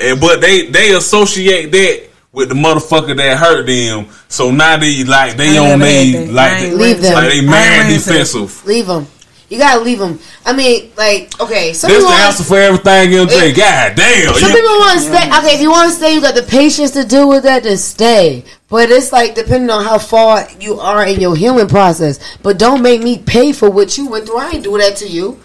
and 0.00 0.20
but 0.20 0.40
they 0.40 0.66
they 0.66 0.94
associate 0.94 1.70
that 1.72 2.08
with 2.32 2.48
the 2.48 2.54
motherfucker 2.54 3.14
that 3.16 3.36
hurt 3.36 3.66
them. 3.66 4.06
So 4.28 4.50
now 4.50 4.78
they 4.78 5.04
like 5.04 5.36
they 5.36 5.58
I 5.58 5.72
on 5.72 5.78
they 5.80 6.12
that. 6.12 6.32
Like 6.32 6.72
Leave 6.72 7.02
them. 7.02 7.12
like 7.14 7.30
they 7.30 7.38
I 7.40 7.42
mad 7.44 7.80
ain't 7.82 7.88
raised 7.90 8.06
that. 8.08 8.12
defensive. 8.12 8.64
Leave 8.66 8.86
them. 8.86 9.06
You 9.52 9.58
gotta 9.58 9.80
leave 9.80 9.98
them. 9.98 10.18
I 10.46 10.54
mean, 10.54 10.90
like, 10.96 11.38
okay, 11.38 11.74
some 11.74 11.90
That's 11.90 12.00
people 12.02 12.10
the 12.16 12.22
answer 12.22 12.44
for 12.44 12.56
everything. 12.56 13.10
MJ. 13.12 13.50
It- 13.50 13.56
God 13.56 13.94
damn. 13.94 14.34
Some 14.34 14.48
you- 14.48 14.56
people 14.56 14.70
want 14.78 14.98
to 14.98 15.04
stay. 15.04 15.28
Okay, 15.38 15.54
if 15.56 15.60
you 15.60 15.70
want 15.70 15.90
to 15.90 15.96
stay, 15.96 16.14
you 16.14 16.20
got 16.22 16.34
the 16.34 16.42
patience 16.42 16.92
to 16.92 17.04
deal 17.04 17.28
with 17.28 17.42
that. 17.42 17.62
To 17.64 17.76
stay, 17.76 18.44
but 18.70 18.90
it's 18.90 19.12
like 19.12 19.34
depending 19.34 19.68
on 19.68 19.84
how 19.84 19.98
far 19.98 20.48
you 20.58 20.80
are 20.80 21.04
in 21.04 21.20
your 21.20 21.36
healing 21.36 21.68
process. 21.68 22.18
But 22.42 22.58
don't 22.58 22.80
make 22.82 23.02
me 23.02 23.18
pay 23.18 23.52
for 23.52 23.68
what 23.70 23.98
you 23.98 24.08
went 24.08 24.26
through. 24.26 24.38
I 24.38 24.50
ain't 24.52 24.64
do 24.64 24.78
that 24.78 24.96
to 24.96 25.06
you. 25.06 25.38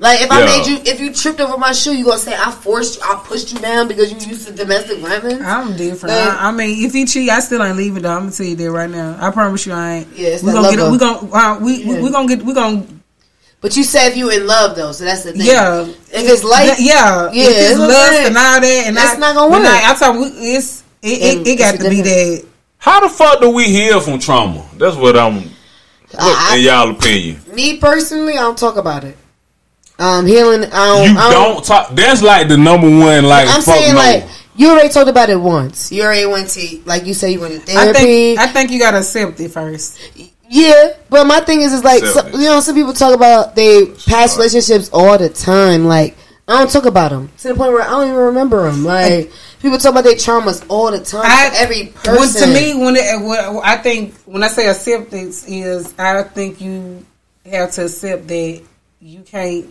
Like 0.00 0.20
if 0.20 0.30
I 0.30 0.44
made 0.44 0.66
you, 0.66 0.78
if 0.84 1.00
you 1.00 1.14
tripped 1.14 1.40
over 1.40 1.56
my 1.56 1.72
shoe, 1.72 1.96
you 1.96 2.04
gonna 2.04 2.18
say 2.18 2.34
I 2.34 2.50
forced 2.50 2.96
you, 2.98 3.02
I 3.08 3.14
pushed 3.24 3.52
you 3.54 3.60
down 3.60 3.88
because 3.88 4.12
you 4.12 4.18
used 4.28 4.46
to 4.46 4.52
domestic 4.52 4.98
violence. 4.98 5.40
I'm 5.42 5.76
different. 5.76 6.14
Like- 6.16 6.32
I, 6.34 6.48
I 6.48 6.50
mean, 6.50 6.84
if 6.84 6.92
he 6.92 7.06
cheat, 7.06 7.30
I 7.30 7.40
still 7.40 7.62
ain't 7.62 7.76
leaving. 7.78 8.02
Though 8.02 8.10
I'm 8.10 8.18
gonna 8.24 8.32
tell 8.32 8.44
you 8.44 8.56
that 8.56 8.70
right 8.70 8.90
now. 8.90 9.16
I 9.18 9.30
promise 9.30 9.64
you, 9.66 9.72
I 9.72 9.94
ain't. 9.98 10.08
Yeah, 10.16 10.28
it's 10.30 10.42
we 10.42 10.50
that 10.52 10.56
gonna 10.62 10.70
get. 10.70 10.78
lover. 10.80 10.92
We 10.92 10.98
gonna. 10.98 11.30
Uh, 11.32 11.58
we 11.60 11.84
we, 11.86 11.94
Yeah. 11.94 12.00
we 12.02 12.10
gonna 12.10 12.28
get. 12.28 12.44
We 12.44 12.52
gonna. 12.52 12.86
But 13.64 13.78
you 13.78 13.82
said 13.82 14.08
if 14.08 14.16
you 14.18 14.28
in 14.30 14.46
love 14.46 14.76
though, 14.76 14.92
so 14.92 15.04
that's 15.04 15.24
the 15.24 15.32
thing. 15.32 15.40
Yeah. 15.46 15.80
If 15.86 15.96
it's 16.12 16.44
like, 16.44 16.76
yeah, 16.78 17.30
yeah, 17.32 17.44
If 17.44 17.48
it's 17.48 17.68
that's 17.70 17.80
lust 17.80 18.12
saying. 18.12 18.26
and 18.26 18.36
all 18.36 18.60
that, 18.60 18.84
and 18.88 18.94
That's 18.94 19.16
I, 19.16 19.18
not 19.18 19.34
gonna 19.34 19.50
but 19.50 19.56
work. 19.56 19.62
nah, 19.62 19.90
I 19.90 19.94
told 19.98 20.16
you, 20.34 20.54
it's 20.54 20.84
it. 21.00 21.38
It, 21.38 21.48
it 21.48 21.58
got 21.58 21.72
to 21.80 21.88
be 21.88 22.02
different. 22.02 22.42
that. 22.42 22.46
How 22.76 23.00
the 23.00 23.08
fuck 23.08 23.40
do 23.40 23.48
we 23.48 23.64
heal 23.64 24.02
from 24.02 24.18
trauma? 24.18 24.68
That's 24.76 24.96
what 24.96 25.16
I'm. 25.16 25.36
What, 25.36 25.48
I- 26.18 26.56
in 26.58 26.62
y'all 26.64 26.90
opinion, 26.90 27.40
me 27.54 27.78
personally, 27.78 28.34
I 28.34 28.42
don't 28.42 28.58
talk 28.58 28.76
about 28.76 29.02
it. 29.04 29.16
Um, 29.98 30.26
healing. 30.26 30.64
I 30.70 30.86
don't. 30.86 31.10
you 31.14 31.18
I 31.18 31.30
don't 31.32 31.64
talk. 31.64 31.88
That's 31.94 32.20
like 32.20 32.48
the 32.48 32.58
number 32.58 32.90
one. 32.90 33.24
Like 33.24 33.48
I'm 33.48 33.62
fuck 33.62 33.76
saying 33.76 33.94
no. 33.94 33.98
like 33.98 34.24
you 34.56 34.68
already 34.72 34.90
talked 34.90 35.08
about 35.08 35.30
it 35.30 35.36
once. 35.40 35.90
You 35.90 36.02
already 36.02 36.26
went 36.26 36.50
to 36.50 36.82
like 36.84 37.06
you 37.06 37.14
said 37.14 37.28
you 37.28 37.40
went 37.40 37.64
to 37.64 37.72
I 37.72 37.74
therapy. 37.92 37.98
think. 37.98 38.38
I 38.40 38.46
think 38.48 38.70
you 38.72 38.78
gotta 38.78 38.98
accept 38.98 39.40
it 39.40 39.48
first. 39.52 39.98
Yeah, 40.54 40.92
but 41.10 41.26
my 41.26 41.40
thing 41.40 41.62
is, 41.62 41.72
is 41.72 41.82
like 41.82 42.04
so, 42.04 42.24
you 42.28 42.46
know, 42.46 42.60
some 42.60 42.76
people 42.76 42.92
talk 42.92 43.12
about 43.12 43.56
their 43.56 43.86
past 43.86 44.04
Smart. 44.04 44.36
relationships 44.36 44.88
all 44.92 45.18
the 45.18 45.28
time. 45.28 45.86
Like 45.86 46.16
I 46.46 46.60
don't 46.60 46.70
talk 46.70 46.84
about 46.84 47.10
them 47.10 47.28
to 47.38 47.48
the 47.48 47.54
point 47.56 47.72
where 47.72 47.82
I 47.82 47.88
don't 47.88 48.06
even 48.06 48.20
remember 48.20 48.62
them. 48.70 48.84
Like 48.84 49.32
people 49.60 49.78
talk 49.78 49.90
about 49.90 50.04
their 50.04 50.14
traumas 50.14 50.64
all 50.68 50.92
the 50.92 51.00
time. 51.00 51.22
I, 51.24 51.50
for 51.50 51.56
every 51.56 51.86
when, 51.86 51.92
person 52.18 52.48
to 52.48 52.54
me, 52.54 52.72
when 52.72 52.94
it, 52.94 53.20
what, 53.20 53.64
I 53.66 53.78
think 53.78 54.14
when 54.26 54.44
I 54.44 54.46
say 54.46 54.68
acceptance 54.68 55.44
is, 55.48 55.92
I 55.98 56.22
think 56.22 56.60
you 56.60 57.04
have 57.46 57.72
to 57.72 57.86
accept 57.86 58.28
that 58.28 58.62
you 59.00 59.22
can't 59.22 59.66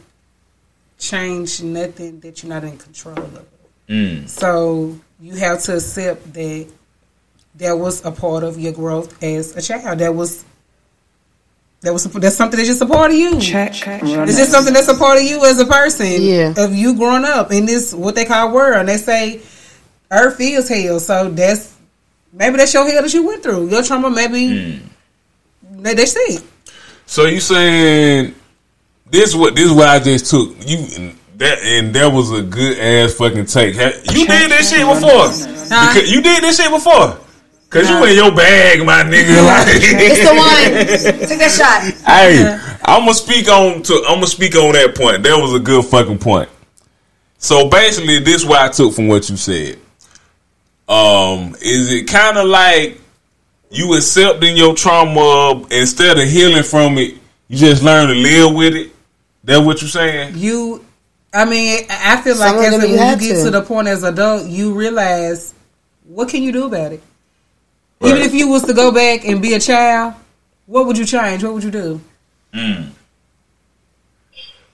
change 0.99 1.63
nothing 1.63 2.19
that 2.19 2.43
you're 2.43 2.49
not 2.49 2.65
in 2.65 2.77
control 2.77 3.17
of. 3.17 3.47
Mm. 3.88 4.27
So 4.27 4.99
you 5.21 5.36
have 5.38 5.61
to 5.63 5.75
accept 5.77 6.34
that 6.34 6.67
that 7.55 7.73
was 7.73 8.03
a 8.03 8.11
part 8.11 8.43
of 8.43 8.59
your 8.59 8.73
growth 8.73 9.23
as 9.23 9.55
a 9.55 9.61
child. 9.61 9.99
That 9.99 10.13
was 10.13 10.43
that 11.84 11.91
was 11.91 12.05
that's 12.05 12.38
something 12.38 12.57
that's 12.57 12.69
just 12.69 12.81
a 12.81 12.86
part 12.86 13.11
of 13.11 13.17
you. 13.17 13.39
Check. 13.41 13.86
Run 13.86 14.27
It's 14.29 14.38
just 14.38 14.51
something 14.51 14.73
that's 14.73 14.88
a 14.88 14.95
part 14.95 15.17
of 15.17 15.23
you 15.23 15.43
as 15.45 15.59
a 15.59 15.65
person. 15.65 16.07
Yeah. 16.21 16.53
Of 16.55 16.73
you 16.73 16.95
growing 16.95 17.25
up 17.25 17.51
in 17.51 17.65
this 17.65 17.93
what 17.93 18.15
they 18.15 18.23
call 18.23 18.53
world. 18.53 18.77
And 18.77 18.89
they 18.89 18.95
say 18.95 19.41
earth 20.09 20.39
is 20.39 20.69
hell. 20.69 21.01
So 21.01 21.29
that's 21.29 21.75
maybe 22.31 22.55
that's 22.55 22.73
your 22.73 22.89
hell 22.89 23.01
that 23.01 23.13
you 23.13 23.27
went 23.27 23.43
through. 23.43 23.69
Your 23.69 23.84
trauma 23.84 24.09
maybe 24.09 24.81
they, 25.71 25.93
they 25.93 26.05
see. 26.05 26.39
So 27.05 27.25
you 27.25 27.41
saying 27.41 28.34
this? 29.09 29.36
What 29.36 29.53
this? 29.53 29.69
What 29.69 29.89
I 29.89 29.99
just 29.99 30.31
took 30.31 30.55
you 30.65 31.11
that, 31.36 31.59
and 31.63 31.93
that 31.95 32.13
was 32.13 32.31
a 32.31 32.43
good 32.43 32.79
ass 32.79 33.15
fucking 33.15 33.47
take. 33.47 33.75
You 33.75 34.25
did 34.25 34.51
this 34.51 34.69
shit 34.69 34.88
before. 34.88 35.27
Because 35.27 36.09
you 36.09 36.21
did 36.21 36.43
this 36.43 36.55
shit 36.55 36.71
before. 36.71 37.17
Cause 37.74 37.89
you 37.89 38.05
in 38.05 38.15
your 38.15 38.36
bag, 38.36 38.86
my 38.86 39.01
nigga. 39.03 39.43
Like, 39.45 39.65
it's 39.67 40.19
the 40.21 40.36
one. 40.36 41.28
Take 41.28 41.39
that 41.39 41.51
shot. 41.51 41.82
hey, 42.05 42.78
I'm 42.86 43.01
gonna 43.01 43.13
speak 43.15 43.47
on 43.49 43.82
to. 43.84 43.93
I'm 44.07 44.15
gonna 44.17 44.28
speak 44.28 44.55
on 44.55 44.74
that 44.74 44.93
point. 44.95 45.24
That 45.24 45.38
was 45.41 45.55
a 45.55 45.59
good 45.59 45.84
fucking 45.86 46.19
point. 46.19 46.49
So 47.39 47.67
basically, 47.69 48.19
this 48.19 48.43
is 48.43 48.45
what 48.45 48.61
I 48.61 48.69
took 48.69 48.93
from 48.93 49.07
what 49.07 49.28
you 49.30 49.38
said. 49.38 49.80
Um, 50.88 51.55
is 51.61 51.91
it 51.91 52.07
kind 52.07 52.38
of 52.38 52.45
like 52.47 53.01
you 53.71 53.95
accepting 53.95 54.55
your 54.55 54.76
trauma 54.76 55.65
instead 55.71 56.19
of 56.19 56.28
healing 56.30 56.63
from 56.63 56.97
it? 56.99 57.15
You 57.47 57.57
just 57.57 57.82
learn 57.82 58.07
to 58.07 58.13
live 58.13 58.53
with 58.53 58.76
it. 58.76 58.91
That 59.45 59.57
what 59.57 59.82
you're 59.82 59.89
saying? 59.89 60.38
You 60.38 60.86
I 61.34 61.45
mean, 61.45 61.86
I 61.89 62.13
I 62.13 62.21
feel 62.21 62.38
like 62.38 62.49
Some 62.49 62.59
of 62.59 62.65
as 62.65 62.84
a, 62.84 62.88
you 62.88 62.97
when 62.97 63.19
you 63.19 63.28
get 63.28 63.38
to. 63.38 63.43
to 63.45 63.51
the 63.51 63.61
point 63.63 63.88
as 63.88 64.03
an 64.03 64.13
adult, 64.13 64.47
you 64.47 64.74
realize 64.76 65.53
what 66.05 66.30
can 66.30 66.43
you 66.43 66.51
do 66.51 66.65
about 66.65 66.91
it. 66.93 67.01
Right. 68.04 68.10
Even 68.12 68.22
if 68.22 68.34
you 68.34 68.47
was 68.49 68.64
to 68.64 68.74
go 68.74 68.91
back 68.91 69.24
and 69.26 69.41
be 69.41 69.54
a 69.54 69.60
child, 69.60 70.14
what 70.66 70.86
would 70.88 70.97
you 70.97 71.06
change? 71.06 71.43
What 71.43 71.54
would 71.54 71.64
you 71.64 71.72
do? 71.72 72.01
Hmm. 72.54 72.89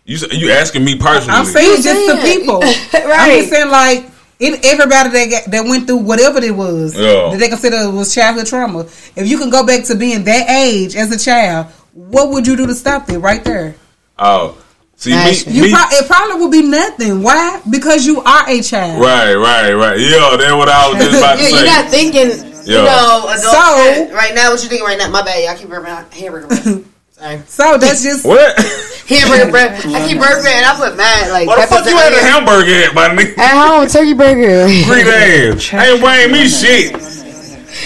You 0.06 0.16
s- 0.16 0.32
you 0.34 0.52
asking 0.52 0.84
me 0.84 0.98
personally? 0.98 1.38
I'm 1.38 1.46
saying 1.46 1.68
You 1.78 1.84
just 1.84 2.08
the 2.08 2.22
saying. 2.22 2.40
people. 2.40 2.62
I'm 3.14 3.40
just 3.40 3.50
saying 3.50 3.70
like 3.70 4.06
it, 4.40 4.66
everybody 4.66 5.10
that 5.10 5.28
got, 5.30 5.52
that 5.52 5.66
went 5.66 5.86
through 5.86 5.98
whatever 5.98 6.40
it 6.44 6.56
was 6.56 6.96
Yeah. 6.96 7.30
that 7.32 7.38
they 7.40 7.50
consider 7.50 7.90
was 7.92 8.14
childhood 8.16 8.48
trauma. 8.48 8.82
If 9.16 9.28
you 9.28 9.38
can 9.38 9.50
go 9.50 9.66
back 9.66 9.84
to 9.86 9.96
being 9.96 10.24
that 10.24 10.50
age 10.50 10.96
as 10.96 11.12
a 11.12 11.20
child, 11.20 11.68
what 11.94 12.30
would 12.30 12.48
you 12.48 12.56
do 12.56 12.66
to 12.66 12.74
stop 12.76 13.10
it 13.10 13.20
right 13.20 13.44
there? 13.44 13.76
oh, 14.18 14.58
see 14.96 15.14
Action. 15.14 15.52
me, 15.54 15.58
You 15.60 15.64
me 15.66 15.72
pro- 15.74 15.90
it 15.92 16.08
probably 16.08 16.42
would 16.42 16.52
be 16.52 16.62
nothing. 16.64 17.22
Why? 17.22 17.62
Because 17.70 18.06
you 18.08 18.22
are 18.22 18.50
a 18.50 18.62
child. 18.62 19.00
right, 19.02 19.36
right, 19.36 19.74
right. 19.74 20.00
Yeah, 20.00 20.36
that's 20.38 20.54
what 20.54 20.70
I 20.70 20.90
was 20.90 21.04
just 21.04 21.18
about 21.20 21.36
to 21.38 21.44
Yeah, 21.44 21.50
say. 21.50 21.56
you're 21.56 21.66
not 21.66 21.90
thinking. 21.92 22.49
You 22.70 22.84
know, 22.84 23.26
adult 23.30 23.40
So- 23.42 23.84
shit. 23.94 24.14
right 24.14 24.34
now, 24.36 24.52
what 24.52 24.62
you 24.64 24.70
thinking 24.70 24.86
right 24.86 24.98
now? 24.98 25.10
My 25.10 25.22
bad. 25.24 25.44
Y'all 25.44 25.56
keep 25.58 25.70
burping 25.70 25.88
out 25.90 26.14
hamburger 26.14 26.48
bread. 26.48 26.86
Sorry, 27.20 27.42
So 27.48 27.78
that's 27.78 28.02
just 28.04 28.24
what? 28.26 28.56
hamburger 29.08 29.52
bread. 29.52 29.72
I 29.86 30.08
keep 30.08 30.18
burping 30.20 30.48
and 30.48 30.66
I 30.66 30.76
put 30.78 30.96
mad 30.96 31.32
like. 31.32 31.48
What 31.48 31.60
the 31.62 31.68
fuck 31.76 31.86
you 31.86 31.92
and 31.92 32.00
had 32.00 32.14
a 32.14 32.16
onions. 32.16 32.30
hamburger 32.32 32.76
at, 32.86 32.94
my 32.96 33.10
nigga? 33.10 33.38
At 33.38 33.68
home, 33.68 33.88
turkey 33.88 34.14
burger. 34.14 34.66
Green 34.86 35.08
ass. 35.08 35.74
Ain't 35.74 36.00
bring 36.00 36.32
me 36.32 36.48
shit. 36.48 36.94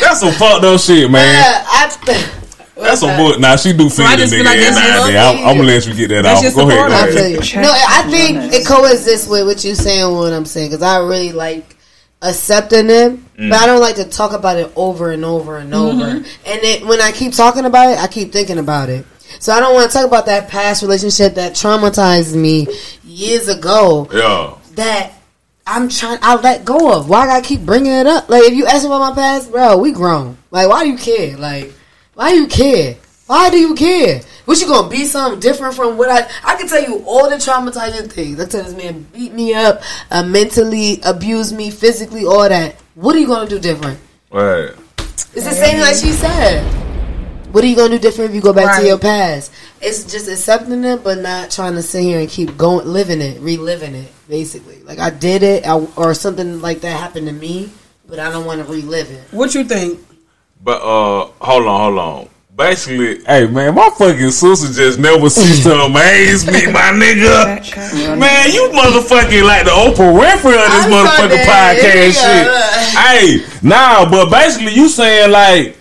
That's 0.01 0.19
some 0.19 0.33
fucked 0.33 0.63
up 0.65 0.79
shit, 0.79 1.09
man. 1.09 1.23
Uh, 1.23 1.63
I, 1.67 2.33
That's 2.75 2.99
some 3.01 3.15
bull. 3.17 3.39
Nah, 3.39 3.55
she 3.55 3.73
do 3.73 3.89
feed 3.89 4.03
I 4.05 4.15
the 4.15 4.21
just 4.23 4.33
nigga 4.33 4.45
like 4.45 4.57
every 4.57 4.63
that's 4.63 4.75
now 4.75 4.85
and 4.85 4.95
just- 4.95 5.07
then. 5.13 5.37
I'm, 5.37 5.47
I'm 5.47 5.55
gonna 5.57 5.67
let 5.67 5.87
you 5.87 5.93
get 5.95 6.07
that 6.09 6.21
That's 6.23 6.45
off. 6.47 6.55
Go 6.55 6.67
ahead, 6.69 6.77
part 6.79 6.89
go 6.91 6.95
I 6.97 7.07
it. 7.07 7.15
ahead. 7.15 7.53
you. 7.53 7.61
No, 7.61 7.71
I 7.71 8.01
think 8.09 8.53
it 8.53 8.67
coexists 8.67 9.27
with 9.27 9.45
what 9.47 9.63
you're 9.63 9.75
saying. 9.75 10.11
What 10.13 10.33
I'm 10.33 10.45
saying, 10.45 10.69
because 10.71 10.81
I 10.83 10.97
really 10.99 11.31
like 11.31 11.75
accepting 12.21 12.87
them, 12.87 13.22
Mm. 13.37 13.49
but 13.49 13.59
I 13.59 13.65
don't 13.65 13.81
like 13.81 13.95
to 13.95 14.05
talk 14.05 14.33
about 14.33 14.57
it 14.57 14.71
over 14.75 15.11
and 15.11 15.25
over 15.25 15.57
and 15.57 15.73
over. 15.73 16.03
Mm-hmm. 16.03 16.25
And 16.45 16.63
it, 16.63 16.85
when 16.85 17.01
I 17.01 17.11
keep 17.11 17.33
talking 17.33 17.65
about 17.65 17.91
it, 17.91 17.99
I 17.99 18.07
keep 18.07 18.31
thinking 18.31 18.59
about 18.59 18.89
it. 18.89 19.05
So 19.39 19.51
I 19.53 19.59
don't 19.59 19.73
want 19.73 19.89
to 19.89 19.97
talk 19.97 20.07
about 20.07 20.27
that 20.27 20.49
past 20.49 20.83
relationship 20.83 21.35
that 21.35 21.53
traumatized 21.53 22.35
me 22.35 22.67
years 23.03 23.47
ago. 23.47 24.07
Yeah. 24.13 24.55
That 24.75 25.13
I'm 25.65 25.89
trying, 25.89 26.19
I 26.21 26.35
let 26.35 26.65
go 26.65 26.97
of. 26.97 27.09
Why 27.09 27.27
I 27.29 27.41
keep 27.41 27.61
bringing 27.61 27.91
it 27.91 28.05
up? 28.05 28.29
Like 28.29 28.43
if 28.43 28.53
you 28.53 28.65
ask 28.65 28.83
me 28.83 28.87
about 28.87 29.15
my 29.15 29.15
past, 29.15 29.51
bro, 29.51 29.77
we 29.77 29.91
grown. 29.91 30.37
Like 30.51 30.69
why 30.69 30.83
do 30.83 30.91
you 30.91 30.97
care? 30.97 31.37
Like 31.37 31.73
why 32.13 32.31
do 32.31 32.41
you 32.41 32.47
care? 32.47 32.97
Why 33.25 33.49
do 33.49 33.57
you 33.57 33.73
care? 33.73 34.21
What 34.45 34.59
you 34.59 34.67
gonna 34.67 34.89
be 34.89 35.05
something 35.05 35.39
different 35.39 35.75
from 35.75 35.97
what 35.97 36.09
I? 36.09 36.29
I 36.43 36.55
can 36.55 36.67
tell 36.67 36.83
you 36.83 37.03
all 37.05 37.29
the 37.29 37.37
traumatizing 37.37 38.11
things. 38.11 38.39
I 38.39 38.45
tell 38.45 38.63
this 38.63 38.75
man 38.75 39.07
beat 39.13 39.31
me 39.31 39.53
up, 39.53 39.81
uh, 40.11 40.23
mentally 40.23 40.99
abused 41.03 41.55
me, 41.55 41.71
physically, 41.71 42.25
all 42.25 42.49
that. 42.49 42.75
What 42.95 43.15
are 43.15 43.19
you 43.19 43.27
gonna 43.27 43.49
do 43.49 43.59
different? 43.59 43.99
Right. 44.29 44.71
It's 44.97 45.45
the 45.45 45.51
same 45.51 45.79
like 45.79 45.95
she 45.95 46.11
said. 46.11 46.63
What 47.53 47.63
are 47.63 47.67
you 47.67 47.75
gonna 47.75 47.97
do 47.97 47.99
different 47.99 48.31
if 48.31 48.35
you 48.35 48.41
go 48.41 48.51
back 48.51 48.81
to 48.81 48.85
your 48.85 48.97
past? 48.97 49.53
It's 49.79 50.03
just 50.11 50.27
accepting 50.27 50.83
it, 50.83 51.03
but 51.03 51.19
not 51.19 51.49
trying 51.49 51.75
to 51.75 51.81
sit 51.81 52.03
here 52.03 52.19
and 52.19 52.27
keep 52.27 52.57
going, 52.57 52.85
living 52.87 53.21
it, 53.21 53.39
reliving 53.39 53.95
it. 53.95 54.11
Basically, 54.27 54.81
like 54.83 54.99
I 54.99 55.11
did 55.11 55.43
it, 55.43 55.65
I, 55.65 55.75
or 55.95 56.13
something 56.13 56.61
like 56.61 56.81
that 56.81 56.99
happened 56.99 57.27
to 57.27 57.33
me, 57.33 57.71
but 58.05 58.19
I 58.19 58.31
don't 58.31 58.45
want 58.45 58.65
to 58.65 58.69
relive 58.69 59.09
it. 59.11 59.23
What 59.31 59.55
you 59.55 59.63
think? 59.63 59.99
But 60.61 60.81
uh, 60.81 61.31
hold 61.39 61.67
on, 61.67 61.79
hold 61.79 61.99
on. 61.99 62.29
Basically, 62.55 63.23
hey 63.23 63.47
man, 63.47 63.73
my 63.73 63.89
fucking 63.97 64.29
sister 64.29 64.71
just 64.71 64.99
never 64.99 65.27
ceased 65.27 65.63
to 65.63 65.73
amaze 65.85 66.45
me, 66.45 66.71
my 66.71 66.91
nigga. 66.93 67.57
Check, 67.57 67.63
check, 67.63 67.93
run 67.93 68.19
Man, 68.19 68.51
you 68.51 68.69
motherfucking 68.69 69.43
like 69.43 69.65
the 69.65 69.71
Oprah 69.71 70.13
Winfrey 70.13 70.53
of 70.53 70.71
this 70.71 70.85
I'm 70.85 70.91
motherfucking 70.91 71.43
podcast 71.45 72.13
Yeah. 72.13 72.83
shit. 72.83 73.41
Hey, 73.41 73.45
nah, 73.67 74.07
but 74.07 74.29
basically 74.29 74.73
you 74.73 74.87
saying 74.87 75.31
like 75.31 75.77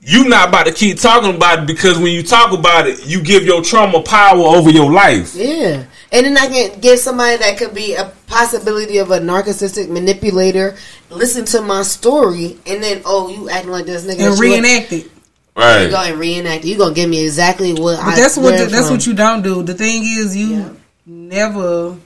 you 0.00 0.26
not 0.28 0.48
about 0.48 0.64
to 0.64 0.72
keep 0.72 0.98
talking 0.98 1.34
about 1.36 1.58
it 1.58 1.66
because 1.66 1.98
when 1.98 2.12
you 2.12 2.22
talk 2.22 2.58
about 2.58 2.86
it, 2.86 3.06
you 3.06 3.22
give 3.22 3.44
your 3.44 3.62
trauma 3.62 4.02
power 4.02 4.40
over 4.40 4.70
your 4.70 4.90
life. 4.90 5.34
Yeah. 5.34 5.84
And 6.10 6.26
then 6.26 6.38
I 6.38 6.46
can 6.46 6.80
give 6.80 6.98
somebody 7.00 7.36
that 7.36 7.58
could 7.58 7.74
be 7.74 7.94
a 7.94 8.06
possibility 8.26 8.96
of 8.96 9.10
a 9.10 9.18
narcissistic 9.18 9.90
manipulator 9.90 10.74
listen 11.10 11.44
to 11.44 11.60
my 11.60 11.82
story 11.82 12.58
and 12.66 12.82
then, 12.82 13.02
oh, 13.04 13.28
you 13.28 13.50
acting 13.50 13.72
like 13.72 13.84
this 13.84 14.04
nigga. 14.06 14.26
And 14.26 14.34
that 14.34 14.40
reenact 14.40 14.92
it. 14.92 15.10
You 15.56 15.62
Right. 15.62 15.90
go 15.90 15.96
and 16.02 16.18
reenact 16.18 16.64
it. 16.64 16.68
You 16.68 16.78
gonna 16.78 16.94
give 16.94 17.10
me 17.10 17.24
exactly 17.24 17.72
what 17.72 17.96
But 17.98 18.06
I 18.06 18.16
that's 18.16 18.36
what 18.36 18.54
learned 18.54 18.70
that's 18.72 18.86
from. 18.86 18.96
what 18.96 19.06
you 19.06 19.14
don't 19.14 19.42
do. 19.42 19.62
The 19.62 19.74
thing 19.74 20.02
is, 20.04 20.36
you 20.36 20.46
Yeah. 20.56 20.68
never 21.06 21.96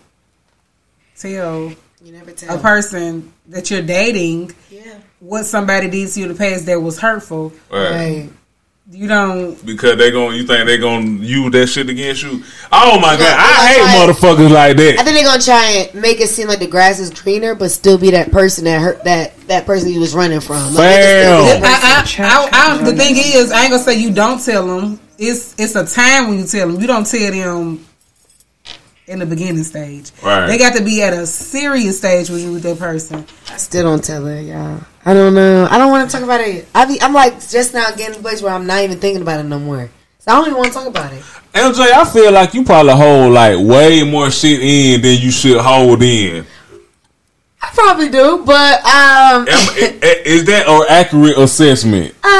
tell 1.19 1.73
You 2.03 2.13
never 2.13 2.33
tell. 2.33 2.57
a 2.57 2.59
person 2.59 3.33
that 3.49 3.71
you're 3.71 3.83
dating 3.83 4.53
Yeah. 4.71 4.81
what 5.21 5.47
somebody 5.47 5.89
did 5.89 6.11
to 6.13 6.21
you 6.21 6.27
in 6.27 6.33
the 6.33 6.39
past 6.39 6.67
that 6.67 6.81
was 6.83 6.99
hurtful. 6.99 7.53
Right. 7.71 7.91
Right. 7.91 8.29
You 8.91 9.09
don't. 9.09 9.65
Because 9.65 9.97
they 9.97 10.11
going 10.11 10.37
you 10.37 10.47
think 10.47 10.67
they 10.67 10.77
gonna 10.77 11.07
use 11.25 11.51
that 11.53 11.69
shit 11.69 11.89
against 11.89 12.23
you? 12.23 12.43
Oh 12.71 13.01
my 13.01 13.17
god, 13.17 13.35
I 13.39 13.67
hate 13.73 13.83
like- 13.83 14.17
motherfuckers 14.17 14.51
like 14.51 14.77
that. 14.77 14.99
I 15.01 15.05
think 15.05 15.17
they're 15.17 15.25
gonna 15.25 15.41
try 15.41 15.89
and 15.91 16.03
make 16.03 16.21
it 16.21 16.29
seem 16.29 16.49
like 16.49 16.59
the 16.59 16.67
grass 16.67 16.99
is 17.01 17.09
greener, 17.09 17.55
but 17.55 17.71
still 17.71 17.97
be 17.97 18.11
that 18.11 18.31
person 18.31 18.65
that 18.65 18.81
hurt 18.83 19.03
that 19.05 19.33
that 19.49 19.65
person 19.65 19.91
you 19.91 20.01
was 20.01 20.15
running 20.15 20.41
from. 20.41 20.75
Like, 20.75 20.77
they 20.77 20.97
can 21.03 21.25
still 21.25 21.41
be 21.45 21.61
that 21.63 21.81
Fam. 21.81 22.03
person. 22.03 22.25
I, 22.25 22.29
I, 22.29 22.73
I, 22.75 22.81
I, 22.81 22.91
the 22.91 22.97
thing 22.97 23.17
is, 23.17 23.51
I 23.51 23.63
ain't 23.63 23.71
gonna 23.71 23.83
say 23.83 23.99
you 23.99 24.13
don't 24.13 24.45
tell 24.45 24.67
them. 24.67 25.01
It's 25.19 25.55
it's 25.59 25.75
a 25.77 25.87
time 25.87 26.29
when 26.29 26.39
you 26.41 26.45
tell 26.45 26.69
them. 26.71 26.79
You 26.79 26.87
don't 26.87 27.07
tell 27.07 27.31
them 27.31 27.87
in 29.07 29.19
the 29.19 29.27
beginning 29.27 29.65
stage. 29.65 30.11
Right. 30.23 30.47
They 30.47 30.57
got 30.59 30.77
to 30.77 30.83
be 30.85 31.03
at 31.03 31.13
a 31.13 31.27
serious 31.27 31.99
stage 31.99 32.31
with 32.31 32.43
you 32.43 32.53
with 32.53 32.63
that 32.63 32.79
person. 32.79 33.27
I 33.51 33.57
still 33.59 33.83
don't 33.85 34.03
tell 34.03 34.25
her, 34.25 34.41
y'all. 34.41 34.81
I 35.05 35.13
don't 35.13 35.35
know. 35.35 35.69
I 35.71 35.77
don't 35.79 35.91
want 35.91 36.09
to 36.11 36.17
talk 36.17 36.25
about 36.25 36.41
it. 36.41 36.67
I 36.75 36.87
be, 36.87 37.01
I'm 37.03 37.13
like 37.13 37.35
just 37.49 37.75
now 37.75 37.91
getting 37.91 38.15
to 38.15 38.19
the 38.19 38.23
place 38.23 38.41
where 38.43 38.53
I'm 38.53 38.67
not 38.67 38.83
even 38.83 38.99
thinking 38.99 39.21
about 39.23 39.41
it 39.41 39.45
no 39.45 39.59
more. 39.59 39.91
So 40.21 40.33
I 40.33 40.37
don't 40.37 40.47
even 40.47 40.57
want 40.59 40.69
to 40.73 40.79
talk 40.79 40.87
about 40.89 41.13
it. 41.13 41.21
MJ, 41.53 41.81
I 41.93 42.05
feel 42.11 42.33
like 42.33 42.55
you 42.55 42.65
probably 42.65 42.95
hold 42.95 43.33
like 43.35 43.59
way 43.59 44.03
more 44.11 44.31
shit 44.31 44.61
in 44.63 45.03
than 45.03 45.19
you 45.21 45.31
should 45.31 45.61
hold 45.61 46.03
in. 46.03 46.47
I 47.63 47.71
probably 47.75 48.09
do, 48.09 48.43
but 48.45 48.79
um, 48.85 49.43
Am- 49.43 49.49
i- 49.49 49.99
i- 50.03 50.23
is 50.25 50.45
that 50.47 50.67
an 50.67 50.85
accurate 50.89 51.37
assessment? 51.39 52.11
um, 52.25 52.31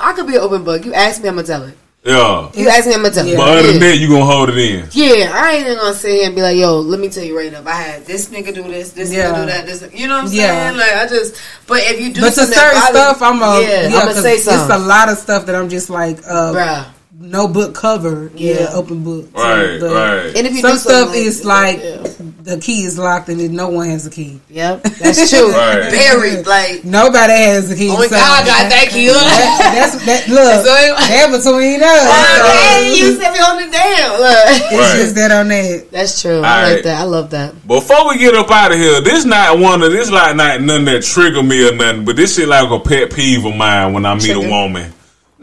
I 0.00 0.12
could 0.16 0.26
be 0.26 0.34
an 0.36 0.40
open 0.42 0.64
book. 0.64 0.84
You 0.84 0.94
ask 0.94 1.22
me, 1.22 1.28
I'm 1.28 1.34
gonna 1.36 1.46
tell 1.46 1.62
it. 1.64 1.76
Yeah. 2.04 2.50
You 2.54 2.68
asking 2.68 2.90
me, 2.90 2.94
I'm 2.96 3.02
gonna 3.02 3.14
tell 3.14 3.26
Yeah. 3.26 3.36
But 3.38 3.48
other 3.48 3.72
than 3.72 3.80
that, 3.80 3.96
you 3.96 4.08
gonna 4.08 4.26
hold 4.26 4.50
it 4.50 4.58
in. 4.58 4.86
Yeah, 4.92 5.30
I 5.32 5.52
ain't 5.52 5.66
even 5.66 5.78
gonna 5.78 5.94
sit 5.94 6.10
here 6.12 6.26
and 6.26 6.34
be 6.34 6.42
like, 6.42 6.56
"Yo, 6.58 6.78
let 6.80 7.00
me 7.00 7.08
tell 7.08 7.24
you 7.24 7.36
right 7.36 7.52
up. 7.54 7.66
I 7.66 7.72
had 7.72 8.04
this 8.04 8.26
nigga 8.28 8.54
do 8.54 8.62
this, 8.64 8.90
this 8.90 9.10
Yeah. 9.10 9.30
nigga 9.32 9.36
do 9.40 9.46
that, 9.46 9.66
this." 9.66 9.84
You 9.94 10.08
know 10.08 10.16
what 10.16 10.24
I'm 10.24 10.28
saying? 10.28 10.76
Yeah. 10.76 10.78
Like 10.78 10.92
I 10.96 11.06
just, 11.08 11.34
but 11.66 11.78
if 11.82 11.98
you 12.02 12.12
do, 12.12 12.20
but 12.20 12.34
to 12.34 12.44
certain 12.44 12.52
that 12.52 12.90
stuff, 12.90 13.22
I'm 13.22 13.40
a 13.40 13.60
yeah, 13.62 13.68
yeah, 13.68 13.86
I'm 13.86 13.92
gonna 13.92 14.12
'cause 14.12 14.22
say 14.22 14.34
It's 14.34 14.46
a 14.46 14.78
lot 14.78 15.08
of 15.08 15.16
stuff 15.16 15.46
that 15.46 15.54
I'm 15.54 15.70
just 15.70 15.88
like, 15.88 16.18
uh, 16.28 16.52
bruh. 16.52 16.84
No 17.24 17.48
book 17.48 17.74
cover, 17.74 18.30
yeah, 18.36 18.54
Yeah. 18.60 18.68
open 18.74 19.02
book. 19.02 19.32
too. 19.34 19.40
Right, 19.40 19.80
But 19.80 19.90
right. 19.92 20.36
And 20.36 20.46
if 20.46 20.52
you 20.54 20.60
Some 20.60 20.72
do 20.72 20.76
stuff 20.78 20.92
something 21.08 21.22
is 21.24 21.44
like 21.44 21.80
yeah. 21.82 21.96
the 22.42 22.58
key 22.60 22.84
is 22.84 22.98
locked 22.98 23.28
and 23.28 23.40
then 23.40 23.56
no 23.56 23.68
one 23.70 23.88
has 23.88 24.06
a 24.06 24.10
key. 24.10 24.40
Yep, 24.50 24.82
that's 25.00 25.30
true. 25.30 25.50
Right. 25.52 25.90
Very 25.90 26.42
like. 26.42 26.84
Nobody 26.84 27.32
has 27.32 27.70
a 27.70 27.76
key. 27.76 27.88
Oh 27.90 27.94
Only 27.94 28.08
so- 28.08 28.16
God 28.16 28.44
got 28.46 28.68
that 28.70 28.88
key. 28.90 29.06
That- 29.08 29.70
that's 29.74 30.04
that. 30.06 30.28
Look, 30.28 30.64
So 30.66 30.72
it- 30.74 30.96
that 31.08 31.30
between 31.32 31.82
us. 31.82 32.04
Oh, 32.46 32.80
So, 32.84 32.94
you 32.94 33.16
set 33.16 33.32
me 33.32 33.38
on 33.40 33.56
the 33.56 33.70
damn. 33.72 34.10
Look. 34.20 34.20
it's 34.48 34.72
Right. 34.72 34.96
just 35.02 35.14
that 35.16 35.30
on 35.32 35.48
that. 35.48 35.90
That's 35.90 36.20
true. 36.22 36.40
I 36.42 36.56
Alright. 36.58 36.74
like 36.74 36.82
that. 36.84 37.00
I 37.00 37.04
love 37.04 37.30
that. 37.30 37.66
Before 37.66 38.08
we 38.08 38.18
get 38.18 38.34
up 38.34 38.50
out 38.50 38.72
of 38.72 38.78
here, 38.78 39.00
this 39.00 39.24
not 39.24 39.58
one 39.58 39.82
of 39.82 39.90
this 39.92 40.10
like 40.10 40.36
not 40.36 40.60
nothing 40.60 40.84
that 40.86 41.02
trigger 41.02 41.42
me 41.42 41.68
or 41.68 41.74
nothing, 41.74 42.04
but 42.04 42.16
this 42.16 42.36
shit 42.36 42.48
like 42.48 42.70
a 42.70 42.78
pet 42.80 43.12
peeve 43.12 43.44
of 43.44 43.54
mine 43.56 43.92
when 43.92 44.04
I 44.06 44.14
meet 44.14 44.24
Trigger? 44.24 44.46
a 44.46 44.50
woman. 44.50 44.92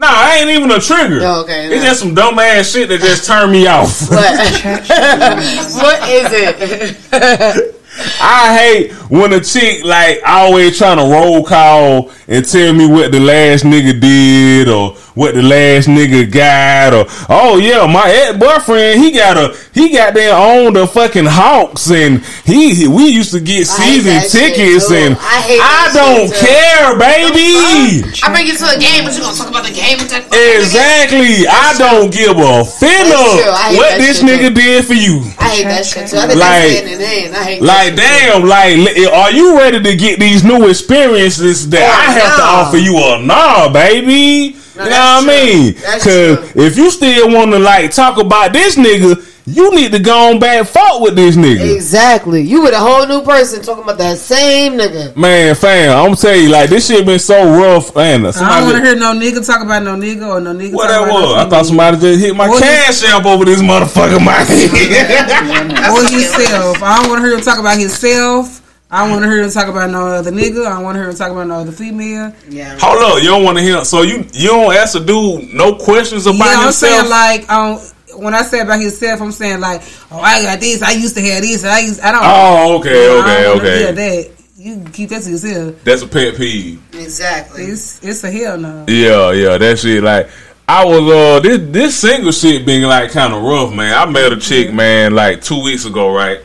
Nah, 0.02 0.08
I 0.10 0.38
ain't 0.40 0.50
even 0.50 0.68
a 0.72 0.80
trigger. 0.80 1.20
Oh, 1.22 1.42
okay, 1.42 1.66
it's 1.66 1.76
nah. 1.76 1.88
just 1.88 2.00
some 2.00 2.12
dumb 2.12 2.36
ass 2.36 2.72
shit 2.72 2.88
that 2.88 3.00
just 3.00 3.24
turned 3.24 3.52
me 3.52 3.68
off. 3.68 4.10
What? 4.10 4.60
Check, 4.60 4.84
check, 4.84 5.20
run 5.20 5.38
it. 5.38 5.46
what 5.78 6.08
is 6.10 6.26
it? 6.32 7.76
I 8.20 8.58
hate 8.58 8.92
when 9.10 9.32
a 9.32 9.40
chick 9.40 9.84
like 9.84 10.20
always 10.26 10.76
trying 10.76 10.96
to 10.96 11.04
roll 11.04 11.44
call 11.44 12.10
and 12.26 12.44
tell 12.44 12.72
me 12.72 12.88
what 12.88 13.12
the 13.12 13.20
last 13.20 13.62
nigga 13.62 14.00
did 14.00 14.68
or 14.68 14.96
what 15.14 15.34
the 15.34 15.42
last 15.42 15.88
nigga 15.88 16.30
got 16.30 16.94
or 16.94 17.04
oh 17.28 17.58
yeah 17.58 17.86
my 17.86 18.08
ex 18.10 18.38
boyfriend 18.38 19.00
he 19.00 19.10
got 19.12 19.36
a 19.36 19.56
he 19.74 19.92
got 19.92 20.14
there 20.14 20.34
on 20.34 20.72
the 20.72 20.86
fucking 20.86 21.26
Hawks 21.26 21.90
and 21.90 22.24
he, 22.44 22.88
we 22.88 23.08
used 23.08 23.32
to 23.32 23.40
get 23.40 23.66
season 23.66 24.20
tickets 24.28 24.90
and 24.90 25.16
I 25.20 25.60
I 25.60 25.92
don't 25.92 26.32
care 26.32 26.96
baby 26.98 28.08
I 28.22 28.32
bring 28.32 28.46
you 28.46 28.56
to 28.56 28.66
a 28.72 28.78
game, 28.78 29.04
but 29.04 29.12
you 29.14 29.20
gonna 29.20 29.36
talk 29.36 29.48
about 29.50 29.64
the 29.66 29.72
game? 29.72 29.98
With 29.98 30.10
that 30.10 30.24
nigga. 30.30 30.60
Exactly 30.60 31.46
I 31.48 31.74
don't 31.76 32.12
give 32.12 32.36
a 32.38 32.64
fin 32.64 33.08
That's 33.08 33.12
up 33.12 33.36
true. 33.36 33.52
I 33.52 33.68
hate 33.68 33.76
what 33.78 33.98
this 33.98 34.22
nigga 34.22 34.48
too. 34.48 34.54
did 34.54 34.84
for 34.86 34.94
you 34.94 35.20
I 35.38 35.48
hate 35.60 35.64
that 35.64 35.84
shit 35.84 36.08
too. 36.08 36.16
I 36.16 36.26
Like- 36.26 36.38
that's 36.38 36.72
saying 36.72 36.88
it 36.88 37.28
in. 37.28 37.34
I 37.34 37.44
hate 37.44 37.62
Like 37.62 37.96
that 37.96 38.20
shit, 38.24 38.32
damn, 38.32 38.48
like 38.48 39.12
are 39.12 39.30
you 39.32 39.56
ready 39.58 39.80
to 39.82 39.96
get 39.96 40.20
these 40.20 40.42
new 40.44 40.68
experiences 40.68 41.68
that 41.70 41.82
Oh, 41.82 41.92
I 41.92 42.12
have 42.12 42.36
to 42.36 42.42
offer 42.42 42.76
you 42.78 42.96
or 42.98 43.18
nah, 43.20 43.68
baby? 43.72 44.56
No, 44.76 44.84
you 44.84 44.90
know 44.90 44.96
what 44.96 45.24
I 45.24 45.26
mean? 45.26 45.74
Cause 45.74 46.56
if 46.56 46.76
you 46.76 46.90
still 46.90 47.32
want 47.34 47.50
to 47.52 47.58
like 47.58 47.90
talk 47.90 48.18
about 48.18 48.52
this 48.52 48.76
nigga, 48.76 49.28
you 49.44 49.74
need 49.74 49.90
to 49.92 49.98
go 49.98 50.30
on 50.30 50.38
back 50.38 50.66
fault 50.66 51.02
with 51.02 51.16
this 51.16 51.36
nigga. 51.36 51.74
Exactly. 51.74 52.42
You 52.42 52.62
with 52.62 52.74
a 52.74 52.78
whole 52.78 53.06
new 53.06 53.22
person 53.22 53.60
talking 53.60 53.82
about 53.82 53.98
that 53.98 54.18
same 54.18 54.74
nigga. 54.74 55.16
Man, 55.16 55.54
fam, 55.56 55.98
I'm 55.98 56.14
tell 56.14 56.36
you, 56.36 56.48
like 56.48 56.70
this 56.70 56.86
shit 56.86 57.04
been 57.04 57.18
so 57.18 57.44
rough, 57.44 57.94
man. 57.94 58.24
I 58.24 58.30
don't 58.30 58.64
want 58.64 58.76
to 58.76 58.82
hear 58.82 58.94
no 58.96 59.12
nigga 59.12 59.44
talk 59.44 59.62
about 59.62 59.82
no 59.82 59.96
nigga 59.96 60.28
or 60.28 60.40
no 60.40 60.54
nigga. 60.54 60.72
what 60.72 60.88
that 60.88 61.00
was? 61.02 61.10
no 61.10 61.34
I 61.34 61.48
thought 61.48 61.66
somebody 61.66 61.98
just 61.98 62.20
hit 62.20 62.36
my 62.36 62.48
What 62.48 62.62
cash 62.62 63.02
app 63.04 63.26
over 63.26 63.44
this 63.44 63.60
motherfucker, 63.60 64.24
man. 64.24 64.46
or 65.92 66.08
himself. 66.08 66.82
I 66.82 67.02
don't 67.02 67.10
want 67.10 67.20
to 67.20 67.26
hear 67.26 67.36
him 67.36 67.42
talk 67.42 67.58
about 67.58 67.78
himself. 67.78 68.61
I 68.92 69.00
don't 69.02 69.10
want 69.10 69.22
to 69.22 69.30
hear 69.30 69.42
him 69.42 69.50
talk 69.50 69.68
about 69.68 69.88
no 69.90 70.06
other 70.06 70.30
nigga. 70.30 70.66
I 70.66 70.74
don't 70.74 70.84
want 70.84 70.96
to 70.96 71.00
hear 71.00 71.08
him 71.08 71.16
talk 71.16 71.30
about 71.32 71.46
no 71.46 71.54
other 71.60 71.72
female. 71.72 72.34
Yeah. 72.48 72.76
Hold 72.78 73.02
up, 73.02 73.22
you 73.22 73.28
don't 73.30 73.42
want 73.42 73.56
to 73.56 73.64
hear. 73.64 73.82
So 73.86 74.02
you 74.02 74.26
you 74.34 74.48
don't 74.48 74.74
ask 74.74 74.94
a 74.94 75.00
dude 75.00 75.54
no 75.54 75.74
questions 75.76 76.26
about 76.26 76.38
Yeah, 76.40 76.56
I'm 76.58 76.62
himself. 76.64 77.06
saying 77.06 77.10
like 77.10 77.50
um, 77.50 77.78
when 78.22 78.34
I 78.34 78.42
say 78.42 78.60
about 78.60 78.80
himself, 78.80 79.22
I'm 79.22 79.32
saying 79.32 79.60
like, 79.60 79.80
oh, 80.10 80.20
I 80.20 80.42
got 80.42 80.60
this. 80.60 80.82
I 80.82 80.90
used 80.92 81.14
to 81.16 81.22
have 81.22 81.40
this. 81.40 81.64
I 81.64 81.78
used. 81.80 82.00
I 82.00 82.12
don't. 82.12 82.20
Oh, 82.22 82.78
okay, 82.80 82.90
I 83.08 83.20
okay, 83.20 83.42
don't 83.44 83.58
okay. 83.60 83.78
hear 83.78 83.92
that. 83.92 84.30
You 84.58 84.74
can 84.76 84.92
keep 84.92 85.08
that 85.08 85.22
to 85.22 85.30
yourself. 85.30 85.82
That's 85.84 86.02
a 86.02 86.06
pet 86.06 86.36
peeve. 86.36 86.80
Exactly. 86.94 87.64
It's 87.64 88.04
it's 88.04 88.22
a 88.24 88.30
hell 88.30 88.58
no. 88.58 88.84
Yeah, 88.88 89.32
yeah, 89.32 89.56
that 89.56 89.78
shit. 89.78 90.02
Like, 90.04 90.28
I 90.68 90.84
was 90.84 91.00
uh 91.10 91.40
this 91.40 91.58
this 91.72 91.98
single 91.98 92.30
shit 92.30 92.66
being 92.66 92.82
like 92.82 93.10
kind 93.10 93.32
of 93.32 93.42
rough, 93.42 93.72
man. 93.74 93.94
I 93.96 94.04
met 94.10 94.32
a 94.32 94.36
chick, 94.36 94.70
man, 94.72 95.14
like 95.14 95.40
two 95.42 95.62
weeks 95.64 95.86
ago, 95.86 96.14
right? 96.14 96.40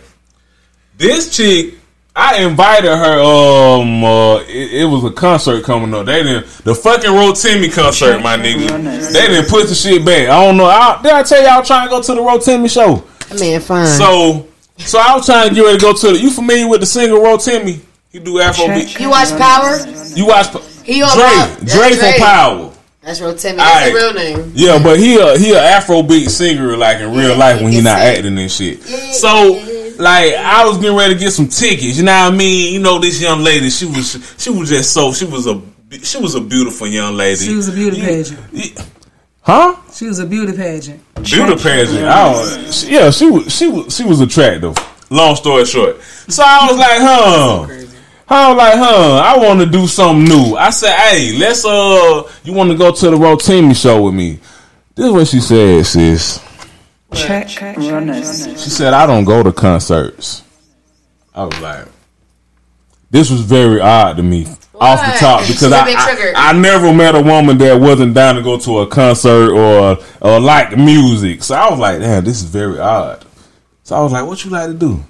This 0.97 1.35
chick, 1.35 1.75
I 2.19 2.41
invited 2.41 2.89
her. 2.89 3.19
Um, 3.19 4.03
uh, 4.03 4.37
it, 4.39 4.81
it 4.81 4.85
was 4.85 5.03
a 5.03 5.11
concert 5.11 5.63
coming 5.63 5.93
up. 5.93 6.07
They 6.07 6.23
didn't 6.23 6.47
the 6.63 6.73
fucking 6.73 7.11
Rotimi 7.11 7.71
concert, 7.71 8.19
my 8.23 8.35
nigga. 8.37 9.13
They 9.13 9.27
didn't 9.27 9.47
put 9.49 9.67
the 9.67 9.75
shit 9.75 10.03
back. 10.03 10.27
I 10.27 10.43
don't 10.43 10.57
know. 10.57 10.65
I, 10.65 10.99
did 11.03 11.11
I 11.11 11.21
tell 11.21 11.43
y'all 11.43 11.63
trying 11.63 11.85
to 11.87 11.91
go 11.91 12.01
to 12.01 12.13
the 12.15 12.21
Rotimi 12.21 12.73
show? 12.73 13.05
Man, 13.39 13.61
fine. 13.61 13.85
So, 13.85 14.47
so 14.77 14.97
I 14.99 15.15
was 15.15 15.27
trying 15.27 15.49
to 15.49 15.53
get 15.55 15.61
ready 15.61 15.77
to 15.77 15.81
go 15.81 15.93
to. 15.93 16.07
the 16.13 16.19
You 16.19 16.31
familiar 16.31 16.67
with 16.67 16.79
the 16.79 16.87
singer 16.87 17.13
Rotimi? 17.13 17.81
He 18.09 18.19
do 18.19 18.33
Afrobeat. 18.35 18.99
You 18.99 19.09
watch 19.11 19.29
Power? 19.37 19.77
You 20.15 20.25
watch 20.25 20.47
He 20.83 21.03
on 21.03 21.15
Dre? 21.15 21.23
Power. 21.27 21.47
That's 21.59 21.73
Dre 21.73 21.89
Dre. 21.89 22.11
from 22.13 22.19
Power. 22.25 22.73
That's 23.01 23.19
Rotimi. 23.21 23.57
That's 23.57 23.59
Alright. 23.59 23.93
his 23.93 23.93
real 23.93 24.13
name. 24.13 24.51
Yeah, 24.55 24.81
but 24.81 24.97
he 24.99 25.19
a 25.19 25.37
he 25.37 25.51
a 25.53 25.61
Afrobeat 25.61 26.29
singer 26.29 26.75
like 26.75 26.97
in 26.97 27.13
real 27.13 27.29
Yeah, 27.29 27.35
life 27.35 27.61
when 27.61 27.71
he 27.71 27.77
it's 27.77 27.85
not 27.85 27.99
acting 27.99 28.37
and 28.39 28.51
shit. 28.51 28.79
Yeah, 28.89 29.11
So 29.11 29.55
yeah. 29.55 29.76
Like 29.99 30.33
I 30.33 30.65
was 30.65 30.77
getting 30.77 30.95
ready 30.97 31.13
to 31.13 31.19
get 31.19 31.31
some 31.31 31.47
tickets. 31.47 31.97
You 31.97 32.03
know 32.03 32.11
what 32.25 32.33
I 32.33 32.35
mean? 32.35 32.73
You 32.73 32.79
know 32.79 32.99
this 32.99 33.21
young 33.21 33.41
lady. 33.43 33.69
She 33.69 33.85
was 33.85 34.35
she 34.37 34.49
was 34.49 34.69
just 34.69 34.93
so 34.93 35.11
she 35.13 35.25
was 35.25 35.47
a 35.47 35.61
she 36.03 36.17
was 36.19 36.35
a 36.35 36.41
beautiful 36.41 36.87
young 36.87 37.15
lady. 37.15 37.45
She 37.45 37.55
was 37.55 37.67
a 37.69 37.71
beauty 37.73 37.97
You- 37.97 38.03
pageant. 38.03 38.39
you- 38.53 38.71
Huh? 39.41 39.77
She 39.93 40.05
was 40.07 40.19
a 40.19 40.25
beauty 40.25 40.51
pageant. 40.51 41.01
Beauty 41.23 41.55
pageant. 41.55 42.03
I 42.03 42.29
was, 42.31 42.81
she- 42.81 42.93
yeah, 42.93 43.09
she 43.11 43.29
was 43.31 43.55
she 43.55 43.67
was 43.67 43.95
she 43.95 44.03
was 44.03 44.19
attractive. 44.19 44.77
Long 45.09 45.35
story 45.37 45.63
short. 45.65 46.01
So 46.27 46.43
I 46.45 46.67
was 46.69 46.77
like, 46.77 46.99
huh. 46.99 47.83
I 48.29 48.49
was 48.49 48.57
like, 48.57 48.73
huh, 48.75 49.21
I 49.23 49.37
want 49.37 49.61
to 49.61 49.65
do 49.65 49.87
something 49.87 50.25
new. 50.25 50.57
I 50.57 50.69
said, 50.71 50.93
hey, 50.97 51.37
let's 51.37 51.63
uh, 51.63 52.29
you 52.43 52.51
want 52.51 52.69
to 52.71 52.77
go 52.77 52.91
to 52.91 53.09
the 53.09 53.15
Rotimi 53.15 53.73
show 53.73 54.03
with 54.03 54.13
me? 54.15 54.39
This 54.95 55.05
is 55.05 55.11
what 55.13 55.27
she 55.29 55.39
said, 55.39 55.85
sis. 55.85 56.43
Check 57.13 57.77
runners. 57.77 58.45
She 58.61 58.69
said, 58.69 58.93
I 58.93 59.05
don't 59.05 59.23
go 59.23 59.43
to 59.43 59.51
concerts. 59.51 60.43
I 61.33 61.45
was 61.45 61.59
like, 61.59 61.85
this 63.09 63.29
was 63.29 63.41
very 63.41 63.79
odd 63.79 64.17
to 64.17 64.23
me 64.23 64.47
off 64.79 64.99
the 64.99 65.19
top 65.19 65.41
because 65.47 65.71
a 65.71 65.75
I, 65.75 65.85
bit 65.85 65.99
triggered. 65.99 66.35
I 66.35 66.49
I 66.49 66.53
never 66.53 66.93
met 66.93 67.15
a 67.15 67.21
woman 67.21 67.57
that 67.59 67.79
wasn't 67.79 68.13
down 68.13 68.35
to 68.35 68.41
go 68.41 68.57
to 68.59 68.79
a 68.79 68.87
concert 68.87 69.51
or 69.51 69.97
or 70.21 70.39
like 70.39 70.77
music. 70.77 71.43
So 71.43 71.55
I 71.55 71.69
was 71.69 71.79
like, 71.79 71.99
damn, 71.99 72.23
this 72.23 72.37
is 72.41 72.49
very 72.49 72.79
odd. 72.79 73.25
So 73.83 73.95
I 73.95 74.01
was 74.01 74.11
like, 74.11 74.25
what 74.25 74.43
you 74.43 74.51
like 74.51 74.67
to 74.67 74.73
do? 74.73 75.03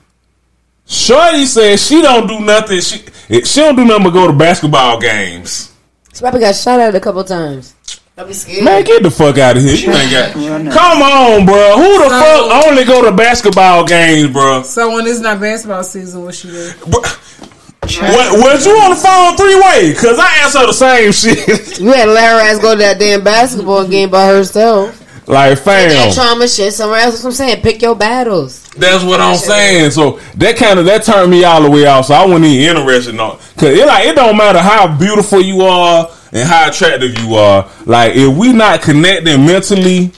Shorty 0.86 1.46
said 1.46 1.80
she 1.80 2.02
don't 2.02 2.28
do 2.28 2.40
nothing. 2.40 2.80
She 2.80 3.00
she 3.44 3.60
don't 3.60 3.76
do 3.76 3.86
nothing 3.86 4.04
but 4.04 4.12
go 4.12 4.28
to 4.28 4.34
basketball 4.34 5.00
games. 5.00 5.74
She 6.14 6.22
probably 6.22 6.40
got 6.40 6.56
shot 6.56 6.80
at 6.80 6.96
a 6.96 7.00
couple 7.00 7.24
times. 7.24 7.76
Don't 8.18 8.28
be 8.28 8.34
scared. 8.34 8.64
Man, 8.66 8.84
get 8.84 9.04
the 9.04 9.12
fuck 9.12 9.38
out 9.38 9.58
of 9.58 9.64
here. 9.64 9.76
You 9.76 9.92
ain't 9.94 10.12
got. 10.12 10.74
Come 10.74 11.02
on, 11.04 11.46
bro. 11.46 11.78
Who 11.78 12.00
the 12.04 12.10
So- 12.10 12.50
fuck 12.50 12.66
only 12.68 12.84
go 12.84 13.04
to 13.06 13.12
basketball 13.12 13.86
games, 13.86 14.32
bro? 14.34 14.64
So 14.64 14.92
when 14.96 15.06
it's 15.06 15.20
not 15.20 15.40
basketball 15.40 15.84
season, 15.84 16.24
what 16.26 16.34
she 16.34 16.48
do? 16.48 16.72
Bro, 16.88 17.02
What, 17.02 18.40
was 18.40 18.66
you 18.66 18.74
on 18.80 18.90
the 18.90 18.96
phone 18.96 19.38
three 19.38 19.56
way? 19.56 19.94
Cause 19.94 20.18
I 20.20 20.44
answer 20.44 20.66
the 20.66 20.74
same 20.74 21.12
shit. 21.14 21.80
You 21.80 21.92
had 21.94 22.10
Lara 22.10 22.44
ass 22.46 22.60
go 22.60 22.74
to 22.74 22.80
that 22.80 22.98
damn 23.00 23.24
basketball 23.24 23.88
game 23.88 24.10
by 24.10 24.26
herself. 24.30 25.00
like 25.28 25.58
fam, 25.60 25.90
That 25.90 26.06
fam, 26.06 26.26
trauma 26.26 26.48
shit 26.48 26.74
somewhere 26.74 27.00
else. 27.02 27.14
That's 27.14 27.24
what 27.24 27.30
I'm 27.30 27.36
saying. 27.36 27.62
Pick 27.62 27.82
your 27.84 27.96
battles. 27.96 28.64
that's 28.72 29.04
what 29.04 29.22
I'm 29.22 29.38
saying. 29.38 29.92
So 29.92 30.20
that 30.38 30.58
kind 30.58 30.80
of 30.80 30.86
that 30.86 31.04
turned 31.04 31.30
me 31.30 31.44
all 31.44 31.62
the 31.62 31.70
way 31.70 31.86
off. 31.86 32.08
So 32.08 32.16
I 32.16 32.26
wasn't 32.26 32.46
even 32.46 32.78
interested 32.78 33.14
in 33.14 33.20
all. 33.20 33.38
Cause 33.58 33.70
it 33.78 33.86
like 33.86 34.08
it 34.08 34.16
don't 34.16 34.36
matter 34.36 34.60
how 34.60 34.88
beautiful 34.98 35.40
you 35.40 35.62
are 35.62 36.10
and 36.32 36.48
how 36.48 36.70
attractive 36.70 37.18
you 37.20 37.36
are. 37.36 37.70
Like 37.86 38.14
if 38.16 38.36
we 38.36 38.54
not 38.54 38.82
connecting 38.82 39.46
mentally, 39.46 40.12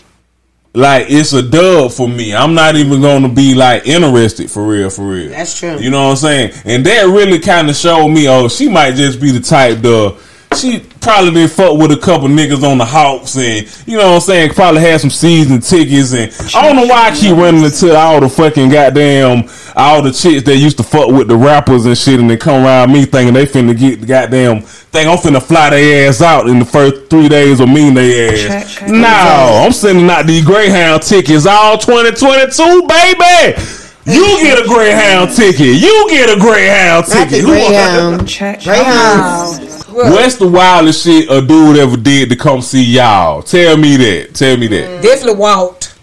like 0.73 1.07
it's 1.09 1.33
a 1.33 1.41
dub 1.41 1.91
for 1.91 2.07
me. 2.07 2.33
I'm 2.33 2.53
not 2.53 2.75
even 2.75 3.01
going 3.01 3.23
to 3.23 3.29
be 3.29 3.55
like 3.55 3.87
interested 3.87 4.49
for 4.51 4.65
real, 4.67 4.89
for 4.89 5.07
real. 5.07 5.29
That's 5.29 5.57
true. 5.57 5.77
You 5.79 5.89
know 5.89 6.05
what 6.05 6.11
I'm 6.11 6.15
saying? 6.17 6.51
And 6.65 6.85
that 6.85 7.07
really 7.07 7.39
kind 7.39 7.69
of 7.69 7.75
showed 7.75 8.09
me, 8.09 8.27
oh, 8.27 8.47
she 8.47 8.69
might 8.69 8.95
just 8.95 9.19
be 9.19 9.31
the 9.31 9.39
type 9.39 9.81
to. 9.81 10.17
She 10.57 10.79
probably 10.99 11.31
been 11.31 11.47
fuck 11.47 11.77
with 11.77 11.91
a 11.91 11.97
couple 11.97 12.27
niggas 12.27 12.63
on 12.69 12.79
the 12.79 12.85
Hawks 12.85 13.37
and 13.37 13.67
you 13.87 13.97
know 13.97 14.07
what 14.09 14.15
I'm 14.15 14.19
saying. 14.21 14.49
Probably 14.53 14.81
had 14.81 14.99
some 14.99 15.11
season 15.11 15.61
tickets 15.61 16.11
and 16.13 16.31
I 16.55 16.65
don't 16.65 16.75
know 16.75 16.85
why 16.87 17.09
I 17.09 17.15
keep 17.15 17.35
running 17.37 17.63
into 17.63 17.95
all 17.95 18.19
the 18.19 18.27
fucking 18.27 18.69
goddamn 18.69 19.47
all 19.75 20.01
the 20.01 20.11
chicks 20.11 20.43
that 20.43 20.57
used 20.57 20.77
to 20.77 20.83
fuck 20.83 21.09
with 21.11 21.27
the 21.27 21.37
rappers 21.37 21.85
and 21.85 21.95
shit 21.97 22.19
and 22.19 22.27
they 22.29 22.35
come 22.35 22.65
around 22.65 22.91
me 22.91 23.05
thinking 23.05 23.33
they 23.35 23.45
finna 23.45 23.77
get 23.77 24.01
the 24.01 24.07
goddamn 24.07 24.61
thing. 24.61 25.07
I'm 25.07 25.17
finna 25.19 25.41
fly 25.41 25.69
their 25.69 26.09
ass 26.09 26.21
out 26.21 26.49
in 26.49 26.57
the 26.59 26.65
first 26.65 27.09
three 27.11 27.29
days 27.29 27.59
of 27.59 27.69
meeting 27.69 27.93
they 27.93 28.29
ass. 28.59 28.73
Check. 28.75 28.89
No, 28.89 29.61
I'm 29.65 29.71
sending 29.71 30.09
out 30.09 30.25
these 30.25 30.43
Greyhound 30.43 31.03
tickets 31.03 31.45
all 31.45 31.77
2022, 31.77 32.87
baby. 32.87 33.61
You 34.05 34.25
get 34.41 34.57
a 34.57 34.67
Greyhound 34.67 35.29
ticket. 35.35 35.79
You 35.79 36.07
get 36.09 36.35
a 36.35 36.39
Greyhound 36.39 37.07
Not 37.07 37.29
ticket. 37.29 37.45
the 37.45 37.47
Who- 37.47 38.63
Greyhound. 38.65 39.75
Check 40.03 40.13
What's 40.13 40.35
the 40.37 40.47
wildest 40.47 41.03
shit 41.03 41.29
a 41.29 41.41
dude 41.41 41.77
ever 41.77 41.97
did 41.97 42.29
to 42.29 42.35
come 42.35 42.61
see 42.61 42.83
y'all? 42.83 43.41
Tell 43.41 43.75
me 43.75 43.97
that. 43.97 44.33
Tell 44.33 44.55
me 44.55 44.67
that. 44.67 45.01
Definitely 45.03 45.39
walked. 45.39 45.95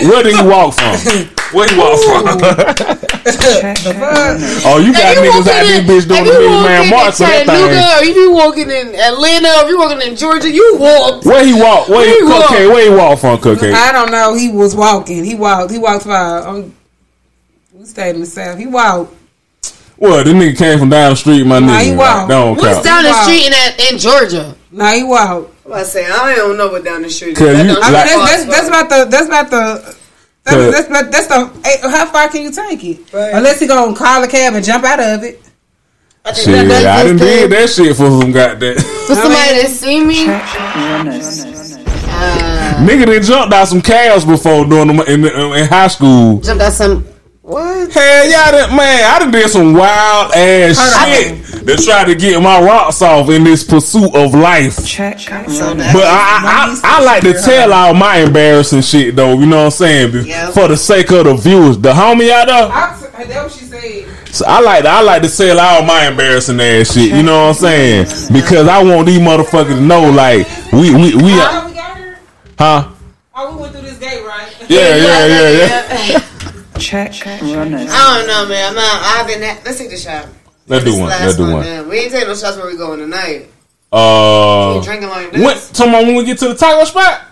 Where 0.00 0.22
did 0.22 0.34
he 0.34 0.42
walk 0.42 0.74
from? 0.74 0.96
Where 1.52 1.68
he 1.68 1.78
walk 1.78 2.00
from? 2.00 2.26
Oh, 4.64 4.78
you 4.78 4.92
got 4.92 5.16
niggas 5.16 5.46
out 5.46 5.62
this 5.66 6.04
bitch 6.04 6.08
doing 6.08 6.24
the 6.24 6.30
Million 6.32 6.62
Man 6.62 6.90
March 6.90 7.14
for 7.14 7.22
that 7.24 7.46
thing. 7.46 7.54
Chattanooga, 7.54 7.98
or 7.98 8.04
you 8.04 8.14
be 8.14 8.32
walking 8.32 8.70
in 8.70 8.94
Atlanta, 8.94 9.48
if 9.62 9.68
you 9.68 9.78
walking 9.78 10.00
in 10.08 10.16
Georgia, 10.16 10.50
you 10.50 10.76
walk. 10.78 11.24
Where 11.24 11.44
he 11.44 11.52
walk? 11.54 11.88
Where 11.88 12.04
he, 12.04 12.10
Where 12.10 12.16
he 12.16 12.24
walk? 12.24 12.48
Cocaine? 12.48 12.68
Where 12.70 12.90
he 12.90 12.96
walk 12.96 13.18
from? 13.18 13.38
Cocaine. 13.38 13.74
I 13.74 13.92
don't 13.92 14.10
know. 14.10 14.34
He 14.34 14.50
was 14.50 14.74
walking. 14.74 15.24
He 15.24 15.34
walked. 15.34 15.70
He 15.72 15.78
walked 15.78 16.06
by. 16.06 16.38
Um, 16.38 16.74
we 17.72 17.84
stayed 17.84 18.14
in 18.14 18.20
the 18.20 18.26
south. 18.26 18.58
He 18.58 18.66
walked. 18.66 19.15
Well, 19.98 20.22
this 20.24 20.34
nigga 20.34 20.56
came 20.58 20.78
from 20.78 20.90
down 20.90 21.10
the 21.10 21.16
street, 21.16 21.44
my 21.46 21.58
Nah, 21.58 21.68
nigga. 21.68 21.82
he 21.84 21.92
walk. 21.96 22.28
That 22.28 22.34
don't 22.34 22.56
What's 22.56 22.74
count. 22.74 22.84
down 22.84 23.02
the 23.04 23.12
street 23.24 23.46
in 23.46 23.52
that, 23.52 23.76
in 23.92 23.98
Georgia? 23.98 24.54
No, 24.70 24.84
he 24.92 25.02
walked. 25.04 25.52
I'm 25.64 25.72
about 25.72 25.78
to 25.80 25.84
say 25.86 26.06
I 26.06 26.34
don't 26.36 26.56
know 26.58 26.68
what 26.68 26.84
down 26.84 27.00
the 27.02 27.08
street. 27.10 27.32
is. 27.32 27.38
Cause 27.38 27.56
That 27.56 27.64
you- 27.66 27.80
I 27.80 27.84
mean, 27.90 27.92
that's, 27.92 28.26
that's 28.26 28.44
that's 28.44 28.68
about 28.68 28.88
the 28.90 29.04
that's 29.10 29.26
about 29.26 29.50
the. 29.50 29.96
That's, 30.44 30.86
that's, 30.88 31.08
that's 31.10 31.26
the. 31.26 31.50
How 31.90 32.06
far 32.06 32.28
can 32.28 32.42
you 32.42 32.52
take 32.52 32.84
it? 32.84 33.12
Right. 33.12 33.34
Unless 33.34 33.58
he 33.60 33.66
gonna 33.66 33.96
call 33.96 34.22
a 34.22 34.28
cab 34.28 34.54
and 34.54 34.64
jump 34.64 34.84
out 34.84 35.00
of 35.00 35.24
it. 35.24 35.40
I 36.24 36.32
think 36.32 36.44
Shit, 36.44 36.54
that- 36.54 36.68
that's 36.68 36.86
I 36.86 37.02
done 37.08 37.18
just 37.18 37.30
did 37.30 37.50
that 37.52 37.68
shit 37.70 37.96
for 37.96 38.10
some 38.20 38.32
goddamn. 38.32 38.76
For 39.06 39.14
somebody 39.14 39.62
that 39.62 39.68
see 39.70 40.04
me, 40.04 40.26
uh, 40.28 40.40
nigga 42.86 43.06
done 43.06 43.22
jumped 43.22 43.54
out 43.54 43.68
some 43.68 43.80
calves 43.80 44.24
before 44.24 44.64
doing 44.66 44.88
them 44.88 44.98
in, 45.00 45.24
in, 45.24 45.52
in 45.54 45.66
high 45.68 45.86
school. 45.88 46.40
jumped 46.40 46.62
out 46.62 46.72
some. 46.72 47.06
What? 47.46 47.92
Hell 47.92 48.28
yeah, 48.28 48.50
that 48.50 48.70
man, 48.74 49.04
I 49.04 49.20
done 49.20 49.30
did 49.30 49.48
some 49.48 49.72
wild 49.72 50.32
ass 50.34 50.76
Hold 50.80 50.98
on. 50.98 51.44
shit 51.44 51.66
to 51.78 51.84
try 51.84 52.02
to 52.04 52.16
get 52.16 52.42
my 52.42 52.60
rocks 52.60 53.00
off 53.02 53.30
in 53.30 53.44
this 53.44 53.62
pursuit 53.62 54.12
of 54.16 54.34
life. 54.34 54.84
Check 54.84 55.20
So 55.20 55.76
But 55.76 55.78
I, 55.78 56.40
I, 56.42 56.80
I, 56.82 56.98
I 56.98 57.04
like 57.04 57.22
to 57.22 57.34
tell 57.34 57.72
all 57.72 57.94
my 57.94 58.16
embarrassing 58.16 58.82
shit 58.82 59.14
though. 59.14 59.38
You 59.38 59.46
know 59.46 59.58
what 59.58 59.64
I'm 59.66 59.70
saying? 59.70 60.10
Be- 60.10 60.28
Yeah. 60.28 60.50
For 60.50 60.66
the 60.66 60.76
sake 60.76 61.12
of 61.12 61.26
the 61.26 61.36
viewers, 61.36 61.78
the 61.78 61.92
homie 61.92 62.30
out 62.32 62.46
there. 62.48 62.68
I, 62.68 63.24
that 63.26 63.42
what 63.44 63.52
she 63.52 63.64
said. 63.64 64.08
So 64.34 64.44
I 64.48 64.60
like 64.60 64.82
to, 64.82 64.88
I 64.88 65.02
like 65.02 65.22
to 65.22 65.28
tell 65.28 65.60
all 65.60 65.84
my 65.84 66.08
embarrassing 66.08 66.60
ass 66.60 66.94
shit. 66.94 67.12
You 67.12 67.22
know 67.22 67.42
what 67.46 67.48
I'm 67.50 67.54
saying? 67.54 68.06
Because 68.32 68.66
I 68.66 68.82
want 68.82 69.06
these 69.06 69.20
motherfuckers 69.20 69.76
to 69.76 69.80
know, 69.80 70.10
like 70.10 70.48
we 70.72 70.90
we 70.92 71.14
we, 71.14 71.22
we 71.22 71.30
got 71.36 71.72
huh? 72.58 72.92
Oh, 73.36 73.54
we 73.54 73.60
went 73.62 73.72
through 73.72 73.82
this 73.82 73.98
gate, 74.00 74.24
right? 74.26 74.52
Yeah, 74.68 74.96
yeah, 74.96 75.26
yeah, 75.26 76.08
yeah. 76.10 76.28
Check 76.78 77.12
runners. 77.42 77.88
I 77.90 78.18
don't 78.18 78.26
know, 78.26 78.48
man. 78.48 78.68
I'm 78.70 78.74
not. 78.74 79.02
I 79.02 79.08
haven't. 79.18 79.42
Had, 79.42 79.64
let's 79.64 79.78
take 79.78 79.90
the 79.90 79.96
shot. 79.96 80.28
Let's 80.66 80.84
do 80.84 80.98
one. 80.98 81.08
last 81.08 81.20
Let's 81.24 81.36
do 81.36 81.42
one. 81.44 81.60
man. 81.60 81.88
We 81.88 81.98
ain't 82.00 82.12
taking 82.12 82.28
no 82.28 82.34
shots 82.34 82.56
where 82.56 82.66
we 82.66 82.76
going 82.76 82.98
tonight. 82.98 83.48
Uh, 83.92 84.82
drinking 84.82 85.08
like 85.08 85.30
this. 85.32 85.42
What? 85.42 85.74
Tomorrow 85.74 86.04
when 86.04 86.16
we 86.16 86.24
get 86.24 86.38
to 86.38 86.48
the 86.48 86.54
taco 86.54 86.84
spot? 86.84 87.25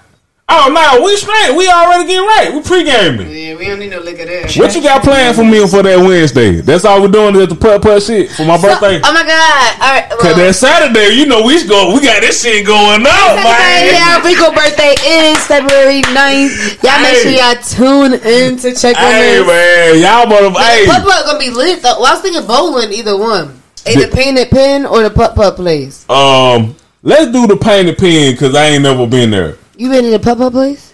Oh 0.47 0.69
no, 0.69 1.03
we 1.03 1.17
straight. 1.17 1.57
We 1.57 1.69
already 1.73 2.05
getting 2.07 2.29
right. 2.29 2.53
We 2.53 2.61
pre-gaming. 2.61 3.33
Yeah, 3.33 3.57
we 3.57 3.65
don't 3.65 3.79
need 3.79 3.91
no 3.91 4.01
liquor 4.01 4.27
there. 4.27 4.45
What 4.61 4.75
you 4.77 4.83
got 4.83 5.03
planned 5.03 5.35
for 5.37 5.43
me 5.43 5.65
for 5.67 5.83
that 5.83 5.97
Wednesday? 5.97 6.61
That's 6.61 6.85
all 6.85 7.01
we're 7.01 7.09
doing 7.09 7.35
is 7.37 7.49
the 7.49 7.57
putt 7.57 7.81
putt 7.81 8.03
shit 8.03 8.31
for 8.31 8.45
my 8.45 8.61
birthday. 8.61 9.01
Oh 9.03 9.13
my 9.17 9.25
god! 9.25 9.73
All 9.81 9.89
right, 9.89 10.05
Cause 10.21 10.37
well, 10.37 10.37
that 10.37 10.53
Saturday, 10.55 11.17
you 11.17 11.25
know 11.25 11.43
we 11.49 11.57
go. 11.67 11.95
We 11.97 12.05
got 12.05 12.21
this 12.21 12.43
shit 12.45 12.67
going 12.67 13.01
on, 13.01 13.39
Hey, 13.41 13.41
man. 13.41 13.89
yeah, 13.97 14.21
Rico 14.21 14.53
birthday 14.53 14.93
is 15.01 15.41
February 15.49 16.03
9th. 16.13 16.83
Y'all 16.85 17.01
make 17.01 17.17
sure 17.25 17.33
y'all 17.33 17.57
tune 17.65 18.13
in 18.21 18.59
to 18.61 18.75
check 18.77 19.01
on 19.01 19.03
Hey 19.17 19.41
this. 19.41 19.49
man, 19.49 19.97
y'all 20.05 20.27
mother. 20.29 20.53
Hey, 20.61 20.85
Putt 20.85 21.09
putt 21.09 21.25
gonna 21.25 21.39
be 21.41 21.49
lit 21.51 21.81
though. 21.81 21.97
Well, 22.05 22.13
I 22.13 22.21
was 22.21 22.21
thinking 22.21 22.45
bowling, 22.47 22.93
either 22.93 23.17
one. 23.17 23.63
Either 23.89 24.07
The- 24.07 24.15
painted 24.15 24.51
pin 24.51 24.85
or 24.85 25.03
the 25.03 25.11
putt 25.11 25.35
putt 25.35 25.57
place. 25.57 26.05
um, 26.11 26.77
let's 27.03 27.33
do 27.33 27.47
the 27.47 27.57
painted 27.57 27.97
pin 27.97 28.35
because 28.35 28.55
I 28.55 28.77
ain't 28.77 28.83
never 28.83 29.07
been 29.07 29.31
there. 29.31 29.57
You 29.77 29.91
been 29.91 30.05
in 30.05 30.15
a 30.15 30.19
putt 30.19 30.39
putt 30.39 30.53
place? 30.53 30.93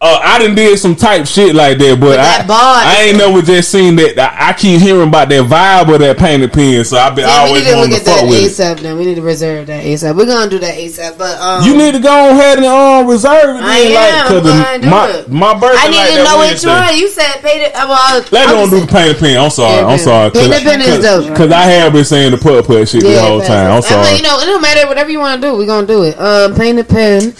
Uh, 0.00 0.20
I 0.22 0.38
didn't 0.38 0.56
did 0.56 0.78
some 0.78 0.94
type 0.96 1.24
shit 1.26 1.54
like 1.54 1.78
that, 1.78 1.96
but, 1.98 2.16
that 2.20 2.44
I, 2.50 2.82
I 2.84 3.02
ain't 3.08 3.16
never 3.16 3.40
just 3.40 3.72
seen 3.72 3.96
that. 3.96 4.18
I, 4.20 4.50
I 4.50 4.52
keep 4.52 4.82
hearing 4.82 5.08
about 5.08 5.30
that 5.30 5.48
vibe 5.48 5.88
of 5.94 5.98
that 6.00 6.18
painted 6.18 6.52
pin, 6.52 6.84
so 6.84 6.98
I've 6.98 7.16
been 7.16 7.24
Yeah, 7.24 7.44
we 7.44 7.48
always 7.48 7.64
to 7.64 7.72
wanting 7.74 7.94
at 7.94 7.98
to 8.00 8.04
fuck 8.04 8.20
that 8.20 8.28
with 8.28 8.44
it. 8.44 8.52
ASAP. 8.52 8.80
Then 8.84 8.98
we 8.98 9.06
need 9.06 9.14
to 9.14 9.22
reserve 9.24 9.66
that 9.68 9.80
ASAP. 9.82 10.12
We're 10.14 10.26
gonna 10.26 10.50
do 10.50 10.58
that 10.58 10.76
ASAP, 10.76 11.16
but 11.16 11.40
um, 11.40 11.64
You 11.64 11.72
need 11.78 11.92
to 11.96 12.00
go 12.04 12.12
ahead 12.28 12.58
and 12.58 12.66
um, 12.66 13.06
reserve 13.08 13.56
it. 13.56 13.64
I 13.64 13.78
am. 13.80 14.44
like, 14.44 14.82
the- 14.82 14.90
my 14.90 15.08
it. 15.08 15.30
my 15.30 15.54
birthday. 15.56 15.78
I 15.80 15.88
need 15.88 15.96
like 15.96 16.12
to 16.12 16.24
know 16.24 16.36
which 16.44 16.64
one. 16.68 16.96
You 17.00 17.08
said 17.08 17.40
painted. 17.40 17.72
Uh, 17.72 17.86
well, 17.88 18.24
Let 18.30 18.48
I 18.50 18.60
was 18.60 18.68
do 18.68 18.80
the 18.84 18.86
painted 18.92 19.16
pin. 19.16 19.38
I'm 19.40 19.48
sorry. 19.48 19.80
Yeah, 19.80 19.86
I'm 19.88 19.98
sorry. 19.98 20.30
Painted 20.36 20.62
pin 20.68 20.80
is 20.84 21.00
dope. 21.00 21.30
Because 21.32 21.48
I 21.50 21.64
have 21.80 21.94
been 21.94 22.04
saying 22.04 22.32
the 22.32 22.38
putt 22.38 22.66
putt 22.66 22.90
shit 22.92 23.00
the 23.08 23.22
whole 23.24 23.40
time. 23.40 23.70
I'm 23.72 23.78
I 23.78 23.80
sorry. 23.80 24.04
mean, 24.04 24.16
you 24.20 24.22
know, 24.28 24.36
it 24.36 24.44
don't 24.44 24.60
matter. 24.60 24.84
Whatever 24.86 25.08
you 25.08 25.20
want 25.20 25.40
to 25.40 25.48
do, 25.48 25.56
we're 25.56 25.64
gonna 25.64 25.86
do 25.86 26.02
it. 26.04 26.20
Um, 26.20 26.52
painted 26.54 26.90
pin. 26.92 27.32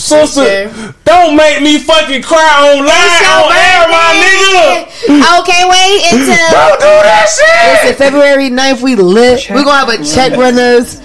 Sister, 0.00 0.72
don't 1.04 1.36
make 1.36 1.62
me 1.62 1.78
fucking 1.78 2.22
cry 2.22 2.72
on 2.72 2.84
live 2.84 3.22
on 3.28 3.52
air, 3.52 3.88
my 3.88 4.10
nigga. 4.16 5.40
Okay, 5.40 5.62
wait 5.68 6.12
until 6.12 6.26
Don't 6.50 6.80
do 6.80 6.86
that 7.04 7.26
listen. 7.28 7.88
shit. 7.88 7.96
February 7.96 8.48
9th, 8.50 8.82
we 8.82 8.96
lit. 8.96 9.40
Check 9.40 9.54
We're 9.56 9.64
gonna 9.64 9.78
have 9.92 10.00
a 10.00 10.04
check 10.04 10.32
runners, 10.38 11.00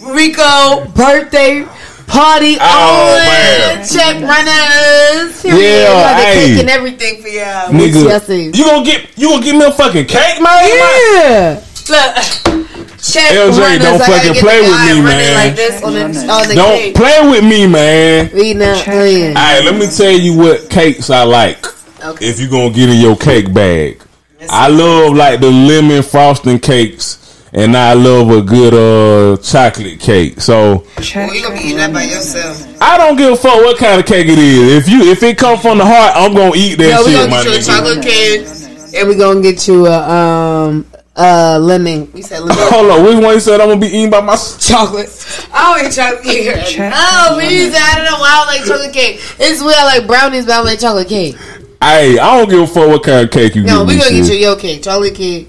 Rico 0.00 0.84
birthday 0.94 1.66
party 2.06 2.56
Oh, 2.60 2.62
on 2.62 3.18
man. 3.18 3.84
check 3.84 4.22
runners. 4.22 5.42
Period. 5.42 5.60
Yeah, 5.60 5.90
we 5.90 6.02
have 6.02 6.16
the 6.16 6.22
hey. 6.24 6.46
cake 6.46 6.60
and 6.60 6.70
everything 6.70 7.20
for 7.22 7.28
y'all. 7.28 7.68
Nigga, 7.72 8.56
you 8.56 8.64
gonna 8.64 8.84
get 8.84 9.18
you 9.18 9.28
gonna 9.30 9.42
give 9.44 9.56
me 9.56 9.64
a 9.64 9.72
fucking 9.72 10.06
cake, 10.06 10.40
man? 10.40 10.68
Yeah. 10.68 11.62
Look, 11.88 12.65
check 12.98 13.30
LJ, 13.32 13.58
runners. 13.58 13.78
don't 13.78 13.94
I 13.94 13.98
gotta 13.98 14.12
fucking 14.12 14.34
play 14.42 14.60
with 14.60 14.80
me, 14.86 15.02
man. 15.02 15.34
Like 15.46 15.56
this 15.56 15.82
on 15.82 15.92
the, 15.94 16.04
on 16.04 16.48
the 16.48 16.54
Don't 16.54 16.78
cake. 16.78 16.94
play 16.94 17.30
with 17.30 17.44
me, 17.44 17.66
man. 17.66 18.30
We 18.34 18.54
not 18.54 18.84
playing. 18.84 19.36
All 19.36 19.42
right, 19.42 19.64
let 19.64 19.74
me 19.78 19.86
tell 19.88 20.12
you 20.12 20.36
what 20.36 20.68
cakes 20.70 21.10
I 21.10 21.22
like. 21.24 21.64
Okay. 22.04 22.26
If 22.28 22.40
you 22.40 22.48
gonna 22.48 22.72
get 22.74 22.88
in 22.88 23.00
your 23.00 23.16
cake 23.16 23.52
bag, 23.52 24.02
I 24.48 24.68
love 24.68 25.14
like 25.16 25.40
the 25.40 25.50
lemon 25.50 26.02
frosting 26.02 26.58
cakes 26.58 27.22
and 27.52 27.74
I 27.76 27.94
love 27.94 28.30
a 28.30 28.42
good 28.42 28.74
uh 28.74 29.40
chocolate 29.42 29.98
cake. 29.98 30.40
So 30.40 30.84
Well, 31.14 31.34
you 31.34 31.42
gonna 31.42 31.54
be 31.54 31.60
eating 31.64 31.78
that 31.78 31.92
by 31.92 32.04
yourself. 32.04 32.62
I 32.82 32.98
don't 32.98 33.16
give 33.16 33.32
a 33.32 33.36
fuck 33.36 33.54
what 33.56 33.78
kind 33.78 33.98
of 33.98 34.06
cake 34.06 34.26
it 34.28 34.38
is. 34.38 34.86
If 34.86 34.88
you 34.92 35.10
if 35.10 35.22
it 35.22 35.38
come 35.38 35.58
from 35.58 35.78
the 35.78 35.86
heart, 35.86 36.12
I'm 36.14 36.34
gonna 36.34 36.54
eat 36.54 36.76
that 36.76 37.00
No, 37.00 37.06
we 37.06 37.12
gonna 37.12 37.30
my 37.30 37.42
get 37.42 37.52
you 37.54 37.58
a 37.58 37.62
chocolate 37.62 38.02
cake, 38.04 38.94
and 38.94 39.08
we 39.08 39.14
gonna 39.14 39.40
get 39.40 39.66
you 39.66 39.86
a 39.86 40.08
um 40.08 40.86
uh 41.16 41.58
lemon. 41.60 42.10
We 42.12 42.22
said 42.22 42.40
lemon 42.40 42.56
Hold 42.70 42.90
on, 42.90 43.04
which 43.04 43.22
one 43.24 43.34
you 43.34 43.40
said 43.40 43.60
I'm 43.60 43.68
gonna 43.68 43.80
be 43.80 43.86
eating 43.88 44.10
by 44.10 44.20
my 44.20 44.36
chocolate. 44.36 45.08
I 45.52 45.76
don't 45.78 45.86
eat 45.88 45.94
chocolate 45.94 46.22
cake. 46.24 46.66
Check. 46.66 46.92
Oh, 46.94 47.36
me 47.38 47.64
either. 47.64 47.76
I 47.78 47.94
don't 47.96 48.04
know 48.04 48.18
why 48.18 48.28
I 48.30 48.36
don't 48.44 48.46
like 48.46 48.68
chocolate 48.68 48.92
cake. 48.92 49.20
It's 49.38 49.62
weird. 49.62 49.76
I 49.76 49.84
like 49.98 50.06
brownies, 50.06 50.44
but 50.46 50.52
I 50.52 50.56
don't 50.56 50.66
like 50.66 50.80
chocolate 50.80 51.08
cake. 51.08 51.36
Hey, 51.80 52.18
I 52.18 52.36
don't 52.38 52.48
give 52.48 52.60
a 52.60 52.66
fuck 52.66 52.88
what 52.88 53.02
kind 53.02 53.24
of 53.26 53.30
cake 53.30 53.54
you 53.54 53.62
No, 53.62 53.80
give 53.80 53.88
we 53.88 53.98
gonna 53.98 54.10
get 54.10 54.24
sis. 54.24 54.30
you 54.30 54.36
your 54.40 54.56
cake, 54.56 54.82
chocolate 54.82 55.14
cake, 55.14 55.48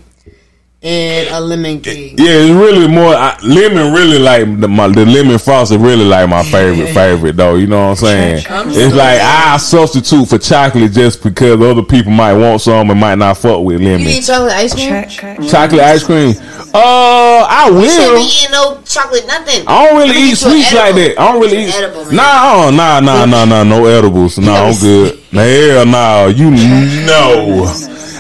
and 0.83 1.27
a 1.29 1.39
lemon 1.39 1.81
cake. 1.81 2.13
Yeah, 2.17 2.27
it's 2.29 2.51
really 2.51 2.87
more 2.87 3.13
I, 3.15 3.37
lemon. 3.43 3.93
Really 3.93 4.19
like 4.19 4.59
the, 4.61 4.67
my, 4.67 4.87
the 4.87 5.05
lemon 5.05 5.37
frosted. 5.39 5.81
Really 5.81 6.05
like 6.05 6.29
my 6.29 6.43
favorite 6.43 6.93
favorite 6.93 7.35
though. 7.35 7.55
You 7.55 7.65
know 7.67 7.79
what 7.89 7.89
I'm 7.89 8.05
saying? 8.05 8.45
I'm 8.49 8.67
It's 8.69 8.77
so 8.77 8.83
like 8.89 9.17
glad. 9.17 9.53
I 9.53 9.57
substitute 9.57 10.27
for 10.29 10.37
chocolate 10.37 10.91
just 10.91 11.23
because 11.23 11.59
other 11.61 11.81
people 11.83 12.11
might 12.11 12.33
want 12.33 12.61
some 12.61 12.89
and 12.91 12.99
might 12.99 13.15
not 13.15 13.37
fuck 13.37 13.63
with 13.63 13.81
lemon. 13.81 14.01
You 14.01 14.05
lemon. 14.05 14.07
eat 14.19 14.23
chocolate 14.25 14.51
ice 14.53 14.73
cream? 14.75 15.09
Check. 15.09 15.41
Chocolate 15.49 15.81
ice 15.81 16.03
cream. 16.03 16.35
Uh, 16.73 17.47
I 17.49 17.69
You 17.71 17.89
shouldn't 17.89 18.11
will. 18.11 18.15
be 18.19 18.25
eating 18.27 18.51
no 18.51 18.81
chocolate, 18.85 19.25
nothing. 19.25 19.63
I 19.67 19.87
don't 19.87 19.97
really 19.97 20.09
eat 20.11 20.13
get 20.13 20.41
you 20.41 20.47
an 20.47 20.53
sweets 20.61 20.73
like 20.73 20.95
that. 20.95 21.15
I 21.19 21.31
don't 21.31 21.41
really 21.41 21.63
eat. 21.65 21.73
edible, 21.75 22.05
man. 22.05 22.15
nah, 22.17 22.67
uh, 22.67 22.71
nah, 22.71 22.99
nah, 22.99 23.25
nah, 23.25 23.45
nah, 23.45 23.63
no 23.63 23.85
edibles. 23.87 24.37
Nah, 24.37 24.65
I'm 24.67 24.79
good. 24.79 25.19
Hell 25.31 25.85
nah, 25.87 26.25
you 26.27 26.51
know. 27.07 27.65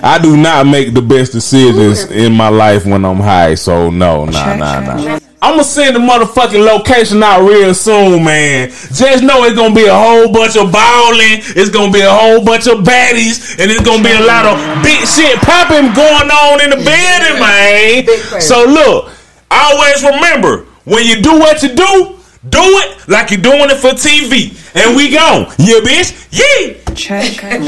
I 0.03 0.19
do 0.21 0.37
not 0.37 0.67
make 0.67 0.93
the 0.93 1.01
best 1.01 1.31
decisions 1.31 2.09
in 2.11 2.33
my 2.33 2.49
life 2.49 2.85
when 2.85 3.05
I'm 3.05 3.17
high. 3.17 3.55
So 3.55 3.89
no, 3.89 4.25
nah, 4.25 4.55
nah, 4.55 4.79
nah. 4.79 5.19
I'm 5.39 5.53
gonna 5.53 5.63
send 5.63 5.95
the 5.95 5.99
motherfucking 5.99 6.65
location 6.65 7.21
out 7.21 7.47
real 7.47 7.73
soon, 7.73 8.23
man. 8.23 8.69
Just 8.69 9.23
know 9.23 9.43
it's 9.43 9.55
gonna 9.55 9.73
be 9.75 9.85
a 9.85 9.93
whole 9.93 10.31
bunch 10.33 10.57
of 10.57 10.71
balling. 10.71 11.45
It's 11.55 11.69
gonna 11.69 11.91
be 11.91 12.01
a 12.01 12.09
whole 12.09 12.43
bunch 12.43 12.67
of 12.67 12.79
baddies, 12.79 13.59
and 13.59 13.69
it's 13.71 13.81
gonna 13.81 14.03
be 14.03 14.11
a 14.11 14.25
lot 14.25 14.45
of 14.45 14.57
big 14.83 15.05
shit 15.07 15.37
popping 15.41 15.93
going 15.93 16.29
on 16.31 16.61
in 16.61 16.69
the 16.71 16.81
building, 16.81 17.37
man. 17.39 18.41
So 18.41 18.65
look, 18.65 19.11
always 19.51 20.03
remember 20.03 20.65
when 20.85 21.05
you 21.05 21.21
do 21.21 21.37
what 21.39 21.61
you 21.61 21.69
do, 21.69 22.15
do 22.49 22.61
it 22.63 23.07
like 23.07 23.29
you're 23.29 23.41
doing 23.41 23.69
it 23.69 23.77
for 23.77 23.91
TV, 23.91 24.57
and 24.75 24.95
we 24.97 25.11
gone. 25.11 25.53
Yeah, 25.59 25.79
bitch. 25.85 26.15
Yeah. 26.31 26.93
Check. 26.95 27.61